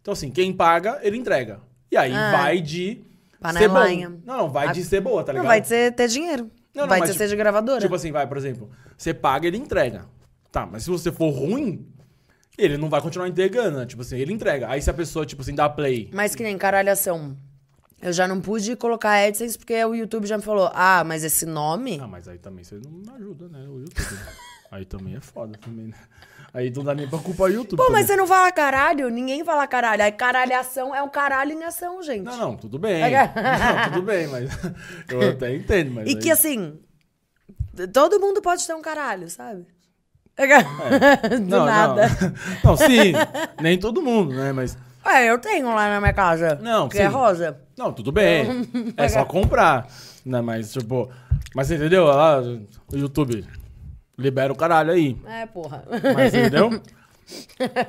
Então, 0.00 0.12
assim, 0.12 0.30
quem 0.30 0.52
paga, 0.52 0.98
ele 1.02 1.16
entrega. 1.16 1.60
E 1.90 1.96
aí 1.96 2.12
Ah. 2.12 2.32
vai 2.32 2.60
de. 2.60 3.02
Panelinha. 3.40 3.68
Ser 4.08 4.08
bom. 4.08 4.20
Não, 4.24 4.36
não, 4.38 4.50
vai 4.50 4.68
A- 4.68 4.72
de 4.72 4.82
ser 4.84 5.00
boa, 5.00 5.22
tá 5.22 5.32
ligado? 5.32 5.44
Não, 5.44 5.48
vai 5.48 5.62
ser 5.62 5.94
ter 5.94 6.08
dinheiro. 6.08 6.50
Não, 6.74 6.82
não, 6.82 6.88
vai 6.88 6.98
mas 7.00 7.08
ser 7.10 7.12
tipo- 7.14 7.24
ser 7.24 7.28
de 7.30 7.36
gravadora. 7.36 7.80
Tipo 7.80 7.94
assim, 7.94 8.10
vai, 8.10 8.26
por 8.26 8.36
exemplo, 8.36 8.70
você 8.96 9.14
paga, 9.14 9.46
ele 9.46 9.58
entrega. 9.58 10.06
Tá, 10.50 10.66
mas 10.66 10.82
se 10.84 10.90
você 10.90 11.12
for 11.12 11.30
ruim, 11.30 11.86
ele 12.56 12.78
não 12.78 12.88
vai 12.88 13.00
continuar 13.00 13.28
entregando, 13.28 13.78
né? 13.78 13.86
Tipo 13.86 14.02
assim, 14.02 14.16
ele 14.16 14.32
entrega. 14.32 14.68
Aí 14.68 14.80
se 14.80 14.90
a 14.90 14.94
pessoa, 14.94 15.26
tipo 15.26 15.42
assim, 15.42 15.54
dá 15.54 15.68
play. 15.68 16.08
Mas 16.12 16.34
que 16.34 16.42
nem 16.42 16.56
caralhação. 16.56 17.36
Eu 18.00 18.12
já 18.12 18.28
não 18.28 18.40
pude 18.40 18.76
colocar 18.76 19.26
AdSense 19.26 19.56
porque 19.56 19.82
o 19.84 19.94
YouTube 19.94 20.26
já 20.26 20.36
me 20.36 20.42
falou, 20.42 20.70
ah, 20.74 21.02
mas 21.04 21.24
esse 21.24 21.46
nome... 21.46 21.98
Ah, 22.00 22.06
mas 22.06 22.28
aí 22.28 22.38
também 22.38 22.62
você 22.62 22.78
não 22.78 23.14
ajuda, 23.14 23.48
né? 23.48 23.66
O 23.66 23.80
YouTube. 23.80 24.18
aí 24.70 24.84
também 24.84 25.16
é 25.16 25.20
foda 25.20 25.56
também, 25.58 25.86
né? 25.86 25.96
Aí 26.52 26.70
não 26.70 26.84
dá 26.84 26.94
nem 26.94 27.08
pra 27.08 27.18
culpar 27.18 27.48
o 27.48 27.52
YouTube. 27.52 27.76
Pô, 27.78 27.90
mas 27.90 28.02
também. 28.02 28.06
você 28.06 28.16
não 28.16 28.26
fala 28.28 28.52
caralho? 28.52 29.08
Ninguém 29.08 29.44
fala 29.44 29.66
caralho. 29.66 30.04
Aí 30.04 30.12
caralhação 30.12 30.94
é 30.94 31.02
um 31.02 31.08
caralho 31.08 31.52
em 31.52 31.64
ação, 31.64 32.00
gente. 32.00 32.22
Não, 32.22 32.36
não, 32.36 32.56
tudo 32.56 32.78
bem. 32.78 33.00
não, 33.10 33.90
tudo 33.92 34.02
bem, 34.02 34.28
mas 34.28 34.50
eu 35.10 35.30
até 35.30 35.52
entendo, 35.52 35.90
mas. 35.90 36.06
E 36.06 36.10
aí- 36.10 36.16
que 36.16 36.30
assim, 36.30 36.78
todo 37.92 38.20
mundo 38.20 38.40
pode 38.40 38.64
ter 38.64 38.74
um 38.74 38.82
caralho, 38.82 39.28
sabe? 39.28 39.66
Do 41.40 41.46
Não, 41.46 41.64
nada. 41.64 42.08
Não. 42.08 42.32
não, 42.72 42.76
sim, 42.76 43.12
nem 43.60 43.78
todo 43.78 44.02
mundo, 44.02 44.34
né? 44.34 44.52
Mas. 44.52 44.76
É, 45.04 45.30
eu 45.30 45.38
tenho 45.38 45.66
lá 45.66 45.88
na 45.88 46.00
minha 46.00 46.12
casa. 46.12 46.58
Não, 46.62 46.88
que 46.88 46.98
é 46.98 47.06
sim. 47.06 47.14
rosa. 47.14 47.58
Não, 47.76 47.92
tudo 47.92 48.10
bem. 48.10 48.66
É 48.96 49.08
só 49.08 49.24
comprar. 49.26 49.86
Né? 50.24 50.40
Mas, 50.40 50.72
tipo. 50.72 51.10
Mas 51.54 51.68
você 51.68 51.76
entendeu? 51.76 52.04
Lá, 52.04 52.40
o 52.40 52.96
YouTube. 52.96 53.46
Libera 54.16 54.52
o 54.52 54.56
caralho 54.56 54.92
aí. 54.92 55.16
É, 55.26 55.44
porra. 55.46 55.84
Mas 56.14 56.34
entendeu? 56.34 56.80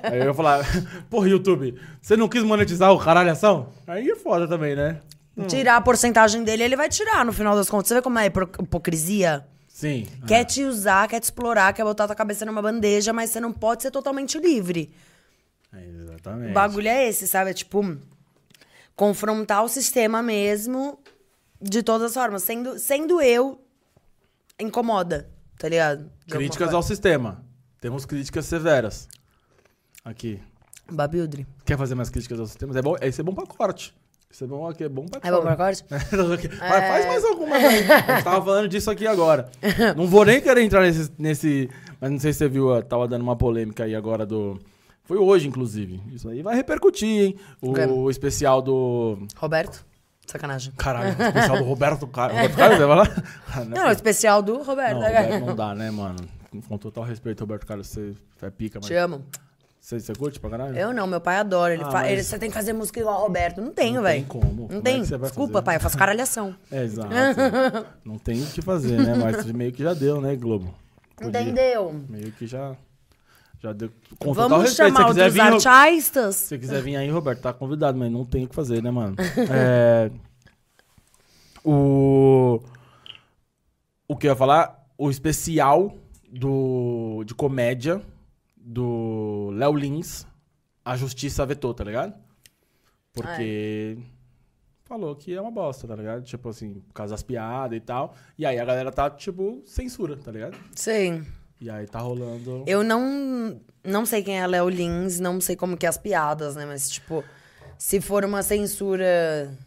Aí 0.03 0.19
eu 0.19 0.25
ia 0.25 0.33
falar, 0.33 0.65
porra, 1.09 1.27
YouTube, 1.27 1.79
você 2.01 2.15
não 2.17 2.27
quis 2.27 2.41
monetizar 2.41 2.91
o 2.91 2.99
caralhação? 2.99 3.69
Aí 3.85 4.09
é 4.09 4.15
foda 4.15 4.47
também, 4.47 4.75
né? 4.75 5.01
Tirar 5.47 5.75
a 5.75 5.81
porcentagem 5.81 6.43
dele, 6.43 6.63
ele 6.63 6.75
vai 6.75 6.87
tirar 6.89 7.25
no 7.25 7.33
final 7.33 7.55
das 7.55 7.69
contas. 7.69 7.89
Você 7.89 7.95
vê 7.95 8.01
como 8.01 8.17
é 8.17 8.27
hipocrisia? 8.27 9.45
Sim. 9.75 10.07
Quer 10.25 10.45
te 10.45 10.63
usar, 10.63 11.05
quer 11.09 11.19
te 11.19 11.25
explorar, 11.25 11.73
quer 11.73 11.83
botar 11.83 12.07
tua 12.07 12.15
cabeça 12.15 12.45
numa 12.45 12.61
bandeja, 12.61 13.11
mas 13.11 13.29
você 13.29 13.41
não 13.41 13.51
pode 13.51 13.81
ser 13.81 13.91
totalmente 13.91 14.39
livre. 14.39 14.89
É, 15.73 15.85
exatamente. 15.85 16.51
O 16.51 16.53
bagulho 16.53 16.87
é 16.87 17.09
esse, 17.09 17.27
sabe? 17.27 17.51
É 17.51 17.53
tipo, 17.53 17.97
confrontar 18.95 19.65
o 19.65 19.67
sistema 19.67 20.23
mesmo 20.23 20.97
de 21.61 21.83
todas 21.83 22.11
as 22.11 22.13
formas. 22.13 22.41
Sendo, 22.43 22.79
sendo 22.79 23.21
eu, 23.21 23.61
incomoda, 24.57 25.29
tá 25.59 25.67
ligado? 25.67 26.09
De 26.25 26.33
Críticas 26.33 26.73
ao 26.73 26.81
sistema. 26.81 27.43
Temos 27.81 28.05
críticas 28.05 28.45
severas. 28.45 29.09
Aqui. 30.05 30.39
forma. 30.87 30.95
Babildre. 30.95 31.45
Quer 31.65 31.77
fazer 31.77 31.95
mais 31.95 32.09
críticas 32.09 32.39
ao 32.39 32.47
sistema? 32.47 32.79
É 32.79 32.81
bom, 32.81 32.95
esse 33.01 33.19
é 33.19 33.23
bom 33.25 33.33
pra 33.33 33.45
corte. 33.45 33.93
Isso 34.35 34.43
é 34.43 34.47
bom 34.47 34.67
aqui, 34.67 34.83
é 34.83 34.89
bom 34.89 35.05
pra 35.05 35.21
É 35.23 35.31
bom 35.31 35.41
pra 35.41 35.55
corte? 35.55 35.85
Vai, 35.89 35.97
Faz 36.59 37.05
mais 37.05 37.23
alguma 37.23 37.55
aí. 37.55 37.89
A 37.89 38.15
gente 38.15 38.23
tava 38.25 38.43
falando 38.43 38.67
disso 38.67 38.91
aqui 38.91 39.07
agora. 39.07 39.49
Não 39.95 40.07
vou 40.07 40.25
nem 40.25 40.41
querer 40.41 40.61
entrar 40.61 40.81
nesse, 40.81 41.09
nesse. 41.17 41.69
Mas 42.01 42.11
não 42.11 42.19
sei 42.19 42.33
se 42.33 42.39
você 42.39 42.49
viu, 42.49 42.83
tava 42.83 43.07
dando 43.07 43.21
uma 43.21 43.37
polêmica 43.37 43.85
aí 43.85 43.95
agora 43.95 44.25
do. 44.25 44.59
Foi 45.05 45.17
hoje, 45.17 45.47
inclusive. 45.47 46.01
Isso 46.11 46.27
aí 46.27 46.41
vai 46.41 46.53
repercutir, 46.53 47.07
hein? 47.07 47.35
O, 47.61 47.71
o 47.71 48.09
especial 48.09 48.61
do. 48.61 49.17
Roberto? 49.37 49.85
Sacanagem. 50.27 50.73
Caralho, 50.75 51.11
especial 51.15 51.57
do 51.57 51.63
Roberto 51.63 52.05
Carlos. 52.05 52.37
Roberto 52.37 52.57
Carlos, 52.57 52.77
você 52.77 52.85
vai 52.85 52.97
lá? 52.97 53.65
Não, 53.69 53.87
o 53.87 53.91
especial 53.91 54.41
do 54.41 54.61
Roberto. 54.63 54.99
Não, 54.99 55.07
Roberto 55.07 55.45
não 55.45 55.55
dá, 55.55 55.73
né, 55.73 55.89
mano? 55.89 56.17
Com 56.67 56.77
total 56.77 57.05
respeito, 57.05 57.39
Roberto 57.39 57.65
Carlos, 57.65 57.87
você 57.87 58.13
é 58.41 58.49
pica, 58.49 58.79
mas 58.81 58.87
Te 58.87 58.95
amo. 58.95 59.23
Você, 59.85 59.99
você 59.99 60.13
curte 60.15 60.39
pra 60.39 60.49
caralho? 60.49 60.75
Eu 60.77 60.93
não, 60.93 61.05
meu 61.05 61.21
pai 61.21 61.37
adora. 61.37 61.73
Ele 61.73 61.83
Ah, 61.83 61.91
fa- 61.91 61.99
mas- 62.01 62.11
ele- 62.11 62.23
Você 62.23 62.39
tem 62.39 62.49
que 62.49 62.55
fazer 62.55 62.73
música 62.73 62.99
igual 62.99 63.15
ao 63.17 63.21
Roberto. 63.23 63.61
Não 63.61 63.71
tenho, 63.71 63.95
Não 63.95 64.01
velho. 64.03 64.19
tem 64.21 64.27
como. 64.27 64.45
Como 64.67 64.67
Não 64.71 64.79
é 64.79 64.81
tem. 64.81 65.01
que 65.01 65.07
você 65.07 65.17
vai 65.17 65.29
Desculpa, 65.29 65.53
fazer? 65.53 65.65
pai, 65.65 65.75
eu 65.75 65.79
faço 65.79 65.97
caralhação. 65.97 66.55
É, 66.71 66.83
exato. 66.83 67.09
não 68.03 68.17
tem 68.17 68.41
o 68.41 68.45
que 68.47 68.61
fazer, 68.61 68.97
né? 68.99 69.13
Mas 69.15 69.45
meio 69.53 69.71
que 69.71 69.83
já 69.83 69.93
deu, 69.93 70.19
né, 70.19 70.35
Globo? 70.35 70.73
Podia- 71.15 71.41
Entendeu? 71.41 71.93
Meio 72.09 72.31
que 72.31 72.45
já, 72.47 72.75
já 73.61 73.71
deu. 73.73 73.89
Com 74.19 74.29
total 74.33 74.49
Vamos 74.49 74.65
respeito, 74.69 74.95
chamar 74.95 75.07
quiser 75.09 75.21
outros 75.25 75.33
vir, 75.33 75.49
Ro- 75.69 75.69
artistas? 75.87 76.35
Se 76.35 76.47
você 76.47 76.57
quiser 76.57 76.81
vir 76.81 76.95
aí, 76.95 77.09
Roberto, 77.09 77.41
tá 77.41 77.53
convidado, 77.53 77.97
mas 77.97 78.11
não 78.11 78.25
tem 78.25 78.43
o 78.45 78.47
que 78.49 78.55
fazer, 78.55 78.81
né, 78.81 78.89
mano? 78.91 79.15
É, 79.53 80.09
o. 81.63 82.59
O 84.07 84.15
que 84.15 84.27
eu 84.27 84.31
ia 84.31 84.35
falar? 84.35 84.83
O 84.97 85.09
especial 85.09 85.93
do, 86.31 87.23
de 87.25 87.33
comédia 87.33 88.01
do 88.65 89.51
Léo 89.53 89.75
Lins, 89.75 90.25
a 90.83 90.97
justiça 90.97 91.45
vetou, 91.45 91.73
tá 91.73 91.83
ligado? 91.83 92.13
Porque. 93.13 93.97
Falou 94.85 95.15
que 95.15 95.33
é 95.33 95.41
uma 95.41 95.49
bosta, 95.51 95.87
tá 95.87 95.95
ligado? 95.95 96.23
Tipo 96.23 96.49
assim, 96.49 96.73
por 96.73 96.93
causa 96.93 97.13
das 97.13 97.23
piadas 97.23 97.75
e 97.75 97.79
tal. 97.81 98.13
E 98.37 98.45
aí 98.45 98.59
a 98.59 98.65
galera 98.65 98.91
tá, 98.91 99.09
tipo, 99.09 99.61
censura, 99.65 100.15
tá 100.15 100.31
ligado? 100.31 100.55
Sim. 100.75 101.25
E 101.59 101.69
aí 101.69 101.87
tá 101.87 101.99
rolando. 101.99 102.63
Eu 102.67 102.83
não, 102.83 103.59
não 103.83 104.05
sei 104.05 104.21
quem 104.21 104.39
é 104.39 104.45
Léo 104.45 104.69
Lins, 104.69 105.19
não 105.19 105.41
sei 105.41 105.55
como 105.55 105.75
que 105.75 105.87
é 105.87 105.89
as 105.89 105.97
piadas, 105.97 106.55
né? 106.55 106.65
Mas, 106.67 106.89
tipo, 106.89 107.23
se 107.79 107.99
for 107.99 108.23
uma 108.25 108.43
censura... 108.43 109.57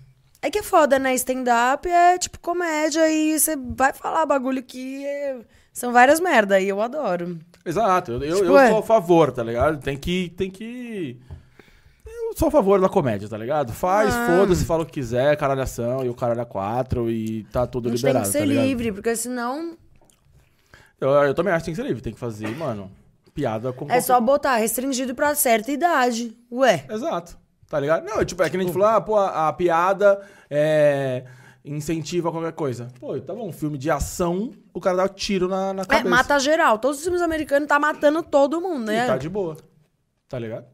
É 0.41 0.51
que 0.53 0.59
é 0.59 0.63
foda, 0.63 1.01
né? 1.01 1.13
Stand-up 1.15 1.89
é, 1.89 2.17
tipo, 2.17 2.39
comédia 2.39 3.11
e 3.11 3.37
você 3.41 3.57
vai 3.57 3.93
falar 3.93 4.25
bagulho 4.25 4.63
que 4.63 5.05
é- 5.05 5.41
são 5.73 5.93
várias 5.93 6.21
merda 6.21 6.61
e 6.61 6.69
eu 6.69 6.81
adoro. 6.81 7.41
Exato, 7.69 8.13
eu, 8.13 8.23
eu, 8.23 8.37
Tipo, 8.37 8.47
eu 8.49 8.59
é. 8.59 8.69
sou 8.71 8.79
a 8.79 8.83
favor, 8.83 9.31
tá 9.33 9.43
ligado? 9.43 9.79
Tem 9.81 9.97
que, 9.97 10.31
tem 10.37 10.51
que. 10.51 11.19
Eu 12.07 12.37
sou 12.37 12.49
a 12.49 12.51
favor 12.51 12.81
da 12.81 12.89
comédia, 12.89 13.29
tá 13.29 13.37
ligado? 13.37 13.73
Faz, 13.73 14.15
Ah. 14.15 14.27
foda-se, 14.27 14.65
fala 14.65 14.83
o 14.83 14.87
que 14.87 14.93
quiser, 14.93 15.37
caralhação 15.37 16.05
e 16.05 16.09
o 16.09 16.15
caralho 16.15 16.41
a 16.41 16.47
quatro 16.47 17.11
e 17.11 17.45
tá 17.53 17.67
tudo 17.67 17.89
gente 17.91 18.01
tem 18.03 18.09
liberado, 18.09 18.27
que 18.27 18.33
ser 18.33 18.39
tá 18.41 18.45
livre, 18.47 18.93
porque 18.93 19.15
senão 19.17 19.77
Eu, 21.01 21.11
eu 21.11 21.35
também 21.35 21.53
acho 21.53 21.61
que 21.65 21.67
tem 21.67 21.75
que 21.75 21.81
ser 21.81 21.87
livre, 21.87 22.03
tem 22.03 22.13
que 22.13 22.19
fazer, 22.19 22.49
mano, 22.57 22.91
piada 23.35 23.73
com 23.73 23.85
é 23.85 23.89
qualquer- 23.89 24.01
só 24.03 24.21
botar 24.21 24.57
restringido 24.57 25.15
pra 25.15 25.35
certa 25.35 25.71
idade. 25.71 26.37
Ué. 26.51 26.85
Exato, 26.91 27.39
tá 27.69 27.79
ligado? 27.79 28.05
Não, 28.05 28.25
tipo, 28.25 28.43
é 28.43 28.51
que 28.51 28.57
nem 28.57 28.65
a 28.65 28.69
gente 28.69 28.73
falou, 28.77 28.89
ah, 28.89 29.01
pô, 29.01 29.17
a, 29.17 29.49
a 29.49 29.53
piada 29.53 30.21
é, 30.51 31.25
incentiva 31.69 32.31
qualquer 32.31 32.53
coisa. 32.53 32.89
Pô, 33.01 33.19
tá 33.21 33.35
bom, 33.35 33.49
um 33.49 33.53
filme 33.53 33.77
de 33.79 33.91
ação, 33.91 34.51
o 34.75 34.81
cara 34.81 34.97
dá 34.99 35.05
um 35.05 35.09
tiro 35.09 35.49
na, 35.49 35.73
na 35.73 35.83
É, 35.83 35.87
cabeça. 35.87 36.09
mata 36.09 36.39
geral. 36.39 36.79
Todos 36.79 36.99
os 36.99 37.05
filmes 37.05 37.23
americanos 37.23 37.69
tá 37.69 37.79
matando 37.79 38.23
todo 38.23 38.61
mundo, 38.61 38.91
E 38.91 38.95
né? 38.97 39.07
tá 39.07 39.17
de 39.17 39.29
boa, 39.29 39.57
tá 40.29 40.39
ligado? 40.39 40.65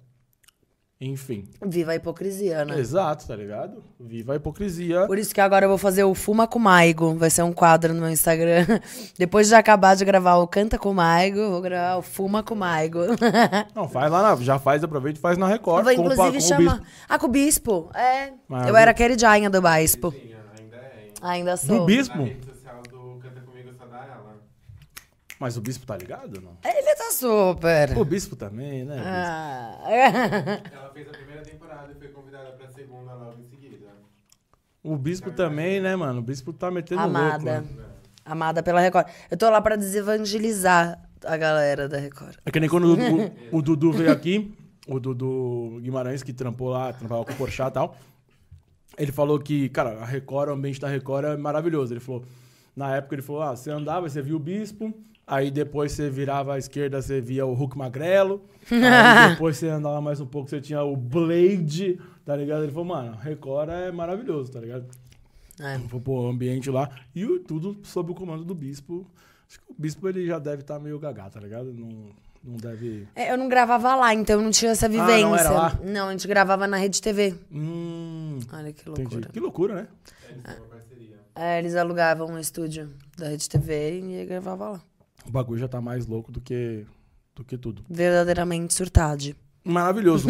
Enfim. 1.00 1.44
Viva 1.66 1.90
a 1.92 1.96
hipocrisia, 1.96 2.64
né? 2.64 2.78
Exato, 2.78 3.26
tá 3.26 3.36
ligado? 3.36 3.82
Viva 4.00 4.32
a 4.32 4.36
hipocrisia. 4.36 5.06
Por 5.06 5.18
isso 5.18 5.34
que 5.34 5.40
agora 5.40 5.64
eu 5.66 5.68
vou 5.68 5.76
fazer 5.76 6.04
o 6.04 6.14
Fuma 6.14 6.46
com 6.46 6.58
Maigo. 6.58 7.14
Vai 7.16 7.28
ser 7.28 7.42
um 7.42 7.52
quadro 7.52 7.92
no 7.92 8.00
meu 8.00 8.08
Instagram. 8.10 8.64
Depois 9.18 9.48
de 9.48 9.54
acabar 9.54 9.96
de 9.96 10.04
gravar 10.04 10.36
o 10.36 10.46
Canta 10.46 10.78
com 10.78 10.94
Maigo, 10.94 11.38
eu 11.40 11.50
vou 11.50 11.60
gravar 11.60 11.96
o 11.98 12.02
Fuma 12.02 12.42
com 12.42 12.54
Maigo. 12.54 13.00
Não, 13.74 13.86
faz 13.88 14.10
lá, 14.10 14.22
na, 14.22 14.36
já 14.42 14.58
faz, 14.58 14.82
aproveita 14.82 15.18
e 15.18 15.20
faz 15.20 15.36
na 15.36 15.46
Eu 15.46 15.50
Record. 15.52 15.84
vou 15.84 15.94
com 15.94 16.00
o 16.00 16.04
pa- 16.06 16.12
inclusive 16.28 16.38
com 16.38 16.44
o 16.44 16.48
chamar. 16.48 16.80
Ah, 17.08 17.18
com 17.18 17.26
o 17.26 17.30
Bispo? 17.30 17.90
É. 17.94 18.32
Mas- 18.48 18.68
Eu 18.68 18.76
era 18.76 18.92
a 18.92 18.94
queridinha 18.94 19.50
do 19.50 19.60
Bispo. 19.60 20.10
Sim, 20.12 20.32
ainda 21.24 21.56
sou. 21.56 21.80
Do 21.80 21.86
bispo? 21.86 22.28
Mas 25.38 25.56
o 25.56 25.60
bispo 25.60 25.84
tá 25.84 25.96
ligado 25.96 26.40
não? 26.40 26.56
Ele 26.64 26.94
tá 26.94 27.10
super. 27.10 27.98
O 27.98 28.04
bispo 28.04 28.36
também, 28.36 28.84
né? 28.84 28.94
bispo? 28.94 29.08
Ah. 29.08 29.78
Ela 30.72 30.90
fez 30.92 31.08
a 31.08 31.12
primeira 31.12 31.42
temporada 31.42 31.92
e 31.92 31.94
foi 31.96 32.08
convidada 32.08 32.52
pra 32.52 32.68
segunda 32.68 33.12
logo 33.14 33.40
em 33.40 33.44
seguida. 33.44 33.86
O 34.82 34.96
bispo 34.96 35.32
também, 35.32 35.80
né, 35.80 35.96
mano? 35.96 36.20
O 36.20 36.22
bispo 36.22 36.52
tá 36.52 36.70
metendo 36.70 37.00
Amada. 37.00 37.32
louco. 37.32 37.44
né? 37.44 37.64
Amada 38.24 38.62
pela 38.62 38.80
Record. 38.80 39.06
Eu 39.30 39.36
tô 39.36 39.50
lá 39.50 39.60
pra 39.60 39.76
desevangelizar 39.76 40.98
a 41.24 41.36
galera 41.36 41.88
da 41.88 41.98
Record. 41.98 42.36
É 42.44 42.50
que 42.50 42.60
nem 42.60 42.68
quando 42.68 42.94
o, 42.94 43.32
o 43.58 43.62
Dudu 43.62 43.92
veio 43.92 44.12
aqui, 44.12 44.54
o 44.86 45.00
Dudu 45.00 45.80
Guimarães, 45.82 46.22
que 46.22 46.32
trampou 46.32 46.70
lá, 46.70 46.92
trampava 46.92 47.24
com 47.24 47.32
o 47.32 47.36
Porchat 47.36 47.70
e 47.70 47.72
tal. 47.74 47.96
Ele 48.98 49.12
falou 49.12 49.38
que, 49.38 49.68
cara, 49.68 49.98
a 50.00 50.04
Record, 50.04 50.48
o 50.50 50.52
ambiente 50.52 50.80
da 50.80 50.88
Record 50.88 51.24
é 51.24 51.36
maravilhoso. 51.36 51.92
Ele 51.92 52.00
falou, 52.00 52.24
na 52.76 52.94
época 52.96 53.14
ele 53.14 53.22
falou, 53.22 53.42
ah, 53.42 53.54
você 53.56 53.70
andava, 53.70 54.08
você 54.08 54.22
via 54.22 54.36
o 54.36 54.38
bispo, 54.38 54.92
aí 55.26 55.50
depois 55.50 55.92
você 55.92 56.08
virava 56.10 56.54
à 56.54 56.58
esquerda, 56.58 57.00
você 57.02 57.20
via 57.20 57.44
o 57.46 57.54
Hulk 57.54 57.76
Magrelo, 57.76 58.42
aí 58.70 59.30
depois 59.34 59.56
você 59.56 59.68
andava 59.68 60.00
mais 60.00 60.20
um 60.20 60.26
pouco, 60.26 60.48
você 60.50 60.60
tinha 60.60 60.82
o 60.82 60.96
Blade, 60.96 61.98
tá 62.24 62.36
ligado? 62.36 62.62
Ele 62.62 62.72
falou, 62.72 62.86
mano, 62.86 63.16
Record 63.16 63.70
é 63.70 63.90
maravilhoso, 63.90 64.52
tá 64.52 64.60
ligado? 64.60 64.86
É. 65.60 65.78
Foi 65.88 66.00
pro 66.00 66.26
ambiente 66.26 66.68
lá. 66.70 66.90
E 67.14 67.24
o- 67.24 67.38
tudo 67.38 67.76
sob 67.84 68.10
o 68.10 68.14
comando 68.14 68.44
do 68.44 68.54
bispo. 68.54 69.06
Acho 69.48 69.60
que 69.60 69.70
o 69.70 69.74
bispo 69.78 70.08
ele 70.08 70.26
já 70.26 70.38
deve 70.38 70.62
estar 70.62 70.80
meio 70.80 70.98
gagá, 70.98 71.30
tá 71.30 71.38
ligado? 71.38 71.72
Não, 71.72 72.06
não 72.44 72.56
deve. 72.56 73.08
É, 73.14 73.32
Eu 73.32 73.38
não 73.38 73.48
gravava 73.48 73.94
lá, 73.96 74.12
então 74.14 74.36
eu 74.38 74.42
não 74.42 74.50
tinha 74.50 74.72
essa 74.72 74.86
Ah, 74.86 74.88
não 74.88 75.06
vivência. 75.06 75.40
era 75.40 75.50
lá? 75.50 75.78
Não, 75.84 76.08
a 76.08 76.10
gente 76.12 76.28
gravava 76.28 76.66
na 76.66 76.76
Rede 76.76 77.00
TV. 77.00 77.34
Hum. 77.50 78.38
Olha 78.52 78.72
que 78.72 78.88
Entendi. 78.88 79.02
loucura. 79.14 79.28
Que 79.32 79.40
loucura, 79.40 79.74
né? 79.74 79.88
Eles 80.28 80.42
têm 80.44 80.54
uma 80.56 80.66
parceria. 80.68 81.16
É, 81.34 81.58
eles 81.58 81.74
alugavam 81.74 82.28
um 82.28 82.38
estúdio 82.38 82.90
da 83.16 83.28
Rede 83.28 83.48
TV 83.48 84.00
e 84.00 84.26
gravava 84.26 84.70
lá. 84.70 84.80
O 85.26 85.30
bagulho 85.30 85.58
já 85.58 85.68
tá 85.68 85.80
mais 85.80 86.06
louco 86.06 86.30
do 86.30 86.40
que, 86.40 86.84
do 87.34 87.42
que 87.44 87.56
tudo. 87.56 87.82
Verdadeiramente 87.88 88.74
surtade. 88.74 89.34
Maravilhoso. 89.64 90.28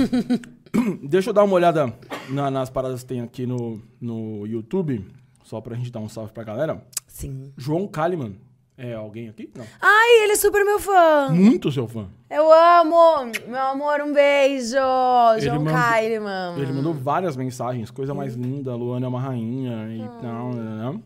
Deixa 1.02 1.30
eu 1.30 1.34
dar 1.34 1.44
uma 1.44 1.54
olhada 1.54 1.92
na- 2.28 2.50
nas 2.50 2.70
paradas 2.70 3.02
que 3.02 3.08
tem 3.08 3.20
aqui 3.20 3.46
no, 3.46 3.80
no 4.00 4.46
YouTube, 4.46 5.04
só 5.42 5.60
pra 5.60 5.74
gente 5.76 5.90
dar 5.90 6.00
um 6.00 6.08
salve 6.08 6.32
pra 6.32 6.44
galera. 6.44 6.84
Sim. 7.08 7.52
João 7.56 7.86
Kalimann. 7.88 8.36
É 8.76 8.92
alguém 8.94 9.28
aqui? 9.28 9.48
Não. 9.56 9.64
Ai, 9.80 10.24
ele 10.24 10.32
é 10.32 10.36
super 10.36 10.64
meu 10.64 10.80
fã. 10.80 11.28
Muito 11.30 11.70
seu 11.70 11.86
fã. 11.86 12.08
Eu 12.28 12.52
amo. 12.52 13.30
Meu 13.46 13.60
amor, 13.60 14.00
um 14.00 14.12
beijo. 14.12 14.76
Ele 15.36 15.40
João 15.46 15.58
mandou- 15.62 15.72
Kaileman. 15.74 16.56
Ele 16.58 16.72
mandou 16.72 16.92
várias 16.92 17.36
mensagens, 17.36 17.90
coisa 17.92 18.12
mais 18.12 18.34
linda, 18.34 18.72
a 18.72 18.74
Luana 18.74 19.06
é 19.06 19.08
uma 19.08 19.20
rainha 19.20 19.88
e 19.94 20.02
Ah. 20.02 20.18
tal, 20.20 20.50
né? 20.54 20.92
né? 20.92 21.00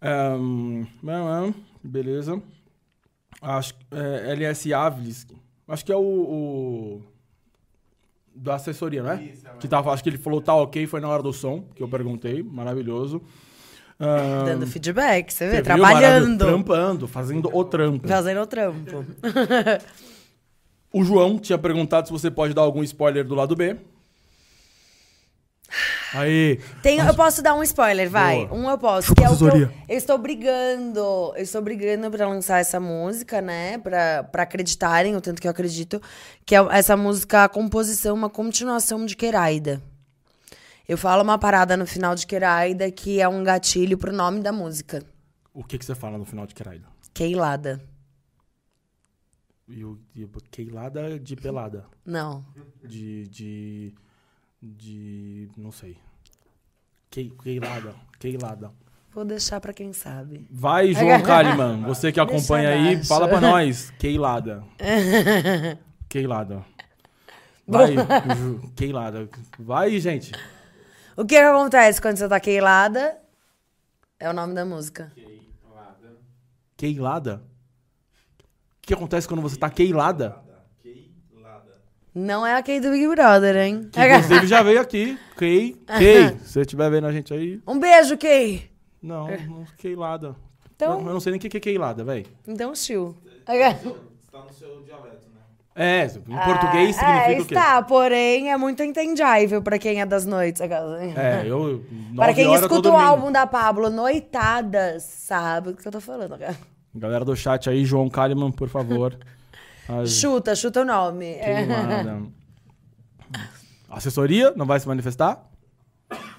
Né, 0.00 0.86
né, 1.02 1.54
beleza. 1.82 2.40
Acho 3.40 3.74
é, 3.90 4.32
LS 4.32 4.72
Avilis, 4.74 5.26
acho 5.66 5.84
que 5.84 5.92
é 5.92 5.96
o, 5.96 6.00
o 6.00 7.02
da 8.34 8.56
assessoria, 8.56 9.02
né? 9.02 9.30
Isso, 9.32 9.46
ela- 9.46 9.56
Que 9.58 9.68
tava, 9.68 9.92
acho 9.92 10.02
que 10.02 10.08
ele 10.08 10.18
falou 10.18 10.40
tá 10.40 10.54
ok, 10.54 10.86
foi 10.86 11.00
na 11.00 11.08
hora 11.08 11.22
do 11.22 11.32
som, 11.32 11.62
que 11.74 11.82
eu 11.82 11.88
perguntei, 11.88 12.42
maravilhoso. 12.42 13.22
Dando 13.98 14.66
feedback, 14.66 15.32
você 15.32 15.46
vê? 15.46 15.50
você 15.50 15.56
viu? 15.56 15.64
Trabalhando. 15.64 16.02
Maravilhoso. 16.02 16.38
Trampando, 16.38 17.08
fazendo 17.08 17.50
o 17.52 17.64
trampo. 17.64 18.06
Fazendo 18.06 18.40
o 18.40 18.46
trampo. 18.46 19.04
O 20.90 21.04
João 21.04 21.38
tinha 21.38 21.58
perguntado 21.58 22.06
se 22.06 22.12
você 22.12 22.30
pode 22.30 22.54
dar 22.54 22.62
algum 22.62 22.82
spoiler 22.82 23.22
do 23.22 23.34
lado 23.34 23.54
B. 23.54 23.76
Aí, 26.14 26.58
Tem, 26.82 26.98
eu 26.98 27.14
posso 27.14 27.42
dar 27.42 27.54
um 27.54 27.62
spoiler, 27.62 28.08
vai. 28.08 28.46
Boa. 28.46 28.58
Um 28.58 28.70
eu 28.70 28.78
posso. 28.78 29.08
Chupa 29.08 29.20
Que 29.20 29.26
é 29.26 29.30
o 29.30 29.36
que 29.36 29.44
eu, 29.44 29.70
eu 29.88 29.98
estou 29.98 30.16
brigando. 30.16 31.00
Eu 31.36 31.42
estou 31.42 31.60
brigando 31.60 32.10
pra 32.10 32.26
lançar 32.26 32.60
essa 32.60 32.80
música, 32.80 33.42
né? 33.42 33.76
Pra, 33.76 34.24
pra 34.24 34.44
acreditarem, 34.44 35.14
o 35.14 35.20
tanto 35.20 35.42
que 35.42 35.46
eu 35.46 35.50
acredito. 35.50 36.00
Que 36.46 36.56
é 36.56 36.66
essa 36.70 36.96
música, 36.96 37.44
a 37.44 37.48
composição, 37.48 38.14
uma 38.14 38.30
continuação 38.30 39.04
de 39.04 39.14
Queraida. 39.14 39.82
Eu 40.88 40.96
falo 40.96 41.22
uma 41.22 41.38
parada 41.38 41.76
no 41.76 41.86
final 41.86 42.14
de 42.14 42.26
Queraida 42.26 42.90
que 42.90 43.20
é 43.20 43.28
um 43.28 43.44
gatilho 43.44 43.98
pro 43.98 44.12
nome 44.12 44.40
da 44.40 44.50
música. 44.52 45.02
o 45.52 45.62
que, 45.62 45.76
que 45.78 45.84
você 45.84 45.94
fala 45.94 46.16
no 46.16 46.24
final 46.24 46.46
de 46.46 46.54
Queraida? 46.54 46.86
Keilada. 47.12 47.80
E 49.68 49.84
o 49.84 49.98
e 50.14 50.24
o 50.24 50.30
Keilada 50.50 51.18
de 51.20 51.36
pelada. 51.36 51.84
Não. 52.06 52.42
De. 52.82 53.28
de. 53.28 53.94
de. 54.62 55.48
não 55.58 55.70
sei. 55.70 55.98
Que, 57.10 57.30
keilada. 57.42 57.94
Keilada. 58.18 58.70
Vou 59.12 59.24
deixar 59.24 59.60
pra 59.60 59.72
quem 59.74 59.92
sabe. 59.92 60.46
Vai, 60.50 60.94
João 60.94 61.22
Kalimann. 61.22 61.82
Você 61.82 62.10
que 62.12 62.20
acompanha 62.20 62.70
aí, 62.70 63.04
fala 63.04 63.28
pra 63.28 63.40
nós. 63.42 63.90
Keilada. 63.98 64.64
Keilada. 66.08 66.64
Vai, 67.66 67.94
Ju- 68.36 68.72
Keilada. 68.74 69.28
Vai, 69.58 69.98
gente. 70.00 70.32
O 71.18 71.26
que, 71.26 71.34
que 71.34 71.40
acontece 71.40 72.00
quando 72.00 72.16
você 72.16 72.28
tá 72.28 72.38
Keilada? 72.38 73.18
É 74.20 74.30
o 74.30 74.32
nome 74.32 74.54
da 74.54 74.64
música. 74.64 75.12
Ok, 75.16 75.50
lada. 75.74 76.16
Keilada? 76.76 77.42
O 78.38 78.86
que 78.88 78.94
acontece 78.94 79.26
quando 79.26 79.42
você 79.42 79.56
tá 79.56 79.68
keilada? 79.68 80.38
Keilada. 80.80 81.76
Não 82.14 82.46
é 82.46 82.54
a 82.54 82.62
Kay 82.62 82.80
do 82.80 82.90
Big 82.92 83.06
Brother, 83.08 83.56
hein? 83.56 83.88
Que 83.92 84.00
inclusive 84.00 84.46
já 84.46 84.62
veio 84.62 84.80
aqui. 84.80 85.18
Kay, 85.36 85.74
Kay, 85.86 86.38
se 86.38 86.52
você 86.52 86.60
estiver 86.62 86.88
vendo 86.90 87.06
a 87.08 87.12
gente 87.12 87.34
aí. 87.34 87.60
Um 87.66 87.78
beijo, 87.80 88.16
Kay. 88.16 88.70
Não, 89.02 89.26
não 89.46 89.64
Keilada. 89.76 90.36
Então- 90.74 91.00
Eu, 91.00 91.06
eu 91.08 91.12
não 91.14 91.20
sei 91.20 91.32
nem 91.32 91.38
o 91.38 91.40
que 91.42 91.48
que 91.50 91.56
é 91.58 91.60
Keilada, 91.60 92.02
velho. 92.04 92.26
Então, 92.46 92.72
chill. 92.74 93.14
Você 93.44 94.30
tá 94.30 94.42
no 94.44 94.52
seu 94.52 94.82
dialeto? 94.82 95.27
É, 95.80 96.06
em 96.06 96.36
português 96.44 96.96
Ah, 96.98 97.20
significa 97.20 97.30
é, 97.30 97.40
o 97.40 97.46
quê? 97.46 97.54
está, 97.54 97.82
porém 97.82 98.50
é 98.50 98.56
muito 98.56 98.82
entendível 98.82 99.62
pra 99.62 99.78
quem 99.78 100.00
é 100.00 100.06
das 100.06 100.26
noites. 100.26 100.60
É, 100.60 101.44
eu. 101.46 101.84
Pra 102.16 102.34
quem 102.34 102.52
escuta 102.52 102.90
o 102.90 102.96
álbum 102.96 103.30
da 103.30 103.46
Pablo, 103.46 103.88
Noitadas, 103.88 105.04
sabe 105.04 105.70
o 105.70 105.76
que 105.76 105.86
eu 105.86 105.92
tô 105.92 106.00
falando. 106.00 106.36
cara. 106.36 106.56
Galera 106.94 107.24
do 107.24 107.36
chat 107.36 107.70
aí, 107.70 107.84
João 107.84 108.08
Kalimann, 108.10 108.50
por 108.50 108.68
favor. 108.68 109.16
As- 109.88 110.10
Chuta, 110.18 110.56
chuta 110.56 110.80
o 110.80 110.84
nome. 110.84 111.26
É. 111.34 111.64
Queimada. 111.64 112.22
Assessoria 113.88 114.52
não 114.56 114.66
vai 114.66 114.78
se 114.80 114.88
manifestar? 114.88 115.42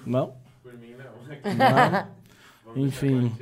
Não? 0.06 0.34
Por 0.62 0.74
mim, 0.78 0.94
não. 0.98 2.04
Não. 2.74 2.76
Enfim. 2.84 3.32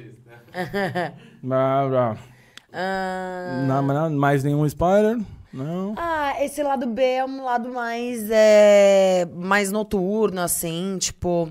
Não, 1.43 1.89
não. 1.91 2.17
Ah, 2.71 3.65
Não, 3.67 3.83
mas 3.83 3.97
não, 3.97 4.11
mais 4.11 4.45
nenhum 4.45 4.67
spoiler? 4.67 5.19
Não. 5.53 5.95
Ah, 5.97 6.35
esse 6.41 6.63
lado 6.63 6.87
B 6.87 7.03
é 7.03 7.25
um 7.25 7.43
lado 7.43 7.71
mais, 7.73 8.29
é, 8.31 9.27
mais 9.35 9.71
noturno, 9.73 10.41
assim, 10.41 10.97
tipo. 10.99 11.51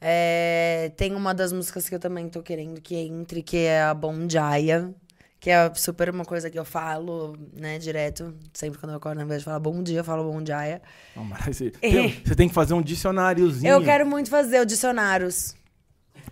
é, 0.00 0.92
tem 0.96 1.14
uma 1.14 1.32
das 1.34 1.52
músicas 1.52 1.88
que 1.88 1.94
eu 1.94 1.98
também 2.00 2.28
tô 2.28 2.42
querendo 2.42 2.80
que 2.80 2.96
entre, 2.96 3.42
que 3.42 3.58
é 3.58 3.82
a 3.82 3.94
Bom 3.94 4.28
Jaya, 4.28 4.92
que 5.40 5.50
é 5.50 5.72
super 5.74 6.10
uma 6.10 6.24
coisa 6.24 6.50
que 6.50 6.58
eu 6.58 6.64
falo, 6.64 7.36
né, 7.56 7.78
direto. 7.78 8.34
Sempre 8.52 8.78
quando 8.78 8.90
eu 8.90 8.96
acordo, 8.98 9.18
ao 9.18 9.24
invés 9.24 9.40
de 9.40 9.44
falar 9.44 9.60
bom 9.60 9.82
dia, 9.82 10.00
eu 10.00 10.04
falo 10.04 10.24
Bom. 10.44 10.82
Não, 11.14 11.24
mas 11.24 11.56
você, 11.56 11.70
tem, 11.80 12.20
você 12.24 12.34
tem 12.34 12.48
que 12.48 12.54
fazer 12.54 12.74
um 12.74 12.82
dicionáriozinho. 12.82 13.70
Eu 13.70 13.82
quero 13.82 14.04
muito 14.04 14.30
fazer 14.30 14.60
o 14.60 14.66
dicionários. 14.66 15.54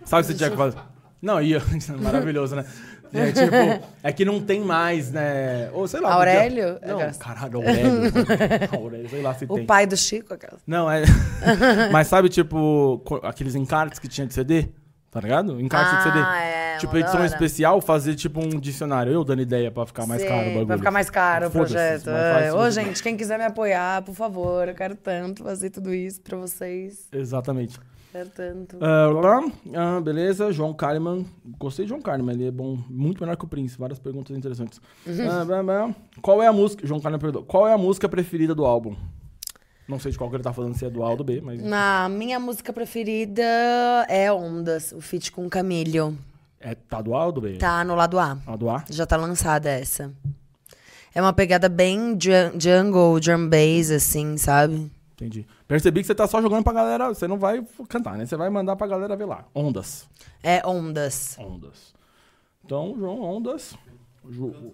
Sabe 0.03 0.23
o 0.23 0.25
que 0.25 0.33
você 0.33 0.37
tinha 0.37 0.49
que 0.49 0.57
fazer? 0.57 0.77
Não, 1.21 1.41
ia. 1.41 1.61
Maravilhoso, 1.99 2.55
né? 2.55 2.65
É, 3.13 3.31
tipo, 3.31 3.87
é 4.03 4.11
que 4.11 4.25
não 4.25 4.41
tem 4.41 4.59
mais, 4.61 5.11
né? 5.11 5.69
Ou 5.73 5.87
sei 5.87 5.99
lá. 6.01 6.13
Aurélio? 6.13 6.75
podia- 6.79 7.07
Não, 7.07 7.13
caralho, 7.13 7.57
Aurélio. 7.57 8.11
Aurélio, 8.73 9.09
sei 9.09 9.21
lá 9.21 9.33
se 9.33 9.45
O 9.45 9.55
tem. 9.55 9.65
pai 9.65 9.85
do 9.87 9.95
Chico, 9.97 10.33
aquela. 10.33 10.57
Não, 10.65 10.89
é. 10.91 11.03
Mas 11.91 12.07
sabe, 12.07 12.29
tipo, 12.29 13.01
aqueles 13.23 13.55
encartes 13.55 13.99
que 13.99 14.07
tinha 14.07 14.25
de 14.27 14.33
CD? 14.33 14.67
Tá 15.09 15.21
ligado? 15.21 15.59
Encarte 15.59 15.95
de 15.97 16.03
CD. 16.03 16.19
Ah, 16.19 16.41
é, 16.43 16.77
tipo, 16.77 16.95
edição 16.97 17.15
hora. 17.21 17.25
especial, 17.25 17.81
fazer 17.81 18.13
tipo 18.15 18.39
um 18.39 18.59
dicionário. 18.59 19.11
Eu 19.11 19.23
dando 19.23 19.41
ideia 19.41 19.71
pra 19.71 19.85
ficar 19.85 20.05
mais 20.05 20.21
caro 20.23 20.41
o 20.41 20.45
bagulho. 20.49 20.67
Vai 20.67 20.77
ficar 20.77 20.91
mais 20.91 21.09
caro 21.09 21.47
o 21.47 21.51
projeto. 21.51 22.09
É. 22.09 22.53
Ô, 22.53 22.69
gente, 22.69 23.01
quem 23.01 23.15
quiser 23.15 23.37
me 23.39 23.45
apoiar, 23.45 24.01
por 24.03 24.13
favor, 24.13 24.67
eu 24.67 24.75
quero 24.75 24.95
tanto 24.95 25.43
fazer 25.43 25.69
tudo 25.69 25.93
isso 25.93 26.21
pra 26.21 26.37
vocês. 26.37 27.07
Exatamente. 27.11 27.79
Tanto. 28.35 28.77
Ah, 28.81 29.07
lá, 29.11 29.51
ah, 29.75 30.01
beleza, 30.01 30.51
João 30.51 30.73
Kalimann. 30.73 31.25
Gostei 31.59 31.85
de 31.85 31.89
João 31.89 32.01
Kalimann, 32.01 32.33
ele 32.35 32.47
é 32.47 32.51
bom, 32.51 32.77
muito 32.89 33.21
melhor 33.21 33.35
que 33.37 33.45
o 33.45 33.47
Prince. 33.47 33.77
Várias 33.77 33.99
perguntas 33.99 34.35
interessantes. 34.35 34.81
Ah, 35.29 35.45
blá, 35.45 35.61
blá. 35.61 35.95
Qual 36.21 36.41
é 36.41 36.47
a 36.47 36.53
música. 36.53 36.85
João 36.87 36.99
Kalimann 36.99 37.19
perguntou. 37.19 37.43
Qual 37.43 37.67
é 37.67 37.73
a 37.73 37.77
música 37.77 38.09
preferida 38.09 38.55
do 38.55 38.65
álbum? 38.65 38.95
Não 39.87 39.99
sei 39.99 40.11
de 40.11 40.17
qual 40.17 40.29
que 40.29 40.35
ele 40.35 40.43
tá 40.43 40.51
falando, 40.51 40.75
se 40.75 40.85
é 40.85 40.89
do 40.89 41.01
A 41.03 41.09
ou 41.11 41.15
do 41.17 41.23
B, 41.23 41.41
mas. 41.41 41.61
Na 41.63 42.09
minha 42.09 42.39
música 42.39 42.73
preferida 42.73 43.41
é 44.09 44.31
Ondas, 44.33 44.91
o 44.91 44.99
feat 44.99 45.31
com 45.31 45.47
Camilho. 45.49 46.17
É, 46.59 46.73
tá 46.75 47.01
do 47.01 47.13
A 47.15 47.25
ou 47.27 47.31
do 47.31 47.39
B? 47.41 47.57
Tá 47.57 47.83
no 47.85 47.93
lado 47.95 48.17
A. 48.19 48.37
A 48.47 48.55
do 48.55 48.69
A? 48.69 48.83
Já 48.89 49.05
tá 49.05 49.15
lançada 49.15 49.69
essa. 49.69 50.11
É 51.15 51.21
uma 51.21 51.31
pegada 51.33 51.69
bem 51.69 52.17
ju- 52.19 52.59
jungle, 52.59 53.19
drum 53.19 53.47
bass, 53.47 53.89
assim, 53.91 54.37
sabe? 54.37 54.91
Entendi. 55.19 55.47
Percebi 55.67 56.01
que 56.01 56.07
você 56.07 56.13
tá 56.15 56.27
só 56.27 56.39
jogando 56.41 56.63
pra 56.63 56.73
galera. 56.73 57.07
Você 57.09 57.27
não 57.27 57.39
vai 57.39 57.65
cantar, 57.89 58.15
né? 58.17 58.25
Você 58.25 58.37
vai 58.37 58.49
mandar 58.51 58.75
pra 58.75 58.85
galera 58.85 59.15
ver 59.15 59.25
lá. 59.25 59.45
Ondas. 59.53 60.07
É 60.43 60.61
Ondas. 60.65 61.35
Ondas. 61.39 61.93
Então, 62.63 62.95
João, 62.97 63.19
Ondas. 63.21 63.73
Ju- 64.29 64.73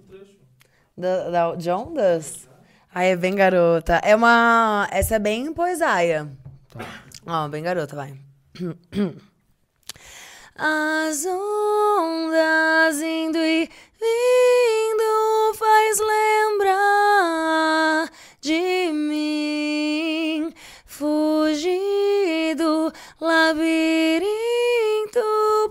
Da, 0.98 1.30
da- 1.30 1.56
de 1.56 1.70
Ondas? 1.72 2.50
Ai, 2.94 3.12
é 3.12 3.16
bem 3.16 3.34
garota. 3.36 4.02
É 4.04 4.14
uma. 4.16 4.88
Essa 4.92 5.16
é 5.16 5.20
bem 5.20 5.54
poesaia. 5.54 6.30
Ó, 7.26 7.48
bem 7.48 7.64
garota, 7.64 7.96
vai. 7.96 8.14
As 10.56 11.26
ondas 11.26 13.02
indo 13.02 13.40
e 13.40 13.68
vindo 14.00 15.54
faz 15.56 16.00
lembrar 16.00 18.08
de 18.40 18.92
mim. 18.92 20.03
Fugir 20.96 22.56
do 22.56 22.94
labirinto 23.20 24.30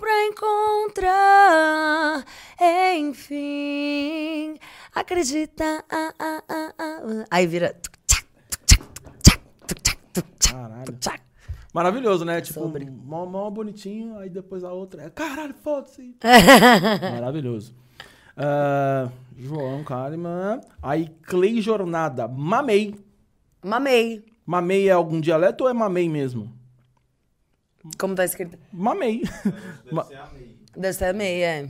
pra 0.00 0.26
encontrar, 0.26 2.24
enfim. 2.98 4.58
Acredita. 4.92 5.84
ah, 5.88 6.12
ah, 6.18 6.42
ah, 6.48 6.72
ah. 6.76 7.24
Aí 7.30 7.46
vira. 7.46 7.76
Caralho. 10.40 10.98
Maravilhoso, 11.72 12.24
né? 12.24 12.40
Tipo, 12.40 12.58
Sobre. 12.58 12.90
mó, 12.90 13.24
mó 13.24 13.48
bonitinho, 13.48 14.18
aí 14.18 14.28
depois 14.28 14.64
a 14.64 14.72
outra 14.72 15.04
é 15.04 15.10
caralho, 15.10 15.54
foda-se. 15.62 16.16
Maravilhoso. 17.14 17.76
Ah, 18.36 19.08
João 19.38 19.84
Kalimann. 19.84 20.60
Aí, 20.82 21.08
Clay 21.22 21.60
Jornada. 21.60 22.26
Mamei. 22.26 22.96
Mamei. 23.64 24.31
Mamei 24.46 24.88
é 24.88 24.92
algum 24.92 25.20
dialeto 25.20 25.64
ou 25.64 25.70
é 25.70 25.72
mamei 25.72 26.08
mesmo? 26.08 26.52
Como 27.98 28.14
tá 28.14 28.24
escrito? 28.24 28.58
Mamei. 28.72 29.22
Deve 29.24 30.02
ser 30.04 30.16
a 30.16 30.32
MEI. 30.32 30.58
Deve 30.76 30.92
ser 30.92 31.04
amei, 31.06 31.42
é. 31.42 31.68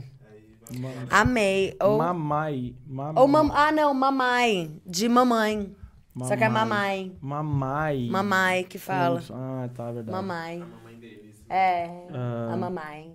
Amei. 1.09 1.75
Ou, 1.81 1.97
Mamai. 1.97 2.75
Mam... 2.87 3.13
ou 3.19 3.27
mam, 3.27 3.51
ah, 3.53 3.71
não, 3.71 3.93
mamai. 3.93 4.71
De 4.85 5.09
mamãe. 5.09 5.75
Só 6.23 6.37
que 6.37 6.43
é 6.43 6.49
mamai. 6.49 7.11
Mamai. 7.19 8.07
Mamai 8.09 8.63
que 8.63 8.77
fala. 8.77 9.19
Isso. 9.19 9.33
Ah, 9.35 9.67
tá, 9.73 9.85
verdade. 9.91 10.11
Mamai. 10.11 10.61
A 10.61 10.65
mamãe 10.65 10.95
deles. 10.99 11.45
É, 11.49 11.85
Ah. 12.13 12.53
a 12.53 12.57
mamai. 12.57 13.11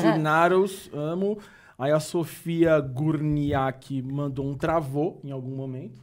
Tinaros, 0.00 0.90
amo. 0.92 1.38
Aí 1.78 1.90
a 1.90 1.98
Sofia 2.00 2.78
Gurniak 2.80 4.00
mandou 4.02 4.46
um 4.46 4.54
travou 4.54 5.20
em 5.24 5.30
algum 5.32 5.54
momento. 5.56 6.00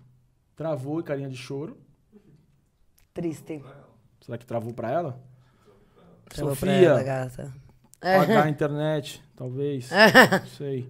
Travou 0.55 0.99
e 0.99 1.03
carinha 1.03 1.29
de 1.29 1.37
choro. 1.37 1.77
Triste. 3.21 3.63
Será 4.21 4.37
que 4.37 4.45
travou 4.45 4.73
pra 4.73 4.91
ela? 4.91 5.19
Travou 6.29 6.55
pra 6.55 6.71
Sofia. 6.71 6.87
ela, 6.89 7.03
gata. 7.03 7.53
H 8.01 8.49
internet, 8.49 9.23
talvez. 9.35 9.89
Não 10.41 10.47
sei. 10.47 10.89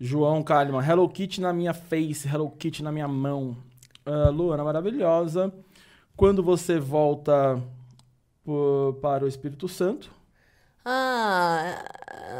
João 0.00 0.42
Kalimann, 0.42 0.86
Hello 0.88 1.08
Kitty 1.08 1.40
na 1.40 1.52
minha 1.52 1.74
face, 1.74 2.28
Hello 2.28 2.48
Kitty 2.50 2.82
na 2.82 2.92
minha 2.92 3.08
mão. 3.08 3.56
Ah, 4.06 4.28
Luana, 4.30 4.62
maravilhosa. 4.62 5.52
Quando 6.16 6.42
você 6.42 6.78
volta 6.78 7.60
para 9.00 9.24
o 9.24 9.28
Espírito 9.28 9.66
Santo? 9.68 10.10
Ah, 10.84 11.84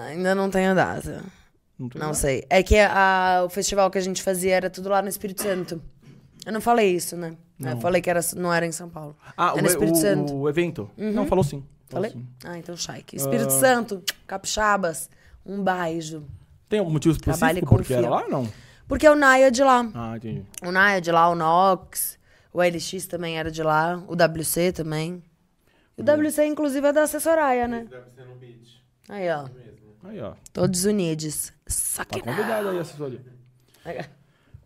ainda 0.06 0.34
não 0.34 0.48
tenho 0.50 0.74
data. 0.74 1.22
Não, 1.78 1.88
Não 1.94 2.14
sei. 2.14 2.44
É 2.48 2.62
que 2.62 2.76
a- 2.78 3.42
o 3.44 3.48
festival 3.50 3.90
que 3.90 3.98
a 3.98 4.00
gente 4.00 4.22
fazia 4.22 4.54
era 4.56 4.70
tudo 4.70 4.88
lá 4.88 5.02
no 5.02 5.08
Espírito 5.08 5.42
Santo. 5.42 5.80
Eu 6.46 6.52
não 6.52 6.60
falei 6.60 6.92
isso, 6.94 7.16
né? 7.16 7.36
Eu 7.60 7.66
Não. 7.74 7.80
falei 7.80 8.00
que 8.00 8.08
era, 8.08 8.20
não 8.36 8.52
era 8.52 8.64
em 8.66 8.72
São 8.72 8.88
Paulo. 8.88 9.16
Ah, 9.36 9.52
é 9.56 9.62
o, 9.62 9.66
Espírito 9.66 9.94
o- 9.96 10.00
Santo. 10.00 10.34
o 10.36 10.48
evento? 10.48 10.90
Não, 10.96 11.26
falou 11.26 11.42
sim. 11.42 11.64
Falou 11.88 12.08
Falei? 12.08 12.10
sim. 12.12 12.26
Ah, 12.44 12.58
então 12.58 12.76
Shike. 12.76 13.16
Espírito 13.16 13.48
Ah. 13.48 13.58
Santo, 13.58 14.02
Capixabas, 14.26 15.10
um 15.44 15.62
beijo. 15.64 16.24
Tem 16.68 16.78
algum 16.78 16.92
motivo 16.92 17.12
específico 17.16 17.66
porque 17.76 17.94
era 17.94 18.08
lá 18.08 18.22
ou 18.24 18.30
não? 18.30 18.48
Porque 18.86 19.08
o 19.08 19.14
Naya 19.16 19.46
é 19.48 19.50
de 19.50 19.62
lá. 19.64 19.90
Ah, 19.94 20.16
entendi. 20.16 20.44
O 20.64 20.70
Naya 20.70 20.98
é 20.98 21.00
de 21.00 21.10
lá, 21.10 21.28
o 21.30 21.34
Nox, 21.34 22.18
o 22.52 22.62
LX 22.62 23.06
também 23.06 23.38
era 23.38 23.50
de 23.50 23.62
lá, 23.62 24.02
o 24.06 24.14
WC 24.14 24.72
também. 24.72 25.22
O 25.96 26.02
WC, 26.02 26.46
inclusive, 26.46 26.86
é 26.86 26.92
da 26.92 27.02
assessoraia, 27.02 27.66
né? 27.66 27.86
Deve 27.90 28.08
ser 28.10 28.24
no 28.24 28.36
beat. 28.36 28.82
Aí, 29.08 29.28
ó. 29.30 29.42
Mesmo. 29.48 29.96
Aí, 30.04 30.20
ó. 30.20 30.34
Todos 30.52 30.84
unidos. 30.84 31.48
Tá 31.48 31.54
Sacanagem. 31.66 32.34
convidado 32.36 32.68
aí, 32.68 32.78
assessoria. 32.78 33.20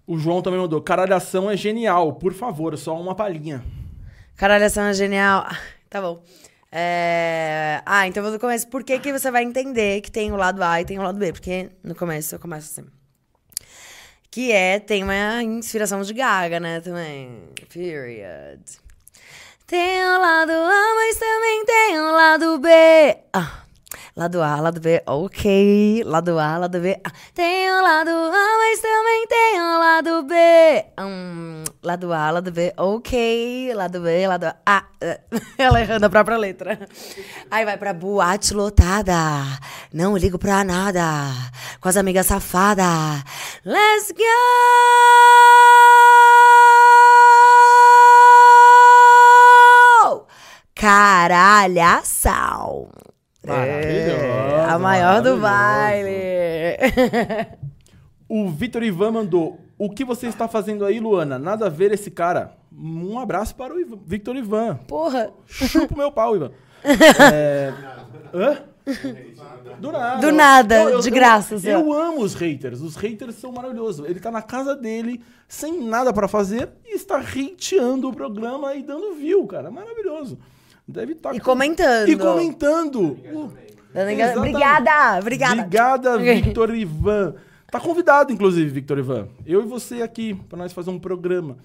O 0.07 0.19
João 0.19 0.43
também 0.43 0.61
mandou. 0.61 0.81
Caralhação 0.81 1.51
é 1.51 1.57
genial, 1.57 2.15
por 2.15 2.33
favor, 2.33 2.77
só 2.77 3.01
uma 3.01 3.15
palhinha. 3.15 3.65
Caralho, 4.37 4.65
essa 4.65 4.83
é 4.83 4.95
genial. 4.95 5.47
Tá 5.89 6.01
bom. 6.01 6.23
É, 6.71 7.83
Ah, 7.85 8.07
então 8.09 8.23
vou 8.23 8.33
do 8.33 8.39
começo. 8.39 8.67
Por 8.69 8.83
que, 8.83 8.99
que 8.99 9.13
você 9.13 9.31
vai 9.31 9.43
entender 9.45 10.01
que 10.01 10.11
tem 10.11 10.33
o 10.33 10.37
lado 10.37 10.63
A 10.63 10.81
e 10.81 10.87
tem 10.87 10.99
o 10.99 11.03
lado 11.03 11.19
B? 11.19 11.31
Porque 11.31 11.69
no 11.85 11.95
começo 11.95 12.35
eu 12.35 12.39
começo 12.39 12.81
assim. 12.81 12.89
Que 14.31 14.51
é, 14.51 14.81
tem 14.81 15.05
uma 15.05 15.43
inspiração 15.43 16.01
de 16.01 16.15
Gaga, 16.15 16.59
né, 16.59 16.81
também. 16.81 17.43
Period. 17.71 18.63
Tem 19.67 20.03
o 20.03 20.19
lado 20.19 20.51
A, 20.53 20.95
mas 20.97 21.17
também 21.19 21.65
tem 21.67 22.01
o 22.01 22.13
lado 22.13 22.59
B. 22.59 22.69
Ah, 23.35 23.65
lado 24.15 24.43
A, 24.43 24.61
lado 24.61 24.81
B, 24.81 25.03
ok. 25.07 26.03
Lado 26.05 26.39
A, 26.39 26.59
lado 26.59 26.79
B. 26.81 27.01
Ah, 27.05 27.13
tem 27.35 27.71
o 27.71 27.83
lado 27.83 28.11
A, 28.11 28.59
mas 28.59 28.81
também 28.81 29.27
tem 29.27 29.61
o 29.61 29.79
lado 29.79 30.23
B. 30.25 30.35
Hum, 31.01 31.65
lado 31.83 32.13
A, 32.13 32.31
lado 32.31 32.53
B, 32.53 32.73
ok. 32.77 33.73
Lado 33.75 34.01
B, 34.01 34.27
lado 34.27 34.45
A. 34.45 34.57
Ah, 34.67 34.85
ela 35.59 35.81
errando 35.81 36.07
a 36.07 36.11
própria 36.11 36.37
letra. 36.37 36.79
Aí 37.51 37.65
vai 37.65 37.77
pra 37.77 37.93
boate 37.93 38.55
lotada. 38.55 39.15
Não 39.93 40.17
ligo 40.17 40.39
pra 40.39 40.63
nada. 40.65 41.03
Com 41.81 41.89
as 41.89 41.97
amigas 41.97 42.27
safada. 42.27 42.85
Let's 43.65 44.13
go! 44.13 44.23
Caralhação. 50.75 52.89
É, 53.47 54.65
a 54.69 54.79
maior 54.79 55.21
do 55.23 55.37
baile. 55.39 56.13
O 58.29 58.49
Vitor 58.49 58.83
Ivan 58.83 59.11
mandou. 59.11 59.61
O 59.77 59.91
que 59.91 60.05
você 60.07 60.27
está 60.27 60.49
fazendo 60.49 60.87
aí, 60.87 60.99
Luana? 60.99 61.39
Nada 61.39 61.67
a 61.67 61.69
ver 61.69 61.93
esse 61.93 62.11
cara. 62.11 62.57
Um 62.75 63.19
abraço 63.19 63.55
para 63.55 63.75
o 63.75 63.79
Ivan- 63.79 63.99
Victor 64.07 64.37
Ivan. 64.37 64.77
Porra. 64.89 65.31
Chupa 65.47 65.95
o 65.95 65.99
meu 65.99 66.11
pau, 66.11 66.35
Ivan. 66.37 66.51
É... 67.31 67.73
Hã? 68.33 68.63
Do 69.79 69.93
nada. 69.93 70.21
Do 70.21 70.33
nada, 70.33 71.01
de 71.01 71.11
graça, 71.11 71.57
assim, 71.57 71.69
Eu, 71.69 71.81
eu 71.81 71.93
amo 71.93 72.23
os 72.23 72.33
haters. 72.35 72.81
Os 72.81 72.97
haters 72.97 73.35
são 73.35 73.53
maravilhosos. 73.53 74.09
Ele 74.09 74.19
tá 74.19 74.31
na 74.31 74.41
casa 74.43 74.75
dele, 74.75 75.23
sem 75.47 75.83
nada 75.85 76.11
pra 76.13 76.27
fazer, 76.27 76.71
e 76.87 76.95
está 76.97 77.19
hateando 77.19 78.09
o 78.09 78.15
programa 78.15 78.75
e 78.75 78.83
dando 78.83 79.15
view, 79.15 79.47
cara. 79.47 79.71
Maravilhoso. 79.71 80.39
Deve 80.87 81.13
estar. 81.13 81.35
E 81.35 81.41
comentando. 81.41 82.09
E 82.09 82.17
comentando. 82.17 83.19
Exatamente. 83.95 84.39
Obrigada, 84.39 85.19
obrigada. 85.19 85.63
Obrigada, 85.63 86.19
Victor 86.19 86.75
Ivan. 86.75 87.35
Tá 87.71 87.81
convidado, 87.81 88.33
inclusive, 88.33 88.71
Victor 88.71 88.99
Ivan. 88.99 89.29
Eu 89.47 89.63
e 89.63 89.67
você 89.67 90.03
aqui, 90.03 90.35
pra 90.35 90.59
nós 90.59 90.73
fazer 90.73 90.91
um 90.91 90.99
programa. 90.99 91.57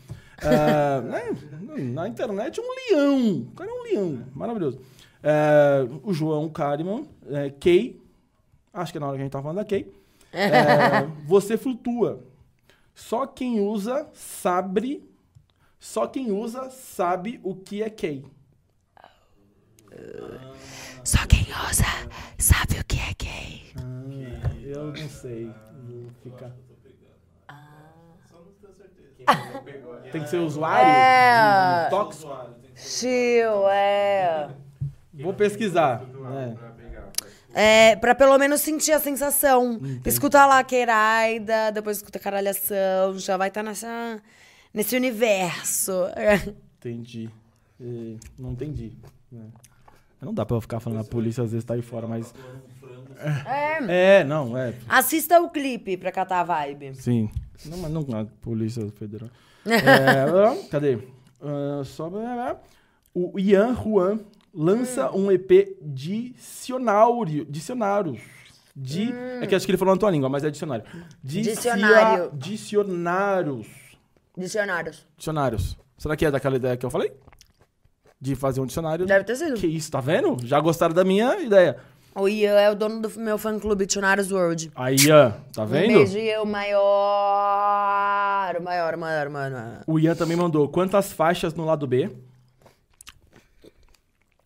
Ah, 0.41 1.02
né? 1.03 1.35
Na 1.94 2.07
internet, 2.07 2.61
um 2.61 2.95
leão. 2.95 3.41
O 3.41 3.56
cara 3.56 3.69
é 3.69 3.73
um 3.73 3.84
leão. 3.84 4.26
Maravilhoso. 4.35 4.80
Ah, 5.23 5.85
o 6.03 6.14
João 6.14 6.49
Kariman, 6.49 7.06
é, 7.30 7.49
Kay. 7.49 7.99
Acho 8.73 8.91
que 8.91 8.98
é 8.98 9.02
na 9.02 9.07
hora 9.07 9.15
que 9.15 9.22
a 9.22 9.26
gente 9.26 9.31
tava 9.31 9.44
falando 9.44 9.57
da 9.57 9.65
Kay. 9.65 9.91
É, 10.31 11.07
você 11.26 11.57
flutua. 11.57 12.23
Só 12.94 13.26
quem 13.26 13.60
usa 13.60 14.07
sabe. 14.14 15.03
Só 15.80 16.07
quem 16.07 16.31
usa 16.31 16.69
sabe 16.69 17.39
o 17.44 17.56
que 17.56 17.81
é 17.81 17.89
Kay. 17.89 18.23
Só 21.03 21.26
quem 21.28 21.45
usa 21.69 21.86
sabe 22.38 22.80
o 22.80 22.86
que 22.86 22.99
é 22.99 23.14
gay. 23.18 23.72
Ah, 23.78 24.52
eu 24.64 24.88
não 24.88 25.10
sei. 25.10 25.52
Vou 25.86 26.11
ficar. 26.24 26.52
Tem 30.11 30.24
que 30.24 30.30
ser 30.30 30.38
usuário? 30.38 30.90
É. 30.90 31.90
Tóxico? 31.90 32.28
Usuário, 32.28 32.53
tem 32.61 32.72
que 32.72 32.82
ser 32.82 32.99
Chill, 32.99 33.69
é. 33.69 34.49
Vou 35.14 35.34
pesquisar. 35.34 36.03
É. 36.03 36.52
Pra 36.56 36.69
pegar. 36.69 37.11
É, 37.53 37.95
pra 37.95 38.15
pelo 38.15 38.38
menos 38.38 38.61
sentir 38.61 38.91
a 38.91 38.99
sensação. 38.99 39.80
Escuta 40.06 40.45
lá 40.45 40.60
a 40.60 40.64
Queiraida, 40.64 41.72
depois 41.72 41.98
escuta 41.98 42.19
Caralhação, 42.19 43.18
já 43.18 43.36
vai 43.36 43.48
estar 43.49 43.64
nessa, 43.64 44.22
nesse 44.74 44.95
universo. 44.95 45.91
Entendi. 46.78 47.30
É, 47.80 48.15
não 48.38 48.52
entendi. 48.52 48.94
É. 49.34 49.38
Não 50.22 50.34
dá 50.34 50.45
pra 50.45 50.57
eu 50.57 50.61
ficar 50.61 50.80
falando 50.80 51.02
a 51.02 51.03
polícia 51.03 51.44
às 51.44 51.52
vezes 51.52 51.64
tá 51.65 51.73
aí 51.76 51.81
fora, 51.81 52.07
mas. 52.07 52.34
É. 53.89 54.19
É, 54.19 54.23
não, 54.23 54.57
é. 54.57 54.73
Assista 54.88 55.39
o 55.41 55.49
clipe 55.49 55.98
pra 55.98 56.11
catar 56.11 56.41
a 56.41 56.44
vibe. 56.44 56.95
Sim. 56.95 57.30
Não, 57.65 57.77
mas 57.80 57.91
não 57.91 58.02
a 58.19 58.26
Polícia 58.41 58.88
Federal. 58.91 59.30
É, 59.68 60.22
ah, 60.23 60.56
cadê? 60.72 60.98
Ah, 61.41 61.81
só. 61.84 62.10
O 63.14 63.38
Ian 63.38 63.76
Juan 63.76 64.19
lança 64.53 65.11
um 65.11 65.30
EP 65.31 65.76
dicionário. 65.81 67.45
Dicionários. 67.45 68.22
Di, 68.76 69.11
É 69.41 69.48
que 69.48 69.56
acho 69.56 69.65
que 69.65 69.72
ele 69.72 69.77
falou 69.77 69.94
na 69.95 69.99
tua 69.99 70.11
língua, 70.11 70.30
mas 70.30 70.44
é 70.44 70.49
dicionário. 70.52 70.85
Dicia- 71.23 71.53
Dicionário. 71.56 72.31
Dicionários. 72.34 73.68
Dicionários. 74.38 75.06
Dicionários. 75.18 75.77
Será 75.98 76.15
que 76.15 76.26
é 76.26 76.31
daquela 76.31 76.56
ideia 76.56 76.77
que 76.77 76.85
eu 76.85 76.91
falei? 76.91 77.11
De 78.19 78.35
fazer 78.35 78.60
um 78.61 78.65
dicionário? 78.65 79.06
Deve 79.06 79.23
ter 79.26 79.35
sido. 79.35 79.53
Que 79.56 79.68
isso, 79.68 79.91
tá 79.91 80.02
vendo? 80.02 80.38
Já 80.44 80.60
gostaram 80.60 80.94
da 80.94 81.03
minha 81.03 81.39
ideia. 81.39 81.77
O 82.15 82.27
Ian 82.27 82.53
é 82.60 82.72
o 82.72 82.76
dono 82.76 82.99
do 83.02 83.19
meu 83.19 83.38
fã-clube 83.38 83.85
Dicionários 83.85 84.31
World. 84.31 84.72
Aí, 84.76 84.95
Ian, 84.95 85.35
tá 85.53 85.64
Um 85.64 85.68
vendo? 85.68 85.94
beijo, 85.99 86.18
Ian, 86.18 86.41
o 86.41 86.45
maior, 86.48 86.80
o 88.60 88.64
maior, 88.64 88.95
o 88.95 88.98
maior, 88.98 89.30
mano. 89.30 89.81
O 89.85 89.99
Ian 89.99 90.15
também 90.15 90.35
mandou 90.35 90.68
quantas 90.68 91.14
faixas 91.14 91.53
no 91.53 91.64
lado 91.64 91.85
B? 91.85 92.10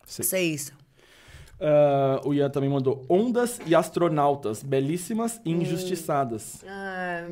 Sei. 0.06 0.24
Seis. 0.24 0.72
Ah, 1.58 2.20
o 2.24 2.34
Ian 2.34 2.50
também 2.50 2.68
mandou 2.68 3.06
ondas 3.08 3.58
e 3.64 3.74
astronautas, 3.74 4.62
belíssimas 4.62 5.40
e 5.44 5.50
injustiçadas. 5.50 6.62
Ah, 6.66 7.26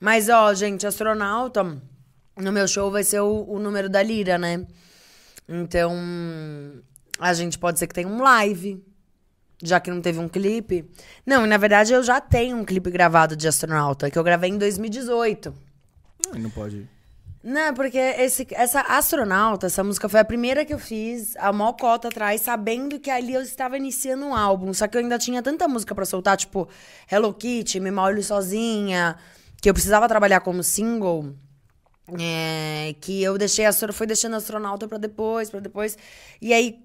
Mas, 0.00 0.30
ó, 0.30 0.54
gente, 0.54 0.86
astronauta, 0.86 1.62
no 2.34 2.50
meu 2.52 2.66
show 2.66 2.90
vai 2.90 3.04
ser 3.04 3.20
o, 3.20 3.44
o 3.46 3.58
número 3.58 3.90
da 3.90 4.02
lira, 4.02 4.38
né? 4.38 4.66
Então, 5.48 5.92
a 7.18 7.32
gente 7.34 7.58
pode 7.58 7.78
ser 7.78 7.86
que 7.86 7.94
tenha 7.94 8.08
um 8.08 8.22
live, 8.22 8.82
já 9.62 9.78
que 9.80 9.90
não 9.90 10.00
teve 10.00 10.18
um 10.18 10.28
clipe. 10.28 10.88
Não, 11.24 11.44
e 11.44 11.48
na 11.48 11.56
verdade 11.56 11.92
eu 11.92 12.02
já 12.02 12.20
tenho 12.20 12.56
um 12.56 12.64
clipe 12.64 12.90
gravado 12.90 13.36
de 13.36 13.46
astronauta, 13.46 14.10
que 14.10 14.18
eu 14.18 14.24
gravei 14.24 14.50
em 14.50 14.58
2018. 14.58 15.54
Ai, 16.32 16.40
não 16.40 16.50
pode. 16.50 16.88
Não, 17.42 17.74
porque 17.74 17.98
esse, 17.98 18.46
essa 18.52 18.80
astronauta, 18.82 19.66
essa 19.66 19.82
música 19.82 20.08
foi 20.08 20.20
a 20.20 20.24
primeira 20.24 20.64
que 20.64 20.72
eu 20.72 20.78
fiz, 20.78 21.36
a 21.36 21.52
mó 21.52 21.72
cota 21.72 22.06
atrás, 22.06 22.40
sabendo 22.40 23.00
que 23.00 23.10
ali 23.10 23.34
eu 23.34 23.42
estava 23.42 23.76
iniciando 23.76 24.24
um 24.26 24.34
álbum. 24.34 24.72
Só 24.72 24.86
que 24.86 24.96
eu 24.96 25.00
ainda 25.00 25.18
tinha 25.18 25.42
tanta 25.42 25.66
música 25.66 25.92
pra 25.92 26.04
soltar, 26.04 26.36
tipo 26.36 26.68
Hello 27.10 27.34
Kitty, 27.34 27.80
Me 27.80 27.90
Molho 27.90 28.22
Sozinha, 28.22 29.16
que 29.60 29.68
eu 29.68 29.74
precisava 29.74 30.08
trabalhar 30.08 30.38
como 30.40 30.62
single. 30.62 31.34
É, 32.20 32.94
que 33.00 33.22
eu 33.22 33.38
deixei 33.38 33.64
a 33.64 33.72
foi 33.72 34.06
deixando 34.06 34.36
astronauta 34.36 34.88
pra 34.88 34.98
depois, 34.98 35.50
pra 35.50 35.60
depois. 35.60 35.96
E 36.40 36.52
aí 36.52 36.78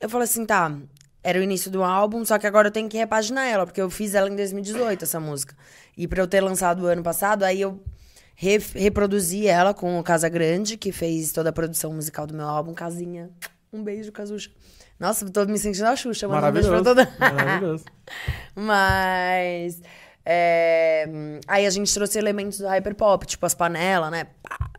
eu 0.00 0.08
falei 0.08 0.24
assim, 0.24 0.44
tá, 0.44 0.76
era 1.22 1.38
o 1.38 1.42
início 1.42 1.70
do 1.70 1.82
álbum, 1.82 2.24
só 2.24 2.38
que 2.38 2.46
agora 2.46 2.68
eu 2.68 2.72
tenho 2.72 2.88
que 2.88 2.96
repaginar 2.96 3.46
ela, 3.46 3.66
porque 3.66 3.80
eu 3.80 3.90
fiz 3.90 4.14
ela 4.14 4.28
em 4.28 4.36
2018, 4.36 5.04
essa 5.04 5.20
música. 5.20 5.56
E 5.96 6.06
pra 6.08 6.22
eu 6.22 6.26
ter 6.26 6.40
lançado 6.40 6.82
o 6.82 6.86
ano 6.86 7.02
passado, 7.02 7.42
aí 7.42 7.60
eu 7.60 7.82
re- 8.34 8.58
reproduzi 8.74 9.46
ela 9.46 9.74
com 9.74 9.98
o 9.98 10.02
Casa 10.02 10.28
Grande, 10.28 10.76
que 10.76 10.92
fez 10.92 11.32
toda 11.32 11.50
a 11.50 11.52
produção 11.52 11.92
musical 11.92 12.26
do 12.26 12.34
meu 12.34 12.46
álbum, 12.46 12.72
Casinha. 12.74 13.30
Um 13.72 13.82
beijo, 13.82 14.10
Casuxa. 14.12 14.50
Nossa, 14.98 15.28
tô 15.30 15.44
me 15.46 15.58
sentindo 15.58 15.86
a 15.86 15.96
Xuxa, 15.96 16.28
mandando 16.28 16.48
um 16.50 16.52
beijo 16.52 16.68
pra 16.68 16.82
toda... 16.82 17.14
Maravilhoso. 17.18 17.84
Mas. 18.54 19.80
É, 20.24 21.08
aí 21.46 21.66
a 21.66 21.70
gente 21.70 21.92
trouxe 21.92 22.18
elementos 22.18 22.58
do 22.58 22.66
hyperpop, 22.66 23.26
tipo 23.26 23.46
as 23.46 23.54
panelas, 23.54 24.10
né? 24.10 24.26
Pá, 24.42 24.70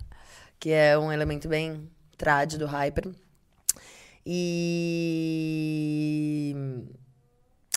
que 0.59 0.71
é 0.71 0.97
um 0.97 1.11
elemento 1.11 1.47
bem 1.47 1.89
trad 2.17 2.57
do 2.57 2.65
hyper. 2.65 3.09
E. 4.25 5.35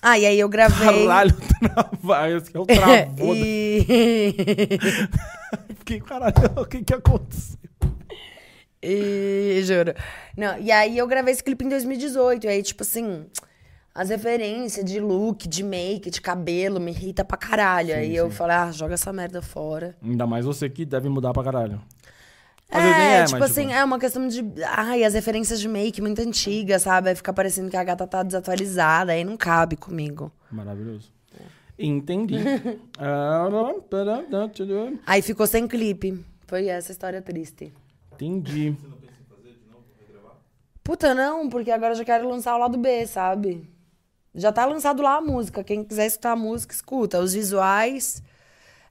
Ah, 0.02 0.18
e 0.18 0.26
aí 0.26 0.38
eu 0.38 0.48
gravei. 0.48 1.06
Caralho, 1.06 1.34
travai, 1.60 2.36
esse 2.36 2.54
é 2.54 2.60
o 2.60 2.66
travou. 2.66 3.34
e... 3.34 3.86
Fiquei, 5.78 6.00
caralho, 6.00 6.34
o 6.56 6.66
que 6.66 6.84
que 6.84 6.92
aconteceu? 6.92 7.58
E 8.82 9.62
juro. 9.64 9.94
Não, 10.36 10.58
e 10.58 10.70
aí 10.70 10.98
eu 10.98 11.06
gravei 11.06 11.32
esse 11.32 11.42
clipe 11.42 11.64
em 11.64 11.70
2018. 11.70 12.44
E 12.44 12.48
aí, 12.48 12.62
tipo 12.62 12.82
assim, 12.82 13.24
as 13.94 14.08
referências 14.08 14.84
de 14.84 14.98
look, 14.98 15.46
de 15.46 15.62
make, 15.62 16.10
de 16.10 16.20
cabelo 16.20 16.80
me 16.80 16.90
irrita 16.90 17.24
pra 17.24 17.36
caralho. 17.36 17.94
aí 17.94 18.16
eu 18.16 18.28
falei, 18.30 18.56
ah, 18.56 18.72
joga 18.72 18.94
essa 18.94 19.12
merda 19.12 19.40
fora. 19.40 19.94
Ainda 20.02 20.26
mais 20.26 20.44
você 20.44 20.68
que 20.68 20.84
deve 20.84 21.08
mudar 21.08 21.32
pra 21.32 21.44
caralho. 21.44 21.80
Às 22.68 22.82
É, 22.82 23.20
é, 23.20 23.24
tipo 23.24 23.38
mas, 23.38 23.50
assim, 23.52 23.72
é 23.72 23.84
uma 23.84 23.98
questão 24.00 24.26
de. 24.26 24.44
Ai, 24.66 25.04
as 25.04 25.14
referências 25.14 25.60
de 25.60 25.68
make 25.68 26.00
muito 26.02 26.20
antigas, 26.20 26.82
sabe? 26.82 27.10
Aí 27.10 27.14
fica 27.14 27.32
parecendo 27.32 27.70
que 27.70 27.76
a 27.76 27.84
gata 27.84 28.04
tá 28.04 28.22
desatualizada, 28.24 29.12
aí 29.12 29.22
não 29.22 29.36
cabe 29.36 29.76
comigo. 29.76 30.32
Maravilhoso. 30.50 31.12
Entendi. 31.78 32.36
Ah, 32.98 33.48
Aí 35.06 35.20
ficou 35.22 35.46
sem 35.46 35.66
clipe. 35.66 36.24
Foi 36.46 36.66
essa 36.66 36.92
história 36.92 37.20
triste. 37.20 37.72
Entendi. 38.12 38.70
Você 38.70 38.86
não 38.88 38.96
pensa 38.96 39.12
em 39.20 39.36
fazer 39.36 39.48
de 39.52 39.68
novo, 39.68 39.84
regravar? 39.98 40.36
Puta, 40.82 41.14
não, 41.14 41.48
porque 41.48 41.72
agora 41.72 41.92
eu 41.92 41.96
já 41.96 42.04
quero 42.04 42.28
lançar 42.28 42.54
o 42.54 42.58
lado 42.58 42.78
B, 42.78 43.04
sabe? 43.06 43.68
Já 44.34 44.50
tá 44.52 44.66
lançado 44.66 45.02
lá 45.02 45.16
a 45.16 45.20
música. 45.20 45.62
Quem 45.62 45.84
quiser 45.84 46.06
escutar 46.06 46.32
a 46.32 46.36
música, 46.36 46.74
escuta. 46.74 47.20
Os 47.20 47.34
visuais. 47.34 48.22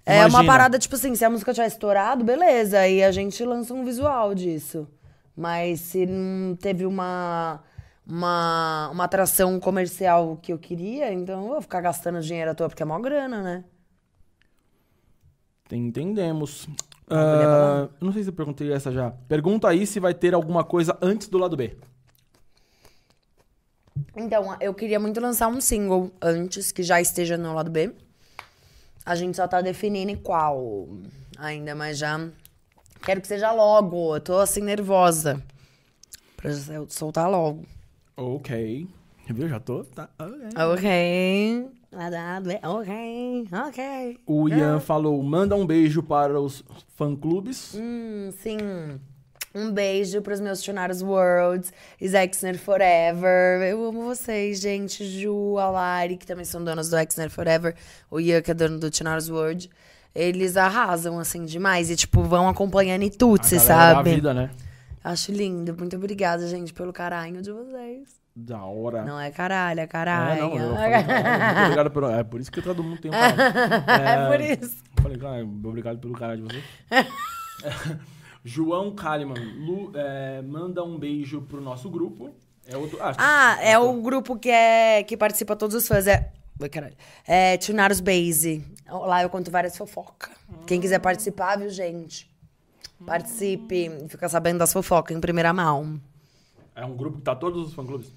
É 0.05 0.19
uma 0.19 0.29
Imagina. 0.29 0.51
parada, 0.51 0.79
tipo 0.79 0.95
assim, 0.95 1.15
se 1.15 1.23
a 1.23 1.29
música 1.29 1.53
tiver 1.53 1.67
estourado, 1.67 2.23
beleza. 2.23 2.79
Aí 2.79 3.03
a 3.03 3.11
gente 3.11 3.43
lança 3.43 3.73
um 3.73 3.83
visual 3.83 4.33
disso. 4.33 4.87
Mas 5.35 5.79
se 5.81 6.05
não 6.05 6.55
teve 6.55 6.85
uma, 6.85 7.61
uma, 8.05 8.89
uma 8.91 9.03
atração 9.05 9.59
comercial 9.59 10.37
que 10.41 10.53
eu 10.53 10.59
queria, 10.59 11.11
então 11.11 11.41
eu 11.43 11.47
vou 11.49 11.61
ficar 11.61 11.81
gastando 11.81 12.21
dinheiro 12.21 12.51
à 12.51 12.55
toa, 12.55 12.69
porque 12.69 12.83
é 12.83 12.85
mó 12.85 12.99
grana, 12.99 13.41
né? 13.41 13.63
Entendemos. 15.71 16.67
Ah, 17.09 17.33
mulher 17.33 17.47
Ah, 17.47 17.89
não 17.99 18.11
sei 18.13 18.23
se 18.23 18.29
eu 18.29 18.33
perguntei 18.33 18.71
essa 18.71 18.91
já. 18.91 19.11
Pergunta 19.27 19.67
aí 19.67 19.87
se 19.87 19.99
vai 19.99 20.13
ter 20.13 20.33
alguma 20.33 20.63
coisa 20.63 20.97
antes 21.01 21.27
do 21.27 21.37
lado 21.37 21.57
B. 21.57 21.75
Então, 24.15 24.55
eu 24.59 24.73
queria 24.73 24.99
muito 24.99 25.19
lançar 25.19 25.47
um 25.47 25.59
single 25.59 26.11
antes, 26.21 26.71
que 26.71 26.83
já 26.83 27.01
esteja 27.01 27.37
no 27.37 27.53
lado 27.53 27.71
B. 27.71 27.93
A 29.05 29.15
gente 29.15 29.35
só 29.35 29.47
tá 29.47 29.61
definindo 29.61 30.17
qual 30.21 30.87
ainda, 31.37 31.75
mas 31.75 31.97
já 31.97 32.29
quero 33.01 33.21
que 33.21 33.27
seja 33.27 33.51
logo. 33.51 34.15
Eu 34.15 34.21
tô 34.21 34.37
assim 34.37 34.61
nervosa. 34.61 35.41
Pra 36.37 36.51
eu 36.51 36.89
soltar 36.89 37.29
logo. 37.29 37.65
Ok. 38.15 38.87
Viu? 39.29 39.47
Já 39.47 39.59
tô. 39.59 39.83
Tá. 39.83 40.09
ok. 40.71 41.69
Ok. 41.93 43.47
Ok. 43.67 44.19
O 44.25 44.49
Ian 44.49 44.79
falou: 44.79 45.21
manda 45.23 45.55
um 45.55 45.65
beijo 45.65 46.03
para 46.03 46.39
os 46.39 46.63
fã-clubes. 46.95 47.75
Hum, 47.75 48.31
sim. 48.41 48.57
Um 49.55 49.71
beijo 49.71 50.19
pros 50.21 50.39
meus 50.39 50.61
Tunaros 50.61 51.03
Worlds, 51.03 51.71
Exner 52.01 52.57
Forever. 52.57 53.61
Eu 53.61 53.85
amo 53.85 54.03
vocês, 54.03 54.59
gente. 54.59 55.05
Ju, 55.05 55.57
a 55.59 55.69
Lari, 55.69 56.17
que 56.17 56.25
também 56.25 56.43
são 56.43 56.63
donas 56.63 56.89
do 56.89 56.97
Exner 56.97 57.29
Forever. 57.29 57.75
O 58.09 58.19
Ian, 58.19 58.41
que 58.41 58.49
é 58.49 58.53
dono 58.53 58.79
do 58.79 58.89
Tunaros 58.89 59.29
World. 59.29 59.69
Eles 60.15 60.57
arrasam, 60.57 61.19
assim, 61.19 61.45
demais. 61.45 61.91
E, 61.91 61.95
tipo, 61.95 62.23
vão 62.23 62.47
acompanhando 62.49 63.03
em 63.03 63.11
tudo, 63.11 63.43
você 63.43 63.57
galera 63.57 63.89
da 63.89 63.95
sabe? 63.95 64.15
vida, 64.15 64.33
né? 64.33 64.49
Acho 65.03 65.31
lindo. 65.31 65.75
Muito 65.77 65.95
obrigada, 65.97 66.47
gente, 66.47 66.73
pelo 66.73 66.91
caralho 66.91 67.41
de 67.41 67.51
vocês. 67.51 68.09
Da 68.35 68.63
hora. 68.63 69.03
Não 69.03 69.19
é 69.19 69.29
caralho, 69.29 69.81
é 69.81 69.83
É, 69.83 69.87
caralho. 69.87 70.41
não, 70.41 70.57
eu 70.57 70.73
falei, 70.75 71.65
obrigado 71.65 71.91
pelo. 71.91 72.09
É 72.09 72.23
por 72.23 72.41
isso 72.41 72.51
que 72.51 72.61
todo 72.61 72.83
mundo 72.83 72.99
tem 72.99 73.11
um 73.11 73.13
caralho. 73.13 74.07
é 74.07 74.27
por 74.31 74.41
isso. 74.65 74.77
Falei, 74.99 75.17
cara, 75.17 75.43
obrigado 75.43 75.99
pelo 75.99 76.13
caralho 76.15 76.47
de 76.47 76.55
você. 76.55 76.63
João 78.43 78.93
Kalimann, 78.93 79.65
Lu, 79.65 79.91
é, 79.95 80.41
manda 80.41 80.83
um 80.83 80.97
beijo 80.97 81.41
pro 81.41 81.61
nosso 81.61 81.89
grupo. 81.89 82.31
É 82.67 82.75
outro. 82.77 82.97
Ah, 83.01 83.13
Ah, 83.17 83.57
é 83.61 83.77
o 83.77 84.01
grupo 84.01 84.37
que, 84.37 84.49
é, 84.49 85.03
que 85.03 85.15
participa 85.17 85.55
todos 85.55 85.75
os 85.75 85.87
fãs. 85.87 86.07
É. 86.07 86.31
Ai, 86.61 86.69
caralho. 86.69 86.95
É 87.27 87.57
Tunaros 87.57 87.99
Base. 87.99 88.63
Lá 88.89 89.21
eu 89.23 89.29
conto 89.29 89.49
várias 89.51 89.75
fofocas. 89.77 90.31
Quem 90.67 90.79
quiser 90.79 90.99
participar, 90.99 91.57
viu, 91.57 91.69
gente? 91.69 92.29
Participe. 93.05 93.89
e 94.05 94.09
Fica 94.09 94.29
sabendo 94.29 94.59
das 94.59 94.71
fofocas 94.71 95.15
em 95.15 95.19
primeira 95.19 95.51
mão. 95.53 95.99
É 96.75 96.85
um 96.85 96.95
grupo 96.95 97.17
que 97.17 97.23
tá 97.23 97.35
todos 97.35 97.67
os 97.67 97.73
fã-clubes. 97.73 98.11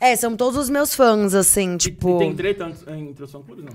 É, 0.00 0.14
são 0.16 0.36
todos 0.36 0.58
os 0.58 0.68
meus 0.70 0.94
fãs, 0.94 1.34
assim, 1.34 1.74
E- 1.74 1.78
tipo. 1.78 2.16
E 2.16 2.18
tem 2.18 2.34
treta 2.36 2.72
entre 2.88 3.24
os 3.24 3.30
fã-clubes, 3.32 3.64
não? 3.64 3.72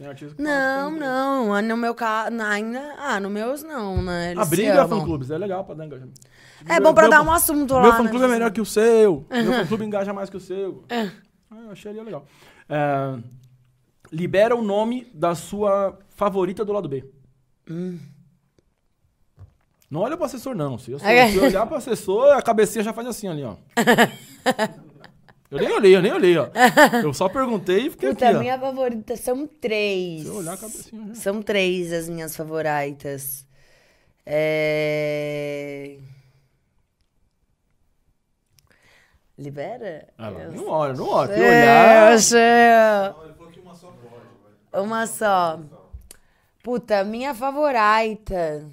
Tem 0.00 0.08
artista 0.08 0.34
que 0.34 0.42
fala 0.42 0.56
Não, 0.56 0.90
não. 0.92 1.52
ah, 1.54 1.60
No 1.60 1.76
meu 1.76 1.94
caso. 1.94 2.34
Ainda. 2.40 2.94
Ah, 2.98 3.20
no 3.20 3.28
meus 3.28 3.62
não, 3.62 4.02
né? 4.02 4.30
Eles 4.30 4.38
A 4.38 4.44
se 4.44 4.50
briga 4.50 4.68
é 4.70 4.78
amam. 4.78 4.98
fã-clubes, 5.00 5.30
é 5.30 5.36
legal 5.36 5.62
pra 5.62 5.74
dar 5.74 5.84
engajamento. 5.84 6.18
É 6.66 6.72
Meu- 6.74 6.82
bom 6.84 6.94
pra 6.94 7.02
meu 7.02 7.10
dar 7.10 7.18
fã- 7.18 7.30
um 7.30 7.32
assunto 7.32 7.74
Meu 7.74 7.82
lá. 7.82 7.96
fã-clube 7.98 8.18
né? 8.20 8.24
é 8.24 8.28
melhor 8.28 8.50
que 8.50 8.62
o 8.62 8.64
seu. 8.64 9.26
Meu 9.30 9.52
fã-clube 9.52 9.84
engaja 9.84 10.12
mais 10.14 10.30
que 10.30 10.38
o 10.38 10.40
seu. 10.40 10.84
Ah, 10.90 11.10
eu 11.66 11.70
acharia 11.70 12.02
legal. 12.02 12.24
É, 12.66 13.18
libera 14.10 14.56
o 14.56 14.62
nome 14.62 15.06
da 15.12 15.34
sua 15.34 15.98
favorita 16.08 16.64
do 16.64 16.72
lado 16.72 16.88
B. 16.88 17.04
Hum. 17.68 17.98
Não 19.90 20.00
olha 20.00 20.16
pro 20.16 20.24
assessor, 20.24 20.54
não. 20.54 20.78
Se, 20.78 20.92
eu, 20.92 20.96
Ok. 20.96 21.28
se 21.30 21.36
eu 21.36 21.44
olhar 21.44 21.66
pro 21.66 21.76
assessor, 21.76 22.32
a 22.32 22.40
cabecinha 22.40 22.82
já 22.84 22.92
faz 22.94 23.06
assim 23.08 23.28
ali, 23.28 23.42
ó. 23.44 23.56
Eu 25.50 25.58
nem 25.58 25.72
olhei, 25.72 25.96
eu 25.96 26.02
nem 26.02 26.12
olhei, 26.12 26.38
ó. 26.38 26.48
Eu 27.02 27.12
só 27.12 27.28
perguntei 27.28 27.86
e 27.86 27.90
fiquei 27.90 28.10
Puta, 28.10 28.28
aqui, 28.28 28.36
ó. 28.36 28.40
minha 28.40 28.58
favorita 28.58 29.16
são 29.16 29.46
três. 29.48 30.22
Se 30.22 30.28
eu 30.28 30.36
olhar 30.36 30.52
a 30.54 30.56
cabecinha 30.56 31.06
já. 31.08 31.14
São 31.16 31.42
três 31.42 31.92
as 31.92 32.08
minhas 32.08 32.36
favoritas. 32.36 33.44
É... 34.24 35.98
Libera? 39.36 40.06
Ah, 40.16 40.28
lá, 40.28 40.44
não 40.48 40.68
olha, 40.68 40.92
não 40.92 41.08
olha. 41.08 41.34
Se 42.18 42.28
sei, 42.28 42.38
olhar. 42.38 43.12
Não, 43.12 43.24
ele 43.24 43.34
falou 43.34 43.50
que 43.50 43.60
uma 43.60 43.74
só 43.74 43.88
pode. 43.88 44.84
Uma 44.86 45.06
só. 45.06 45.60
Puta, 46.62 47.02
minha 47.02 47.34
favorita. 47.34 48.64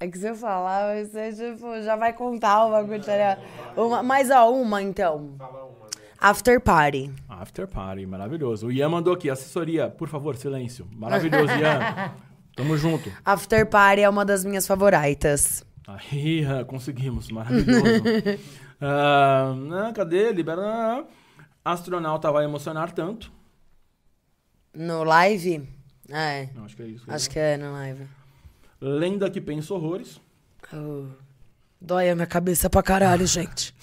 É 0.00 0.06
que 0.06 0.16
se 0.16 0.28
eu 0.28 0.34
falar, 0.36 1.04
você 1.04 1.32
tipo, 1.32 1.82
já 1.82 1.96
vai 1.96 2.12
contar 2.12 2.68
tá 2.70 2.82
ligado? 2.82 3.40
Uma, 3.76 4.02
mas 4.02 4.30
ó, 4.30 4.48
uma 4.50 4.80
então. 4.80 5.34
Fala 5.36 5.64
uma, 5.64 5.86
né? 5.86 6.06
After 6.20 6.60
Party. 6.60 7.10
After 7.28 7.66
Party, 7.66 8.06
maravilhoso. 8.06 8.68
O 8.68 8.72
Ian 8.72 8.90
mandou 8.90 9.12
aqui, 9.14 9.28
assessoria, 9.28 9.88
por 9.90 10.08
favor, 10.08 10.36
silêncio. 10.36 10.86
Maravilhoso, 10.92 11.52
Ian. 11.52 12.12
Tamo 12.54 12.76
junto. 12.76 13.12
After 13.24 13.66
Party 13.68 14.02
é 14.02 14.08
uma 14.08 14.24
das 14.24 14.44
minhas 14.44 14.66
favoritas. 14.66 15.64
Aí, 15.86 16.42
conseguimos, 16.66 17.30
maravilhoso. 17.30 18.02
Ah, 18.80 19.52
cadê? 19.92 20.30
Libera. 20.30 21.04
Astronauta 21.64 22.30
vai 22.30 22.44
emocionar 22.44 22.92
tanto. 22.92 23.32
No 24.72 25.02
live? 25.02 25.68
É, 26.08 26.48
Não, 26.54 26.64
acho 26.64 26.76
que 26.76 26.82
é 26.82 26.86
isso. 26.86 27.04
acho 27.08 27.28
que 27.28 27.38
é 27.40 27.56
no 27.56 27.72
live. 27.72 28.06
Lenda 28.80 29.30
que 29.30 29.40
pensa 29.40 29.74
horrores. 29.74 30.20
Oh, 30.72 31.06
dói 31.80 32.10
a 32.10 32.14
minha 32.14 32.26
cabeça 32.26 32.68
pra 32.70 32.82
caralho, 32.82 33.26
gente. 33.28 33.74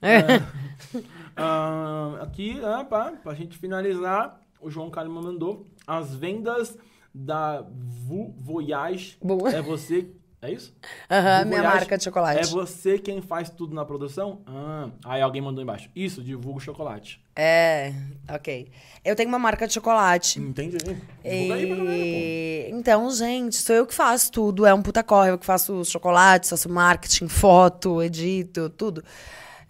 Ah, 1.36 2.18
aqui, 2.20 2.60
ah, 2.62 2.84
pá, 2.84 3.12
pra 3.22 3.32
gente 3.34 3.56
finalizar, 3.56 4.40
o 4.60 4.68
João 4.70 4.90
Kalimann 4.90 5.22
mandou. 5.22 5.66
As 5.86 6.14
vendas 6.14 6.76
da 7.14 7.62
Vu 7.62 8.34
Voyage 8.36 9.16
Bom. 9.22 9.46
é 9.48 9.62
você. 9.62 10.08
É 10.42 10.50
isso? 10.50 10.74
Aham, 11.10 11.42
Do 11.42 11.48
minha 11.48 11.62
marca 11.62 11.98
de 11.98 12.04
chocolate. 12.04 12.40
É 12.40 12.44
você 12.46 12.98
quem 12.98 13.20
faz 13.20 13.50
tudo 13.50 13.74
na 13.74 13.84
produção? 13.84 14.40
Ah, 14.46 14.88
aí 15.04 15.20
alguém 15.20 15.42
mandou 15.42 15.62
embaixo. 15.62 15.90
Isso, 15.94 16.22
divulga 16.22 16.56
o 16.56 16.60
chocolate. 16.60 17.22
É, 17.36 17.92
ok. 18.26 18.70
Eu 19.04 19.14
tenho 19.14 19.28
uma 19.28 19.38
marca 19.38 19.66
de 19.66 19.74
chocolate. 19.74 20.40
Entendi. 20.40 20.78
Divulga 20.78 21.54
aí 21.54 21.66
pra 21.66 21.76
galera, 21.76 21.76
pô. 21.76 21.84
E... 21.84 22.70
Então, 22.72 23.10
gente, 23.10 23.56
sou 23.56 23.76
eu 23.76 23.86
que 23.86 23.94
faço 23.94 24.32
tudo. 24.32 24.64
É 24.64 24.72
um 24.72 24.80
puta 24.80 25.02
corre. 25.02 25.30
Eu 25.30 25.38
que 25.38 25.44
faço 25.44 25.74
os 25.74 25.90
chocolates, 25.90 26.48
faço 26.48 26.70
marketing, 26.70 27.28
foto, 27.28 28.02
edito, 28.02 28.70
tudo. 28.70 29.04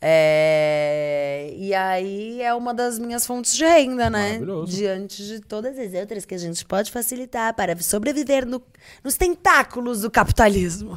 É, 0.03 1.53
E 1.57 1.75
aí 1.75 2.41
é 2.43 2.53
uma 2.55 2.73
das 2.73 2.99
minhas 2.99 3.27
fontes 3.27 3.55
de 3.55 3.65
renda, 3.65 4.09
né? 4.11 4.41
Diante 4.67 5.25
de 5.27 5.41
todas 5.41 5.79
as 5.79 5.93
outras 5.95 6.25
que 6.25 6.35
a 6.35 6.39
gente 6.39 6.65
pode 6.65 6.91
facilitar 6.91 7.55
para 7.55 7.77
sobreviver 7.81 8.47
no- 8.47 8.63
nos 9.05 9.17
tentáculos 9.17 10.01
do 10.03 10.11
capitalismo. 10.11 10.97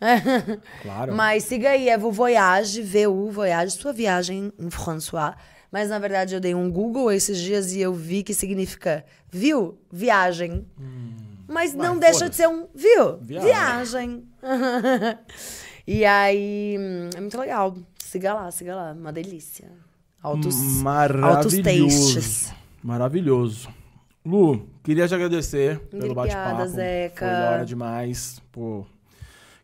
Claro. 0.82 1.14
Mas 1.14 1.44
siga 1.44 1.70
aí, 1.70 1.88
é 1.88 1.96
Vu 1.96 2.10
Voyage, 2.10 2.82
VU 2.82 3.30
Voyage, 3.30 3.76
sua 3.78 3.92
viagem 3.92 4.52
em 4.58 4.68
François. 4.68 5.34
Mas 5.70 5.88
na 5.90 5.98
verdade 6.00 6.34
eu 6.34 6.40
dei 6.40 6.54
um 6.56 6.68
Google 6.68 7.12
esses 7.12 7.38
dias 7.38 7.72
e 7.72 7.80
eu 7.80 7.94
vi 7.94 8.24
que 8.24 8.34
significa 8.34 9.04
viu? 9.30 9.78
Viagem. 9.92 10.66
Mas 11.46 11.72
não 11.72 11.94
Hum. 11.94 12.00
Vai, 12.00 12.10
deixa 12.10 12.28
de 12.28 12.34
ser 12.34 12.48
um 12.48 12.66
viu? 12.74 13.16
Viagem. 13.20 13.46
Viagem. 13.52 14.24
e 15.86 16.04
aí, 16.04 16.76
hum, 16.80 17.10
é 17.16 17.20
muito 17.20 17.38
legal. 17.38 17.76
Siga 18.12 18.34
lá, 18.34 18.50
siga 18.50 18.76
lá. 18.76 18.92
Uma 18.92 19.10
delícia. 19.10 19.70
Altos, 20.22 20.54
altos 20.54 20.82
Maravilhoso. 20.82 22.14
tastes. 22.14 22.54
Maravilhoso. 22.82 23.70
Lu, 24.22 24.68
queria 24.84 25.08
te 25.08 25.14
agradecer 25.14 25.78
pelo 25.88 26.10
Obrigada, 26.12 26.50
bate-papo. 26.50 26.68
Zeca. 26.68 27.26
Foi 27.26 27.34
da 27.34 27.50
hora 27.52 27.64
demais. 27.64 28.42
Pô, 28.52 28.84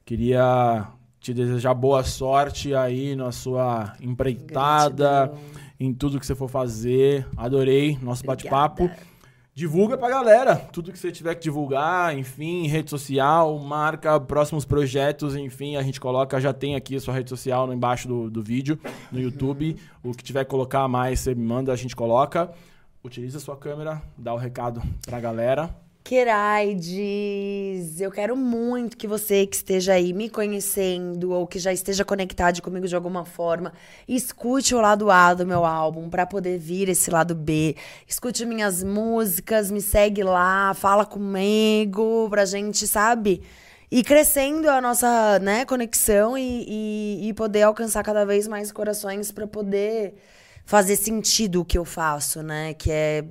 queria 0.03 0.87
te 1.21 1.35
desejar 1.35 1.75
boa 1.75 2.03
sorte 2.03 2.75
aí 2.75 3.15
na 3.15 3.33
sua 3.33 3.95
empreitada, 4.01 5.27
Gratidão. 5.27 5.39
em 5.79 5.93
tudo 5.93 6.19
que 6.19 6.25
você 6.25 6.35
for 6.35 6.49
fazer. 6.49 7.27
Adorei 7.37 7.99
nosso 8.01 8.25
bate-papo. 8.25 8.91
Divulga 9.59 9.99
pra 9.99 10.09
galera 10.09 10.55
tudo 10.55 10.93
que 10.93 10.99
você 11.01 11.11
tiver 11.11 11.35
que 11.35 11.41
divulgar, 11.41 12.17
enfim, 12.17 12.69
rede 12.69 12.89
social, 12.89 13.59
marca, 13.59 14.21
próximos 14.21 14.65
projetos, 14.65 15.35
enfim, 15.35 15.75
a 15.75 15.83
gente 15.83 16.01
coloca, 16.01 16.41
já 16.41 16.53
tem 16.53 16.77
aqui 16.77 16.95
a 16.95 17.01
sua 17.01 17.13
rede 17.13 17.29
social 17.29 17.67
no 17.67 17.75
embaixo 17.75 18.07
do, 18.07 18.31
do 18.31 18.41
vídeo, 18.41 18.79
no 19.11 19.19
YouTube. 19.19 19.77
O 20.01 20.15
que 20.15 20.23
tiver 20.23 20.45
que 20.45 20.51
colocar 20.51 20.87
mais, 20.87 21.19
você 21.19 21.35
me 21.35 21.45
manda, 21.45 21.73
a 21.73 21.77
gente 21.77 21.97
coloca. 21.97 22.53
Utiliza 23.03 23.39
a 23.39 23.41
sua 23.41 23.57
câmera, 23.57 24.01
dá 24.17 24.33
o 24.33 24.37
recado 24.37 24.81
pra 25.05 25.19
galera. 25.19 25.75
Queraides, 26.09 28.01
eu 28.01 28.11
quero 28.11 28.35
muito 28.35 28.97
que 28.97 29.07
você 29.07 29.47
que 29.47 29.57
esteja 29.57 29.93
aí 29.93 30.15
me 30.15 30.31
conhecendo 30.31 31.33
ou 31.33 31.47
que 31.47 31.59
já 31.59 31.71
esteja 31.71 32.03
conectado 32.03 32.63
comigo 32.63 32.89
de 32.89 32.97
alguma 32.97 33.27
forma, 33.27 33.75
escute 34.09 34.75
o 34.75 34.81
lado 34.81 35.11
A 35.11 35.35
do 35.35 35.47
meu 35.47 35.67
álbum 35.67 36.09
para 36.09 36.25
poder 36.25 36.57
vir 36.57 36.89
esse 36.89 37.11
lado 37.11 37.35
B. 37.35 37.77
Escute 38.07 38.47
minhas 38.47 38.83
músicas, 38.83 39.71
me 39.71 39.83
segue 39.83 40.23
lá, 40.23 40.73
fala 40.73 41.05
comigo 41.05 42.27
pra 42.31 42.47
gente, 42.47 42.89
sabe? 42.89 43.43
e 43.91 44.03
crescendo 44.03 44.71
a 44.71 44.81
nossa 44.81 45.39
né, 45.41 45.67
conexão 45.67 46.39
e, 46.39 46.65
e, 47.21 47.29
e 47.29 47.35
poder 47.35 47.65
alcançar 47.65 48.03
cada 48.03 48.25
vez 48.25 48.49
mais 48.49 48.73
corações 48.73 49.31
para 49.31 49.47
poder 49.47 50.15
fazer 50.65 50.97
sentido 50.97 51.61
o 51.61 51.65
que 51.67 51.77
eu 51.77 51.85
faço, 51.85 52.43
né? 52.43 52.73
Que 52.73 52.91
é 52.91 53.25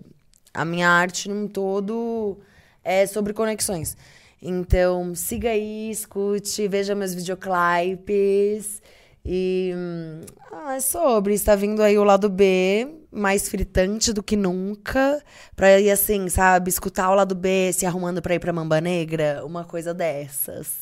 a 0.53 0.63
minha 0.63 0.87
arte 0.87 1.27
num 1.27 1.47
todo 1.47 2.39
é 2.87 3.05
sobre 3.05 3.33
conexões. 3.33 3.97
Então, 4.41 5.13
siga 5.13 5.49
aí, 5.49 5.89
escute, 5.91 6.67
veja 6.67 6.95
meus 6.95 7.13
videoclipes. 7.13 8.81
E 9.25 9.73
hum, 9.75 10.21
ah, 10.53 10.75
é 10.75 10.79
sobre, 10.79 11.33
está 11.33 11.53
vindo 11.53 11.83
aí 11.83 11.97
o 11.97 12.03
lado 12.05 12.29
B, 12.29 12.87
mais 13.11 13.49
fritante 13.49 14.13
do 14.13 14.23
que 14.23 14.37
nunca, 14.37 15.21
pra 15.53 15.77
ir 15.81 15.91
assim, 15.91 16.29
sabe, 16.29 16.69
escutar 16.69 17.09
o 17.09 17.15
lado 17.15 17.35
B 17.35 17.73
se 17.73 17.85
arrumando 17.85 18.21
pra 18.21 18.35
ir 18.35 18.39
pra 18.39 18.53
Mamba 18.53 18.79
Negra, 18.79 19.43
uma 19.45 19.65
coisa 19.65 19.93
dessas. 19.93 20.77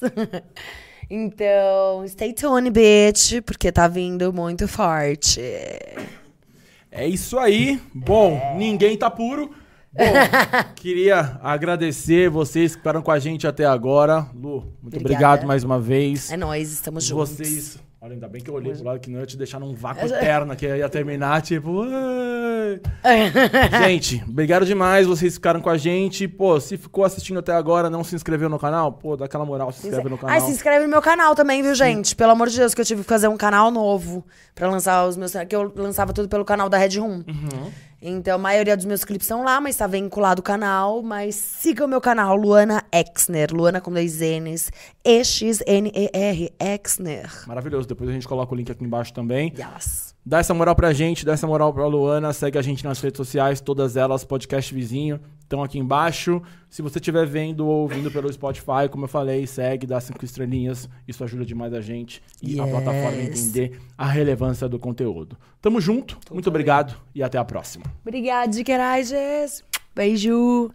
então, 1.09 2.07
stay 2.07 2.33
tuned, 2.33 2.69
bitch, 2.69 3.41
porque 3.43 3.71
tá 3.71 3.87
vindo 3.87 4.31
muito 4.31 4.67
forte. 4.67 5.41
É 6.91 7.07
isso 7.07 7.39
aí. 7.39 7.81
Bom, 7.95 8.39
ninguém 8.57 8.95
tá 8.95 9.09
puro. 9.09 9.64
Bom, 9.95 10.03
queria 10.75 11.39
agradecer 11.41 12.29
vocês 12.29 12.73
que 12.73 12.79
ficaram 12.79 13.01
com 13.01 13.11
a 13.11 13.19
gente 13.19 13.47
até 13.47 13.65
agora. 13.65 14.27
Lu, 14.33 14.61
muito 14.81 14.97
Obrigada. 14.97 15.05
obrigado 15.05 15.47
mais 15.47 15.63
uma 15.63 15.79
vez. 15.79 16.29
É 16.31 16.37
nóis, 16.37 16.71
estamos 16.71 17.05
juntos. 17.05 17.29
Vocês. 17.29 17.79
Olha, 18.01 18.13
ainda 18.13 18.27
bem 18.27 18.41
que 18.41 18.49
eu 18.49 18.53
olhei 18.53 18.71
pro 18.73 18.83
lado 18.83 18.99
que 18.99 19.09
não 19.09 19.19
ia 19.19 19.25
te 19.25 19.35
deixar 19.35 19.59
num 19.59 19.73
vácuo 19.73 20.05
eterno, 20.05 20.55
que 20.55 20.67
ia 20.67 20.87
terminar, 20.89 21.41
tipo. 21.41 21.85
Gente, 23.83 24.23
obrigado 24.27 24.65
demais. 24.65 25.07
Vocês 25.07 25.35
ficaram 25.35 25.59
com 25.59 25.69
a 25.69 25.77
gente. 25.77 26.27
Pô, 26.27 26.59
se 26.59 26.77
ficou 26.77 27.03
assistindo 27.03 27.39
até 27.39 27.53
agora, 27.53 27.89
não 27.89 28.03
se 28.03 28.15
inscreveu 28.15 28.49
no 28.49 28.59
canal, 28.59 28.91
pô, 28.91 29.17
dá 29.17 29.25
aquela 29.25 29.45
moral, 29.45 29.71
se 29.71 29.87
inscreve 29.87 30.09
no 30.09 30.17
canal. 30.17 30.35
Ai, 30.35 30.41
se 30.41 30.51
inscreve 30.51 30.85
no 30.85 30.91
meu 30.91 31.01
canal 31.01 31.33
também, 31.33 31.63
viu, 31.63 31.73
gente? 31.73 32.15
Pelo 32.15 32.31
amor 32.33 32.49
de 32.49 32.57
Deus, 32.57 32.75
que 32.75 32.81
eu 32.81 32.85
tive 32.85 33.01
que 33.01 33.07
fazer 33.07 33.27
um 33.27 33.37
canal 33.37 33.71
novo 33.71 34.23
pra 34.53 34.69
lançar 34.69 35.07
os 35.07 35.17
meus. 35.17 35.33
Que 35.47 35.55
eu 35.55 35.73
lançava 35.75 36.13
tudo 36.13 36.29
pelo 36.29 36.45
canal 36.45 36.69
da 36.69 36.77
Red 36.77 36.99
Room. 36.99 37.23
Uhum. 37.27 37.71
Então, 38.01 38.35
a 38.35 38.37
maioria 38.37 38.75
dos 38.75 38.85
meus 38.85 39.03
clipes 39.03 39.25
são 39.27 39.43
lá, 39.43 39.59
mas 39.59 39.77
tá 39.77 39.87
vinculado 39.87 40.41
o 40.41 40.43
canal. 40.43 41.01
Mas 41.01 41.35
siga 41.35 41.85
o 41.85 41.87
meu 41.87 42.01
canal, 42.01 42.35
Luana 42.35 42.83
Exner. 42.91 43.53
Luana 43.53 43.81
com 43.81 43.91
dois 43.91 44.19
N's. 44.19 44.71
E-X-N-E-R. 45.03 46.53
Exner. 46.59 47.47
Maravilhoso. 47.47 47.87
Depois 47.87 48.09
a 48.09 48.13
gente 48.13 48.27
coloca 48.27 48.53
o 48.53 48.57
link 48.57 48.71
aqui 48.71 48.83
embaixo 48.83 49.13
também. 49.13 49.53
Yes. 49.57 50.04
Dá 50.27 50.39
essa 50.39 50.53
moral 50.55 50.75
pra 50.75 50.91
gente, 50.91 51.23
dá 51.23 51.33
essa 51.33 51.45
moral 51.45 51.71
pra 51.71 51.85
Luana. 51.85 52.33
Segue 52.33 52.57
a 52.57 52.61
gente 52.61 52.83
nas 52.83 52.99
redes 52.99 53.17
sociais, 53.17 53.61
todas 53.61 53.95
elas, 53.95 54.23
podcast 54.25 54.73
vizinho, 54.73 55.19
estão 55.41 55.61
aqui 55.61 55.77
embaixo. 55.77 56.41
Se 56.67 56.81
você 56.81 56.97
estiver 56.97 57.27
vendo 57.27 57.67
ou 57.67 57.81
ouvindo 57.83 58.09
pelo 58.09 58.31
Spotify, 58.33 58.89
como 58.89 59.03
eu 59.05 59.07
falei, 59.07 59.45
segue, 59.45 59.85
dá 59.85 59.99
cinco 60.01 60.25
estrelinhas. 60.25 60.89
Isso 61.07 61.23
ajuda 61.23 61.45
demais 61.45 61.73
a 61.73 61.81
gente 61.81 62.23
e 62.41 62.59
a 62.59 62.63
Yes. 62.63 62.71
plataforma 62.71 63.17
a 63.17 63.23
entender 63.23 63.79
a 63.95 64.07
relevância 64.07 64.67
do 64.67 64.79
conteúdo. 64.79 65.37
Tamo 65.61 65.79
junto, 65.79 66.17
muito 66.31 66.49
obrigado 66.49 66.95
e 67.13 67.21
até 67.21 67.37
a 67.37 67.45
próxima. 67.45 67.85
Obrigada, 68.01 68.63
Querages. 68.63 69.63
Beijo. 69.95 70.71